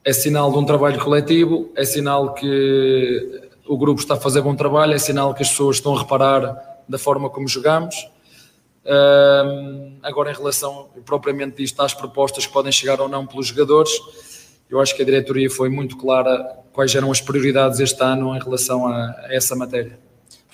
é 0.05 0.13
sinal 0.13 0.51
de 0.53 0.59
um 0.59 0.65
trabalho 0.65 1.03
coletivo, 1.03 1.71
é 1.75 1.85
sinal 1.85 2.35
que 2.35 3.51
o 3.67 3.77
grupo 3.79 4.01
está 4.01 4.15
a 4.15 4.19
fazer 4.19 4.43
bom 4.43 4.55
trabalho, 4.55 4.93
é 4.93 4.99
sinal 4.99 5.35
que 5.35 5.43
as 5.43 5.49
pessoas 5.49 5.77
estão 5.77 5.97
a 5.97 6.01
reparar 6.01 6.83
da 6.89 6.99
forma 6.99 7.31
como 7.31 7.49
jogamos. 7.49 7.97
Uh, 8.85 9.97
agora, 10.03 10.31
em 10.31 10.35
relação 10.35 10.89
propriamente 11.05 11.57
disto 11.57 11.81
às 11.81 11.95
propostas 11.95 12.47
que 12.47 12.53
podem 12.53 12.71
chegar 12.71 13.01
ou 13.01 13.09
não 13.09 13.27
pelos 13.27 13.47
jogadores, 13.47 13.91
eu 14.69 14.81
acho 14.81 14.95
que 14.95 15.03
a 15.03 15.05
diretoria 15.05 15.51
foi 15.51 15.69
muito 15.69 15.97
clara 15.97 16.57
quais 16.73 16.95
eram 16.95 17.11
as 17.11 17.21
prioridades 17.21 17.81
este 17.81 18.03
ano 18.03 18.37
em 18.37 18.39
relação 18.39 18.87
a 18.87 19.27
essa 19.31 19.57
matéria. 19.57 20.06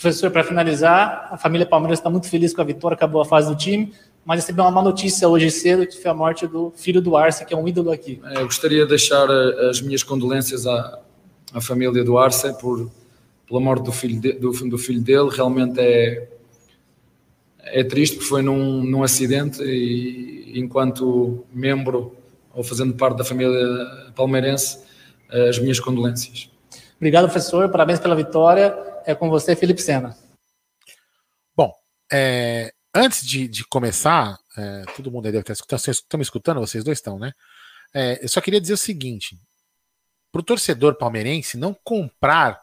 Professor, 0.03 0.33
para 0.33 0.43
finalizar, 0.43 1.29
a 1.31 1.37
família 1.37 1.65
Palmeiras 1.65 2.01
está 2.01 2.11
muito 2.11 2.29
feliz 2.29 2.53
com 2.53 2.61
a 2.61 2.65
vitória, 2.65 2.97
acabou 2.97 3.23
a 3.23 3.25
fase 3.25 3.49
do 3.49 3.55
time, 3.55 3.95
mas 4.25 4.41
recebeu 4.41 4.65
uma 4.65 4.71
má 4.73 4.83
notícia 4.83 5.29
hoje 5.29 5.49
cedo, 5.49 5.87
que 5.87 5.97
foi 5.97 6.11
a 6.11 6.15
morte 6.15 6.45
do 6.45 6.73
filho 6.75 7.01
do 7.01 7.17
Arce, 7.17 7.47
que 7.47 7.55
é 7.55 7.57
um 7.57 7.69
ídolo 7.69 7.93
aqui. 7.93 8.21
É, 8.25 8.41
eu 8.41 8.47
gostaria 8.47 8.83
de 8.83 8.89
deixar 8.89 9.31
eh, 9.31 9.71
as 9.71 9.81
minhas 9.81 10.03
condolências 10.03 10.67
à, 10.67 10.99
à 11.55 11.61
família 11.61 12.03
do 12.03 12.19
Arce 12.19 12.53
por, 12.59 12.91
pela 13.47 13.61
morte 13.61 13.85
do 13.85 13.93
filho, 13.93 14.21
de, 14.21 14.33
do, 14.33 14.51
do, 14.51 14.77
filho 14.77 15.01
dele. 15.01 15.29
Realmente 15.31 15.79
é, 15.79 16.29
é 17.61 17.85
triste, 17.85 18.17
porque 18.17 18.29
foi 18.29 18.43
num, 18.43 18.83
num 18.83 19.05
acidente 19.05 19.63
e 19.63 20.53
enquanto 20.57 21.45
membro 21.53 22.17
ou 22.53 22.65
fazendo 22.65 22.93
parte 22.95 23.19
da 23.19 23.25
família 23.25 23.57
palmeirense, 24.17 24.81
eh, 25.31 25.49
as 25.49 25.61
minhas 25.61 25.79
condolências. 25.79 26.51
Obrigado, 26.97 27.27
professor. 27.27 27.69
Parabéns 27.69 28.01
pela 28.01 28.17
vitória. 28.17 28.91
É 29.05 29.15
com 29.15 29.29
você, 29.31 29.57
Felipe 29.57 29.81
Sena. 29.81 30.17
Bom, 31.57 31.73
é, 32.11 32.73
antes 32.95 33.27
de, 33.27 33.49
de 33.49 33.65
começar, 33.67 34.39
é, 34.57 34.85
todo 34.97 35.11
mundo 35.11 35.27
aí 35.27 35.33
deve 35.33 35.43
estar 35.43 35.53
escutando. 35.53 35.79
Vocês 35.81 35.97
estão 35.99 36.19
me 36.19 36.23
escutando? 36.23 36.61
Vocês 36.61 36.85
dois 36.85 36.99
estão, 36.99 37.19
né? 37.19 37.33
É, 37.95 38.23
eu 38.23 38.29
só 38.29 38.41
queria 38.41 38.61
dizer 38.61 38.75
o 38.75 38.79
seguinte: 38.79 39.39
para 40.31 40.41
o 40.41 40.45
torcedor 40.45 40.97
palmeirense 40.97 41.59
não 41.59 41.75
comprar 41.85 42.61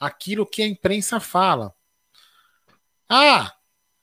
aquilo 0.00 0.46
que 0.46 0.62
a 0.62 0.66
imprensa 0.66 1.20
fala. 1.20 1.74
Ah, 3.08 3.52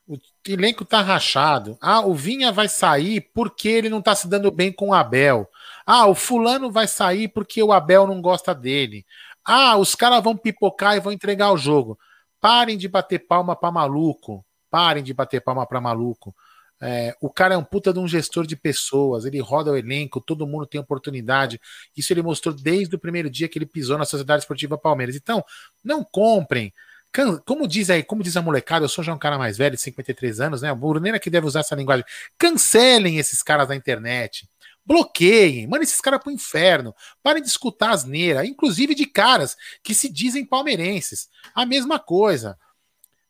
o 0.08 0.18
elenco 0.48 0.86
tá 0.86 1.02
rachado. 1.02 1.78
Ah, 1.82 2.02
o 2.02 2.14
Vinha 2.14 2.52
vai 2.52 2.68
sair 2.70 3.22
porque 3.34 3.68
ele 3.68 3.90
não 3.90 4.02
tá 4.02 4.16
se 4.16 4.28
dando 4.28 4.52
bem 4.52 4.72
com 4.72 4.90
o 4.90 4.94
Abel. 4.94 5.50
Ah, 5.86 6.08
o 6.08 6.16
fulano 6.16 6.72
vai 6.72 6.88
sair 6.88 7.28
porque 7.28 7.62
o 7.62 7.74
Abel 7.74 8.08
não 8.08 8.22
gosta 8.22 8.54
dele. 8.54 9.06
Ah, 9.52 9.78
os 9.78 9.96
caras 9.96 10.24
vão 10.24 10.38
pipocar 10.38 10.96
e 10.96 11.00
vão 11.00 11.12
entregar 11.12 11.52
o 11.52 11.58
jogo. 11.58 11.98
Parem 12.40 12.78
de 12.78 12.88
bater 12.88 13.18
palma 13.18 13.56
para 13.56 13.72
maluco. 13.72 14.46
Parem 14.70 15.04
de 15.04 15.12
bater 15.12 15.42
palma 15.42 15.66
para 15.66 15.82
maluco. 15.82 16.36
É, 16.80 17.16
o 17.20 17.32
cara 17.32 17.56
é 17.56 17.58
um 17.58 17.64
puta 17.64 17.92
de 17.92 17.98
um 17.98 18.08
gestor 18.08 18.46
de 18.46 18.56
pessoas, 18.56 19.26
ele 19.26 19.40
roda 19.40 19.72
o 19.72 19.76
elenco, 19.76 20.22
todo 20.22 20.46
mundo 20.46 20.68
tem 20.68 20.80
oportunidade. 20.80 21.60
Isso 21.98 22.14
ele 22.14 22.22
mostrou 22.22 22.54
desde 22.54 22.96
o 22.96 23.00
primeiro 23.00 23.28
dia 23.28 23.50
que 23.50 23.58
ele 23.58 23.66
pisou 23.66 23.98
na 23.98 24.06
Sociedade 24.06 24.44
Esportiva 24.44 24.78
Palmeiras. 24.78 25.16
Então, 25.16 25.44
não 25.84 26.04
comprem. 26.04 26.72
Como 27.44 27.68
diz 27.68 27.90
aí, 27.90 28.04
como 28.04 28.22
diz 28.22 28.38
a 28.38 28.44
molecada, 28.44 28.86
eu 28.86 28.90
sou 28.90 29.04
já 29.04 29.12
um 29.12 29.18
cara 29.18 29.36
mais 29.40 29.58
velho, 29.58 29.76
de 29.76 29.82
53 29.82 30.42
anos, 30.42 30.62
né? 30.62 30.72
O 30.72 30.76
Bruneira 30.76 31.20
que 31.20 31.32
deve 31.32 31.48
usar 31.48 31.62
essa 31.62 31.74
linguagem. 31.74 32.06
Cancelem 32.38 33.18
esses 33.18 33.42
caras 33.42 33.68
da 33.68 33.76
internet. 33.76 34.48
Bloqueiem, 34.90 35.68
mandem 35.68 35.84
esses 35.84 36.02
caras 36.02 36.20
pro 36.20 36.32
inferno. 36.32 36.96
Parem 37.22 37.44
de 37.44 37.48
escutar 37.48 37.92
asneira, 37.92 38.44
inclusive 38.44 38.96
de 38.96 39.06
caras 39.06 39.56
que 39.84 39.94
se 39.94 40.12
dizem 40.12 40.44
palmeirenses. 40.44 41.30
A 41.54 41.64
mesma 41.64 42.00
coisa 42.00 42.58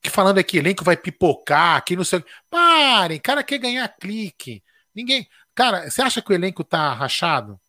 que 0.02 0.10
falando 0.10 0.38
aqui, 0.38 0.58
elenco 0.58 0.86
vai 0.86 0.96
pipocar, 0.96 1.84
que 1.84 1.98
não 1.98 2.06
sei. 2.06 2.24
Parem, 2.50 3.20
cara 3.20 3.44
quer 3.44 3.58
ganhar 3.58 3.86
clique. 3.90 4.64
Ninguém. 4.96 5.28
Cara, 5.54 5.90
você 5.90 6.02
acha 6.02 6.22
que 6.22 6.32
o 6.32 6.34
elenco 6.34 6.64
tá 6.64 6.94
rachado? 6.94 7.60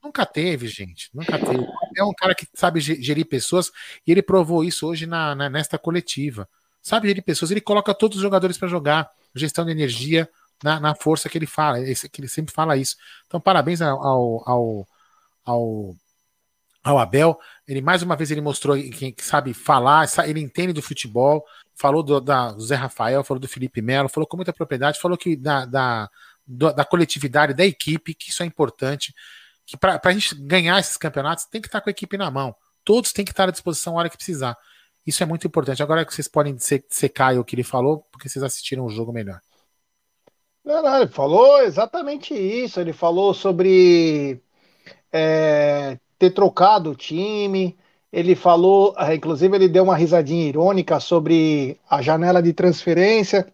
Nunca 0.00 0.24
teve, 0.24 0.68
gente. 0.68 1.10
Nunca 1.12 1.36
teve. 1.36 1.66
É 1.96 2.04
um 2.04 2.14
cara 2.14 2.36
que 2.36 2.46
sabe 2.54 2.80
gerir 2.80 3.26
pessoas 3.26 3.72
e 4.06 4.12
ele 4.12 4.22
provou 4.22 4.62
isso 4.62 4.86
hoje 4.86 5.04
na, 5.04 5.34
na 5.34 5.50
nesta 5.50 5.76
coletiva. 5.76 6.48
Sabe 6.80 7.08
gerir 7.08 7.24
pessoas, 7.24 7.50
ele 7.50 7.60
coloca 7.60 7.92
todos 7.92 8.18
os 8.18 8.22
jogadores 8.22 8.56
para 8.56 8.68
jogar, 8.68 9.10
gestão 9.34 9.64
de 9.64 9.72
energia 9.72 10.28
na, 10.62 10.80
na 10.80 10.94
força 10.94 11.28
que 11.28 11.36
ele 11.36 11.46
fala, 11.46 11.78
que 11.84 12.20
ele 12.20 12.28
sempre 12.28 12.54
fala 12.54 12.76
isso. 12.76 12.96
Então, 13.26 13.40
parabéns 13.40 13.80
ao, 13.82 14.44
ao, 14.46 14.86
ao, 15.44 15.96
ao 16.82 16.98
Abel. 16.98 17.38
Ele 17.66 17.80
mais 17.80 18.02
uma 18.02 18.16
vez 18.16 18.30
ele 18.30 18.40
mostrou 18.40 18.76
que, 18.76 19.12
que 19.12 19.24
sabe 19.24 19.54
falar, 19.54 20.06
ele 20.26 20.40
entende 20.40 20.72
do 20.72 20.82
futebol, 20.82 21.44
falou 21.74 22.02
do, 22.02 22.20
da, 22.20 22.52
do 22.52 22.60
Zé 22.60 22.74
Rafael, 22.74 23.24
falou 23.24 23.40
do 23.40 23.48
Felipe 23.48 23.82
Melo, 23.82 24.08
falou 24.08 24.26
com 24.26 24.36
muita 24.36 24.52
propriedade, 24.52 25.00
falou 25.00 25.16
que 25.16 25.36
da, 25.36 25.64
da, 25.64 26.10
da 26.46 26.84
coletividade, 26.84 27.54
da 27.54 27.64
equipe, 27.64 28.14
que 28.14 28.30
isso 28.30 28.42
é 28.42 28.46
importante, 28.46 29.14
que 29.66 29.76
para 29.76 30.00
a 30.02 30.12
gente 30.12 30.34
ganhar 30.34 30.78
esses 30.78 30.96
campeonatos 30.96 31.44
tem 31.46 31.60
que 31.60 31.68
estar 31.68 31.80
com 31.80 31.88
a 31.88 31.92
equipe 31.92 32.16
na 32.16 32.30
mão. 32.30 32.54
Todos 32.84 33.12
têm 33.12 33.24
que 33.24 33.30
estar 33.30 33.48
à 33.48 33.52
disposição 33.52 33.94
na 33.94 34.00
hora 34.00 34.10
que 34.10 34.16
precisar. 34.16 34.56
Isso 35.06 35.22
é 35.22 35.26
muito 35.26 35.46
importante. 35.46 35.82
Agora 35.82 36.04
que 36.04 36.14
vocês 36.14 36.28
podem 36.28 36.56
secar 36.88 37.36
o 37.38 37.44
que 37.44 37.54
ele 37.54 37.64
falou, 37.64 38.06
porque 38.10 38.28
vocês 38.28 38.42
assistiram 38.42 38.84
o 38.84 38.90
jogo 38.90 39.12
melhor. 39.12 39.40
Ele 40.64 41.08
falou 41.08 41.60
exatamente 41.62 42.34
isso. 42.34 42.80
Ele 42.80 42.92
falou 42.92 43.34
sobre 43.34 44.40
é, 45.12 45.98
ter 46.18 46.30
trocado 46.30 46.90
o 46.90 46.94
time, 46.94 47.76
ele 48.12 48.34
falou, 48.34 48.94
ah, 48.96 49.14
inclusive 49.14 49.56
ele 49.56 49.68
deu 49.68 49.84
uma 49.84 49.96
risadinha 49.96 50.46
irônica 50.46 51.00
sobre 51.00 51.80
a 51.88 52.02
janela 52.02 52.42
de 52.42 52.52
transferência. 52.52 53.50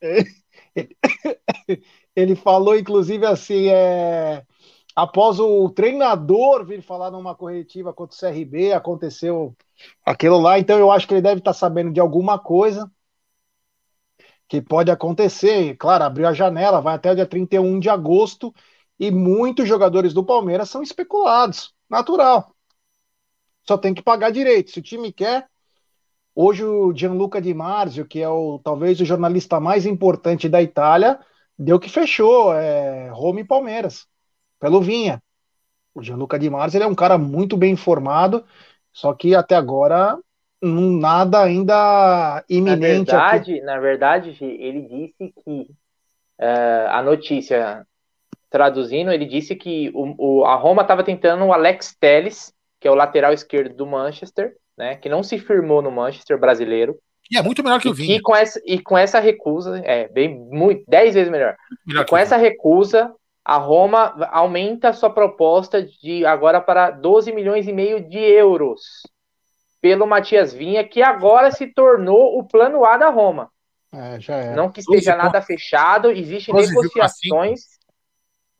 Ele 2.14 2.34
falou, 2.34 2.76
inclusive, 2.76 3.24
assim, 3.26 3.68
é, 3.68 4.44
após 4.94 5.38
o 5.38 5.68
treinador 5.70 6.64
vir 6.64 6.82
falar 6.82 7.10
numa 7.10 7.34
corretiva 7.34 7.92
contra 7.92 8.16
o 8.16 8.18
CRB, 8.18 8.72
aconteceu 8.72 9.54
aquilo 10.04 10.38
lá, 10.38 10.58
então 10.58 10.78
eu 10.78 10.90
acho 10.90 11.06
que 11.06 11.14
ele 11.14 11.22
deve 11.22 11.38
estar 11.38 11.52
sabendo 11.52 11.92
de 11.92 12.00
alguma 12.00 12.38
coisa 12.38 12.90
que 14.48 14.60
pode 14.62 14.90
acontecer. 14.90 15.76
Claro, 15.76 16.04
abriu 16.04 16.26
a 16.28 16.32
janela, 16.32 16.80
vai 16.80 16.94
até 16.94 17.12
o 17.12 17.14
dia 17.14 17.26
31 17.26 17.78
de 17.78 17.90
agosto, 17.90 18.54
e 18.98 19.10
muitos 19.10 19.68
jogadores 19.68 20.12
do 20.12 20.24
Palmeiras 20.24 20.70
são 20.70 20.82
especulados, 20.82 21.72
natural 21.88 22.54
só 23.68 23.76
tem 23.76 23.92
que 23.92 24.02
pagar 24.02 24.30
direito. 24.30 24.70
Se 24.70 24.78
o 24.78 24.82
time 24.82 25.12
quer, 25.12 25.46
hoje 26.34 26.64
o 26.64 26.94
Gianluca 26.96 27.40
Di 27.40 27.52
Marzio, 27.52 28.06
que 28.06 28.20
é 28.22 28.28
o 28.28 28.58
talvez 28.58 28.98
o 28.98 29.04
jornalista 29.04 29.60
mais 29.60 29.84
importante 29.84 30.48
da 30.48 30.62
Itália, 30.62 31.20
deu 31.58 31.78
que 31.78 31.90
fechou, 31.90 32.54
é 32.54 33.10
Roma 33.10 33.40
e 33.40 33.44
Palmeiras, 33.44 34.06
pelo 34.58 34.80
Vinha. 34.80 35.22
O 35.94 36.02
Gianluca 36.02 36.38
Di 36.38 36.48
Marzio 36.48 36.82
é 36.82 36.86
um 36.86 36.94
cara 36.94 37.18
muito 37.18 37.58
bem 37.58 37.72
informado, 37.72 38.42
só 38.90 39.12
que 39.12 39.34
até 39.34 39.54
agora 39.54 40.18
nada 40.62 41.42
ainda 41.42 42.44
iminente. 42.48 43.12
Na 43.12 43.28
verdade, 43.28 43.54
aqui. 43.54 43.60
na 43.62 43.78
verdade, 43.78 44.36
ele 44.40 44.82
disse 44.82 45.32
que 45.44 45.70
uh, 46.40 46.88
a 46.90 47.02
notícia 47.02 47.86
traduzindo, 48.50 49.12
ele 49.12 49.26
disse 49.26 49.54
que 49.54 49.90
o, 49.94 50.40
o 50.40 50.44
a 50.44 50.54
Roma 50.54 50.82
estava 50.82 51.04
tentando 51.04 51.44
o 51.44 51.52
Alex 51.52 51.94
Telles 52.00 52.52
que 52.80 52.86
é 52.86 52.90
o 52.90 52.94
lateral 52.94 53.32
esquerdo 53.32 53.74
do 53.74 53.86
Manchester, 53.86 54.54
né, 54.76 54.96
que 54.96 55.08
não 55.08 55.22
se 55.22 55.38
firmou 55.38 55.82
no 55.82 55.90
Manchester 55.90 56.38
brasileiro. 56.38 56.96
E 57.30 57.36
é 57.36 57.42
muito 57.42 57.62
melhor 57.62 57.80
que 57.80 57.88
o 57.88 57.94
Vinha. 57.94 58.16
E 58.16 58.20
com 58.20 58.34
essa, 58.34 58.60
e 58.64 58.80
com 58.80 58.96
essa 58.96 59.20
recusa, 59.20 59.82
é 59.84 60.08
bem 60.08 60.34
muito, 60.34 60.84
10 60.88 61.14
vezes 61.14 61.30
melhor. 61.30 61.56
melhor 61.86 62.06
com 62.06 62.16
essa 62.16 62.36
recusa, 62.36 63.12
a 63.44 63.56
Roma 63.56 64.14
aumenta 64.30 64.90
a 64.90 64.92
sua 64.92 65.10
proposta 65.10 65.82
de 65.82 66.24
agora 66.24 66.60
para 66.60 66.90
12 66.90 67.32
milhões 67.32 67.66
e 67.68 67.72
meio 67.72 68.08
de 68.08 68.18
euros 68.18 69.02
pelo 69.80 70.06
Matias 70.06 70.52
Vinha, 70.52 70.86
que 70.86 71.02
agora 71.02 71.50
se 71.50 71.66
tornou 71.66 72.38
o 72.38 72.44
plano 72.44 72.84
A 72.84 72.96
da 72.96 73.08
Roma. 73.08 73.50
É, 73.92 74.20
já 74.20 74.36
é. 74.36 74.54
Não 74.54 74.70
que 74.70 74.80
esteja 74.80 75.16
nada 75.16 75.40
fechado, 75.40 76.10
existem 76.10 76.54
negociações, 76.54 77.60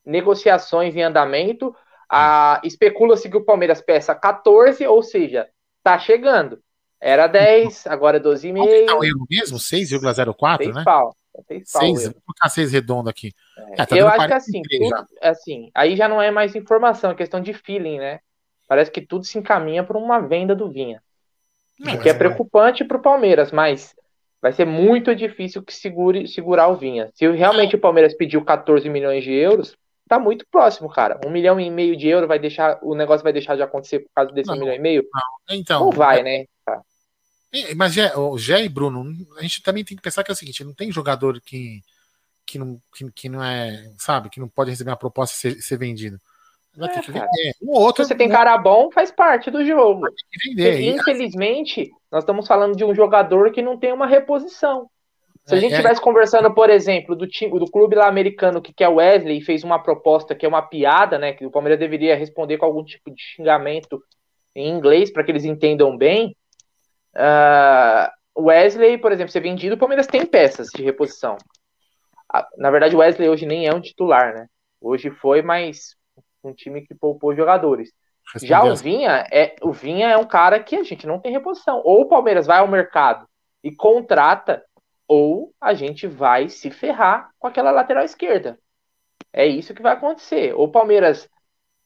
negociações 0.04 0.96
em 0.96 1.02
andamento. 1.02 1.74
Ah, 2.08 2.60
Especula-se 2.64 3.28
que 3.28 3.36
o 3.36 3.44
Palmeiras 3.44 3.82
peça 3.82 4.14
14, 4.14 4.86
ou 4.86 5.02
seja, 5.02 5.48
tá 5.82 5.98
chegando. 5.98 6.62
Era 7.00 7.26
10, 7.26 7.86
agora 7.86 8.16
é 8.16 8.20
12,5. 8.20 8.86
Tá 8.86 8.96
o 8.96 9.04
erro 9.04 9.26
mesmo? 9.30 9.58
6,04, 9.58 10.74
né? 10.74 10.82
Pau. 10.84 11.14
6 11.46 11.70
pau. 11.70 11.82
6, 11.82 12.04
vou 12.04 12.22
colocar 12.26 12.48
6 12.48 12.72
redondo 12.72 13.10
aqui. 13.10 13.32
É, 13.56 13.82
é, 13.82 13.86
tá 13.86 13.96
eu 13.96 14.08
acho 14.08 14.26
que 14.26 14.32
assim, 14.32 14.62
tudo, 14.62 15.06
assim, 15.20 15.70
aí 15.74 15.94
já 15.94 16.08
não 16.08 16.20
é 16.20 16.30
mais 16.30 16.56
informação, 16.56 17.10
é 17.10 17.14
questão 17.14 17.40
de 17.40 17.52
feeling, 17.52 17.98
né? 17.98 18.20
Parece 18.66 18.90
que 18.90 19.00
tudo 19.00 19.24
se 19.24 19.38
encaminha 19.38 19.84
para 19.84 19.96
uma 19.96 20.18
venda 20.18 20.56
do 20.56 20.68
Vinha. 20.68 21.02
É, 21.86 21.94
o 21.94 22.00
que 22.00 22.08
é 22.08 22.14
preocupante 22.14 22.84
para 22.84 22.96
o 22.96 23.02
Palmeiras, 23.02 23.52
mas 23.52 23.94
vai 24.40 24.52
ser 24.52 24.64
muito 24.64 25.14
difícil 25.14 25.62
que 25.62 25.72
segure 25.72 26.26
segurar 26.26 26.68
o 26.68 26.76
Vinha. 26.76 27.10
Se 27.14 27.28
realmente 27.28 27.76
o 27.76 27.80
Palmeiras 27.80 28.14
pediu 28.14 28.44
14 28.44 28.88
milhões 28.88 29.22
de 29.22 29.32
euros, 29.32 29.76
tá 30.08 30.18
muito 30.18 30.44
próximo, 30.50 30.88
cara. 30.88 31.20
Um 31.24 31.30
milhão 31.30 31.60
e 31.60 31.70
meio 31.70 31.96
de 31.96 32.08
euro 32.08 32.26
vai 32.26 32.38
deixar, 32.38 32.78
o 32.82 32.94
negócio 32.94 33.22
vai 33.22 33.32
deixar 33.32 33.56
de 33.56 33.62
acontecer 33.62 34.00
por 34.00 34.10
causa 34.14 34.32
desse 34.32 34.48
não, 34.48 34.56
um 34.56 34.60
milhão 34.60 34.74
e 34.74 34.78
meio? 34.78 35.04
Não, 35.48 35.56
então. 35.56 35.80
Não 35.80 35.90
vai, 35.92 36.22
né? 36.22 36.46
Tá. 36.64 36.80
Mas 37.76 37.92
Gé, 37.92 38.12
Gé 38.36 38.64
e 38.64 38.68
Bruno, 38.68 39.04
a 39.36 39.42
gente 39.42 39.62
também 39.62 39.84
tem 39.84 39.96
que 39.96 40.02
pensar 40.02 40.24
que 40.24 40.30
é 40.30 40.34
o 40.34 40.36
seguinte: 40.36 40.64
não 40.64 40.74
tem 40.74 40.90
jogador 40.90 41.40
que, 41.40 41.82
que, 42.44 42.58
não, 42.58 42.80
que, 42.94 43.10
que 43.12 43.28
não 43.28 43.42
é, 43.42 43.92
sabe, 43.98 44.30
que 44.30 44.40
não 44.40 44.48
pode 44.48 44.70
receber 44.70 44.90
uma 44.90 44.96
proposta 44.96 45.34
e 45.34 45.38
ser, 45.38 45.62
ser 45.62 45.78
vendido. 45.78 46.18
Vai 46.76 46.90
é, 46.90 46.92
ter 46.92 47.00
que 47.02 47.12
vender. 47.12 47.54
Um 47.62 47.70
outro, 47.72 48.04
Se 48.04 48.08
você 48.08 48.14
tem 48.14 48.28
cara 48.28 48.56
bom, 48.56 48.90
faz 48.90 49.10
parte 49.10 49.50
do 49.50 49.64
jogo. 49.64 50.06
Vender. 50.46 50.80
Infelizmente, 50.80 51.90
nós 52.10 52.22
estamos 52.22 52.46
falando 52.46 52.76
de 52.76 52.84
um 52.84 52.94
jogador 52.94 53.50
que 53.50 53.62
não 53.62 53.76
tem 53.76 53.92
uma 53.92 54.06
reposição. 54.06 54.88
Se 55.44 55.54
a 55.54 55.58
gente 55.58 55.72
estivesse 55.72 55.98
é, 55.98 56.02
é... 56.02 56.04
conversando, 56.04 56.52
por 56.52 56.68
exemplo, 56.68 57.16
do 57.16 57.26
time, 57.26 57.58
do 57.58 57.70
clube 57.70 57.96
lá 57.96 58.06
americano 58.06 58.60
que 58.60 58.72
quer 58.72 58.88
Wesley 58.88 59.38
e 59.38 59.44
fez 59.44 59.64
uma 59.64 59.82
proposta 59.82 60.34
que 60.34 60.44
é 60.44 60.48
uma 60.48 60.60
piada, 60.60 61.18
né? 61.18 61.32
Que 61.32 61.46
o 61.46 61.50
Palmeiras 61.50 61.80
deveria 61.80 62.14
responder 62.14 62.58
com 62.58 62.66
algum 62.66 62.84
tipo 62.84 63.10
de 63.10 63.20
xingamento 63.20 64.02
em 64.54 64.68
inglês 64.68 65.10
para 65.10 65.24
que 65.24 65.30
eles 65.30 65.46
entendam 65.46 65.96
bem. 65.96 66.36
Uh, 67.16 68.42
Wesley, 68.42 68.98
por 68.98 69.10
exemplo, 69.10 69.32
ser 69.32 69.40
vendido, 69.40 69.74
o 69.74 69.78
Palmeiras 69.78 70.06
tem 70.06 70.26
peças 70.26 70.68
de 70.68 70.82
reposição. 70.82 71.36
Na 72.58 72.70
verdade, 72.70 72.94
o 72.94 72.98
Wesley 72.98 73.28
hoje 73.28 73.46
nem 73.46 73.66
é 73.66 73.74
um 73.74 73.80
titular, 73.80 74.34
né? 74.34 74.46
Hoje 74.80 75.10
foi, 75.10 75.40
mas 75.40 75.96
um 76.42 76.52
time 76.52 76.82
que 76.82 76.94
poupou 76.94 77.34
jogadores. 77.34 77.92
Já 78.42 78.62
o 78.62 78.76
Vinha, 78.76 79.26
é, 79.32 79.56
o 79.62 79.72
Vinha 79.72 80.08
é 80.08 80.16
um 80.16 80.26
cara 80.26 80.62
que 80.62 80.76
a 80.76 80.82
gente 80.82 81.06
não 81.06 81.18
tem 81.18 81.32
reposição. 81.32 81.80
Ou 81.84 82.02
o 82.02 82.08
Palmeiras 82.08 82.46
vai 82.46 82.58
ao 82.58 82.68
mercado 82.68 83.26
e 83.64 83.74
contrata 83.74 84.62
ou 85.06 85.54
a 85.58 85.72
gente 85.72 86.06
vai 86.06 86.48
se 86.48 86.70
ferrar 86.70 87.30
com 87.38 87.46
aquela 87.46 87.70
lateral 87.70 88.04
esquerda. 88.04 88.58
É 89.32 89.46
isso 89.46 89.74
que 89.74 89.82
vai 89.82 89.94
acontecer. 89.94 90.54
O 90.54 90.68
Palmeiras 90.68 91.28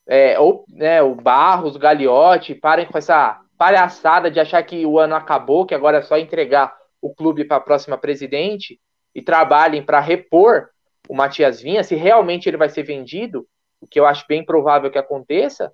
é, 0.06 0.38
ou 0.38 0.64
né, 0.68 1.00
o 1.00 1.14
Barros, 1.14 1.76
o 1.76 1.78
Gagliotti, 1.78 2.54
parem 2.54 2.86
com 2.86 2.98
essa 2.98 3.40
palhaçada 3.56 4.30
de 4.30 4.40
achar 4.40 4.62
que 4.64 4.84
o 4.84 4.98
ano 4.98 5.14
acabou, 5.14 5.64
que 5.64 5.74
agora 5.74 5.98
é 5.98 6.02
só 6.02 6.18
entregar 6.18 6.74
o 7.00 7.14
clube 7.14 7.44
para 7.44 7.58
a 7.58 7.60
próxima 7.60 7.96
presidente 7.96 8.80
e 9.14 9.22
trabalhem 9.22 9.84
para 9.84 10.00
repor 10.00 10.68
o 11.08 11.14
Matias 11.14 11.60
Vinha, 11.60 11.82
se 11.82 11.94
realmente 11.94 12.48
ele 12.48 12.56
vai 12.56 12.68
ser 12.68 12.84
vendido, 12.84 13.46
o 13.82 13.86
que 13.86 14.00
eu 14.00 14.06
acho 14.06 14.24
bem 14.28 14.44
provável 14.44 14.90
que 14.90 14.98
aconteça, 14.98 15.72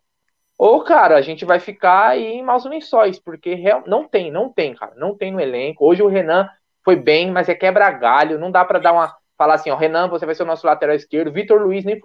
ou, 0.59 0.83
cara, 0.83 1.17
a 1.17 1.21
gente 1.21 1.45
vai 1.45 1.61
ficar 1.61 2.09
aí 2.09 2.25
em 2.25 2.43
maus 2.43 2.65
lençóis, 2.65 3.21
porque 3.21 3.55
real, 3.55 3.85
não 3.87 4.09
tem, 4.09 4.33
não 4.33 4.53
tem, 4.53 4.75
cara, 4.75 4.93
não 4.97 5.15
tem 5.15 5.31
no 5.31 5.39
elenco. 5.39 5.87
Hoje 5.87 6.03
o 6.03 6.09
Renan 6.09 6.49
foi 6.85 6.97
bem, 6.97 7.31
mas 7.31 7.49
é 7.49 7.55
quebra-galho, 7.55 8.41
não 8.41 8.51
dá 8.51 8.65
para 8.65 8.81
dar 8.81 8.93
uma. 8.93 9.15
Falar 9.37 9.55
assim, 9.55 9.71
ó, 9.71 9.77
Renan, 9.77 10.09
você 10.09 10.27
vai 10.27 10.35
ser 10.35 10.43
o 10.43 10.47
nosso 10.47 10.67
lateral 10.67 10.97
esquerdo, 10.97 11.31
Vitor 11.31 11.63
Luiz 11.63 11.85
nem, 11.85 12.01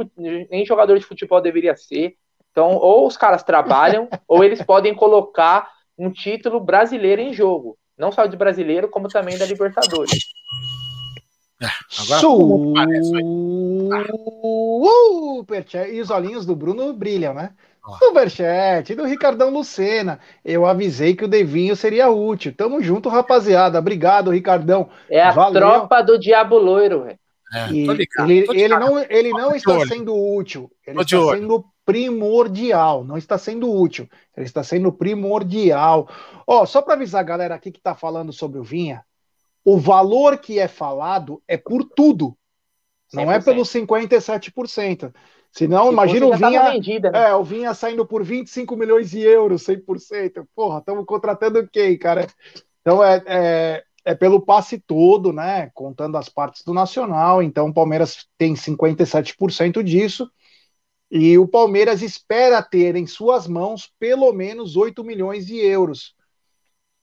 nem 0.51 0.63
jogador 0.63 0.99
de 0.99 1.05
futebol 1.05 1.41
deveria 1.41 1.75
ser. 1.75 2.15
Então, 2.51 2.75
ou 2.75 3.07
os 3.07 3.17
caras 3.17 3.41
trabalham, 3.41 4.07
ou 4.27 4.43
eles 4.43 4.61
podem 4.61 4.93
colocar 4.93 5.67
um 5.97 6.11
título 6.11 6.59
brasileiro 6.59 7.21
em 7.21 7.33
jogo. 7.33 7.75
Não 7.97 8.11
só 8.11 8.27
de 8.27 8.37
brasileiro, 8.37 8.87
como 8.87 9.07
também 9.07 9.35
da 9.35 9.47
Libertadores. 9.47 10.19
É, 11.59 11.67
agora, 12.01 12.21
Superchat. 15.39 15.91
E 15.91 16.01
os 16.01 16.09
olhinhos 16.09 16.45
do 16.45 16.55
Bruno 16.55 16.93
brilham, 16.93 17.33
né? 17.33 17.51
Superchat 17.99 18.95
do 18.95 19.03
Ricardão 19.03 19.49
Lucena. 19.49 20.19
Eu 20.43 20.65
avisei 20.65 21.15
que 21.15 21.25
o 21.25 21.27
Devinho 21.27 21.75
seria 21.75 22.09
útil. 22.09 22.53
Tamo 22.55 22.81
junto, 22.81 23.09
rapaziada. 23.09 23.77
Obrigado, 23.77 24.31
Ricardão. 24.31 24.89
É 25.09 25.21
a 25.21 25.31
Valeu. 25.31 25.61
tropa 25.61 26.01
do 26.01 26.17
Diabo 26.17 26.57
Loiro, 26.57 27.03
velho. 27.03 27.19
É, 27.53 27.69
ele, 27.69 28.07
ele, 28.51 28.67
não, 28.69 28.99
ele 28.99 29.29
não 29.29 29.53
está 29.53 29.85
sendo 29.85 30.15
útil, 30.15 30.71
ele 30.87 30.99
está 30.99 31.19
sendo 31.19 31.63
primordial, 31.85 33.03
não 33.03 33.15
está 33.15 33.37
sendo 33.37 33.71
útil, 33.71 34.09
ele 34.35 34.47
está 34.47 34.63
sendo 34.63 34.91
primordial. 34.91 36.09
Ó, 36.47 36.65
só 36.65 36.81
para 36.81 36.95
avisar 36.95 37.21
a 37.21 37.23
galera 37.23 37.53
aqui 37.53 37.71
que 37.71 37.77
está 37.77 37.93
falando 37.93 38.33
sobre 38.33 38.57
o 38.57 38.63
Vinha, 38.63 39.05
o 39.63 39.77
valor 39.77 40.39
que 40.39 40.57
é 40.57 40.67
falado 40.67 41.43
é 41.47 41.55
por 41.55 41.83
tudo, 41.83 42.35
não 43.13 43.25
100%. 43.25 43.31
é 43.31 43.39
pelos 43.41 43.69
57%. 43.69 45.13
Senão, 45.51 45.85
Se 45.87 45.91
imagina 45.91 46.25
o 46.25 46.35
Vinha, 46.35 46.71
vendida, 46.71 47.11
né? 47.11 47.29
é, 47.29 47.35
o 47.35 47.43
Vinha 47.43 47.73
saindo 47.75 48.05
por 48.05 48.23
25 48.23 48.75
milhões 48.75 49.11
de 49.11 49.19
euros, 49.19 49.63
100%. 49.63 50.47
Porra, 50.55 50.79
estamos 50.79 51.05
contratando 51.05 51.67
quem, 51.71 51.97
cara? 51.97 52.27
Então, 52.81 53.03
é, 53.03 53.23
é, 53.27 53.83
é, 54.03 54.15
pelo 54.15 54.41
passe 54.41 54.79
todo, 54.79 55.31
né? 55.31 55.69
Contando 55.73 56.17
as 56.17 56.27
partes 56.27 56.63
do 56.63 56.73
Nacional. 56.73 57.41
Então, 57.43 57.67
o 57.67 57.73
Palmeiras 57.73 58.27
tem 58.37 58.55
57% 58.55 59.83
disso. 59.83 60.27
E 61.11 61.37
o 61.37 61.47
Palmeiras 61.47 62.01
espera 62.01 62.63
ter 62.63 62.95
em 62.95 63.05
suas 63.05 63.47
mãos 63.47 63.93
pelo 63.99 64.33
menos 64.33 64.75
8 64.75 65.03
milhões 65.03 65.45
de 65.45 65.57
euros. 65.57 66.15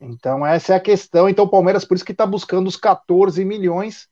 Então, 0.01 0.45
essa 0.45 0.73
é 0.73 0.77
a 0.77 0.81
questão. 0.81 1.28
Então, 1.28 1.45
o 1.45 1.49
Palmeiras, 1.49 1.85
por 1.85 1.95
isso 1.95 2.05
que 2.05 2.11
está 2.11 2.27
buscando 2.27 2.66
os 2.66 2.77
14 2.77 3.45
milhões 3.45 4.09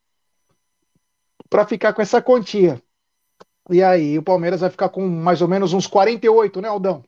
para 1.49 1.67
ficar 1.67 1.93
com 1.93 2.03
essa 2.03 2.21
quantia. 2.21 2.81
E 3.71 3.83
aí 3.83 4.19
o 4.19 4.23
Palmeiras 4.23 4.61
vai 4.61 4.71
ficar 4.71 4.89
com 4.89 5.07
mais 5.07 5.43
ou 5.43 5.49
menos 5.49 5.73
uns 5.73 5.87
48, 5.87 6.61
né, 6.61 6.69
Aldão? 6.69 7.03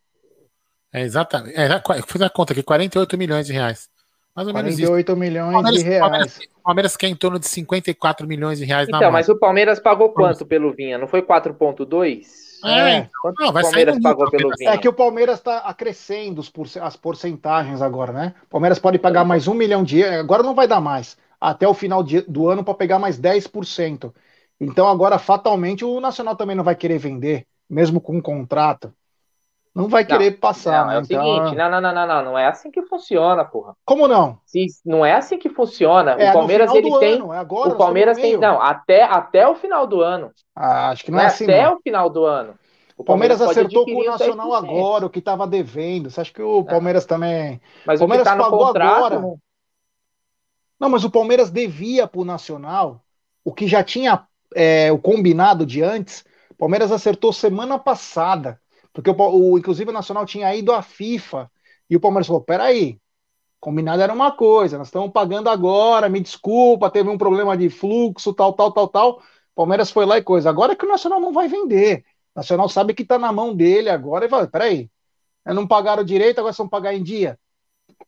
É, 0.92 1.02
exatamente. 1.02 1.56
É, 1.56 1.68
fiz 2.06 2.20
a 2.20 2.28
conta 2.28 2.52
aqui, 2.52 2.62
48 2.62 3.16
milhões 3.16 3.46
de 3.46 3.52
reais. 3.52 3.88
Mais 4.34 4.46
ou 4.46 4.54
48 4.54 5.16
menos 5.16 5.34
isso. 5.34 5.50
milhões 5.50 5.76
de 5.76 5.82
reais. 5.82 6.00
Palmeiras, 6.00 6.38
o 6.38 6.62
Palmeiras 6.62 6.96
quer 6.96 7.08
em 7.08 7.16
torno 7.16 7.38
de 7.38 7.48
54 7.48 8.26
milhões 8.26 8.58
de 8.58 8.64
reais 8.64 8.88
então, 8.88 9.10
mas 9.10 9.28
o 9.28 9.36
Palmeiras 9.36 9.80
pagou 9.80 10.10
quanto 10.10 10.44
pelo 10.46 10.72
Vinha? 10.72 10.98
Não 10.98 11.08
foi 11.08 11.22
4,2? 11.22 12.26
É, 12.64 12.96
é. 12.98 13.08
Quanto 13.22 13.40
não, 13.40 13.52
vai 13.52 13.62
o 13.62 13.66
Palmeiras 13.66 13.98
pagou 14.00 14.30
pelo 14.30 14.50
Vinha? 14.58 14.70
É 14.70 14.78
que 14.78 14.88
o 14.88 14.92
Palmeiras 14.92 15.38
está 15.38 15.58
acrescendo 15.58 16.42
as 16.82 16.96
porcentagens 16.96 17.80
agora, 17.80 18.12
né? 18.12 18.34
O 18.44 18.48
Palmeiras 18.48 18.78
pode 18.78 18.98
pagar 18.98 19.24
mais 19.24 19.48
um 19.48 19.54
milhão 19.54 19.82
de 19.82 20.04
agora 20.04 20.42
não 20.42 20.54
vai 20.54 20.68
dar 20.68 20.80
mais. 20.80 21.16
Até 21.40 21.66
o 21.66 21.72
final 21.72 22.02
do 22.02 22.48
ano 22.48 22.62
para 22.62 22.74
pegar 22.74 22.98
mais 22.98 23.18
10%. 23.18 24.12
Então 24.60 24.86
agora, 24.88 25.18
fatalmente, 25.18 25.84
o 25.84 26.00
Nacional 26.00 26.36
também 26.36 26.54
não 26.54 26.64
vai 26.64 26.74
querer 26.74 26.98
vender, 26.98 27.46
mesmo 27.68 28.00
com 28.00 28.16
um 28.16 28.20
contrato. 28.20 28.92
Não 29.74 29.88
vai 29.88 30.04
querer 30.04 30.32
não, 30.32 30.38
passar. 30.38 30.84
Não, 30.84 30.92
é 30.92 30.98
o 30.98 31.02
então... 31.02 31.24
seguinte, 31.24 31.56
não, 31.56 31.70
não, 31.70 31.80
não, 31.80 31.94
não, 31.94 32.06
não, 32.06 32.24
não 32.24 32.38
é 32.38 32.46
assim 32.46 32.70
que 32.70 32.82
funciona, 32.82 33.44
porra. 33.44 33.76
Como 33.84 34.08
não? 34.08 34.38
Se, 34.44 34.66
não 34.84 35.06
é 35.06 35.12
assim 35.12 35.38
que 35.38 35.48
funciona. 35.48 36.12
É, 36.12 36.30
o 36.30 36.32
Palmeiras 36.32 36.74
ele 36.74 36.98
tem. 36.98 37.14
Ano, 37.14 37.32
é 37.32 37.38
agora, 37.38 37.70
o 37.70 37.76
Palmeiras 37.76 38.18
tem. 38.18 38.36
Não, 38.36 38.60
até, 38.60 39.04
até 39.04 39.46
o 39.46 39.54
final 39.54 39.86
do 39.86 40.00
ano. 40.00 40.32
Ah, 40.54 40.90
acho 40.90 41.04
que 41.04 41.12
não, 41.12 41.20
é, 41.20 41.22
é 41.22 41.26
assim. 41.26 41.44
Até 41.44 41.64
não. 41.64 41.76
o 41.76 41.80
final 41.80 42.10
do 42.10 42.24
ano. 42.24 42.54
O 42.96 43.04
Palmeiras, 43.04 43.38
Palmeiras 43.38 43.58
acertou 43.58 43.86
com 43.86 44.00
o 44.00 44.04
Nacional 44.04 44.54
agora, 44.54 45.06
o 45.06 45.10
que 45.10 45.20
estava 45.20 45.46
devendo. 45.46 46.10
Você 46.10 46.20
acha 46.20 46.32
que 46.32 46.42
o 46.42 46.64
Palmeiras 46.64 47.06
também. 47.06 47.60
Mas 47.86 48.00
o 48.00 48.02
Palmeiras 48.02 48.26
o 48.26 48.30
que 48.30 48.36
tá 48.36 48.50
no 48.50 48.58
contrato. 48.58 49.14
Agora... 49.14 49.34
Não, 50.78 50.88
mas 50.88 51.04
o 51.04 51.10
Palmeiras 51.10 51.50
devia 51.50 52.06
para 52.06 52.20
o 52.20 52.24
Nacional 52.24 53.00
o 53.44 53.54
que 53.54 53.66
já 53.68 53.82
tinha 53.84 54.26
é, 54.54 54.90
o 54.92 54.98
combinado 54.98 55.64
de 55.64 55.82
antes, 55.82 56.24
o 56.50 56.54
Palmeiras 56.54 56.92
acertou 56.92 57.32
semana 57.32 57.78
passada, 57.78 58.60
porque 58.92 59.10
o, 59.10 59.14
o, 59.16 59.58
inclusive 59.58 59.90
o 59.90 59.94
Nacional 59.94 60.26
tinha 60.26 60.54
ido 60.54 60.72
à 60.72 60.82
FIFA 60.82 61.50
e 61.88 61.96
o 61.96 62.00
Palmeiras 62.00 62.26
falou: 62.26 62.42
peraí, 62.42 62.98
combinado 63.60 64.02
era 64.02 64.12
uma 64.12 64.32
coisa, 64.32 64.78
nós 64.78 64.88
estamos 64.88 65.12
pagando 65.12 65.48
agora, 65.48 66.08
me 66.08 66.20
desculpa, 66.20 66.90
teve 66.90 67.08
um 67.08 67.18
problema 67.18 67.56
de 67.56 67.68
fluxo, 67.68 68.32
tal, 68.34 68.52
tal, 68.52 68.72
tal, 68.72 68.88
tal. 68.88 69.22
Palmeiras 69.54 69.90
foi 69.90 70.06
lá 70.06 70.16
e 70.18 70.22
coisa. 70.22 70.48
Agora 70.48 70.72
é 70.72 70.76
que 70.76 70.86
o 70.86 70.88
Nacional 70.88 71.20
não 71.20 71.32
vai 71.32 71.48
vender. 71.48 72.04
O 72.34 72.38
Nacional 72.38 72.68
sabe 72.68 72.94
que 72.94 73.02
está 73.02 73.18
na 73.18 73.32
mão 73.32 73.54
dele 73.54 73.90
agora 73.90 74.26
e 74.26 74.28
fala: 74.28 74.46
peraí, 74.46 74.90
não 75.46 75.66
pagaram 75.66 76.04
direito, 76.04 76.38
agora 76.38 76.54
vão 76.54 76.68
pagar 76.68 76.94
em 76.94 77.02
dia. 77.02 77.38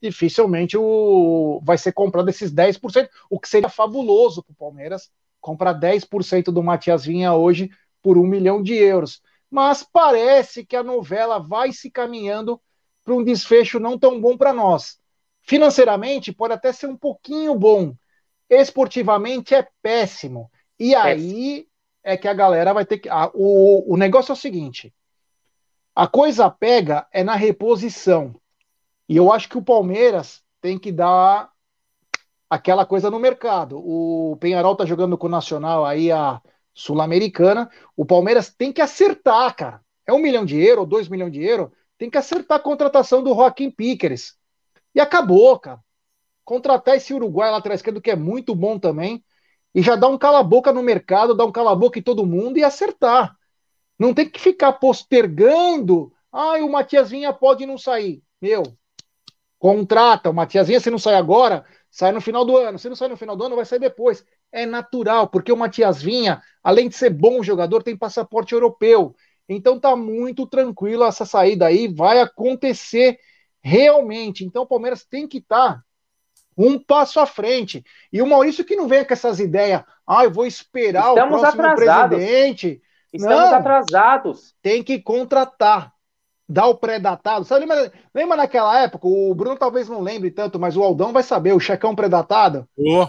Dificilmente 0.01 0.77
o, 0.77 1.61
vai 1.63 1.77
ser 1.77 1.91
comprado 1.93 2.29
esses 2.29 2.51
10%, 2.51 3.09
o 3.29 3.39
que 3.39 3.47
seria 3.47 3.69
fabuloso 3.69 4.43
para 4.43 4.53
o 4.53 4.55
Palmeiras 4.55 5.09
comprar 5.43 5.73
10% 5.73 6.45
do 6.45 6.63
Matias 6.63 7.05
Vinha 7.05 7.33
hoje 7.33 7.69
por 8.01 8.17
um 8.17 8.25
milhão 8.25 8.63
de 8.63 8.73
euros. 8.73 9.21
Mas 9.51 9.83
parece 9.83 10.65
que 10.65 10.75
a 10.75 10.81
novela 10.81 11.37
vai 11.37 11.73
se 11.73 11.91
caminhando 11.91 12.59
para 13.03 13.13
um 13.13 13.23
desfecho 13.23 13.79
não 13.79 13.99
tão 13.99 14.19
bom 14.19 14.37
para 14.37 14.53
nós. 14.53 14.97
Financeiramente, 15.41 16.31
pode 16.31 16.53
até 16.53 16.71
ser 16.71 16.87
um 16.87 16.95
pouquinho 16.95 17.53
bom. 17.53 17.93
Esportivamente, 18.49 19.53
é 19.53 19.67
péssimo. 19.81 20.49
E 20.79 20.95
aí 20.95 21.67
é 22.01 22.15
que 22.15 22.27
a 22.27 22.33
galera 22.33 22.73
vai 22.73 22.85
ter 22.85 22.97
que. 22.97 23.09
Ah, 23.09 23.29
o, 23.33 23.93
o 23.93 23.97
negócio 23.97 24.31
é 24.31 24.33
o 24.33 24.37
seguinte: 24.37 24.93
a 25.93 26.07
coisa 26.07 26.49
pega 26.49 27.05
é 27.11 27.21
na 27.23 27.35
reposição. 27.35 28.33
E 29.09 29.17
eu 29.17 29.31
acho 29.31 29.49
que 29.49 29.57
o 29.57 29.63
Palmeiras 29.63 30.41
tem 30.61 30.79
que 30.79 30.91
dar 30.91 31.51
aquela 32.53 32.85
coisa 32.85 33.09
no 33.09 33.19
mercado. 33.19 33.79
O 33.79 34.37
Penharol 34.37 34.75
tá 34.75 34.85
jogando 34.85 35.17
com 35.17 35.25
o 35.25 35.29
Nacional 35.29 35.83
aí 35.83 36.11
a 36.11 36.39
Sul-Americana. 36.73 37.69
O 37.97 38.05
Palmeiras 38.05 38.53
tem 38.53 38.71
que 38.71 38.81
acertar, 38.81 39.55
cara. 39.55 39.81
É 40.05 40.13
um 40.13 40.19
milhão 40.19 40.45
de 40.45 40.59
euro, 40.61 40.85
dois 40.85 41.09
milhões 41.09 41.31
de 41.31 41.43
euro. 41.43 41.71
Tem 41.97 42.09
que 42.09 42.17
acertar 42.17 42.57
a 42.57 42.61
contratação 42.61 43.23
do 43.23 43.33
Joaquim 43.33 43.71
Piqueres. 43.71 44.35
E 44.93 44.99
acabou, 44.99 45.57
cara. 45.57 45.79
Contratar 46.45 46.95
esse 46.95 47.13
Uruguai 47.13 47.49
lá 47.49 47.57
atrás 47.57 47.79
esquerdo, 47.79 48.01
que 48.01 48.11
é 48.11 48.15
muito 48.15 48.53
bom 48.53 48.77
também. 48.77 49.23
E 49.73 49.81
já 49.81 49.95
dá 49.95 50.07
um 50.07 50.17
cala-boca 50.17 50.71
no 50.71 50.83
mercado, 50.83 51.33
dá 51.33 51.45
um 51.45 51.51
cala-boca 51.51 51.97
em 51.97 52.03
todo 52.03 52.25
mundo 52.25 52.57
e 52.57 52.63
acertar. 52.63 53.35
Não 53.97 54.13
tem 54.13 54.29
que 54.29 54.39
ficar 54.39 54.73
postergando. 54.73 56.13
Ah, 56.31 56.57
o 56.57 56.71
Matias 56.71 57.09
Vinha 57.09 57.33
pode 57.33 57.65
não 57.65 57.79
sair. 57.79 58.21
Meu, 58.39 58.61
contrata 59.57 60.29
o 60.29 60.33
Matias 60.33 60.67
Vinha, 60.67 60.79
se 60.79 60.91
não 60.91 60.99
sair 60.99 61.15
agora, 61.15 61.65
sai 61.93 62.11
no 62.11 62.19
final 62.19 62.43
do 62.43 62.57
ano. 62.57 62.79
Se 62.79 62.89
não 62.89 62.95
sai 62.95 63.07
no 63.07 63.15
final 63.15 63.35
do 63.35 63.43
ano, 63.43 63.55
vai 63.55 63.65
sair 63.65 63.77
depois. 63.77 64.25
É 64.51 64.65
natural, 64.65 65.27
porque 65.27 65.51
o 65.51 65.57
Matias 65.57 66.01
Vinha, 66.01 66.41
além 66.63 66.89
de 66.89 66.95
ser 66.95 67.11
bom 67.11 67.43
jogador, 67.43 67.83
tem 67.83 67.95
passaporte 67.95 68.53
europeu. 68.53 69.15
Então 69.47 69.79
tá 69.79 69.95
muito 69.95 70.47
tranquilo 70.47 71.03
essa 71.03 71.23
saída 71.23 71.67
aí, 71.67 71.87
vai 71.87 72.19
acontecer 72.19 73.19
realmente. 73.61 74.43
Então 74.43 74.63
o 74.63 74.67
Palmeiras 74.67 75.05
tem 75.05 75.27
que 75.27 75.37
estar 75.37 75.75
tá 75.75 75.83
um 76.57 76.79
passo 76.79 77.19
à 77.19 77.27
frente. 77.27 77.83
E 78.11 78.23
o 78.23 78.27
Maurício 78.27 78.65
que 78.65 78.75
não 78.75 78.87
vem 78.87 79.05
com 79.05 79.13
essas 79.13 79.39
ideias, 79.39 79.83
ah, 80.07 80.23
eu 80.23 80.31
vou 80.31 80.47
esperar 80.47 81.09
Estamos 81.09 81.37
o 81.37 81.41
próximo 81.41 81.63
atrasados. 81.63 82.17
presidente. 82.17 82.81
Estamos 83.13 83.51
não, 83.51 83.55
atrasados. 83.55 84.55
Tem 84.63 84.81
que 84.81 84.99
contratar 84.99 85.92
dá 86.53 86.67
o 86.67 86.75
pré-datado. 86.75 87.43
Sabe, 87.43 87.61
lembra, 87.61 87.91
lembra 88.13 88.37
naquela 88.37 88.79
época? 88.79 89.07
O 89.07 89.33
Bruno 89.33 89.57
talvez 89.57 89.89
não 89.89 90.01
lembre 90.01 90.29
tanto, 90.29 90.59
mas 90.59 90.77
o 90.77 90.83
Aldão 90.83 91.11
vai 91.11 91.23
saber, 91.23 91.53
o 91.53 91.59
checão 91.59 91.95
pré-datado. 91.95 92.67
Oh, 92.77 93.07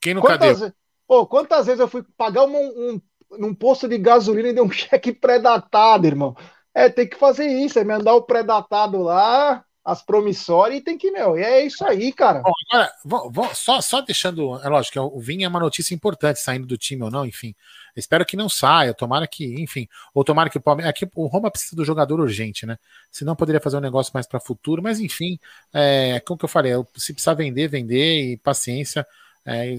quem 0.00 0.14
nunca 0.14 0.28
quantas, 0.28 0.60
deu? 0.60 0.72
Oh, 1.08 1.26
quantas 1.26 1.66
vezes 1.66 1.80
eu 1.80 1.88
fui 1.88 2.04
pagar 2.16 2.44
um, 2.44 2.56
um, 2.56 3.00
um 3.32 3.54
posto 3.54 3.88
de 3.88 3.98
gasolina 3.98 4.48
e 4.48 4.52
deu 4.52 4.64
um 4.64 4.70
cheque 4.70 5.12
pré-datado, 5.12 6.06
irmão? 6.06 6.36
É, 6.72 6.88
tem 6.88 7.08
que 7.08 7.16
fazer 7.16 7.48
isso, 7.48 7.78
é 7.80 7.84
mandar 7.84 8.14
o 8.14 8.22
pré-datado 8.22 9.02
lá, 9.02 9.64
as 9.88 10.02
promissórias 10.02 10.78
e 10.78 10.82
tem 10.82 10.98
que, 10.98 11.10
meu, 11.10 11.34
é 11.34 11.64
isso 11.64 11.82
aí, 11.82 12.12
cara. 12.12 12.42
Bom, 12.42 12.52
agora, 12.70 12.92
vou, 13.02 13.30
vou, 13.30 13.54
só, 13.54 13.80
só 13.80 14.02
deixando, 14.02 14.60
é 14.62 14.68
lógico, 14.68 15.00
o 15.00 15.18
Vinha 15.18 15.46
é 15.46 15.48
uma 15.48 15.58
notícia 15.58 15.94
importante, 15.94 16.40
saindo 16.40 16.66
do 16.66 16.76
time 16.76 17.02
ou 17.02 17.10
não, 17.10 17.24
enfim. 17.24 17.54
Espero 17.96 18.26
que 18.26 18.36
não 18.36 18.50
saia, 18.50 18.92
tomara 18.92 19.26
que, 19.26 19.46
enfim, 19.62 19.88
ou 20.12 20.22
tomara 20.22 20.50
que 20.50 20.58
o 20.58 20.60
Palmeiras. 20.60 20.90
Aqui 20.90 21.08
o 21.14 21.26
Roma 21.26 21.50
precisa 21.50 21.74
do 21.74 21.86
jogador 21.86 22.20
urgente, 22.20 22.66
né? 22.66 22.76
Senão 23.10 23.34
poderia 23.34 23.62
fazer 23.62 23.78
um 23.78 23.80
negócio 23.80 24.10
mais 24.12 24.26
para 24.26 24.38
futuro, 24.38 24.82
mas 24.82 25.00
enfim, 25.00 25.38
é, 25.72 26.20
como 26.20 26.38
que 26.38 26.44
eu 26.44 26.50
falei, 26.50 26.72
se 26.94 27.14
precisar 27.14 27.32
vender, 27.32 27.66
vender 27.68 28.32
e 28.32 28.36
paciência, 28.36 29.06
é, 29.46 29.72
é 29.72 29.78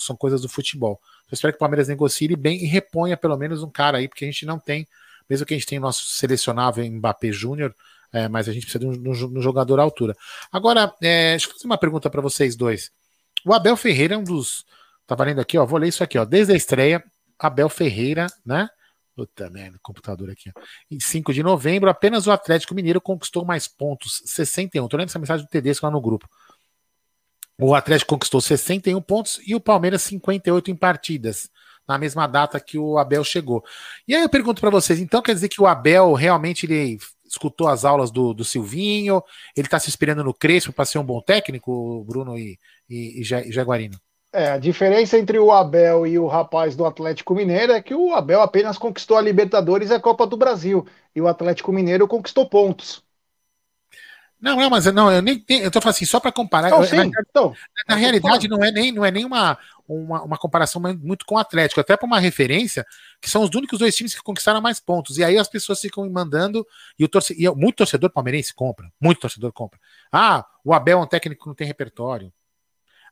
são 0.00 0.16
coisas 0.16 0.40
do 0.40 0.48
futebol. 0.48 0.98
Eu 1.30 1.34
espero 1.34 1.52
que 1.52 1.56
o 1.56 1.60
Palmeiras 1.60 1.88
negocie 1.88 2.34
bem 2.34 2.64
e 2.64 2.66
reponha 2.66 3.18
pelo 3.18 3.36
menos 3.36 3.62
um 3.62 3.70
cara 3.70 3.98
aí, 3.98 4.08
porque 4.08 4.24
a 4.24 4.28
gente 4.28 4.46
não 4.46 4.58
tem, 4.58 4.88
mesmo 5.28 5.44
que 5.44 5.52
a 5.52 5.56
gente 5.58 5.66
tenha 5.66 5.80
o 5.80 5.84
nosso 5.84 6.06
selecionável 6.06 6.90
Mbappé 6.90 7.30
Júnior, 7.32 7.74
é, 8.12 8.28
mas 8.28 8.48
a 8.48 8.52
gente 8.52 8.62
precisa 8.62 8.78
de 8.78 8.86
um, 8.86 9.10
um 9.10 9.42
jogador 9.42 9.80
à 9.80 9.82
altura. 9.82 10.16
Agora, 10.50 10.94
é, 11.02 11.30
deixa 11.30 11.48
eu 11.48 11.52
fazer 11.52 11.66
uma 11.66 11.78
pergunta 11.78 12.08
para 12.08 12.20
vocês 12.20 12.56
dois. 12.56 12.90
O 13.44 13.52
Abel 13.52 13.76
Ferreira 13.76 14.14
é 14.14 14.18
um 14.18 14.24
dos. 14.24 14.64
Tá 15.06 15.14
valendo 15.14 15.40
aqui, 15.40 15.56
ó. 15.56 15.64
Vou 15.64 15.78
ler 15.78 15.88
isso 15.88 16.02
aqui, 16.02 16.18
ó. 16.18 16.24
Desde 16.24 16.52
a 16.52 16.56
estreia, 16.56 17.02
Abel 17.38 17.68
Ferreira, 17.68 18.26
né? 18.44 18.68
Puta 19.14 19.48
merda, 19.48 19.78
computador 19.82 20.30
aqui. 20.30 20.50
Ó. 20.54 20.60
Em 20.90 21.00
5 21.00 21.32
de 21.32 21.42
novembro, 21.42 21.88
apenas 21.88 22.26
o 22.26 22.32
Atlético 22.32 22.74
Mineiro 22.74 23.00
conquistou 23.00 23.44
mais 23.44 23.68
pontos, 23.68 24.22
61. 24.26 24.88
Tô 24.88 24.96
lendo 24.96 25.08
essa 25.08 25.18
mensagem 25.18 25.46
do 25.46 25.48
Tedesco 25.48 25.86
lá 25.86 25.92
no 25.92 26.00
grupo. 26.00 26.28
O 27.58 27.74
Atlético 27.74 28.14
conquistou 28.14 28.40
61 28.40 29.00
pontos 29.00 29.40
e 29.46 29.54
o 29.54 29.60
Palmeiras 29.60 30.02
58 30.02 30.70
em 30.70 30.76
partidas, 30.76 31.48
na 31.88 31.96
mesma 31.96 32.26
data 32.26 32.60
que 32.60 32.76
o 32.76 32.98
Abel 32.98 33.24
chegou. 33.24 33.64
E 34.06 34.14
aí 34.14 34.22
eu 34.22 34.28
pergunto 34.28 34.60
para 34.60 34.68
vocês, 34.68 35.00
então 35.00 35.22
quer 35.22 35.32
dizer 35.32 35.48
que 35.48 35.62
o 35.62 35.66
Abel 35.66 36.12
realmente 36.12 36.66
ele 36.66 36.98
escutou 37.28 37.68
as 37.68 37.84
aulas 37.84 38.10
do, 38.10 38.32
do 38.32 38.44
Silvinho, 38.44 39.22
ele 39.56 39.66
está 39.66 39.78
se 39.78 39.88
inspirando 39.88 40.24
no 40.24 40.34
Crespo 40.34 40.72
para 40.72 40.84
ser 40.84 40.98
um 40.98 41.04
bom 41.04 41.20
técnico, 41.20 42.04
Bruno 42.04 42.38
e, 42.38 42.58
e, 42.88 43.20
e 43.20 43.24
Jaguarino? 43.24 43.98
É, 44.32 44.50
a 44.50 44.58
diferença 44.58 45.16
entre 45.18 45.38
o 45.38 45.50
Abel 45.50 46.06
e 46.06 46.18
o 46.18 46.26
rapaz 46.26 46.76
do 46.76 46.84
Atlético 46.84 47.34
Mineiro 47.34 47.72
é 47.72 47.80
que 47.80 47.94
o 47.94 48.12
Abel 48.12 48.42
apenas 48.42 48.76
conquistou 48.76 49.16
a 49.16 49.22
Libertadores 49.22 49.90
e 49.90 49.94
a 49.94 50.00
Copa 50.00 50.26
do 50.26 50.36
Brasil, 50.36 50.86
e 51.14 51.20
o 51.20 51.28
Atlético 51.28 51.72
Mineiro 51.72 52.06
conquistou 52.06 52.46
pontos. 52.46 53.05
Não, 54.40 54.56
não, 54.56 54.68
mas 54.68 54.84
não, 54.92 55.10
eu 55.10 55.22
nem 55.22 55.38
tenho, 55.38 55.64
eu 55.64 55.70
tô 55.70 55.80
falando 55.80 55.94
assim, 55.94 56.04
só 56.04 56.20
para 56.20 56.30
comparar. 56.30 56.68
Então, 56.68 56.84
sim, 56.84 56.96
na, 56.96 57.06
então, 57.06 57.54
na 57.88 57.94
realidade, 57.94 58.48
não 58.48 58.62
é 58.62 58.70
nem, 58.70 58.92
não 58.92 59.04
é 59.04 59.10
nem 59.10 59.24
uma, 59.24 59.58
uma, 59.88 60.22
uma 60.22 60.38
comparação 60.38 60.80
muito 60.80 61.24
com 61.24 61.36
o 61.36 61.38
Atlético, 61.38 61.80
até 61.80 61.96
para 61.96 62.06
uma 62.06 62.18
referência, 62.18 62.84
que 63.20 63.30
são 63.30 63.42
os 63.42 63.50
únicos 63.54 63.78
dois 63.78 63.96
times 63.96 64.14
que 64.14 64.22
conquistaram 64.22 64.60
mais 64.60 64.78
pontos. 64.78 65.16
E 65.16 65.24
aí 65.24 65.38
as 65.38 65.48
pessoas 65.48 65.80
ficam 65.80 66.04
me 66.04 66.10
mandando, 66.10 66.66
e 66.98 67.04
o 67.04 67.08
torcedor, 67.08 67.42
e 67.42 67.56
muito 67.58 67.76
torcedor 67.76 68.10
palmeirense 68.10 68.54
compra, 68.54 68.92
muito 69.00 69.20
torcedor 69.20 69.52
compra. 69.52 69.80
Ah, 70.12 70.44
o 70.62 70.74
Abel 70.74 70.98
é 70.98 71.02
um 71.02 71.06
técnico 71.06 71.44
que 71.44 71.48
não 71.48 71.54
tem 71.54 71.66
repertório. 71.66 72.30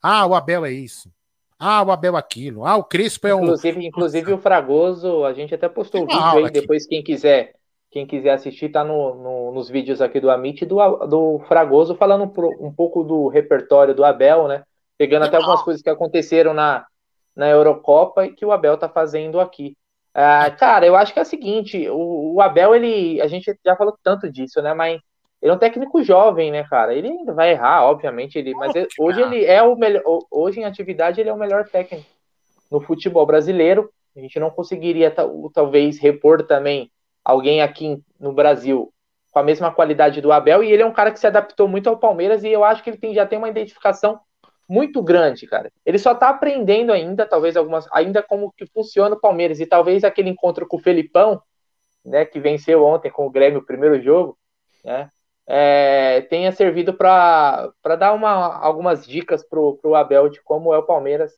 Ah, 0.02 0.26
o 0.26 0.34
Abel 0.34 0.66
é 0.66 0.72
isso. 0.72 1.10
Ah, 1.58 1.82
o 1.82 1.90
Abel 1.90 2.16
é 2.16 2.18
aquilo. 2.18 2.66
Ah, 2.66 2.76
o 2.76 2.84
Crespo 2.84 3.26
é 3.26 3.34
um. 3.34 3.44
Inclusive, 3.44 3.86
inclusive 3.86 4.32
o 4.34 4.38
Fragoso, 4.38 5.24
a 5.24 5.32
gente 5.32 5.54
até 5.54 5.68
postou 5.68 6.02
o 6.02 6.04
um 6.04 6.06
vídeo 6.06 6.22
aí, 6.22 6.44
aqui. 6.44 6.60
depois 6.60 6.86
quem 6.86 7.02
quiser 7.02 7.54
quem 7.94 8.04
quiser 8.04 8.32
assistir, 8.32 8.70
tá 8.70 8.82
no, 8.82 9.14
no, 9.14 9.52
nos 9.52 9.70
vídeos 9.70 10.02
aqui 10.02 10.18
do 10.18 10.28
Amit 10.28 10.64
e 10.64 10.66
do, 10.66 10.76
do 11.06 11.38
Fragoso, 11.46 11.94
falando 11.94 12.24
um, 12.24 12.72
pouco 12.72 13.04
do 13.04 13.28
repertório 13.28 13.94
do 13.94 14.04
Abel, 14.04 14.48
né? 14.48 14.64
Pegando 14.98 15.26
até 15.26 15.36
algumas 15.36 15.62
coisas 15.62 15.80
que 15.80 15.88
aconteceram 15.88 16.52
na, 16.52 16.84
na 17.36 17.48
Eurocopa 17.48 18.26
e 18.26 18.32
que 18.32 18.44
o 18.44 18.50
Abel 18.50 18.76
tá 18.76 18.88
fazendo 18.88 19.38
aqui. 19.38 19.76
Ah, 20.12 20.50
cara, 20.50 20.84
eu 20.84 20.96
acho 20.96 21.12
que 21.12 21.20
é 21.20 21.22
o 21.22 21.24
seguinte, 21.24 21.88
o, 21.88 22.34
o, 22.34 22.40
Abel, 22.40 22.74
ele. 22.74 23.20
A 23.20 23.28
gente 23.28 23.56
já 23.64 23.76
falou 23.76 23.96
tanto 24.02 24.28
disso, 24.28 24.60
né? 24.60 24.74
Mas 24.74 25.00
ele 25.40 25.52
é 25.52 25.54
um 25.54 25.58
técnico 25.58 26.02
jovem, 26.02 26.50
né, 26.50 26.64
cara? 26.64 26.92
Ele 26.92 27.06
ainda 27.06 27.32
vai 27.32 27.52
errar, 27.52 27.84
obviamente, 27.84 28.36
ele, 28.36 28.54
mas 28.54 28.74
ele, 28.74 28.88
hoje 28.98 29.22
ele 29.22 29.44
é 29.44 29.62
o 29.62 29.76
melhor. 29.76 30.02
Hoje 30.32 30.58
em 30.58 30.64
atividade 30.64 31.20
ele 31.20 31.30
é 31.30 31.32
o 31.32 31.38
melhor 31.38 31.68
técnico 31.68 32.08
no 32.72 32.80
futebol 32.80 33.24
brasileiro. 33.24 33.88
A 34.16 34.20
gente 34.20 34.40
não 34.40 34.50
conseguiria 34.50 35.14
talvez 35.54 36.00
repor 36.00 36.42
também 36.42 36.90
alguém 37.24 37.62
aqui 37.62 38.02
no 38.20 38.32
Brasil 38.32 38.92
com 39.32 39.38
a 39.40 39.42
mesma 39.42 39.72
qualidade 39.72 40.20
do 40.20 40.30
Abel, 40.30 40.62
e 40.62 40.70
ele 40.70 40.82
é 40.82 40.86
um 40.86 40.92
cara 40.92 41.10
que 41.10 41.18
se 41.18 41.26
adaptou 41.26 41.66
muito 41.66 41.88
ao 41.88 41.98
Palmeiras, 41.98 42.44
e 42.44 42.52
eu 42.52 42.62
acho 42.62 42.84
que 42.84 42.90
ele 42.90 42.96
tem, 42.96 43.12
já 43.12 43.26
tem 43.26 43.36
uma 43.36 43.48
identificação 43.48 44.20
muito 44.68 45.02
grande, 45.02 45.46
cara. 45.46 45.72
Ele 45.84 45.98
só 45.98 46.14
tá 46.14 46.28
aprendendo 46.28 46.92
ainda, 46.92 47.26
talvez 47.26 47.56
algumas, 47.56 47.86
ainda 47.92 48.22
como 48.22 48.52
que 48.56 48.64
funciona 48.66 49.16
o 49.16 49.20
Palmeiras, 49.20 49.58
e 49.58 49.66
talvez 49.66 50.04
aquele 50.04 50.30
encontro 50.30 50.66
com 50.68 50.76
o 50.76 50.80
Felipão, 50.80 51.42
né, 52.04 52.24
que 52.24 52.38
venceu 52.38 52.84
ontem 52.84 53.10
com 53.10 53.26
o 53.26 53.30
Grêmio 53.30 53.58
o 53.58 53.66
primeiro 53.66 54.00
jogo, 54.00 54.38
né, 54.84 55.10
é, 55.46 56.20
tenha 56.22 56.52
servido 56.52 56.94
para 56.94 57.72
dar 57.98 58.12
uma, 58.12 58.56
algumas 58.58 59.06
dicas 59.06 59.42
pro, 59.42 59.76
pro 59.78 59.94
Abel 59.94 60.28
de 60.28 60.40
como 60.42 60.72
é 60.72 60.78
o 60.78 60.86
Palmeiras 60.86 61.32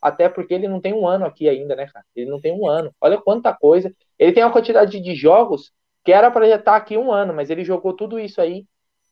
até 0.00 0.28
porque 0.28 0.54
ele 0.54 0.68
não 0.68 0.80
tem 0.80 0.92
um 0.92 1.06
ano 1.06 1.24
aqui 1.24 1.48
ainda, 1.48 1.74
né, 1.76 1.86
cara? 1.86 2.04
Ele 2.14 2.30
não 2.30 2.40
tem 2.40 2.52
um 2.52 2.68
ano. 2.68 2.94
Olha 3.00 3.18
quanta 3.18 3.52
coisa. 3.54 3.94
Ele 4.18 4.32
tem 4.32 4.42
uma 4.42 4.52
quantidade 4.52 5.00
de 5.00 5.14
jogos 5.14 5.72
que 6.04 6.12
era 6.12 6.30
para 6.30 6.48
já 6.48 6.56
estar 6.56 6.76
aqui 6.76 6.96
um 6.96 7.12
ano, 7.12 7.34
mas 7.34 7.50
ele 7.50 7.64
jogou 7.64 7.92
tudo 7.92 8.18
isso 8.18 8.40
aí 8.40 8.66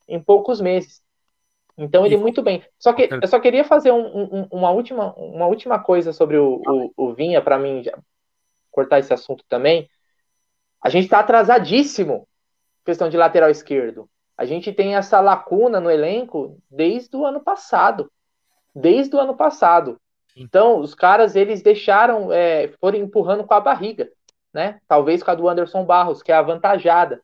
em 0.07 0.21
poucos 0.21 0.59
meses. 0.59 1.01
Então 1.77 2.05
ele 2.05 2.17
muito 2.17 2.41
bem. 2.41 2.63
Só 2.79 2.91
que 2.91 3.07
eu 3.11 3.27
só 3.27 3.39
queria 3.39 3.63
fazer 3.63 3.91
um, 3.91 4.23
um, 4.23 4.47
uma, 4.51 4.71
última, 4.71 5.13
uma 5.13 5.45
última 5.45 5.77
coisa 5.77 6.11
sobre 6.11 6.37
o, 6.37 6.61
o, 6.65 6.91
o 6.97 7.13
Vinha, 7.13 7.41
para 7.41 7.59
mim 7.59 7.83
cortar 8.71 8.99
esse 8.99 9.13
assunto 9.13 9.43
também. 9.47 9.87
A 10.81 10.89
gente 10.89 11.03
está 11.03 11.19
atrasadíssimo 11.19 12.27
questão 12.83 13.09
de 13.09 13.17
lateral 13.17 13.49
esquerdo. 13.49 14.09
A 14.37 14.45
gente 14.45 14.71
tem 14.71 14.95
essa 14.95 15.19
lacuna 15.19 15.79
no 15.79 15.91
elenco 15.91 16.57
desde 16.69 17.15
o 17.15 17.25
ano 17.25 17.41
passado. 17.41 18.11
Desde 18.73 19.15
o 19.15 19.19
ano 19.19 19.35
passado. 19.35 19.99
Então, 20.39 20.79
os 20.79 20.93
caras, 20.93 21.35
eles 21.35 21.63
deixaram, 21.63 22.31
é, 22.31 22.67
foram 22.79 22.99
empurrando 22.99 23.43
com 23.43 23.53
a 23.55 23.59
barriga, 23.59 24.07
né? 24.53 24.79
Talvez 24.87 25.23
com 25.23 25.31
a 25.31 25.35
do 25.35 25.49
Anderson 25.49 25.83
Barros, 25.83 26.21
que 26.21 26.31
é 26.31 26.35
avantajada. 26.35 27.21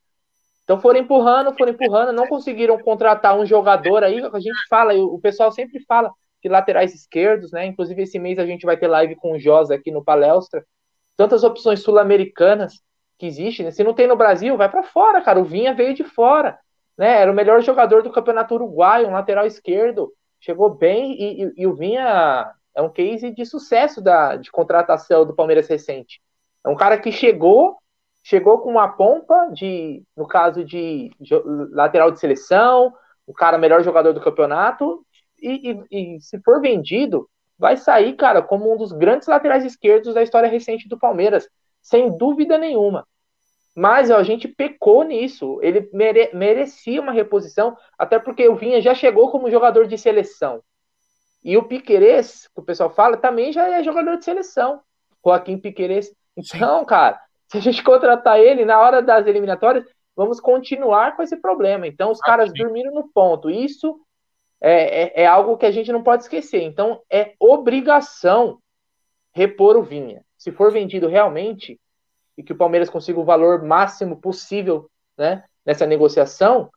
Então 0.63 0.79
foram 0.79 0.99
empurrando, 0.99 1.55
foram 1.55 1.73
empurrando, 1.73 2.11
não 2.11 2.25
conseguiram 2.25 2.77
contratar 2.79 3.37
um 3.37 3.45
jogador 3.45 4.03
aí, 4.03 4.19
a 4.19 4.39
gente 4.39 4.67
fala, 4.69 4.95
o 4.95 5.19
pessoal 5.19 5.51
sempre 5.51 5.79
fala 5.85 6.09
de 6.41 6.49
laterais 6.49 6.93
esquerdos, 6.95 7.51
né? 7.51 7.65
Inclusive 7.65 8.01
esse 8.01 8.17
mês 8.17 8.39
a 8.39 8.45
gente 8.45 8.65
vai 8.65 8.77
ter 8.77 8.87
live 8.87 9.15
com 9.15 9.33
o 9.33 9.39
Josa 9.39 9.75
aqui 9.75 9.91
no 9.91 10.03
Palestra. 10.03 10.65
Tantas 11.15 11.43
opções 11.43 11.81
sul-americanas 11.81 12.81
que 13.19 13.27
existem, 13.27 13.65
né? 13.65 13.71
se 13.71 13.83
não 13.83 13.93
tem 13.93 14.07
no 14.07 14.15
Brasil, 14.15 14.57
vai 14.57 14.69
para 14.69 14.83
fora, 14.83 15.21
cara. 15.21 15.39
O 15.39 15.45
Vinha 15.45 15.73
veio 15.73 15.93
de 15.93 16.03
fora, 16.03 16.57
né? 16.97 17.21
Era 17.21 17.31
o 17.31 17.35
melhor 17.35 17.61
jogador 17.61 18.01
do 18.01 18.11
Campeonato 18.11 18.55
Uruguaio, 18.55 19.07
um 19.07 19.13
lateral 19.13 19.45
esquerdo, 19.45 20.11
chegou 20.39 20.69
bem 20.73 21.13
e, 21.13 21.43
e, 21.43 21.53
e 21.57 21.67
o 21.67 21.75
Vinha 21.75 22.51
é 22.75 22.81
um 22.81 22.89
case 22.89 23.31
de 23.31 23.45
sucesso 23.45 24.01
da, 24.01 24.35
de 24.35 24.51
contratação 24.51 25.25
do 25.25 25.35
Palmeiras 25.35 25.67
recente. 25.67 26.21
É 26.65 26.69
um 26.69 26.75
cara 26.75 26.97
que 26.97 27.11
chegou, 27.11 27.77
chegou 28.23 28.59
com 28.59 28.71
uma 28.71 28.87
pompa 28.87 29.49
de, 29.51 30.03
no 30.15 30.27
caso 30.27 30.63
de, 30.63 31.11
de 31.19 31.35
lateral 31.71 32.11
de 32.11 32.19
seleção, 32.19 32.93
o 33.25 33.33
cara 33.33 33.57
melhor 33.57 33.83
jogador 33.83 34.13
do 34.13 34.21
campeonato, 34.21 35.05
e, 35.41 35.71
e, 35.71 36.15
e, 36.15 36.21
se 36.21 36.39
for 36.41 36.61
vendido, 36.61 37.29
vai 37.57 37.77
sair, 37.77 38.13
cara, 38.13 38.41
como 38.41 38.73
um 38.73 38.77
dos 38.77 38.91
grandes 38.91 39.27
laterais 39.27 39.65
esquerdos 39.65 40.13
da 40.13 40.23
história 40.23 40.49
recente 40.49 40.87
do 40.87 40.97
Palmeiras, 40.97 41.47
sem 41.81 42.17
dúvida 42.17 42.57
nenhuma. 42.57 43.05
Mas 43.75 44.09
ó, 44.09 44.17
a 44.17 44.23
gente 44.23 44.47
pecou 44.47 45.03
nisso. 45.03 45.59
Ele 45.61 45.89
mere 45.91 46.29
merecia 46.33 47.01
uma 47.01 47.11
reposição, 47.11 47.75
até 47.97 48.19
porque 48.19 48.47
o 48.47 48.55
Vinha 48.55 48.79
já 48.81 48.93
chegou 48.93 49.31
como 49.31 49.49
jogador 49.49 49.87
de 49.87 49.97
seleção. 49.97 50.61
E 51.43 51.57
o 51.57 51.63
Piquerez, 51.63 52.47
que 52.47 52.61
o 52.61 52.63
pessoal 52.63 52.89
fala, 52.89 53.17
também 53.17 53.51
já 53.51 53.67
é 53.67 53.83
jogador 53.83 54.17
de 54.17 54.25
seleção. 54.25 54.81
Joaquim 55.23 55.57
Piquerez. 55.57 56.13
Então, 56.37 56.79
sim. 56.79 56.85
cara, 56.85 57.19
se 57.49 57.57
a 57.57 57.61
gente 57.61 57.83
contratar 57.83 58.39
ele 58.39 58.65
na 58.65 58.79
hora 58.79 59.01
das 59.01 59.27
eliminatórias, 59.27 59.85
vamos 60.15 60.39
continuar 60.39 61.15
com 61.15 61.23
esse 61.23 61.37
problema. 61.37 61.87
Então, 61.87 62.11
os 62.11 62.21
ah, 62.21 62.25
caras 62.25 62.49
sim. 62.49 62.57
dormiram 62.57 62.93
no 62.93 63.09
ponto. 63.09 63.49
Isso 63.49 63.99
é, 64.61 65.03
é, 65.03 65.23
é, 65.23 65.25
algo 65.27 65.57
que 65.57 65.65
a 65.65 65.71
gente 65.71 65.91
não 65.91 66.01
pode 66.01 66.23
esquecer. 66.23 66.61
Então, 66.61 67.01
é 67.09 67.33
obrigação 67.39 68.59
repor 69.33 69.75
o 69.75 69.83
Vinha. 69.83 70.23
Se 70.37 70.51
for 70.51 70.71
vendido 70.71 71.07
realmente 71.07 71.79
e 72.37 72.43
que 72.43 72.53
o 72.53 72.57
Palmeiras 72.57 72.89
consiga 72.89 73.19
o 73.19 73.25
valor 73.25 73.63
máximo 73.63 74.19
possível 74.19 74.89
né, 75.17 75.43
nessa 75.65 75.85
negociação, 75.85 76.69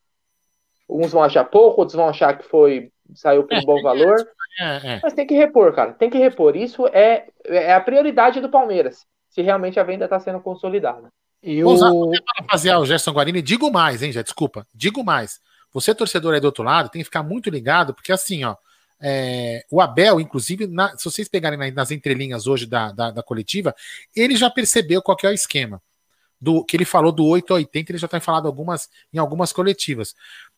uns 0.88 1.12
vão 1.12 1.22
achar 1.22 1.44
pouco, 1.44 1.80
outros 1.80 1.96
vão 1.96 2.08
achar 2.08 2.36
que 2.36 2.44
foi 2.44 2.90
saiu 3.14 3.44
por 3.44 3.56
um 3.56 3.62
bom 3.62 3.82
valor. 3.82 4.16
É, 4.58 4.94
é. 4.94 5.00
Mas 5.02 5.12
tem 5.12 5.26
que 5.26 5.34
repor, 5.34 5.72
cara. 5.74 5.92
Tem 5.92 6.08
que 6.08 6.18
repor. 6.18 6.56
Isso 6.56 6.86
é, 6.88 7.28
é 7.44 7.74
a 7.74 7.80
prioridade 7.80 8.40
do 8.40 8.48
Palmeiras, 8.48 9.06
se 9.28 9.42
realmente 9.42 9.78
a 9.78 9.84
venda 9.84 10.04
está 10.04 10.18
sendo 10.18 10.40
consolidada. 10.40 11.08
E 11.42 11.62
o... 11.62 12.10
Fazer 12.50 12.74
o 12.74 12.84
Gerson 12.84 13.12
Guarini, 13.12 13.42
digo 13.42 13.70
mais, 13.70 14.02
hein, 14.02 14.12
já, 14.12 14.22
desculpa, 14.22 14.66
digo 14.74 15.04
mais. 15.04 15.38
Você, 15.72 15.94
torcedor 15.94 16.34
aí 16.34 16.40
do 16.40 16.46
outro 16.46 16.64
lado, 16.64 16.88
tem 16.88 17.00
que 17.00 17.04
ficar 17.04 17.22
muito 17.22 17.50
ligado, 17.50 17.94
porque 17.94 18.10
assim, 18.10 18.44
ó, 18.44 18.56
é, 19.00 19.64
o 19.70 19.80
Abel, 19.80 20.20
inclusive, 20.20 20.66
na, 20.66 20.96
se 20.96 21.04
vocês 21.04 21.28
pegarem 21.28 21.70
nas 21.72 21.90
entrelinhas 21.90 22.46
hoje 22.46 22.66
da, 22.66 22.92
da, 22.92 23.10
da, 23.10 23.22
coletiva, 23.22 23.74
ele 24.14 24.36
já 24.36 24.48
percebeu 24.48 25.02
qual 25.02 25.16
é 25.22 25.28
o 25.28 25.32
esquema. 25.32 25.82
Do, 26.38 26.64
que 26.64 26.76
ele 26.76 26.84
falou 26.84 27.12
do 27.12 27.24
8 27.24 27.52
a 27.52 27.56
80, 27.56 27.92
ele 27.92 27.98
já 27.98 28.08
tem 28.08 28.20
falado 28.20 28.46
algumas, 28.46 28.88
em 29.12 29.18
algumas 29.18 29.52
coletivas. 29.52 30.14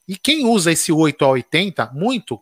E 0.06 0.16
quem 0.16 0.46
usa 0.46 0.72
esse 0.72 0.90
8 0.90 1.24
a 1.24 1.28
80 1.28 1.90
muito 1.92 2.40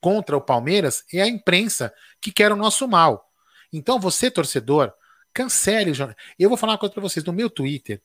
contra 0.00 0.36
o 0.36 0.40
Palmeiras 0.40 1.04
é 1.12 1.22
a 1.22 1.28
imprensa 1.28 1.92
que 2.20 2.32
quer 2.32 2.52
o 2.52 2.56
nosso 2.56 2.86
mal. 2.86 3.30
Então 3.72 3.98
você, 3.98 4.30
torcedor, 4.30 4.92
cancele. 5.32 5.92
Eu 6.38 6.48
vou 6.48 6.56
falar 6.56 6.72
uma 6.72 6.78
coisa 6.78 6.94
para 6.94 7.02
vocês. 7.02 7.24
No 7.24 7.32
meu 7.32 7.50
Twitter, 7.50 8.00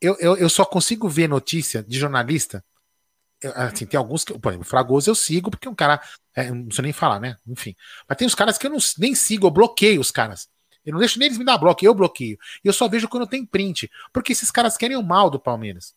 eu, 0.00 0.16
eu, 0.18 0.36
eu, 0.36 0.48
só 0.48 0.64
consigo 0.64 1.08
ver 1.08 1.28
notícia 1.28 1.82
de 1.82 1.98
jornalista. 1.98 2.64
Assim, 3.54 3.86
tem 3.86 3.96
alguns 3.96 4.24
que, 4.24 4.36
por 4.36 4.50
exemplo, 4.50 4.66
Fragoso 4.66 5.08
eu 5.08 5.14
sigo, 5.14 5.50
porque 5.50 5.68
é 5.68 5.70
um 5.70 5.74
cara. 5.74 6.00
É, 6.34 6.50
não 6.50 6.64
preciso 6.64 6.82
nem 6.82 6.92
falar, 6.92 7.20
né? 7.20 7.36
Enfim. 7.46 7.76
Mas 8.08 8.18
tem 8.18 8.26
os 8.26 8.34
caras 8.34 8.58
que 8.58 8.66
eu 8.66 8.70
não, 8.70 8.78
nem 8.98 9.14
sigo, 9.14 9.46
eu 9.46 9.50
bloqueio 9.50 10.00
os 10.00 10.10
caras. 10.10 10.48
Eu 10.84 10.92
não 10.92 10.98
deixo 10.98 11.18
nem 11.18 11.26
eles 11.26 11.38
me 11.38 11.44
dar 11.44 11.58
bloco, 11.58 11.84
eu 11.84 11.94
bloqueio. 11.94 12.38
E 12.64 12.68
eu 12.68 12.72
só 12.72 12.88
vejo 12.88 13.08
quando 13.08 13.26
tem 13.26 13.44
print. 13.44 13.90
Porque 14.12 14.32
esses 14.32 14.50
caras 14.50 14.76
querem 14.76 14.96
o 14.96 15.02
mal 15.02 15.30
do 15.30 15.38
Palmeiras. 15.38 15.94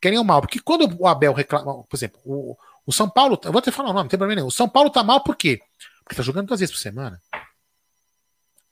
Querem 0.00 0.18
o 0.18 0.24
mal. 0.24 0.40
Porque 0.40 0.60
quando 0.60 0.96
o 1.00 1.06
Abel 1.06 1.32
reclama, 1.32 1.82
por 1.82 1.96
exemplo, 1.96 2.20
o, 2.24 2.56
o 2.88 2.92
São 2.92 3.08
Paulo. 3.08 3.38
Eu 3.44 3.52
vou 3.52 3.58
até 3.58 3.70
falar 3.70 3.90
o 3.90 3.92
nome, 3.92 4.04
não 4.04 4.08
tem 4.08 4.18
problema 4.18 4.36
nenhum. 4.36 4.48
O 4.48 4.50
São 4.50 4.66
Paulo 4.66 4.88
tá 4.88 5.04
mal 5.04 5.22
por 5.22 5.36
quê? 5.36 5.60
Porque 6.02 6.16
tá 6.16 6.22
jogando 6.22 6.46
duas 6.46 6.60
vezes 6.60 6.74
por 6.74 6.80
semana. 6.80 7.20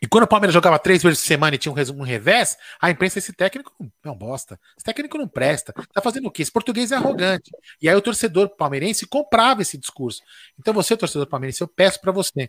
E 0.00 0.06
quando 0.06 0.24
o 0.24 0.26
Palmeiras 0.26 0.54
jogava 0.54 0.78
três 0.78 1.02
vezes 1.02 1.20
por 1.20 1.26
semana 1.26 1.54
e 1.54 1.58
tinha 1.58 1.70
um, 1.70 2.00
um 2.00 2.02
revés, 2.02 2.56
a 2.80 2.90
imprensa, 2.90 3.18
esse 3.18 3.34
técnico 3.34 3.74
é 4.02 4.10
um 4.10 4.16
bosta. 4.16 4.58
Esse 4.74 4.84
técnico 4.84 5.18
não 5.18 5.28
presta. 5.28 5.74
Tá 5.92 6.00
fazendo 6.00 6.28
o 6.28 6.30
quê? 6.30 6.40
Esse 6.40 6.50
português 6.50 6.92
é 6.92 6.96
arrogante. 6.96 7.50
E 7.80 7.90
aí 7.90 7.94
o 7.94 8.00
torcedor 8.00 8.48
palmeirense 8.56 9.06
comprava 9.06 9.60
esse 9.60 9.76
discurso. 9.76 10.22
Então 10.58 10.72
você, 10.72 10.96
torcedor 10.96 11.26
palmeirense, 11.26 11.60
eu 11.60 11.68
peço 11.68 12.00
para 12.00 12.10
você. 12.10 12.48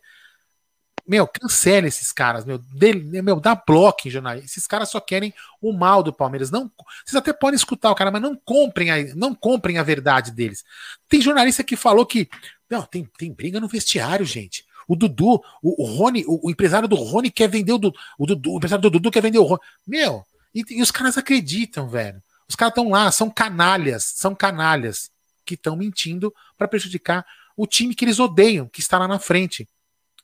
Meu, 1.08 1.26
cancele 1.26 1.88
esses 1.88 2.12
caras, 2.12 2.44
meu, 2.44 2.58
dele, 2.58 3.22
meu, 3.22 3.40
dá 3.40 3.56
bloco 3.56 4.08
em 4.08 4.12
jornal. 4.12 4.36
Esses 4.36 4.68
caras 4.68 4.90
só 4.90 5.00
querem 5.00 5.34
o 5.62 5.72
mal 5.72 6.04
do 6.04 6.12
Palmeiras. 6.12 6.52
Não, 6.52 6.70
vocês 7.06 7.16
até 7.16 7.32
podem 7.32 7.56
escutar 7.56 7.92
o 7.92 7.96
cara, 7.96 8.12
mas 8.12 8.22
não 8.22 8.36
comprem 8.36 8.92
a, 8.92 9.16
não 9.16 9.34
comprem 9.34 9.78
a 9.78 9.84
verdade 9.84 10.32
deles. 10.32 10.66
Tem 11.08 11.22
jornalista 11.22 11.64
que 11.64 11.78
falou 11.78 12.06
que 12.06 12.28
não, 12.70 12.84
tem, 12.84 13.10
tem 13.18 13.32
briga 13.32 13.60
no 13.60 13.68
vestiário, 13.68 14.26
gente. 14.26 14.66
O 14.88 14.96
Dudu, 14.96 15.42
o, 15.62 15.84
o 15.84 15.86
Rony, 15.86 16.26
o, 16.28 16.48
o, 16.48 16.52
empresário 16.52 16.88
do 16.88 16.96
Rony 16.96 17.32
quer 17.32 17.50
vender 17.50 17.74
o, 17.74 17.78
Dudu, 17.78 17.98
o 18.18 18.26
Dudu, 18.26 18.54
o 18.54 18.58
empresário 18.58 18.82
do 18.82 18.90
Dudu 18.90 19.12
quer 19.12 19.22
vender 19.22 19.40
o 19.40 19.44
Rony. 19.44 19.62
Meu, 19.86 20.26
e, 20.54 20.64
e 20.70 20.82
os 20.82 20.92
caras 20.92 21.18
acreditam, 21.18 21.88
velho. 21.90 22.22
Os 22.50 22.56
caras 22.56 22.72
estão 22.72 22.90
lá, 22.90 23.12
são 23.12 23.30
canalhas, 23.30 24.14
são 24.16 24.34
canalhas 24.34 25.10
que 25.46 25.56
estão 25.56 25.76
mentindo 25.76 26.34
para 26.58 26.68
prejudicar 26.68 27.26
o 27.56 27.66
time 27.66 27.96
que 27.96 28.06
eles 28.06 28.20
odeiam, 28.20 28.68
que 28.68 28.80
está 28.80 28.98
lá 28.98 29.08
na 29.08 29.20
frente, 29.20 29.68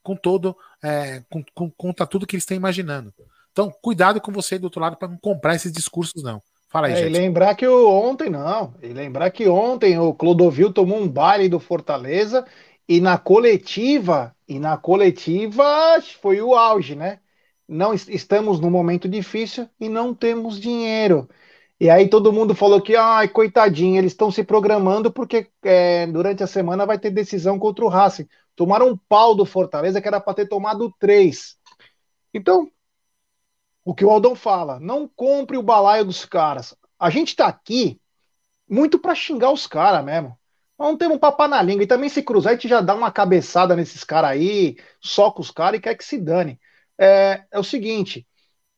com 0.03 0.15
todo, 0.15 0.55
é, 0.83 1.23
com, 1.29 1.43
com, 1.55 1.71
contra 1.71 2.05
tudo 2.05 2.27
que 2.27 2.35
eles 2.35 2.43
estão 2.43 2.57
imaginando. 2.57 3.13
Então, 3.51 3.71
cuidado 3.81 4.19
com 4.19 4.31
você 4.31 4.59
do 4.59 4.65
outro 4.65 4.81
lado 4.81 4.97
para 4.97 5.07
não 5.07 5.17
comprar 5.17 5.55
esses 5.55 5.71
discursos, 5.71 6.21
não. 6.21 6.41
Fala 6.69 6.87
aí, 6.87 6.93
é, 6.93 6.95
gente. 6.97 7.15
E 7.15 7.19
lembrar 7.19 7.55
que 7.55 7.67
o, 7.67 7.87
ontem, 7.87 8.29
não, 8.29 8.73
e 8.81 8.87
lembrar 8.87 9.29
que 9.29 9.47
ontem 9.47 9.97
o 9.99 10.13
Clodovil 10.13 10.73
tomou 10.73 10.99
um 10.99 11.07
baile 11.07 11.47
do 11.47 11.59
Fortaleza 11.59 12.45
e 12.89 12.99
na 12.99 13.17
coletiva, 13.17 14.35
e 14.47 14.59
na 14.59 14.75
coletiva 14.75 15.63
foi 16.19 16.41
o 16.41 16.55
auge, 16.55 16.95
né? 16.95 17.19
Não 17.67 17.93
estamos 17.93 18.59
num 18.59 18.69
momento 18.69 19.07
difícil 19.07 19.69
e 19.79 19.87
não 19.87 20.13
temos 20.13 20.59
dinheiro. 20.59 21.29
E 21.79 21.89
aí 21.89 22.07
todo 22.07 22.31
mundo 22.33 22.55
falou 22.55 22.81
que, 22.81 22.95
ai, 22.95 23.27
coitadinho, 23.27 23.97
eles 23.97 24.13
estão 24.13 24.31
se 24.31 24.43
programando 24.43 25.11
porque 25.11 25.47
é, 25.63 26.07
durante 26.07 26.41
a 26.43 26.47
semana 26.47 26.85
vai 26.85 26.97
ter 26.97 27.09
decisão 27.11 27.59
contra 27.59 27.83
o 27.85 27.89
Racing. 27.89 28.27
Tomaram 28.55 28.89
um 28.89 28.97
pau 28.97 29.35
do 29.35 29.45
Fortaleza 29.45 30.01
que 30.01 30.07
era 30.07 30.19
para 30.19 30.33
ter 30.33 30.47
tomado 30.47 30.93
três. 30.99 31.57
Então, 32.33 32.69
o 33.83 33.93
que 33.93 34.05
o 34.05 34.09
Aldão 34.09 34.35
fala, 34.35 34.79
não 34.79 35.07
compre 35.07 35.57
o 35.57 35.63
balaio 35.63 36.05
dos 36.05 36.25
caras. 36.25 36.75
A 36.99 37.09
gente 37.09 37.29
está 37.29 37.47
aqui 37.47 37.99
muito 38.69 38.97
para 38.97 39.15
xingar 39.15 39.51
os 39.51 39.67
caras 39.67 40.03
mesmo. 40.03 40.37
Não 40.77 40.97
temos 40.97 41.17
um 41.17 41.19
papo 41.19 41.47
na 41.47 41.61
língua. 41.61 41.83
E 41.83 41.87
também 41.87 42.09
se 42.09 42.23
cruzar, 42.23 42.51
a 42.51 42.55
gente 42.55 42.67
já 42.67 42.81
dá 42.81 42.95
uma 42.95 43.11
cabeçada 43.11 43.75
nesses 43.75 44.03
caras 44.03 44.31
aí, 44.31 44.77
soca 44.99 45.41
os 45.41 45.51
caras 45.51 45.79
e 45.79 45.81
quer 45.81 45.95
que 45.95 46.03
se 46.03 46.17
dane. 46.17 46.59
É, 46.97 47.45
é 47.51 47.59
o 47.59 47.63
seguinte: 47.63 48.27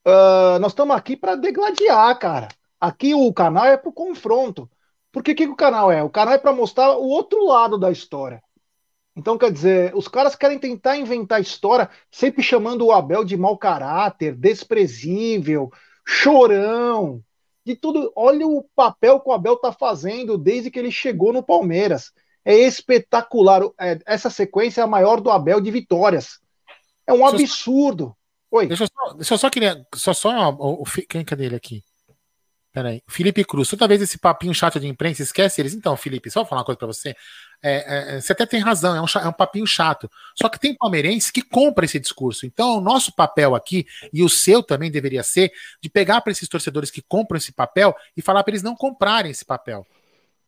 uh, 0.06 0.60
nós 0.60 0.72
estamos 0.72 0.96
aqui 0.96 1.16
para 1.16 1.36
degladiar, 1.36 2.18
cara. 2.20 2.48
Aqui 2.80 3.14
o 3.14 3.34
canal 3.34 3.66
é 3.66 3.78
para 3.78 3.90
o 3.90 3.94
confronto. 3.94 4.70
Porque 5.12 5.32
o 5.32 5.36
que, 5.36 5.46
que 5.46 5.52
o 5.52 5.56
canal 5.56 5.92
é? 5.92 6.04
O 6.04 6.10
canal 6.10 6.34
é 6.34 6.38
para 6.38 6.54
mostrar 6.54 6.92
o 6.98 7.08
outro 7.08 7.46
lado 7.46 7.78
da 7.78 7.92
história. 7.92 8.44
Então, 9.16 9.38
quer 9.38 9.52
dizer, 9.52 9.96
os 9.96 10.08
caras 10.08 10.36
querem 10.36 10.60
tentar 10.60 10.98
inventar 10.98 11.40
história, 11.40 11.90
sempre 12.12 12.44
chamando 12.44 12.86
o 12.86 12.92
Abel 12.92 13.24
de 13.24 13.38
mau 13.38 13.58
caráter, 13.58 14.36
desprezível, 14.36 15.72
chorão 16.06 17.24
de 17.66 17.76
tudo. 17.76 18.12
Olha 18.16 18.46
o 18.46 18.64
papel 18.76 19.20
que 19.22 19.30
o 19.30 19.34
Abel 19.34 19.56
tá 19.56 19.72
fazendo 19.72 20.38
desde 20.38 20.70
que 20.70 20.78
ele 20.78 20.92
chegou 20.92 21.32
no 21.32 21.42
Palmeiras. 21.42 22.12
É 22.44 22.54
espetacular. 22.54 23.64
É, 23.80 24.00
essa 24.06 24.30
sequência 24.30 24.82
é 24.82 24.84
a 24.84 24.88
maior 24.88 25.22
do 25.22 25.32
Abel 25.32 25.62
de 25.62 25.72
vitórias. 25.72 26.40
É 27.08 27.14
um 27.14 27.26
absurdo. 27.26 28.16
Oi. 28.52 28.68
Deixa 28.68 28.84
eu 28.84 28.88
só, 28.88 29.14
deixa 29.14 29.34
eu 29.34 29.38
só 29.38 29.50
queria. 29.50 29.86
Só, 29.96 30.14
só 30.14 30.50
o, 30.52 30.84
o, 30.84 30.86
quem 31.10 31.26
cadê 31.26 31.46
ele 31.46 31.56
aqui? 31.56 31.82
Peraí. 32.72 33.02
Felipe 33.08 33.44
Cruz. 33.44 33.70
Toda 33.70 33.88
vez 33.88 34.02
esse 34.02 34.20
papinho 34.20 34.54
chato 34.54 34.80
de 34.80 34.88
imprensa, 34.88 35.24
esquece 35.24 35.62
eles. 35.62 35.74
Então, 35.74 35.96
Felipe, 35.98 36.30
só 36.30 36.42
vou 36.42 36.50
falar 36.50 36.62
uma 36.62 36.66
coisa 36.66 36.78
pra 36.78 36.88
você. 36.88 37.16
É, 37.62 38.16
é, 38.16 38.22
você 38.22 38.34
até 38.34 38.46
tem 38.46 38.60
razão, 38.60 38.96
é 38.96 39.02
um, 39.02 39.06
é 39.24 39.28
um 39.28 39.34
papinho 39.34 39.66
chato. 39.66 40.10
Só 40.36 40.48
que 40.50 40.60
tem 40.60 40.76
palmeirense 40.76 41.32
que 41.32 41.42
compra 41.42 41.86
esse 41.86 42.00
discurso. 42.00 42.46
Então, 42.46 42.78
o 42.78 42.82
nosso 42.82 43.14
papel 43.14 43.56
aqui, 43.56 43.86
e 44.14 44.24
o 44.24 44.30
seu 44.30 44.62
também 44.62 44.92
deveria 44.92 45.24
ser, 45.24 45.52
de 45.82 45.90
pegar 45.90 46.22
para 46.22 46.32
esses 46.32 46.48
torcedores 46.48 46.92
que 46.92 47.02
compram 47.02 47.38
esse 47.38 47.52
papel 47.52 47.96
e 48.16 48.22
falar 48.22 48.44
para 48.44 48.52
eles 48.52 48.64
não 48.64 48.76
comprarem 48.76 49.32
esse 49.32 49.44
papel. 49.44 49.86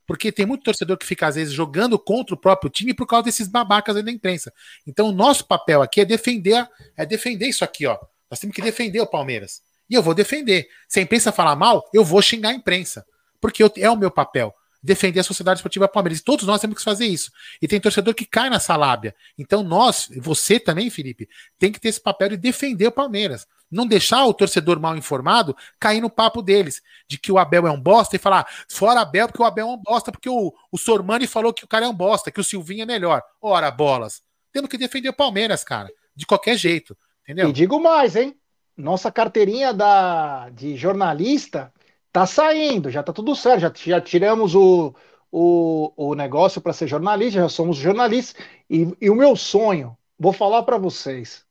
Porque 0.06 0.32
tem 0.32 0.46
muito 0.46 0.64
torcedor 0.64 0.98
que 0.98 1.06
fica, 1.06 1.28
às 1.28 1.36
vezes, 1.36 1.54
jogando 1.54 2.00
contra 2.00 2.34
o 2.34 2.38
próprio 2.38 2.70
time 2.70 2.94
por 2.94 3.06
causa 3.06 3.26
desses 3.26 3.48
babacas 3.48 3.96
aí 3.96 4.04
da 4.04 4.12
imprensa. 4.12 4.54
Então, 4.86 5.10
o 5.10 5.12
nosso 5.12 5.46
papel 5.46 5.82
aqui 5.82 6.02
é 6.02 6.06
defender, 6.06 6.68
é 6.96 7.06
defender 7.06 7.48
isso 7.48 7.64
aqui, 7.64 7.86
ó. 7.86 7.98
Nós 8.30 8.40
temos 8.40 8.56
que 8.56 8.62
defender 8.62 9.02
o 9.02 9.08
Palmeiras. 9.08 9.62
E 9.90 9.96
eu 9.96 10.04
vou 10.04 10.14
defender. 10.14 10.68
Se 10.88 11.00
a 11.00 11.04
imprensa 11.04 11.32
falar 11.32 11.56
mal, 11.56 11.90
eu 11.94 12.04
vou 12.04 12.22
xingar 12.22 12.50
a 12.50 12.54
imprensa. 12.54 13.06
Porque 13.42 13.64
eu, 13.64 13.72
é 13.78 13.90
o 13.90 13.98
meu 13.98 14.12
papel 14.12 14.54
defender 14.88 15.20
a 15.20 15.24
Sociedade 15.24 15.60
Esportiva 15.60 15.88
Palmeiras. 15.88 16.20
E 16.20 16.24
todos 16.24 16.48
nós 16.48 16.62
temos 16.62 16.78
que 16.78 16.84
fazer 16.84 17.06
isso. 17.06 17.30
E 17.62 17.68
tem 17.68 17.80
torcedor 17.80 18.16
que 18.16 18.26
cai 18.26 18.50
nessa 18.50 18.76
lábia. 18.76 19.14
Então 19.38 19.62
nós, 19.62 20.10
você 20.18 20.60
também, 20.60 20.90
Felipe, 20.90 21.30
tem 21.60 21.72
que 21.72 21.80
ter 21.80 21.90
esse 21.90 22.02
papel 22.02 22.30
de 22.30 22.38
defender 22.38 22.88
o 22.88 22.92
Palmeiras. 22.92 23.46
Não 23.70 23.86
deixar 23.86 24.26
o 24.26 24.34
torcedor 24.34 24.80
mal 24.80 24.96
informado 24.96 25.56
cair 25.78 26.00
no 26.00 26.10
papo 26.10 26.42
deles, 26.42 26.82
de 27.06 27.18
que 27.18 27.32
o 27.32 27.38
Abel 27.38 27.68
é 27.68 27.72
um 27.72 27.80
bosta 27.80 28.16
e 28.16 28.20
falar, 28.20 28.48
fora 28.70 29.02
Abel, 29.02 29.28
porque 29.28 29.42
o 29.42 29.46
Abel 29.46 29.68
é 29.68 29.72
um 29.74 29.78
bosta, 29.78 30.10
porque 30.10 30.30
o, 30.30 30.54
o 30.72 30.78
Sormani 30.78 31.28
falou 31.28 31.54
que 31.54 31.66
o 31.66 31.68
cara 31.68 31.86
é 31.86 31.90
um 31.90 31.94
bosta, 31.94 32.32
que 32.32 32.40
o 32.40 32.44
Silvinho 32.44 32.84
é 32.84 32.86
melhor. 32.86 33.22
Ora, 33.42 33.70
bolas. 33.70 34.22
Temos 34.54 34.70
que 34.70 34.78
defender 34.78 35.10
o 35.10 35.14
Palmeiras, 35.14 35.66
cara. 35.66 35.92
De 36.16 36.26
qualquer 36.26 36.56
jeito. 36.56 36.98
Entendeu? 37.24 37.50
E 37.50 37.54
digo 37.54 37.78
mais, 37.78 38.16
hein? 38.16 38.38
Nossa 38.78 39.12
carteirinha 39.12 39.74
da, 39.74 40.50
de 40.50 40.78
jornalista 40.78 41.74
Tá 42.12 42.26
saindo, 42.26 42.90
já 42.90 43.04
tá 43.04 43.14
tudo 43.14 43.36
certo, 43.36 43.62
já, 43.62 43.72
já 43.76 44.02
tiramos 44.02 44.56
o, 44.56 44.94
o, 45.32 45.92
o 45.96 46.16
negócio 46.16 46.62
para 46.62 46.74
ser 46.74 46.88
jornalista, 46.88 47.42
já 47.42 47.50
somos 47.50 47.78
jornalistas. 47.78 48.42
E, 48.70 48.96
e 49.00 49.10
o 49.10 49.16
meu 49.16 49.36
sonho, 49.36 49.98
vou 50.18 50.34
falar 50.34 50.64
para 50.64 50.78
vocês, 50.78 51.46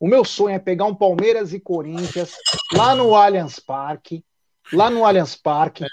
o 0.00 0.06
meu 0.06 0.24
sonho 0.24 0.54
é 0.54 0.58
pegar 0.58 0.86
um 0.86 0.94
Palmeiras 0.94 1.52
e 1.52 1.60
Corinthians 1.60 2.32
lá 2.72 2.94
no 2.94 3.14
Allianz 3.14 3.58
Parque, 3.58 4.24
lá 4.72 4.88
no 4.88 5.04
Allianz 5.04 5.34
Parque. 5.34 5.84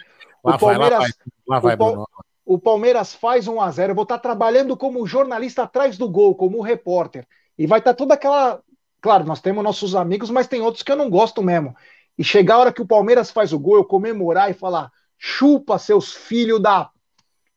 o 0.44 0.58
Palmeiras, 0.58 1.12
lá 1.48 1.60
vai, 1.60 1.76
lá 1.76 1.76
vai, 1.76 1.90
o, 1.90 2.08
o, 2.46 2.60
Palmeiras 2.60 3.16
faz 3.16 3.48
1 3.48 3.60
a 3.60 3.72
0 3.72 3.92
eu 3.92 3.96
vou 3.96 4.04
estar 4.04 4.18
tá 4.18 4.22
trabalhando 4.22 4.78
como 4.78 5.08
jornalista 5.08 5.64
atrás 5.64 5.98
do 5.98 6.08
gol, 6.08 6.36
como 6.36 6.62
repórter. 6.62 7.28
E 7.58 7.66
vai 7.66 7.80
estar 7.80 7.94
tá 7.94 7.98
toda 7.98 8.14
aquela. 8.14 8.62
Claro, 9.02 9.24
nós 9.24 9.42
temos 9.42 9.64
nossos 9.64 9.96
amigos, 9.96 10.30
mas 10.30 10.48
tem 10.48 10.62
outros 10.62 10.84
que 10.84 10.92
eu 10.92 10.96
não 10.96 11.10
gosto 11.10 11.42
mesmo 11.42 11.76
e 12.18 12.24
chegar 12.24 12.56
a 12.56 12.60
hora 12.60 12.74
que 12.74 12.82
o 12.82 12.88
Palmeiras 12.88 13.32
faz 13.32 13.52
o 13.52 13.60
gol, 13.60 13.78
eu 13.78 13.86
comemorar 13.86 14.50
e 14.50 14.54
falar: 14.54 14.92
chupa 15.18 15.78
seus 15.78 16.14
filhos 16.14 16.62
da. 16.62 16.90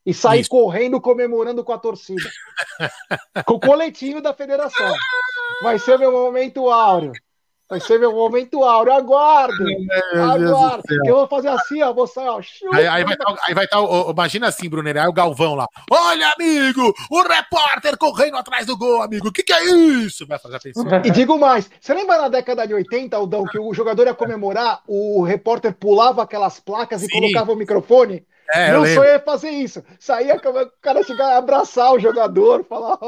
E 0.04 0.14
sair 0.14 0.40
Isso. 0.40 0.50
correndo 0.50 1.00
comemorando 1.00 1.62
com 1.62 1.72
a 1.72 1.78
torcida. 1.78 2.30
com 3.44 3.54
o 3.54 3.60
coletinho 3.60 4.22
da 4.22 4.32
federação. 4.32 4.94
Vai 5.62 5.78
ser 5.78 5.98
meu 5.98 6.10
momento 6.10 6.70
áureo. 6.70 7.12
Vai 7.68 7.80
ser 7.80 7.98
meu 7.98 8.12
momento 8.12 8.64
áureo. 8.64 8.92
Aguardo. 8.92 9.64
Aguardo. 10.14 10.82
Eu 11.04 11.16
vou 11.16 11.28
fazer 11.28 11.48
assim, 11.48 11.82
ó. 11.82 11.92
Vou 11.92 12.06
sair, 12.06 12.28
ó. 12.28 12.40
Aí, 12.72 12.86
aí, 12.86 13.04
vai 13.04 13.12
estar, 13.12 13.24
tá 13.24 13.42
aí 13.46 13.54
vai 13.54 13.64
estar, 13.64 13.76
tá 13.76 14.10
imagina 14.10 14.48
assim, 14.48 14.70
Brunner, 14.70 14.96
aí 14.96 15.06
o 15.06 15.12
Galvão 15.12 15.54
lá. 15.54 15.66
Olha, 15.90 16.32
amigo, 16.38 16.94
o 17.10 17.22
repórter 17.22 17.98
correndo 17.98 18.38
atrás 18.38 18.66
do 18.66 18.76
gol, 18.76 19.02
amigo. 19.02 19.28
O 19.28 19.32
que, 19.32 19.42
que 19.42 19.52
é 19.52 19.64
isso? 19.64 20.26
Vai 20.26 20.38
fazer 20.38 20.58
E 21.04 21.10
digo 21.10 21.38
mais: 21.38 21.70
você 21.80 21.92
lembra 21.92 22.18
na 22.18 22.28
década 22.28 22.66
de 22.66 22.72
80, 22.72 23.16
Aldão, 23.16 23.44
que 23.44 23.58
o 23.58 23.74
jogador 23.74 24.06
ia 24.06 24.14
comemorar, 24.14 24.80
o 24.86 25.22
repórter 25.22 25.74
pulava 25.74 26.22
aquelas 26.22 26.58
placas 26.58 27.02
e 27.02 27.08
colocava 27.08 27.52
o 27.52 27.56
microfone? 27.56 28.26
É, 28.54 28.72
não 28.72 28.86
sou 28.86 29.04
eu 29.04 29.12
ia 29.12 29.20
fazer 29.20 29.50
isso. 29.50 29.82
Saía 29.98 30.36
o 30.36 30.70
cara 30.80 31.02
chegar 31.02 31.34
a 31.34 31.38
abraçar 31.38 31.92
o 31.92 31.98
jogador, 31.98 32.64
falar. 32.64 32.98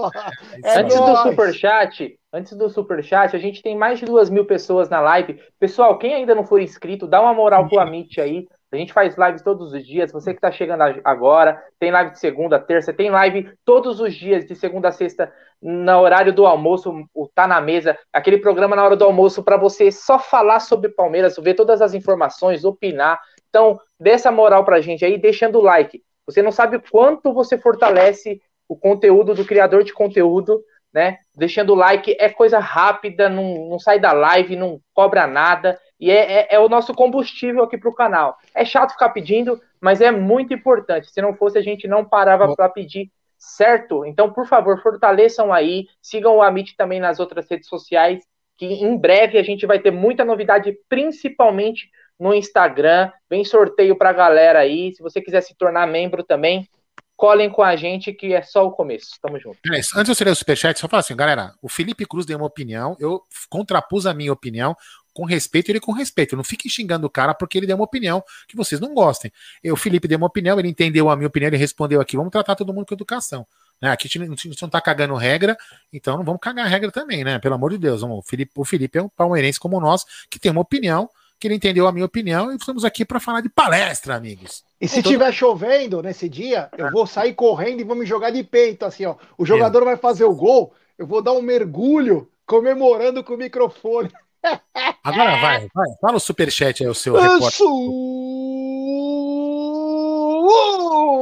é 0.62 0.78
antes 0.78 0.96
nóis. 0.98 1.22
do 1.22 1.30
superchat, 1.30 2.18
antes 2.32 2.56
do 2.56 2.68
superchat, 2.68 3.34
a 3.34 3.38
gente 3.38 3.62
tem 3.62 3.76
mais 3.76 3.98
de 3.98 4.04
duas 4.04 4.28
mil 4.28 4.44
pessoas 4.44 4.88
na 4.88 5.00
live. 5.00 5.40
Pessoal, 5.58 5.98
quem 5.98 6.14
ainda 6.14 6.34
não 6.34 6.44
for 6.44 6.60
inscrito, 6.60 7.06
dá 7.06 7.20
uma 7.20 7.32
moral 7.32 7.68
pro 7.68 7.80
Amit 7.80 8.20
aí. 8.20 8.46
A 8.72 8.76
gente 8.76 8.92
faz 8.92 9.16
lives 9.16 9.42
todos 9.42 9.72
os 9.72 9.84
dias. 9.84 10.12
Você 10.12 10.32
que 10.32 10.38
está 10.38 10.52
chegando 10.52 10.82
agora, 11.04 11.60
tem 11.78 11.90
live 11.90 12.12
de 12.12 12.20
segunda, 12.20 12.58
terça, 12.58 12.92
tem 12.92 13.10
live 13.10 13.50
todos 13.64 13.98
os 13.98 14.14
dias, 14.14 14.46
de 14.46 14.54
segunda 14.54 14.88
a 14.88 14.92
sexta, 14.92 15.32
no 15.60 15.98
horário 15.98 16.32
do 16.32 16.46
almoço, 16.46 17.04
o 17.12 17.28
Tá 17.28 17.48
na 17.48 17.60
Mesa, 17.60 17.98
aquele 18.12 18.38
programa 18.38 18.76
na 18.76 18.84
hora 18.84 18.96
do 18.96 19.04
almoço 19.04 19.42
para 19.42 19.56
você 19.56 19.90
só 19.90 20.18
falar 20.18 20.60
sobre 20.60 20.88
Palmeiras, 20.88 21.36
ver 21.36 21.54
todas 21.54 21.82
as 21.82 21.94
informações, 21.94 22.64
opinar. 22.64 23.20
Então, 23.50 23.78
dê 23.98 24.10
essa 24.10 24.32
moral 24.32 24.64
pra 24.64 24.80
gente 24.80 25.04
aí, 25.04 25.18
deixando 25.18 25.58
o 25.58 25.62
like. 25.62 26.02
Você 26.24 26.40
não 26.40 26.52
sabe 26.52 26.78
quanto 26.90 27.34
você 27.34 27.58
fortalece 27.58 28.40
o 28.68 28.76
conteúdo 28.76 29.34
do 29.34 29.44
criador 29.44 29.82
de 29.82 29.92
conteúdo, 29.92 30.62
né? 30.92 31.18
Deixando 31.36 31.72
o 31.72 31.76
like 31.76 32.16
é 32.18 32.28
coisa 32.28 32.58
rápida, 32.58 33.28
não, 33.28 33.68
não 33.68 33.78
sai 33.78 33.98
da 33.98 34.12
live, 34.12 34.56
não 34.56 34.80
cobra 34.94 35.26
nada. 35.26 35.78
E 35.98 36.10
é, 36.10 36.32
é, 36.32 36.54
é 36.54 36.58
o 36.58 36.68
nosso 36.68 36.94
combustível 36.94 37.64
aqui 37.64 37.76
para 37.76 37.90
o 37.90 37.94
canal. 37.94 38.36
É 38.54 38.64
chato 38.64 38.92
ficar 38.92 39.10
pedindo, 39.10 39.60
mas 39.80 40.00
é 40.00 40.10
muito 40.10 40.54
importante. 40.54 41.10
Se 41.10 41.20
não 41.20 41.34
fosse, 41.34 41.58
a 41.58 41.62
gente 41.62 41.86
não 41.88 42.04
parava 42.04 42.54
para 42.54 42.68
pedir, 42.68 43.10
certo? 43.36 44.04
Então, 44.04 44.32
por 44.32 44.46
favor, 44.46 44.80
fortaleçam 44.80 45.52
aí. 45.52 45.86
Sigam 46.00 46.36
o 46.36 46.42
Amit 46.42 46.76
também 46.76 47.00
nas 47.00 47.20
outras 47.20 47.48
redes 47.50 47.68
sociais, 47.68 48.24
que 48.56 48.66
em 48.66 48.96
breve 48.96 49.38
a 49.38 49.42
gente 49.42 49.66
vai 49.66 49.78
ter 49.78 49.90
muita 49.90 50.24
novidade, 50.24 50.76
principalmente 50.88 51.88
no 52.20 52.34
Instagram. 52.34 53.10
Vem 53.28 53.44
sorteio 53.44 53.96
para 53.96 54.10
a 54.10 54.12
galera 54.12 54.60
aí. 54.60 54.92
Se 54.92 55.02
você 55.02 55.20
quiser 55.20 55.40
se 55.40 55.54
tornar 55.56 55.86
membro 55.86 56.22
também, 56.22 56.68
colhem 57.16 57.50
com 57.50 57.62
a 57.62 57.74
gente 57.76 58.12
que 58.12 58.32
é 58.32 58.42
só 58.42 58.66
o 58.66 58.70
começo. 58.70 59.10
Tamo 59.20 59.40
junto. 59.40 59.58
É 59.66 59.80
Antes 59.96 60.16
de 60.16 60.22
eu 60.22 60.26
ler 60.26 60.32
o 60.32 60.36
superchat, 60.36 60.78
só 60.78 60.86
falar 60.86 61.00
assim, 61.00 61.16
galera, 61.16 61.54
o 61.60 61.68
Felipe 61.68 62.06
Cruz 62.06 62.24
deu 62.24 62.38
uma 62.38 62.46
opinião, 62.46 62.96
eu 63.00 63.22
contrapus 63.48 64.06
a 64.06 64.14
minha 64.14 64.32
opinião, 64.32 64.76
com 65.12 65.24
respeito, 65.24 65.70
ele 65.70 65.80
com 65.80 65.92
respeito. 65.92 66.36
Não 66.36 66.44
fique 66.44 66.68
xingando 66.68 67.06
o 67.06 67.10
cara 67.10 67.34
porque 67.34 67.58
ele 67.58 67.66
deu 67.66 67.76
uma 67.76 67.84
opinião 67.84 68.22
que 68.48 68.56
vocês 68.56 68.80
não 68.80 68.94
gostem. 68.94 69.32
Eu, 69.62 69.74
o 69.74 69.76
Felipe 69.76 70.06
deu 70.06 70.18
uma 70.18 70.26
opinião, 70.26 70.58
ele 70.58 70.68
entendeu 70.68 71.10
a 71.10 71.16
minha 71.16 71.26
opinião, 71.26 71.48
ele 71.48 71.56
respondeu 71.56 72.00
aqui. 72.00 72.16
Vamos 72.16 72.30
tratar 72.30 72.54
todo 72.54 72.72
mundo 72.72 72.86
com 72.86 72.94
educação. 72.94 73.46
Né? 73.80 73.90
Aqui 73.90 74.06
a 74.06 74.10
gente 74.10 74.62
não 74.62 74.68
tá 74.68 74.80
cagando 74.80 75.14
regra, 75.14 75.56
então 75.92 76.16
não 76.16 76.24
vamos 76.24 76.40
cagar 76.40 76.66
regra 76.66 76.90
também, 76.90 77.24
né? 77.24 77.38
Pelo 77.38 77.54
amor 77.54 77.70
de 77.70 77.78
Deus. 77.78 78.02
O 78.02 78.22
Felipe, 78.22 78.52
o 78.56 78.64
Felipe 78.64 78.98
é 78.98 79.02
um 79.02 79.08
palmeirense 79.08 79.58
como 79.58 79.80
nós, 79.80 80.04
que 80.30 80.38
tem 80.38 80.52
uma 80.52 80.60
opinião, 80.60 81.08
que 81.40 81.48
ele 81.48 81.54
entendeu 81.54 81.88
a 81.88 81.92
minha 81.92 82.04
opinião, 82.04 82.52
e 82.52 82.56
estamos 82.56 82.84
aqui 82.84 83.02
para 83.02 83.18
falar 83.18 83.40
de 83.40 83.48
palestra, 83.48 84.14
amigos. 84.14 84.62
E 84.78 84.86
se 84.86 85.02
tiver 85.02 85.24
todo... 85.24 85.34
chovendo 85.34 86.02
nesse 86.02 86.28
dia, 86.28 86.68
eu 86.76 86.90
vou 86.90 87.06
sair 87.06 87.32
correndo 87.32 87.80
e 87.80 87.84
vou 87.84 87.96
me 87.96 88.04
jogar 88.04 88.28
de 88.30 88.44
peito, 88.44 88.84
assim, 88.84 89.06
ó. 89.06 89.16
O 89.38 89.46
jogador 89.46 89.82
vai 89.82 89.96
fazer 89.96 90.24
o 90.24 90.34
gol, 90.34 90.74
eu 90.98 91.06
vou 91.06 91.22
dar 91.22 91.32
um 91.32 91.40
mergulho 91.40 92.30
comemorando 92.46 93.24
com 93.24 93.32
o 93.34 93.38
microfone. 93.38 94.10
Agora 95.02 95.40
vai, 95.40 95.68
vai. 95.74 95.86
Fala 95.98 96.16
o 96.16 96.20
superchat 96.20 96.82
aí, 96.82 96.88
o 96.88 96.94
seu 96.94 97.14
repórter. 97.14 97.50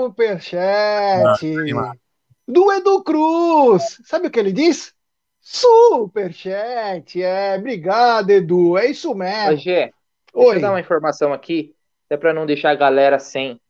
Superchat 0.08 0.56
ah, 1.76 1.92
do 2.46 2.72
Edu 2.72 3.04
Cruz. 3.04 4.00
Sabe 4.04 4.26
o 4.26 4.30
que 4.30 4.40
ele 4.40 4.52
diz? 4.52 4.92
Superchat. 5.40 7.22
É, 7.22 7.56
obrigado, 7.56 8.30
Edu. 8.30 8.76
É 8.76 8.86
isso 8.86 9.14
mesmo. 9.14 9.72
Oi, 9.72 9.92
Deixa 10.44 10.56
eu 10.56 10.60
dar 10.60 10.70
uma 10.70 10.80
informação 10.80 11.32
aqui, 11.32 11.74
até 12.06 12.16
para 12.16 12.32
não 12.32 12.46
deixar 12.46 12.70
a 12.70 12.76
galera 12.76 13.18
sem. 13.18 13.60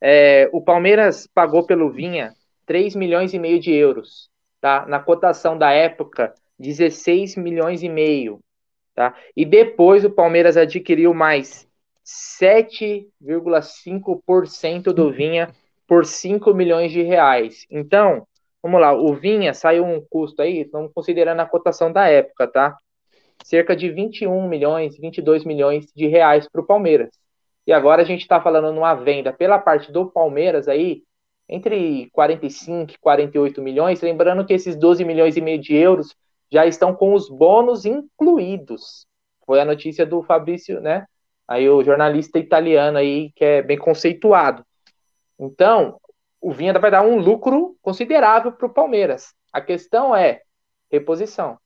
É, 0.00 0.48
o 0.52 0.62
Palmeiras 0.62 1.26
pagou 1.26 1.66
pelo 1.66 1.90
Vinha 1.90 2.34
3 2.66 2.94
milhões 2.94 3.34
e 3.34 3.38
meio 3.38 3.60
de 3.60 3.72
euros. 3.72 4.30
Tá? 4.60 4.84
Na 4.86 5.00
cotação 5.00 5.56
da 5.56 5.72
época, 5.72 6.34
16 6.58 7.36
milhões 7.36 7.82
e 7.82 7.88
meio. 7.88 8.40
Tá? 8.94 9.14
E 9.36 9.44
depois 9.44 10.04
o 10.04 10.10
Palmeiras 10.10 10.56
adquiriu 10.56 11.12
mais 11.14 11.68
7,5% 12.04 14.92
do 14.92 15.12
Vinha 15.12 15.50
por 15.86 16.06
5 16.06 16.54
milhões 16.54 16.92
de 16.92 17.02
reais. 17.02 17.66
Então, 17.70 18.26
vamos 18.62 18.80
lá, 18.80 18.92
o 18.92 19.14
Vinha 19.14 19.52
saiu 19.54 19.84
um 19.84 20.00
custo 20.00 20.42
aí, 20.42 20.60
estamos 20.60 20.92
considerando 20.94 21.40
a 21.40 21.46
cotação 21.46 21.92
da 21.92 22.06
época, 22.08 22.46
tá? 22.46 22.78
Cerca 23.44 23.74
de 23.74 23.90
21 23.90 24.48
milhões, 24.48 24.96
22 24.98 25.44
milhões 25.44 25.92
de 25.94 26.06
reais 26.06 26.48
para 26.48 26.60
o 26.60 26.66
Palmeiras. 26.66 27.10
E 27.66 27.72
agora 27.72 28.02
a 28.02 28.04
gente 28.04 28.22
está 28.22 28.40
falando 28.40 28.72
numa 28.72 28.94
venda 28.94 29.32
pela 29.32 29.58
parte 29.58 29.92
do 29.92 30.10
Palmeiras 30.10 30.68
aí, 30.68 31.02
entre 31.48 32.08
45 32.12 32.92
e 32.92 32.98
48 32.98 33.60
milhões, 33.60 34.00
lembrando 34.00 34.44
que 34.44 34.52
esses 34.52 34.76
12 34.76 35.04
milhões 35.04 35.36
e 35.36 35.40
meio 35.40 35.58
de 35.58 35.74
euros 35.74 36.14
já 36.50 36.66
estão 36.66 36.94
com 36.94 37.14
os 37.14 37.28
bônus 37.28 37.84
incluídos. 37.84 39.06
Foi 39.44 39.60
a 39.60 39.64
notícia 39.64 40.06
do 40.06 40.22
Fabrício, 40.22 40.80
né? 40.80 41.06
Aí 41.46 41.68
o 41.68 41.82
jornalista 41.82 42.38
italiano 42.38 42.98
aí, 42.98 43.32
que 43.34 43.44
é 43.44 43.62
bem 43.62 43.76
conceituado. 43.76 44.64
Então, 45.38 46.00
o 46.40 46.52
Vinha 46.52 46.72
vai 46.72 46.90
dar 46.90 47.02
um 47.02 47.18
lucro 47.18 47.76
considerável 47.82 48.52
para 48.52 48.66
o 48.66 48.72
Palmeiras. 48.72 49.34
A 49.52 49.60
questão 49.60 50.14
é 50.14 50.42
reposição. 50.90 51.58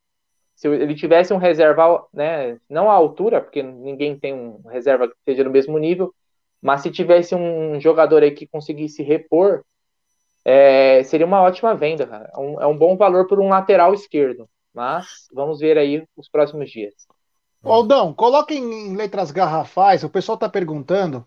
Se 0.55 0.69
ele 0.69 0.95
tivesse 0.95 1.33
um 1.33 1.39
reserva, 1.39 2.07
né, 2.13 2.59
não 2.69 2.91
à 2.91 2.95
altura, 2.95 3.41
porque 3.41 3.63
ninguém 3.63 4.19
tem 4.19 4.33
um 4.33 4.61
reserva 4.69 5.09
que 5.09 5.15
esteja 5.15 5.45
no 5.45 5.51
mesmo 5.51 5.79
nível, 5.79 6.15
mas 6.63 6.81
se 6.81 6.91
tivesse 6.91 7.35
um 7.35 7.81
jogador 7.81 8.23
aí 8.23 8.31
que 8.31 8.47
conseguisse 8.47 9.03
repor, 9.03 9.63
é, 10.45 11.03
seria 11.05 11.27
uma 11.27 11.43
ótima 11.43 11.75
venda, 11.75 12.07
cara. 12.07 12.31
É 12.35 12.39
um, 12.39 12.61
é 12.61 12.67
um 12.67 12.77
bom 12.77 12.97
valor 12.97 13.27
por 13.27 13.41
um 13.41 13.49
lateral 13.49 13.93
esquerdo. 13.95 14.49
Mas 14.73 15.29
vamos 15.33 15.61
ver 15.61 15.79
aí 15.79 16.05
os 16.17 16.29
próximos 16.29 16.71
dias. 16.71 16.95
Aldão, 17.63 18.13
coloca 18.13 18.53
em 18.53 18.95
letras 18.95 19.31
garrafais, 19.31 20.05
o 20.05 20.11
pessoal 20.11 20.35
está 20.35 20.49
perguntando 20.49 21.27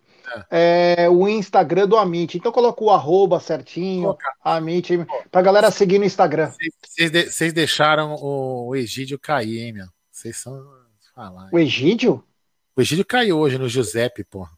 é. 0.50 1.04
É, 1.04 1.10
o 1.10 1.28
Instagram 1.28 1.88
do 1.88 1.98
Amit. 1.98 2.38
Então 2.38 2.52
coloca 2.52 2.84
o 2.84 2.90
arroba 2.90 3.40
certinho, 3.40 4.16
Amit, 4.44 5.06
pra 5.32 5.42
galera 5.42 5.72
seguir 5.72 6.00
no 6.00 6.06
Instagram. 6.06 6.52
Vocês 6.82 7.12
de, 7.12 7.52
deixaram 7.52 8.16
o, 8.16 8.68
o, 8.70 8.76
Egídio 8.76 9.20
cair, 9.20 9.60
hein, 9.60 9.74
meu? 9.74 9.88
Vocês 10.12 10.38
são. 10.38 10.62
Falar, 11.16 11.50
o 11.52 11.58
Egídio? 11.58 12.24
O 12.76 12.82
Egídio 12.82 13.04
caiu 13.04 13.40
hoje 13.40 13.58
no 13.58 13.68
Giuseppe, 13.68 14.24
porra. 14.24 14.52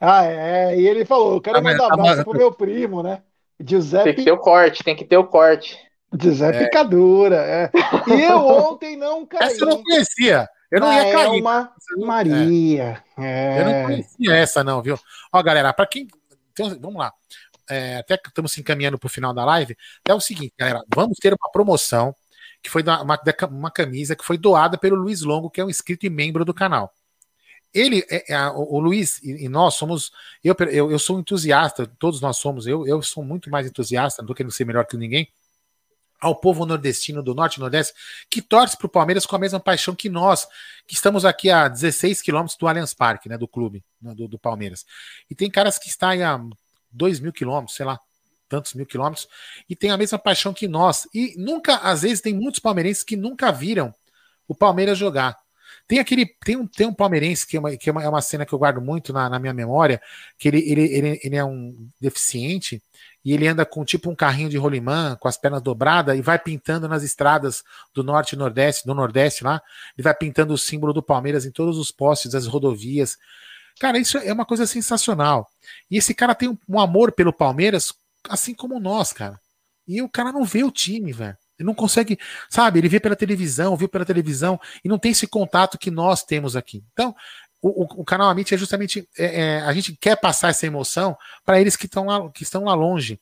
Ah, 0.00 0.24
é. 0.24 0.78
E 0.78 0.86
ele 0.86 1.04
falou: 1.04 1.34
eu 1.34 1.40
quero 1.40 1.58
ah, 1.58 1.62
mandar 1.62 1.92
abraço 1.92 2.16
mas... 2.16 2.24
pro 2.24 2.38
meu 2.38 2.50
primo, 2.50 3.02
né? 3.02 3.22
Giuseppe. 3.60 4.04
Tem 4.04 4.14
que 4.14 4.24
ter 4.24 4.32
o 4.32 4.38
corte, 4.38 4.84
tem 4.84 4.96
que 4.96 5.04
ter 5.04 5.16
o 5.18 5.24
corte. 5.24 5.76
José 6.16 6.48
é. 6.48 6.64
Picadura, 6.64 7.36
é. 7.36 7.70
E 8.08 8.22
eu 8.22 8.38
ontem 8.72 8.96
não 8.96 9.26
caí. 9.26 9.48
Essa 9.48 9.64
eu 9.64 9.68
não 9.68 9.82
conhecia. 9.82 10.48
Eu 10.70 10.80
não 10.80 10.92
ia 10.92 11.12
cair. 11.12 11.40
Uma 11.40 11.72
Maria. 11.98 13.02
É. 13.16 13.60
Eu 13.60 13.64
não 13.64 13.84
conhecia 13.84 14.34
essa, 14.34 14.62
não, 14.62 14.82
viu? 14.82 14.98
Ó, 15.32 15.42
galera, 15.42 15.72
para 15.72 15.86
quem. 15.86 16.08
Então, 16.52 16.78
vamos 16.80 16.98
lá. 16.98 17.12
É, 17.70 17.96
até 17.98 18.16
que 18.16 18.28
estamos 18.28 18.52
se 18.52 18.60
encaminhando 18.60 18.98
para 18.98 19.06
o 19.06 19.10
final 19.10 19.32
da 19.32 19.44
live. 19.44 19.76
É 20.06 20.14
o 20.14 20.20
seguinte, 20.20 20.54
galera. 20.58 20.82
Vamos 20.94 21.18
ter 21.18 21.32
uma 21.32 21.50
promoção 21.50 22.14
que 22.62 22.70
foi 22.70 22.82
uma, 22.82 23.18
uma 23.50 23.70
camisa 23.70 24.16
que 24.16 24.24
foi 24.24 24.36
doada 24.36 24.76
pelo 24.76 24.96
Luiz 24.96 25.22
Longo, 25.22 25.50
que 25.50 25.60
é 25.60 25.64
um 25.64 25.70
inscrito 25.70 26.06
e 26.06 26.10
membro 26.10 26.44
do 26.44 26.52
canal. 26.52 26.92
Ele, 27.72 28.04
é, 28.10 28.32
é, 28.32 28.48
o, 28.48 28.76
o, 28.76 28.80
Luiz 28.80 29.22
e, 29.22 29.44
e, 29.44 29.48
nós 29.48 29.74
somos. 29.74 30.10
Eu, 30.42 30.54
eu, 30.70 30.90
eu 30.90 30.98
sou 30.98 31.20
entusiasta, 31.20 31.86
todos 31.98 32.20
nós 32.20 32.38
somos. 32.38 32.66
Eu, 32.66 32.86
eu 32.86 33.02
sou 33.02 33.22
muito 33.22 33.50
mais 33.50 33.66
entusiasta, 33.66 34.22
não 34.22 34.26
estou 34.26 34.34
querendo 34.34 34.52
ser 34.52 34.64
melhor 34.64 34.86
que 34.86 34.96
ninguém 34.96 35.28
ao 36.20 36.34
povo 36.34 36.66
nordestino 36.66 37.22
do 37.22 37.34
Norte 37.34 37.56
e 37.56 37.60
Nordeste, 37.60 37.94
que 38.28 38.42
torce 38.42 38.76
para 38.76 38.86
o 38.86 38.90
Palmeiras 38.90 39.24
com 39.24 39.36
a 39.36 39.38
mesma 39.38 39.60
paixão 39.60 39.94
que 39.94 40.08
nós, 40.08 40.46
que 40.86 40.94
estamos 40.94 41.24
aqui 41.24 41.50
a 41.50 41.68
16 41.68 42.20
quilômetros 42.22 42.56
do 42.56 42.66
Allianz 42.66 42.92
Parque, 42.92 43.28
né, 43.28 43.38
do 43.38 43.46
clube, 43.46 43.84
né, 44.00 44.14
do, 44.14 44.26
do, 44.26 44.38
Palmeiras. 44.38 44.84
E 45.30 45.34
tem 45.34 45.50
caras 45.50 45.78
que 45.78 45.88
estão 45.88 46.08
a 46.10 46.40
2 46.90 47.20
mil 47.20 47.32
quilômetros, 47.32 47.76
sei 47.76 47.86
lá, 47.86 47.98
tantos 48.48 48.74
mil 48.74 48.86
quilômetros, 48.86 49.28
e 49.68 49.76
tem 49.76 49.90
a 49.90 49.96
mesma 49.96 50.18
paixão 50.18 50.54
que 50.54 50.66
nós. 50.66 51.06
E 51.14 51.34
nunca, 51.36 51.76
às 51.76 52.02
vezes, 52.02 52.20
tem 52.20 52.34
muitos 52.34 52.60
palmeirenses 52.60 53.02
que 53.02 53.16
nunca 53.16 53.52
viram 53.52 53.94
o 54.46 54.54
Palmeiras 54.54 54.96
jogar. 54.96 55.36
Tem 55.88 55.98
aquele. 55.98 56.26
Tem 56.44 56.54
um, 56.54 56.66
tem 56.66 56.86
um 56.86 56.94
palmeirense 56.94 57.46
que, 57.46 57.56
é 57.56 57.60
uma, 57.60 57.76
que 57.76 57.88
é, 57.88 57.92
uma, 57.92 58.04
é 58.04 58.08
uma 58.08 58.20
cena 58.20 58.44
que 58.44 58.52
eu 58.52 58.58
guardo 58.58 58.80
muito 58.80 59.12
na, 59.12 59.28
na 59.28 59.38
minha 59.38 59.54
memória, 59.54 60.00
que 60.38 60.46
ele, 60.46 60.58
ele, 60.70 60.82
ele, 60.82 61.20
ele 61.24 61.36
é 61.36 61.44
um 61.44 61.88
deficiente 61.98 62.82
e 63.24 63.32
ele 63.32 63.48
anda 63.48 63.66
com 63.66 63.84
tipo 63.84 64.10
um 64.10 64.14
carrinho 64.14 64.48
de 64.48 64.56
rolimã, 64.56 65.16
com 65.16 65.28
as 65.28 65.36
pernas 65.36 65.62
dobradas, 65.62 66.16
e 66.16 66.22
vai 66.22 66.38
pintando 66.38 66.86
nas 66.88 67.02
estradas 67.02 67.64
do 67.94 68.02
norte 68.02 68.32
e 68.32 68.36
nordeste, 68.36 68.86
do 68.86 68.94
nordeste 68.94 69.42
lá, 69.42 69.60
ele 69.96 70.02
vai 70.02 70.14
pintando 70.14 70.54
o 70.54 70.58
símbolo 70.58 70.92
do 70.92 71.02
Palmeiras 71.02 71.44
em 71.44 71.50
todos 71.50 71.78
os 71.78 71.90
postes 71.90 72.32
das 72.32 72.46
rodovias. 72.46 73.16
Cara, 73.80 73.98
isso 73.98 74.18
é 74.18 74.32
uma 74.32 74.44
coisa 74.44 74.66
sensacional. 74.66 75.48
E 75.90 75.96
esse 75.96 76.14
cara 76.14 76.34
tem 76.34 76.58
um, 76.68 76.80
amor 76.80 77.12
pelo 77.12 77.32
Palmeiras, 77.32 77.92
assim 78.28 78.54
como 78.54 78.80
nós, 78.80 79.12
cara. 79.12 79.40
E 79.86 80.02
o 80.02 80.08
cara 80.08 80.32
não 80.32 80.44
vê 80.44 80.64
o 80.64 80.70
time, 80.70 81.12
velho. 81.12 81.36
Ele 81.58 81.66
não 81.66 81.74
consegue, 81.74 82.18
sabe? 82.48 82.78
Ele 82.78 82.88
vê 82.88 83.00
pela 83.00 83.16
televisão, 83.16 83.76
viu 83.76 83.88
pela 83.88 84.04
televisão 84.04 84.60
e 84.84 84.88
não 84.88 84.98
tem 84.98 85.10
esse 85.10 85.26
contato 85.26 85.78
que 85.78 85.90
nós 85.90 86.22
temos 86.22 86.54
aqui. 86.54 86.84
Então, 86.92 87.14
o, 87.60 87.82
o, 87.82 88.02
o 88.02 88.04
canal 88.04 88.28
Amit 88.28 88.54
é 88.54 88.58
justamente 88.58 89.08
é, 89.18 89.42
é, 89.42 89.60
a 89.62 89.72
gente 89.72 89.96
quer 89.96 90.16
passar 90.16 90.48
essa 90.48 90.66
emoção 90.66 91.16
para 91.44 91.60
eles 91.60 91.76
que 91.76 91.86
estão 91.86 92.06
lá, 92.06 92.30
que 92.30 92.42
estão 92.42 92.64
lá 92.64 92.74
longe, 92.74 93.20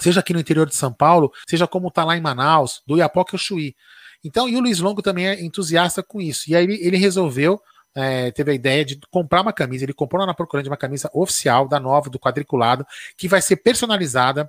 seja 0.00 0.20
aqui 0.20 0.32
no 0.32 0.40
interior 0.40 0.66
de 0.66 0.74
São 0.74 0.92
Paulo, 0.92 1.32
seja 1.46 1.66
como 1.66 1.88
está 1.88 2.04
lá 2.04 2.16
em 2.16 2.20
Manaus, 2.20 2.82
do 2.86 2.96
Iapoque 2.96 3.34
ao 3.34 3.38
Chuí. 3.38 3.76
Então, 4.24 4.48
e 4.48 4.56
o 4.56 4.60
Luiz 4.60 4.80
Longo 4.80 5.00
também 5.00 5.28
é 5.28 5.40
entusiasta 5.44 6.02
com 6.02 6.20
isso. 6.20 6.50
E 6.50 6.56
aí 6.56 6.64
ele, 6.64 6.74
ele 6.84 6.96
resolveu 6.96 7.60
é, 7.94 8.30
teve 8.30 8.52
a 8.52 8.54
ideia 8.54 8.84
de 8.84 9.00
comprar 9.10 9.42
uma 9.42 9.52
camisa. 9.52 9.84
Ele 9.84 9.92
comprou 9.92 10.24
na 10.24 10.32
Procurando 10.34 10.68
uma 10.68 10.76
camisa 10.76 11.10
oficial 11.12 11.66
da 11.66 11.80
nova, 11.80 12.08
do 12.08 12.18
quadriculado, 12.18 12.86
que 13.16 13.26
vai 13.26 13.42
ser 13.42 13.56
personalizada 13.56 14.48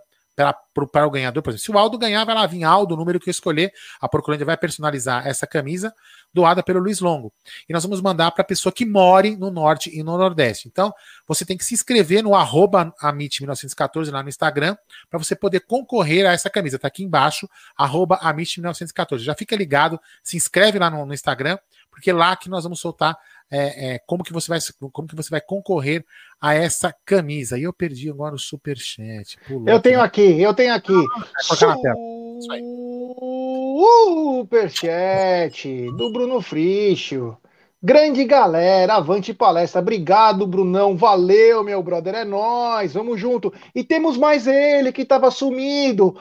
para 0.92 1.08
o 1.08 1.12
ganhador. 1.12 1.44
Por 1.44 1.50
exemplo, 1.50 1.64
se 1.64 1.72
o 1.72 1.78
Aldo 1.78 1.98
ganhar, 1.98 2.24
vai 2.24 2.36
lá 2.36 2.46
vir 2.46 2.64
Aldo, 2.64 2.96
o 2.96 2.98
número 2.98 3.20
que 3.20 3.30
eu 3.30 3.32
escolher. 3.32 3.72
A 4.00 4.08
Procurândia 4.08 4.46
vai 4.46 4.58
personalizar 4.58 5.28
essa 5.28 5.46
camisa 5.46 5.94
doada 6.34 6.64
pelo 6.64 6.80
Luiz 6.80 7.00
Longo. 7.00 7.34
E 7.68 7.74
nós 7.74 7.84
vamos 7.84 8.02
mandar 8.02 8.32
para 8.32 8.42
a 8.42 8.46
pessoa 8.46 8.72
que 8.72 8.86
more 8.86 9.36
no 9.36 9.52
Norte 9.52 9.90
e 9.94 10.04
no 10.04 10.18
Nordeste. 10.18 10.68
Então, 10.68 10.94
você 11.28 11.44
tem 11.44 11.58
que 11.58 11.66
se 11.66 11.74
inscrever 11.74 12.24
no 12.24 12.36
arroba 12.36 12.94
Amit1914 13.04 14.12
lá 14.12 14.24
no 14.24 14.30
Instagram 14.30 14.76
para 15.10 15.20
você 15.20 15.36
poder 15.36 15.62
concorrer 15.62 16.26
a 16.26 16.34
essa 16.34 16.50
camisa. 16.50 16.76
Está 16.76 16.88
aqui 16.88 17.04
embaixo, 17.04 17.50
arroba 17.76 18.20
Amit1914. 18.20 19.20
Já 19.20 19.36
fica 19.36 19.56
ligado, 19.56 20.00
se 20.24 20.38
inscreve 20.38 20.80
lá 20.80 20.90
no, 20.90 21.06
no 21.06 21.14
Instagram, 21.14 21.58
porque 21.92 22.12
é 22.12 22.14
lá 22.14 22.36
que 22.36 22.50
nós 22.50 22.64
vamos 22.64 22.80
soltar 22.80 23.18
é, 23.52 23.96
é, 23.96 24.00
como 24.06 24.24
que 24.24 24.32
você 24.32 24.48
vai 24.48 24.60
como 24.92 25.08
que 25.08 25.16
você 25.16 25.30
vai 25.30 25.42
concorrer 25.42 26.06
a 26.40 26.54
essa 26.54 26.94
camisa. 27.06 27.58
E 27.58 27.64
eu 27.64 27.74
perdi 27.74 28.10
agora 28.10 28.36
o 28.36 28.40
superchat. 28.40 29.38
Pulou, 29.48 29.68
eu 29.68 29.82
tenho 29.82 30.02
aqui, 30.02 30.42
eu 30.42 30.54
tenho 30.54 30.74
aqui. 30.74 30.94
Ah, 30.94 31.42
superchat 34.40 35.92
do 35.98 36.12
Bruno 36.12 36.42
Frischio. 36.42 37.38
Grande 37.82 38.26
galera, 38.26 38.96
avante 38.96 39.34
palestra. 39.34 39.80
Obrigado, 39.80 40.46
Brunão. 40.46 40.98
Valeu, 40.98 41.64
meu 41.64 41.82
brother. 41.82 42.14
É 42.14 42.26
nós. 42.26 42.94
Vamos 42.94 43.18
junto. 43.18 43.54
E 43.74 43.86
temos 43.86 44.18
mais 44.18 44.48
ele 44.48 44.92
que 44.92 45.04
estava 45.04 45.32
sumido. 45.32 46.20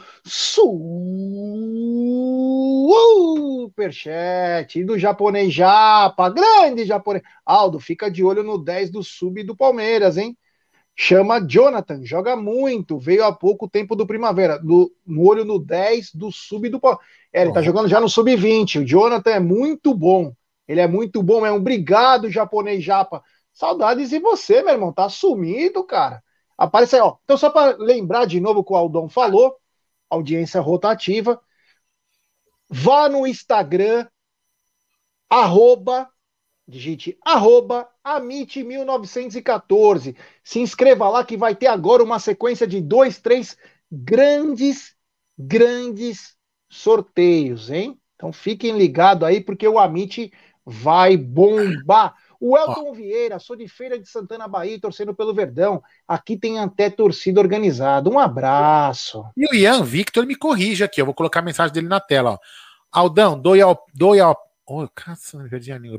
Superchat 3.75 4.85
do 4.85 4.97
japonês 4.97 5.53
Japa. 5.53 6.29
Grande 6.29 6.85
japonês. 6.85 7.25
Aldo, 7.45 7.81
fica 7.81 8.09
de 8.09 8.23
olho 8.23 8.45
no 8.45 8.57
10 8.57 8.93
do 8.93 9.03
sub 9.03 9.43
do 9.43 9.57
Palmeiras, 9.57 10.17
hein? 10.17 10.39
Chama 10.95 11.41
Jonathan, 11.41 12.05
joga 12.05 12.37
muito. 12.37 13.01
Veio 13.01 13.25
há 13.25 13.33
pouco 13.33 13.69
tempo 13.69 13.97
do 13.97 14.07
Primavera. 14.07 14.61
No, 14.63 14.93
no 15.05 15.27
olho 15.27 15.45
no 15.45 15.59
10 15.59 16.15
do 16.15 16.31
sub 16.31 16.69
do 16.69 16.79
Palmeiras. 16.79 17.05
É, 17.33 17.43
ele 17.43 17.53
tá 17.53 17.63
jogando 17.63 17.89
já 17.89 17.99
no 18.01 18.09
sub-20. 18.09 18.83
O 18.83 18.87
Jonathan 18.87 19.31
é 19.31 19.41
muito 19.41 19.93
bom. 19.93 20.33
Ele 20.69 20.81
é 20.81 20.87
muito 20.87 21.23
bom, 21.23 21.47
é 21.47 21.51
um 21.51 21.57
obrigado, 21.57 22.31
japonês 22.31 22.85
japa. 22.85 23.25
Saudades 23.53 24.11
de 24.11 24.21
você, 24.21 24.63
meu 24.63 24.75
irmão. 24.75 24.93
Tá 24.93 25.09
sumido, 25.09 25.83
cara. 25.83 26.23
Aparece 26.57 26.95
aí, 26.97 27.03
ó. 27.03 27.17
Então, 27.25 27.37
só 27.37 27.51
para 27.51 27.77
lembrar 27.79 28.27
de 28.27 28.39
novo 28.39 28.61
o 28.61 28.65
que 28.65 28.73
o 28.73 28.77
Aldão 28.77 29.09
falou, 29.09 29.57
audiência 30.11 30.61
rotativa. 30.61 31.41
Vá 32.69 33.09
no 33.09 33.27
Instagram, 33.27 34.07
arroba, 35.31 36.11
digite 36.67 37.17
arroba 37.25 37.89
Amit1914. 38.05 40.15
Se 40.45 40.61
inscreva 40.61 41.09
lá 41.09 41.25
que 41.25 41.37
vai 41.37 41.55
ter 41.55 41.69
agora 41.69 42.05
uma 42.05 42.19
sequência 42.19 42.67
de 42.67 42.81
dois, 42.81 43.19
três 43.19 43.57
grandes, 43.91 44.95
grandes 45.37 46.37
sorteios, 46.69 47.71
hein? 47.71 47.99
Então 48.17 48.33
fiquem 48.33 48.77
ligados 48.77 49.27
aí, 49.27 49.41
porque 49.41 49.67
o 49.67 49.79
Amit 49.79 50.31
vai 50.69 51.17
bombar. 51.17 52.15
O 52.41 52.57
Elton 52.57 52.93
Vieira, 52.93 53.39
sou 53.41 53.57
de 53.57 53.67
Feira 53.67 53.99
de 53.99 54.09
Santana 54.09 54.47
Bahia, 54.47 54.79
torcendo 54.81 55.13
pelo 55.13 55.35
Verdão. 55.35 55.83
Aqui 56.07 56.37
tem 56.37 56.61
até 56.61 56.89
torcida 56.89 57.41
organizada. 57.41 58.09
Um 58.09 58.19
abraço. 58.19 59.25
E 59.37 59.45
o 59.47 59.55
Ian 59.55 59.83
Victor 59.83 60.25
me 60.25 60.37
corrige 60.37 60.85
aqui, 60.85 61.01
eu 61.01 61.05
vou 61.05 61.15
colocar 61.15 61.41
a 61.41 61.43
mensagem 61.43 61.73
dele 61.73 61.89
na 61.89 61.99
tela. 61.99 62.33
Ó. 62.33 62.39
Aldão, 62.93 63.39
doe 63.39 63.61
ao. 63.61 63.85
Doe 63.93 64.21
ao 64.21 64.37
oh, 64.67 64.87
caça, 64.95 65.45
perdi 65.51 65.73
a 65.73 65.79
língua. 65.79 65.99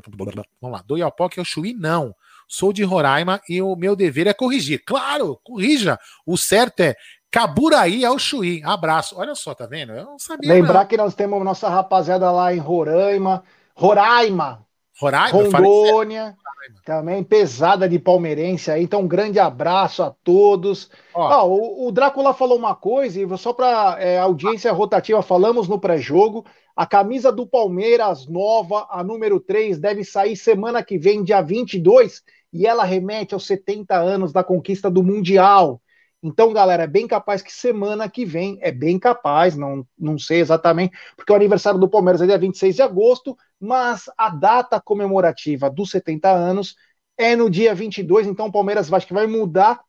Vamos 0.60 0.78
lá, 0.78 0.82
doe 0.86 1.02
ao 1.02 1.12
pó 1.12 1.28
que 1.28 1.38
é 1.38 1.42
o 1.42 1.44
Chuí, 1.44 1.74
não. 1.74 2.14
Sou 2.48 2.72
de 2.72 2.82
Roraima 2.82 3.40
e 3.48 3.60
o 3.60 3.76
meu 3.76 3.94
dever 3.94 4.26
é 4.26 4.32
corrigir. 4.32 4.82
Claro, 4.84 5.38
corrija. 5.44 5.98
O 6.24 6.36
certo 6.36 6.80
é 6.80 6.96
Caburaí 7.30 8.04
é 8.04 8.10
o 8.10 8.18
Chuí. 8.18 8.60
Abraço. 8.64 9.16
Olha 9.16 9.34
só, 9.34 9.54
tá 9.54 9.66
vendo? 9.66 9.92
Eu 9.92 10.04
não 10.04 10.18
sabia. 10.18 10.52
Lembrar 10.52 10.80
não. 10.80 10.86
que 10.86 10.96
nós 10.96 11.14
temos 11.14 11.44
nossa 11.44 11.68
rapaziada 11.68 12.30
lá 12.30 12.52
em 12.52 12.58
Roraima. 12.58 13.44
Roraima. 13.80 14.66
Roraima? 15.00 15.58
Rondônia. 15.58 16.36
Também 16.84 17.24
pesada 17.24 17.88
de 17.88 17.98
palmeirense 17.98 18.70
aí. 18.70 18.82
Então, 18.82 19.00
um 19.00 19.08
grande 19.08 19.38
abraço 19.38 20.02
a 20.02 20.14
todos. 20.22 20.90
Ó, 21.14 21.48
o, 21.48 21.86
o, 21.86 21.92
Drácula 21.92 22.34
falou 22.34 22.58
uma 22.58 22.74
coisa, 22.74 23.20
e 23.20 23.38
só 23.38 23.54
para 23.54 23.96
é, 23.98 24.18
audiência 24.18 24.70
rotativa, 24.70 25.22
falamos 25.22 25.66
no 25.66 25.80
pré-jogo. 25.80 26.44
A 26.76 26.86
camisa 26.86 27.32
do 27.32 27.46
Palmeiras 27.46 28.26
nova, 28.26 28.86
a 28.90 29.02
número 29.02 29.40
3, 29.40 29.78
deve 29.78 30.04
sair 30.04 30.36
semana 30.36 30.82
que 30.82 30.98
vem, 30.98 31.24
dia 31.24 31.40
22, 31.40 32.22
e 32.52 32.66
ela 32.66 32.84
remete 32.84 33.32
aos 33.32 33.46
70 33.46 33.96
anos 33.96 34.32
da 34.32 34.44
conquista 34.44 34.90
do 34.90 35.02
Mundial. 35.02 35.80
Então, 36.22 36.52
galera, 36.52 36.82
é 36.82 36.86
bem 36.86 37.06
capaz 37.06 37.40
que 37.40 37.52
semana 37.52 38.08
que 38.08 38.26
vem, 38.26 38.58
é 38.60 38.70
bem 38.70 38.98
capaz, 38.98 39.56
não, 39.56 39.86
não 39.98 40.18
sei 40.18 40.40
exatamente, 40.40 40.94
porque 41.16 41.32
o 41.32 41.36
aniversário 41.36 41.80
do 41.80 41.88
Palmeiras 41.88 42.20
é 42.20 42.26
dia 42.26 42.36
26 42.36 42.76
de 42.76 42.82
agosto, 42.82 43.36
mas 43.58 44.04
a 44.18 44.28
data 44.28 44.78
comemorativa 44.80 45.70
dos 45.70 45.90
70 45.90 46.30
anos 46.30 46.76
é 47.16 47.34
no 47.34 47.48
dia 47.48 47.74
22, 47.74 48.26
então 48.26 48.46
o 48.46 48.52
Palmeiras 48.52 48.92
acho 48.92 49.06
que 49.06 49.14
vai 49.14 49.26
mudar. 49.26 49.80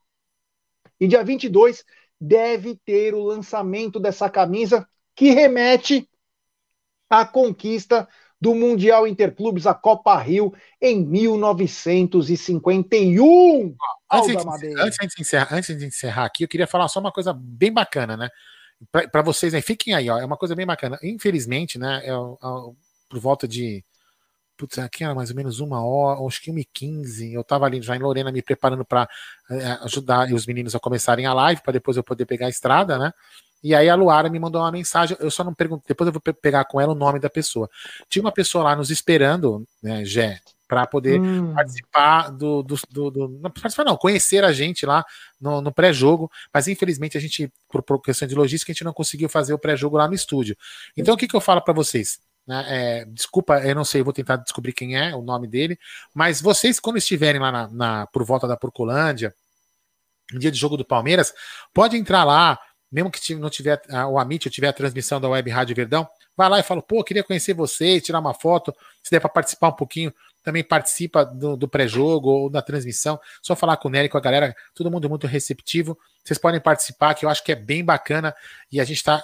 E 1.00 1.08
dia 1.08 1.24
22 1.24 1.84
deve 2.20 2.76
ter 2.86 3.14
o 3.14 3.24
lançamento 3.24 4.00
dessa 4.00 4.30
camisa 4.30 4.88
que 5.16 5.32
remete 5.32 6.08
à 7.10 7.26
conquista 7.26 8.08
do 8.40 8.56
Mundial 8.56 9.06
Interclubes, 9.06 9.68
a 9.68 9.74
Copa 9.74 10.16
Rio, 10.18 10.54
em 10.82 11.06
1951. 11.06 13.76
Antes 14.12 14.28
de, 14.60 14.82
antes, 14.82 15.16
de 15.16 15.22
encerrar, 15.22 15.48
antes 15.52 15.78
de 15.78 15.86
encerrar 15.86 16.26
aqui, 16.26 16.44
eu 16.44 16.48
queria 16.48 16.68
falar 16.68 16.88
só 16.88 17.00
uma 17.00 17.12
coisa 17.12 17.34
bem 17.34 17.72
bacana, 17.72 18.18
né? 18.18 18.30
Para 18.92 19.22
vocês, 19.22 19.54
né? 19.54 19.62
Fiquem 19.62 19.94
aí, 19.94 20.10
ó. 20.10 20.18
É 20.18 20.26
uma 20.26 20.38
coisa 20.38 20.56
bem 20.56 20.66
bacana. 20.66 21.00
Infelizmente, 21.04 21.78
né? 21.78 22.02
É, 22.04 22.10
é, 22.10 22.16
por 23.10 23.20
volta 23.20 23.48
de. 23.48 23.84
Putz, 24.58 24.78
aqui 24.80 25.04
era 25.04 25.16
mais 25.16 25.30
ou 25.30 25.36
menos 25.36 25.60
uma 25.60 25.84
hora, 25.84 26.20
acho 26.28 26.42
que 26.42 26.52
1h15. 26.52 27.32
Eu 27.32 27.44
tava 27.44 27.66
ali 27.66 27.82
já 27.82 27.96
em 27.96 28.00
Lorena 28.00 28.32
me 28.32 28.42
preparando 28.42 28.86
para 28.86 29.08
é, 29.50 29.72
ajudar 29.84 30.32
os 30.32 30.46
meninos 30.46 30.76
a 30.76 30.80
começarem 30.80 31.26
a 31.26 31.34
live, 31.34 31.62
para 31.62 31.74
depois 31.74 31.98
eu 31.98 32.04
poder 32.04 32.26
pegar 32.26 32.48
a 32.48 32.50
estrada, 32.50 32.98
né? 32.98 33.12
E 33.64 33.76
aí 33.76 33.88
a 33.90 33.96
Luara 33.96 34.30
me 34.30 34.40
mandou 34.40 34.62
uma 34.62 34.72
mensagem, 34.72 35.16
eu 35.20 35.30
só 35.30 35.44
não 35.44 35.54
pergunto, 35.54 35.84
depois 35.88 36.08
eu 36.08 36.12
vou 36.12 36.22
pegar 36.34 36.66
com 36.66 36.82
ela 36.82 36.94
o 36.94 36.96
nome 36.96 37.20
da 37.20 37.30
pessoa. 37.30 37.70
Tinha 38.10 38.24
uma 38.24 38.32
pessoa 38.32 38.64
lá 38.64 38.76
nos 38.76 38.90
esperando, 38.90 39.66
né, 39.84 40.04
Jé, 40.04 40.40
para 40.72 40.88
poder 40.88 41.20
hum. 41.20 41.54
participar 41.54 42.30
do, 42.30 42.64
do, 42.64 42.76
do, 42.90 43.12
do, 43.12 43.28
Não 43.28 43.52
participar, 43.52 43.84
não, 43.84 43.98
conhecer 43.98 44.42
a 44.42 44.54
gente 44.54 44.86
lá 44.86 45.04
no, 45.38 45.60
no 45.60 45.70
pré-jogo, 45.70 46.32
mas 46.54 46.70
infelizmente 46.70 47.18
a 47.18 47.20
gente, 47.20 47.52
por, 47.68 47.84
por, 47.84 48.02
questão 48.02 48.26
de 48.26 48.34
logística, 48.34 48.72
a 48.72 48.74
gente 48.74 48.86
não 48.86 48.94
conseguiu 48.94 49.28
fazer 49.28 49.54
o 49.54 49.60
pré-jogo 49.60 49.98
lá 49.98 50.08
no 50.08 50.14
estúdio. 50.14 50.56
Então 50.96 51.14
o 51.14 51.18
que, 51.18 51.28
que 51.28 51.36
eu 51.36 51.42
falo 51.42 51.60
para 51.62 51.74
vocês? 51.74 52.22
Né, 52.48 52.66
é, 52.70 53.06
desculpa, 53.06 53.60
eu 53.60 53.76
não 53.76 53.84
sei, 53.84 54.00
eu 54.00 54.06
vou 54.06 54.14
tentar 54.14 54.38
descobrir 54.38 54.72
quem 54.72 54.96
é 54.96 55.14
o 55.14 55.22
nome 55.22 55.46
dele, 55.46 55.78
mas 56.14 56.40
vocês, 56.40 56.80
quando 56.80 56.96
estiverem 56.96 57.42
lá 57.42 57.52
na, 57.52 57.68
na 57.68 58.08
por 58.08 58.24
volta 58.24 58.48
da 58.48 58.56
Porcolândia, 58.56 59.36
no 60.32 60.40
dia 60.40 60.52
de 60.52 60.58
jogo 60.58 60.78
do 60.78 60.86
Palmeiras, 60.86 61.34
pode 61.74 61.98
entrar 61.98 62.24
lá 62.24 62.58
mesmo 62.90 63.12
que 63.12 63.36
não 63.36 63.50
tiver 63.50 63.82
o 64.10 64.18
Amit 64.18 64.48
ou 64.48 64.52
tiver 64.52 64.70
a 64.70 64.74
transmissão 64.74 65.20
da 65.20 65.28
Web 65.28 65.50
Rádio 65.50 65.76
Verdão, 65.76 66.08
vai 66.36 66.50
lá 66.50 66.60
e 66.60 66.64
fala, 66.64 66.82
pô, 66.82 67.04
queria 67.04 67.24
conhecer 67.24 67.54
você, 67.54 68.00
tirar 68.02 68.20
uma 68.20 68.34
foto, 68.34 68.74
se 69.04 69.12
der 69.12 69.20
para 69.20 69.30
participar 69.30 69.70
um 69.70 69.74
pouquinho, 69.74 70.14
também 70.44 70.64
participa 70.64 71.24
do, 71.24 71.56
do 71.56 71.68
pré-jogo 71.68 72.30
ou 72.30 72.50
da 72.50 72.62
transmissão, 72.62 73.20
só 73.42 73.56
falar 73.56 73.78
com 73.78 73.88
o 73.88 73.92
Nery, 73.92 74.10
com 74.10 74.18
a 74.18 74.22
galera, 74.22 74.56
todo 74.74 74.90
mundo 74.90 75.10
muito 75.10 75.28
receptivo, 75.28 75.98
vocês 76.24 76.40
podem 76.40 76.60
participar, 76.60 77.14
que 77.14 77.26
eu 77.26 77.30
acho 77.30 77.44
que 77.44 77.52
é 77.52 77.56
bem 77.56 77.84
bacana, 77.84 78.36
e 78.72 78.80
a 78.80 78.84
gente 78.84 78.98
está 78.98 79.24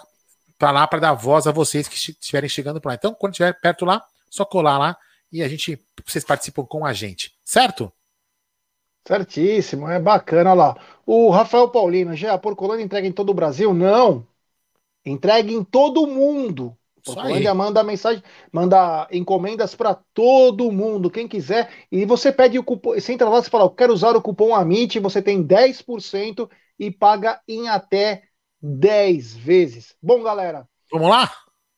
tá 0.58 0.72
lá 0.72 0.86
para 0.88 1.00
dar 1.00 1.14
voz 1.14 1.48
a 1.48 1.52
vocês 1.52 1.88
que 1.88 1.96
estiverem 1.96 2.50
chegando 2.50 2.82
por 2.82 2.90
lá. 2.90 2.96
Então, 2.96 3.14
quando 3.14 3.34
estiver 3.34 3.54
perto 3.60 3.86
lá, 3.86 4.04
só 4.30 4.46
colar 4.46 4.78
lá 4.78 4.98
e 5.32 5.44
a 5.44 5.48
gente, 5.48 5.82
vocês 6.06 6.24
participam 6.24 6.66
com 6.66 6.86
a 6.86 6.94
gente, 6.94 7.36
certo? 7.44 7.92
Certíssimo, 9.08 9.88
é 9.88 10.00
bacana 10.00 10.52
olha 10.52 10.58
lá. 10.58 10.78
O 11.06 11.30
Rafael 11.30 11.70
Paulino, 11.70 12.16
já 12.16 12.34
a 12.34 12.38
Porcolândia 12.38 12.84
entrega 12.84 13.08
em 13.08 13.12
todo 13.12 13.30
o 13.30 13.34
Brasil? 13.34 13.74
Não. 13.74 14.28
Entrega 15.06 15.52
em 15.52 15.64
todo 15.64 16.04
o 16.04 16.08
mundo. 16.08 16.77
Porcolândia 17.16 17.54
manda 17.54 17.84
mensagem, 17.84 18.24
manda 18.52 19.08
encomendas 19.12 19.76
para 19.76 19.98
todo 20.14 20.72
mundo, 20.72 21.10
quem 21.10 21.28
quiser. 21.28 21.70
E 21.92 22.06
você 22.06 22.32
pede 22.32 22.60
o 22.60 22.64
cupom, 22.64 22.94
você 22.94 23.14
entra 23.14 23.30
lá 23.30 23.40
e 23.40 23.44
fala, 23.44 23.66
eu 23.66 23.70
quero 23.70 23.94
usar 23.94 24.16
o 24.16 24.22
cupom 24.22 24.54
AMIT, 24.54 25.00
você 25.00 25.22
tem 25.22 25.42
10% 25.44 26.50
e 26.80 26.92
paga 26.92 27.42
em 27.48 27.68
até 27.68 28.24
10 28.62 29.36
vezes. 29.36 29.96
Bom, 30.02 30.22
galera. 30.22 30.68
Vamos 30.92 31.10
lá? 31.10 31.32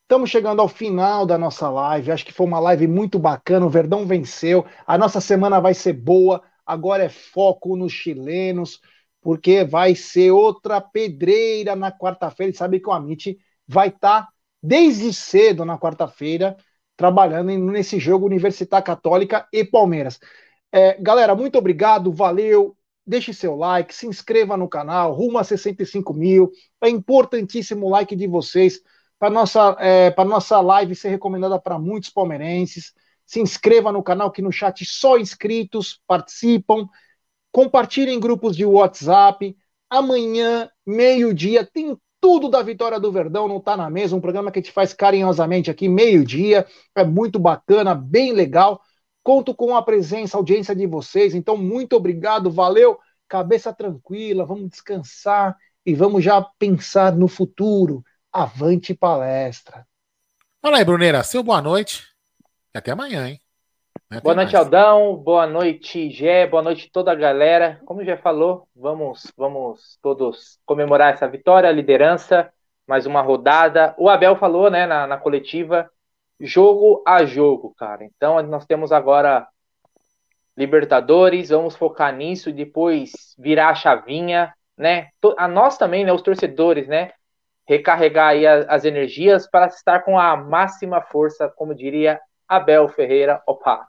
Estamos 0.03 0.30
chegando 0.30 0.61
ao 0.61 0.68
final 0.68 1.26
da 1.26 1.38
nossa 1.38 1.69
live. 1.69 2.11
Acho 2.11 2.26
que 2.26 2.34
foi 2.34 2.47
uma 2.47 2.60
live 2.60 2.88
muito 2.88 3.19
bacana. 3.19 3.65
O 3.65 3.69
Verdão 3.69 4.06
venceu. 4.06 4.65
A 4.85 4.97
nossa 4.97 5.22
semana 5.22 5.60
vai 5.60 5.73
ser 5.73 5.93
boa 5.93 6.41
agora 6.69 7.03
é 7.03 7.10
foco 7.10 7.76
nos 7.76 7.91
chilenos, 7.91 8.80
porque 9.22 9.64
vai 9.64 9.95
ser 9.95 10.30
outra 10.30 10.80
pedreira 10.80 11.76
na 11.76 11.91
quarta-feira. 11.91 12.51
E 12.51 12.56
sabe 12.56 12.80
que 12.80 12.88
o 12.88 12.91
Amit 12.91 13.39
vai 13.68 13.88
estar 13.88 14.27
tá 14.27 14.30
desde 14.61 15.14
cedo 15.14 15.65
na 15.65 15.77
quarta-feira 15.77 16.57
trabalhando 16.99 17.57
nesse 17.72 17.98
jogo 17.98 18.26
Universidade 18.26 18.86
Católica 18.86 19.48
e 19.53 19.64
Palmeiras. 19.64 20.19
É, 20.69 21.02
galera, 21.02 21.34
muito 21.34 21.57
obrigado, 21.57 22.11
valeu. 22.11 22.76
Deixe 23.07 23.34
seu 23.34 23.56
like, 23.56 23.95
se 23.95 24.06
inscreva 24.06 24.57
no 24.57 24.68
canal, 24.68 25.14
rumo 25.14 25.38
a 25.38 25.44
65 25.44 26.14
mil. 26.14 26.52
É 26.84 26.90
importantíssimo 26.90 27.86
o 27.88 27.90
like 27.90 28.15
de 28.18 28.27
vocês 28.27 28.81
para 29.18 29.30
nossa 29.30 29.77
é, 29.80 30.11
para 30.11 30.27
nossa 30.27 30.60
live 30.60 30.94
ser 30.94 31.10
recomendada 31.10 31.57
para 31.57 31.80
muitos 31.80 32.10
palmeirenses. 32.10 32.94
Se 33.26 33.40
inscreva 33.40 33.91
no 33.94 34.03
canal, 34.03 34.30
que 34.30 34.41
no 34.41 34.52
chat 34.52 34.84
só 34.86 35.18
inscritos 35.18 36.02
participam. 36.06 36.86
Compartilhem 37.52 38.15
em 38.15 38.19
grupos 38.19 38.57
de 38.57 38.65
WhatsApp. 38.65 39.56
Amanhã, 39.90 40.69
meio-dia, 40.86 41.65
tem 41.65 41.98
tudo 42.22 42.50
da 42.50 42.62
vitória 42.62 43.00
do 43.00 43.12
Verdão, 43.12 43.48
não 43.48 43.58
está 43.58 43.76
na 43.76 43.90
mesa. 43.90 44.16
Um 44.16 44.22
programa 44.22 44.52
que 44.52 44.60
a 44.60 44.62
gente 44.62 44.72
faz 44.72 44.94
carinhosamente 44.94 45.72
aqui, 45.72 45.88
meio-dia. 45.88 46.66
É 46.96 47.04
muito 47.04 47.40
bacana, 47.40 47.96
bem 47.96 48.34
legal. 48.34 48.82
Conto 49.24 49.54
com 49.54 49.76
a 49.76 49.82
presença, 49.82 50.38
a 50.38 50.40
audiência 50.40 50.76
de 50.76 50.86
vocês. 50.86 51.34
Então, 51.34 51.58
muito 51.58 51.96
obrigado, 51.96 52.52
valeu. 52.52 52.98
Cabeça 53.28 53.74
tranquila, 53.74 54.46
vamos 54.46 54.70
descansar 54.70 55.56
e 55.86 55.94
vamos 55.94 56.24
já 56.24 56.41
pensar 56.58 57.16
no 57.16 57.28
futuro. 57.28 58.04
Avante 58.32 58.94
palestra. 58.94 59.88
Fala 60.62 60.78
aí, 60.78 60.86
Bruneira. 60.86 61.24
Seu 61.24 61.41
boa 61.41 61.62
noite. 61.62 62.08
E 62.74 62.78
até 62.78 62.91
amanhã, 62.91 63.28
hein? 63.28 63.41
Até 64.10 64.22
boa 64.22 64.34
noite, 64.34 64.53
mais. 64.53 64.65
Aldão. 64.65 65.15
Boa 65.15 65.45
noite, 65.45 66.10
Gé. 66.10 66.48
Boa 66.48 66.64
noite, 66.64 66.90
toda 66.91 67.11
a 67.11 67.15
galera. 67.15 67.80
Como 67.86 68.03
já 68.03 68.18
falou, 68.18 68.68
vamos, 68.76 69.31
vamos 69.38 69.99
todos 70.02 70.60
comemorar 70.65 71.14
essa 71.14 71.27
vitória, 71.27 71.69
a 71.69 71.72
liderança, 71.72 72.52
mais 72.88 73.06
uma 73.06 73.22
rodada. 73.22 73.94
O 73.99 74.10
Abel 74.10 74.36
falou, 74.36 74.72
né, 74.72 74.88
na, 74.88 75.06
na 75.06 75.18
coletiva, 75.18 75.88
jogo 76.40 77.03
a 77.06 77.23
jogo, 77.23 77.76
cara. 77.77 78.03
Então, 78.03 78.41
nós 78.41 78.65
temos 78.65 78.91
agora 78.91 79.48
Libertadores, 80.57 81.49
vamos 81.49 81.76
focar 81.76 82.14
nisso, 82.15 82.52
depois 82.52 83.36
virar 83.38 83.69
a 83.69 83.76
chavinha, 83.76 84.53
né? 84.76 85.10
A 85.38 85.48
nós 85.48 85.77
também, 85.77 86.03
né, 86.03 86.11
os 86.11 86.23
torcedores, 86.23 86.88
né? 86.88 87.11
recarregar 87.68 88.30
aí 88.30 88.48
as 88.48 88.84
energias 88.84 89.48
para 89.48 89.68
estar 89.68 89.99
com 89.99 90.18
a 90.18 90.36
máxima 90.36 90.99
força, 91.03 91.48
como 91.48 91.76
diria 91.76 92.19
Abel 92.48 92.88
Ferreira. 92.90 93.44
Opa! 93.45 93.86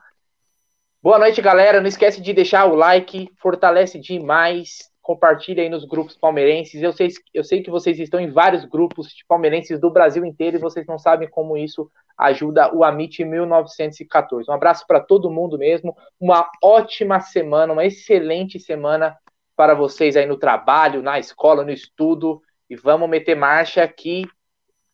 Boa 1.03 1.17
noite, 1.17 1.41
galera. 1.41 1.81
Não 1.81 1.87
esquece 1.87 2.21
de 2.21 2.31
deixar 2.31 2.65
o 2.65 2.75
like, 2.75 3.27
fortalece 3.41 3.97
demais. 3.97 4.91
Compartilha 5.01 5.63
aí 5.63 5.69
nos 5.69 5.83
grupos 5.83 6.15
palmeirenses. 6.15 6.79
Eu 6.79 6.93
sei, 6.93 7.09
eu 7.33 7.43
sei 7.43 7.63
que 7.63 7.71
vocês 7.71 7.99
estão 7.99 8.19
em 8.19 8.29
vários 8.29 8.65
grupos 8.65 9.07
de 9.07 9.25
palmeirenses 9.27 9.79
do 9.79 9.89
Brasil 9.89 10.23
inteiro 10.23 10.57
e 10.57 10.59
vocês 10.59 10.85
não 10.85 10.99
sabem 10.99 11.27
como 11.27 11.57
isso 11.57 11.89
ajuda 12.15 12.71
o 12.71 12.83
Amit 12.83 13.25
1914. 13.25 14.47
Um 14.47 14.53
abraço 14.53 14.85
para 14.85 14.99
todo 14.99 15.31
mundo 15.31 15.57
mesmo. 15.57 15.97
Uma 16.19 16.47
ótima 16.63 17.19
semana, 17.19 17.73
uma 17.73 17.83
excelente 17.83 18.59
semana 18.59 19.17
para 19.55 19.73
vocês 19.73 20.15
aí 20.15 20.27
no 20.27 20.37
trabalho, 20.37 21.01
na 21.01 21.17
escola, 21.17 21.63
no 21.63 21.71
estudo 21.71 22.43
e 22.69 22.75
vamos 22.75 23.09
meter 23.09 23.35
marcha 23.35 23.81
aqui. 23.81 24.23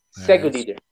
Segue 0.09 0.45
é. 0.45 0.47
o 0.47 0.49
líder. 0.49 0.86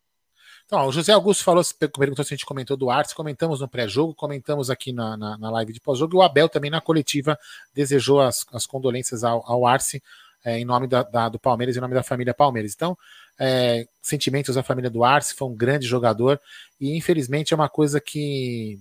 Então, 0.65 0.87
o 0.87 0.91
José 0.91 1.13
Augusto 1.13 1.43
falou, 1.43 1.63
perguntou 1.97 2.25
se 2.25 2.33
a 2.33 2.37
gente 2.37 2.45
comentou 2.45 2.75
do 2.75 2.89
Arce, 2.89 3.13
comentamos 3.13 3.59
no 3.59 3.67
pré-jogo, 3.67 4.15
comentamos 4.15 4.69
aqui 4.69 4.91
na, 4.91 5.15
na, 5.15 5.37
na, 5.37 5.51
live 5.51 5.71
de 5.71 5.79
pós-jogo, 5.79 6.15
e 6.15 6.17
o 6.17 6.21
Abel 6.23 6.49
também 6.49 6.71
na 6.71 6.81
coletiva 6.81 7.37
desejou 7.73 8.19
as, 8.19 8.45
as 8.51 8.65
condolências 8.65 9.23
ao, 9.23 9.43
ao 9.45 9.67
Arce 9.67 10.01
é, 10.43 10.59
em 10.59 10.65
nome 10.65 10.87
da, 10.87 11.03
da, 11.03 11.29
do 11.29 11.39
Palmeiras 11.39 11.75
em 11.77 11.79
nome 11.79 11.93
da 11.93 12.03
família 12.03 12.33
Palmeiras. 12.33 12.73
Então, 12.73 12.97
é, 13.37 13.87
sentimentos 14.01 14.55
da 14.55 14.63
família 14.63 14.89
do 14.89 15.03
Arce, 15.03 15.35
foi 15.35 15.47
um 15.47 15.55
grande 15.55 15.85
jogador, 15.85 16.39
e 16.79 16.97
infelizmente 16.97 17.53
é 17.53 17.55
uma 17.55 17.69
coisa 17.69 18.01
que 18.01 18.79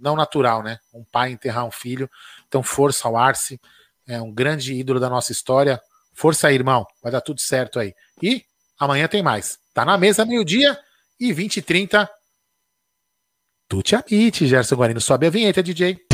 não 0.00 0.16
natural, 0.16 0.62
né? 0.62 0.78
Um 0.92 1.04
pai 1.04 1.30
enterrar 1.30 1.66
um 1.66 1.70
filho. 1.70 2.08
Então, 2.48 2.62
força 2.62 3.06
ao 3.06 3.16
Arce, 3.16 3.60
é 4.06 4.20
um 4.20 4.32
grande 4.32 4.72
ídolo 4.72 4.98
da 4.98 5.10
nossa 5.10 5.32
história, 5.32 5.80
Força 6.14 6.46
aí, 6.46 6.54
irmão. 6.54 6.86
Vai 7.02 7.10
dar 7.10 7.20
tudo 7.20 7.40
certo 7.40 7.78
aí. 7.78 7.92
E 8.22 8.44
amanhã 8.78 9.08
tem 9.08 9.22
mais. 9.22 9.58
Tá 9.72 9.84
na 9.84 9.98
mesa 9.98 10.24
meio-dia 10.24 10.78
e 11.18 11.32
20 11.32 11.58
e 11.58 11.62
30. 11.62 12.10
Tu 13.68 13.82
te 13.82 13.96
amite, 13.96 14.46
Gerson 14.46 14.76
Guarino. 14.76 15.00
Sobe 15.00 15.26
a 15.26 15.30
vinheta, 15.30 15.62
DJ. 15.62 16.13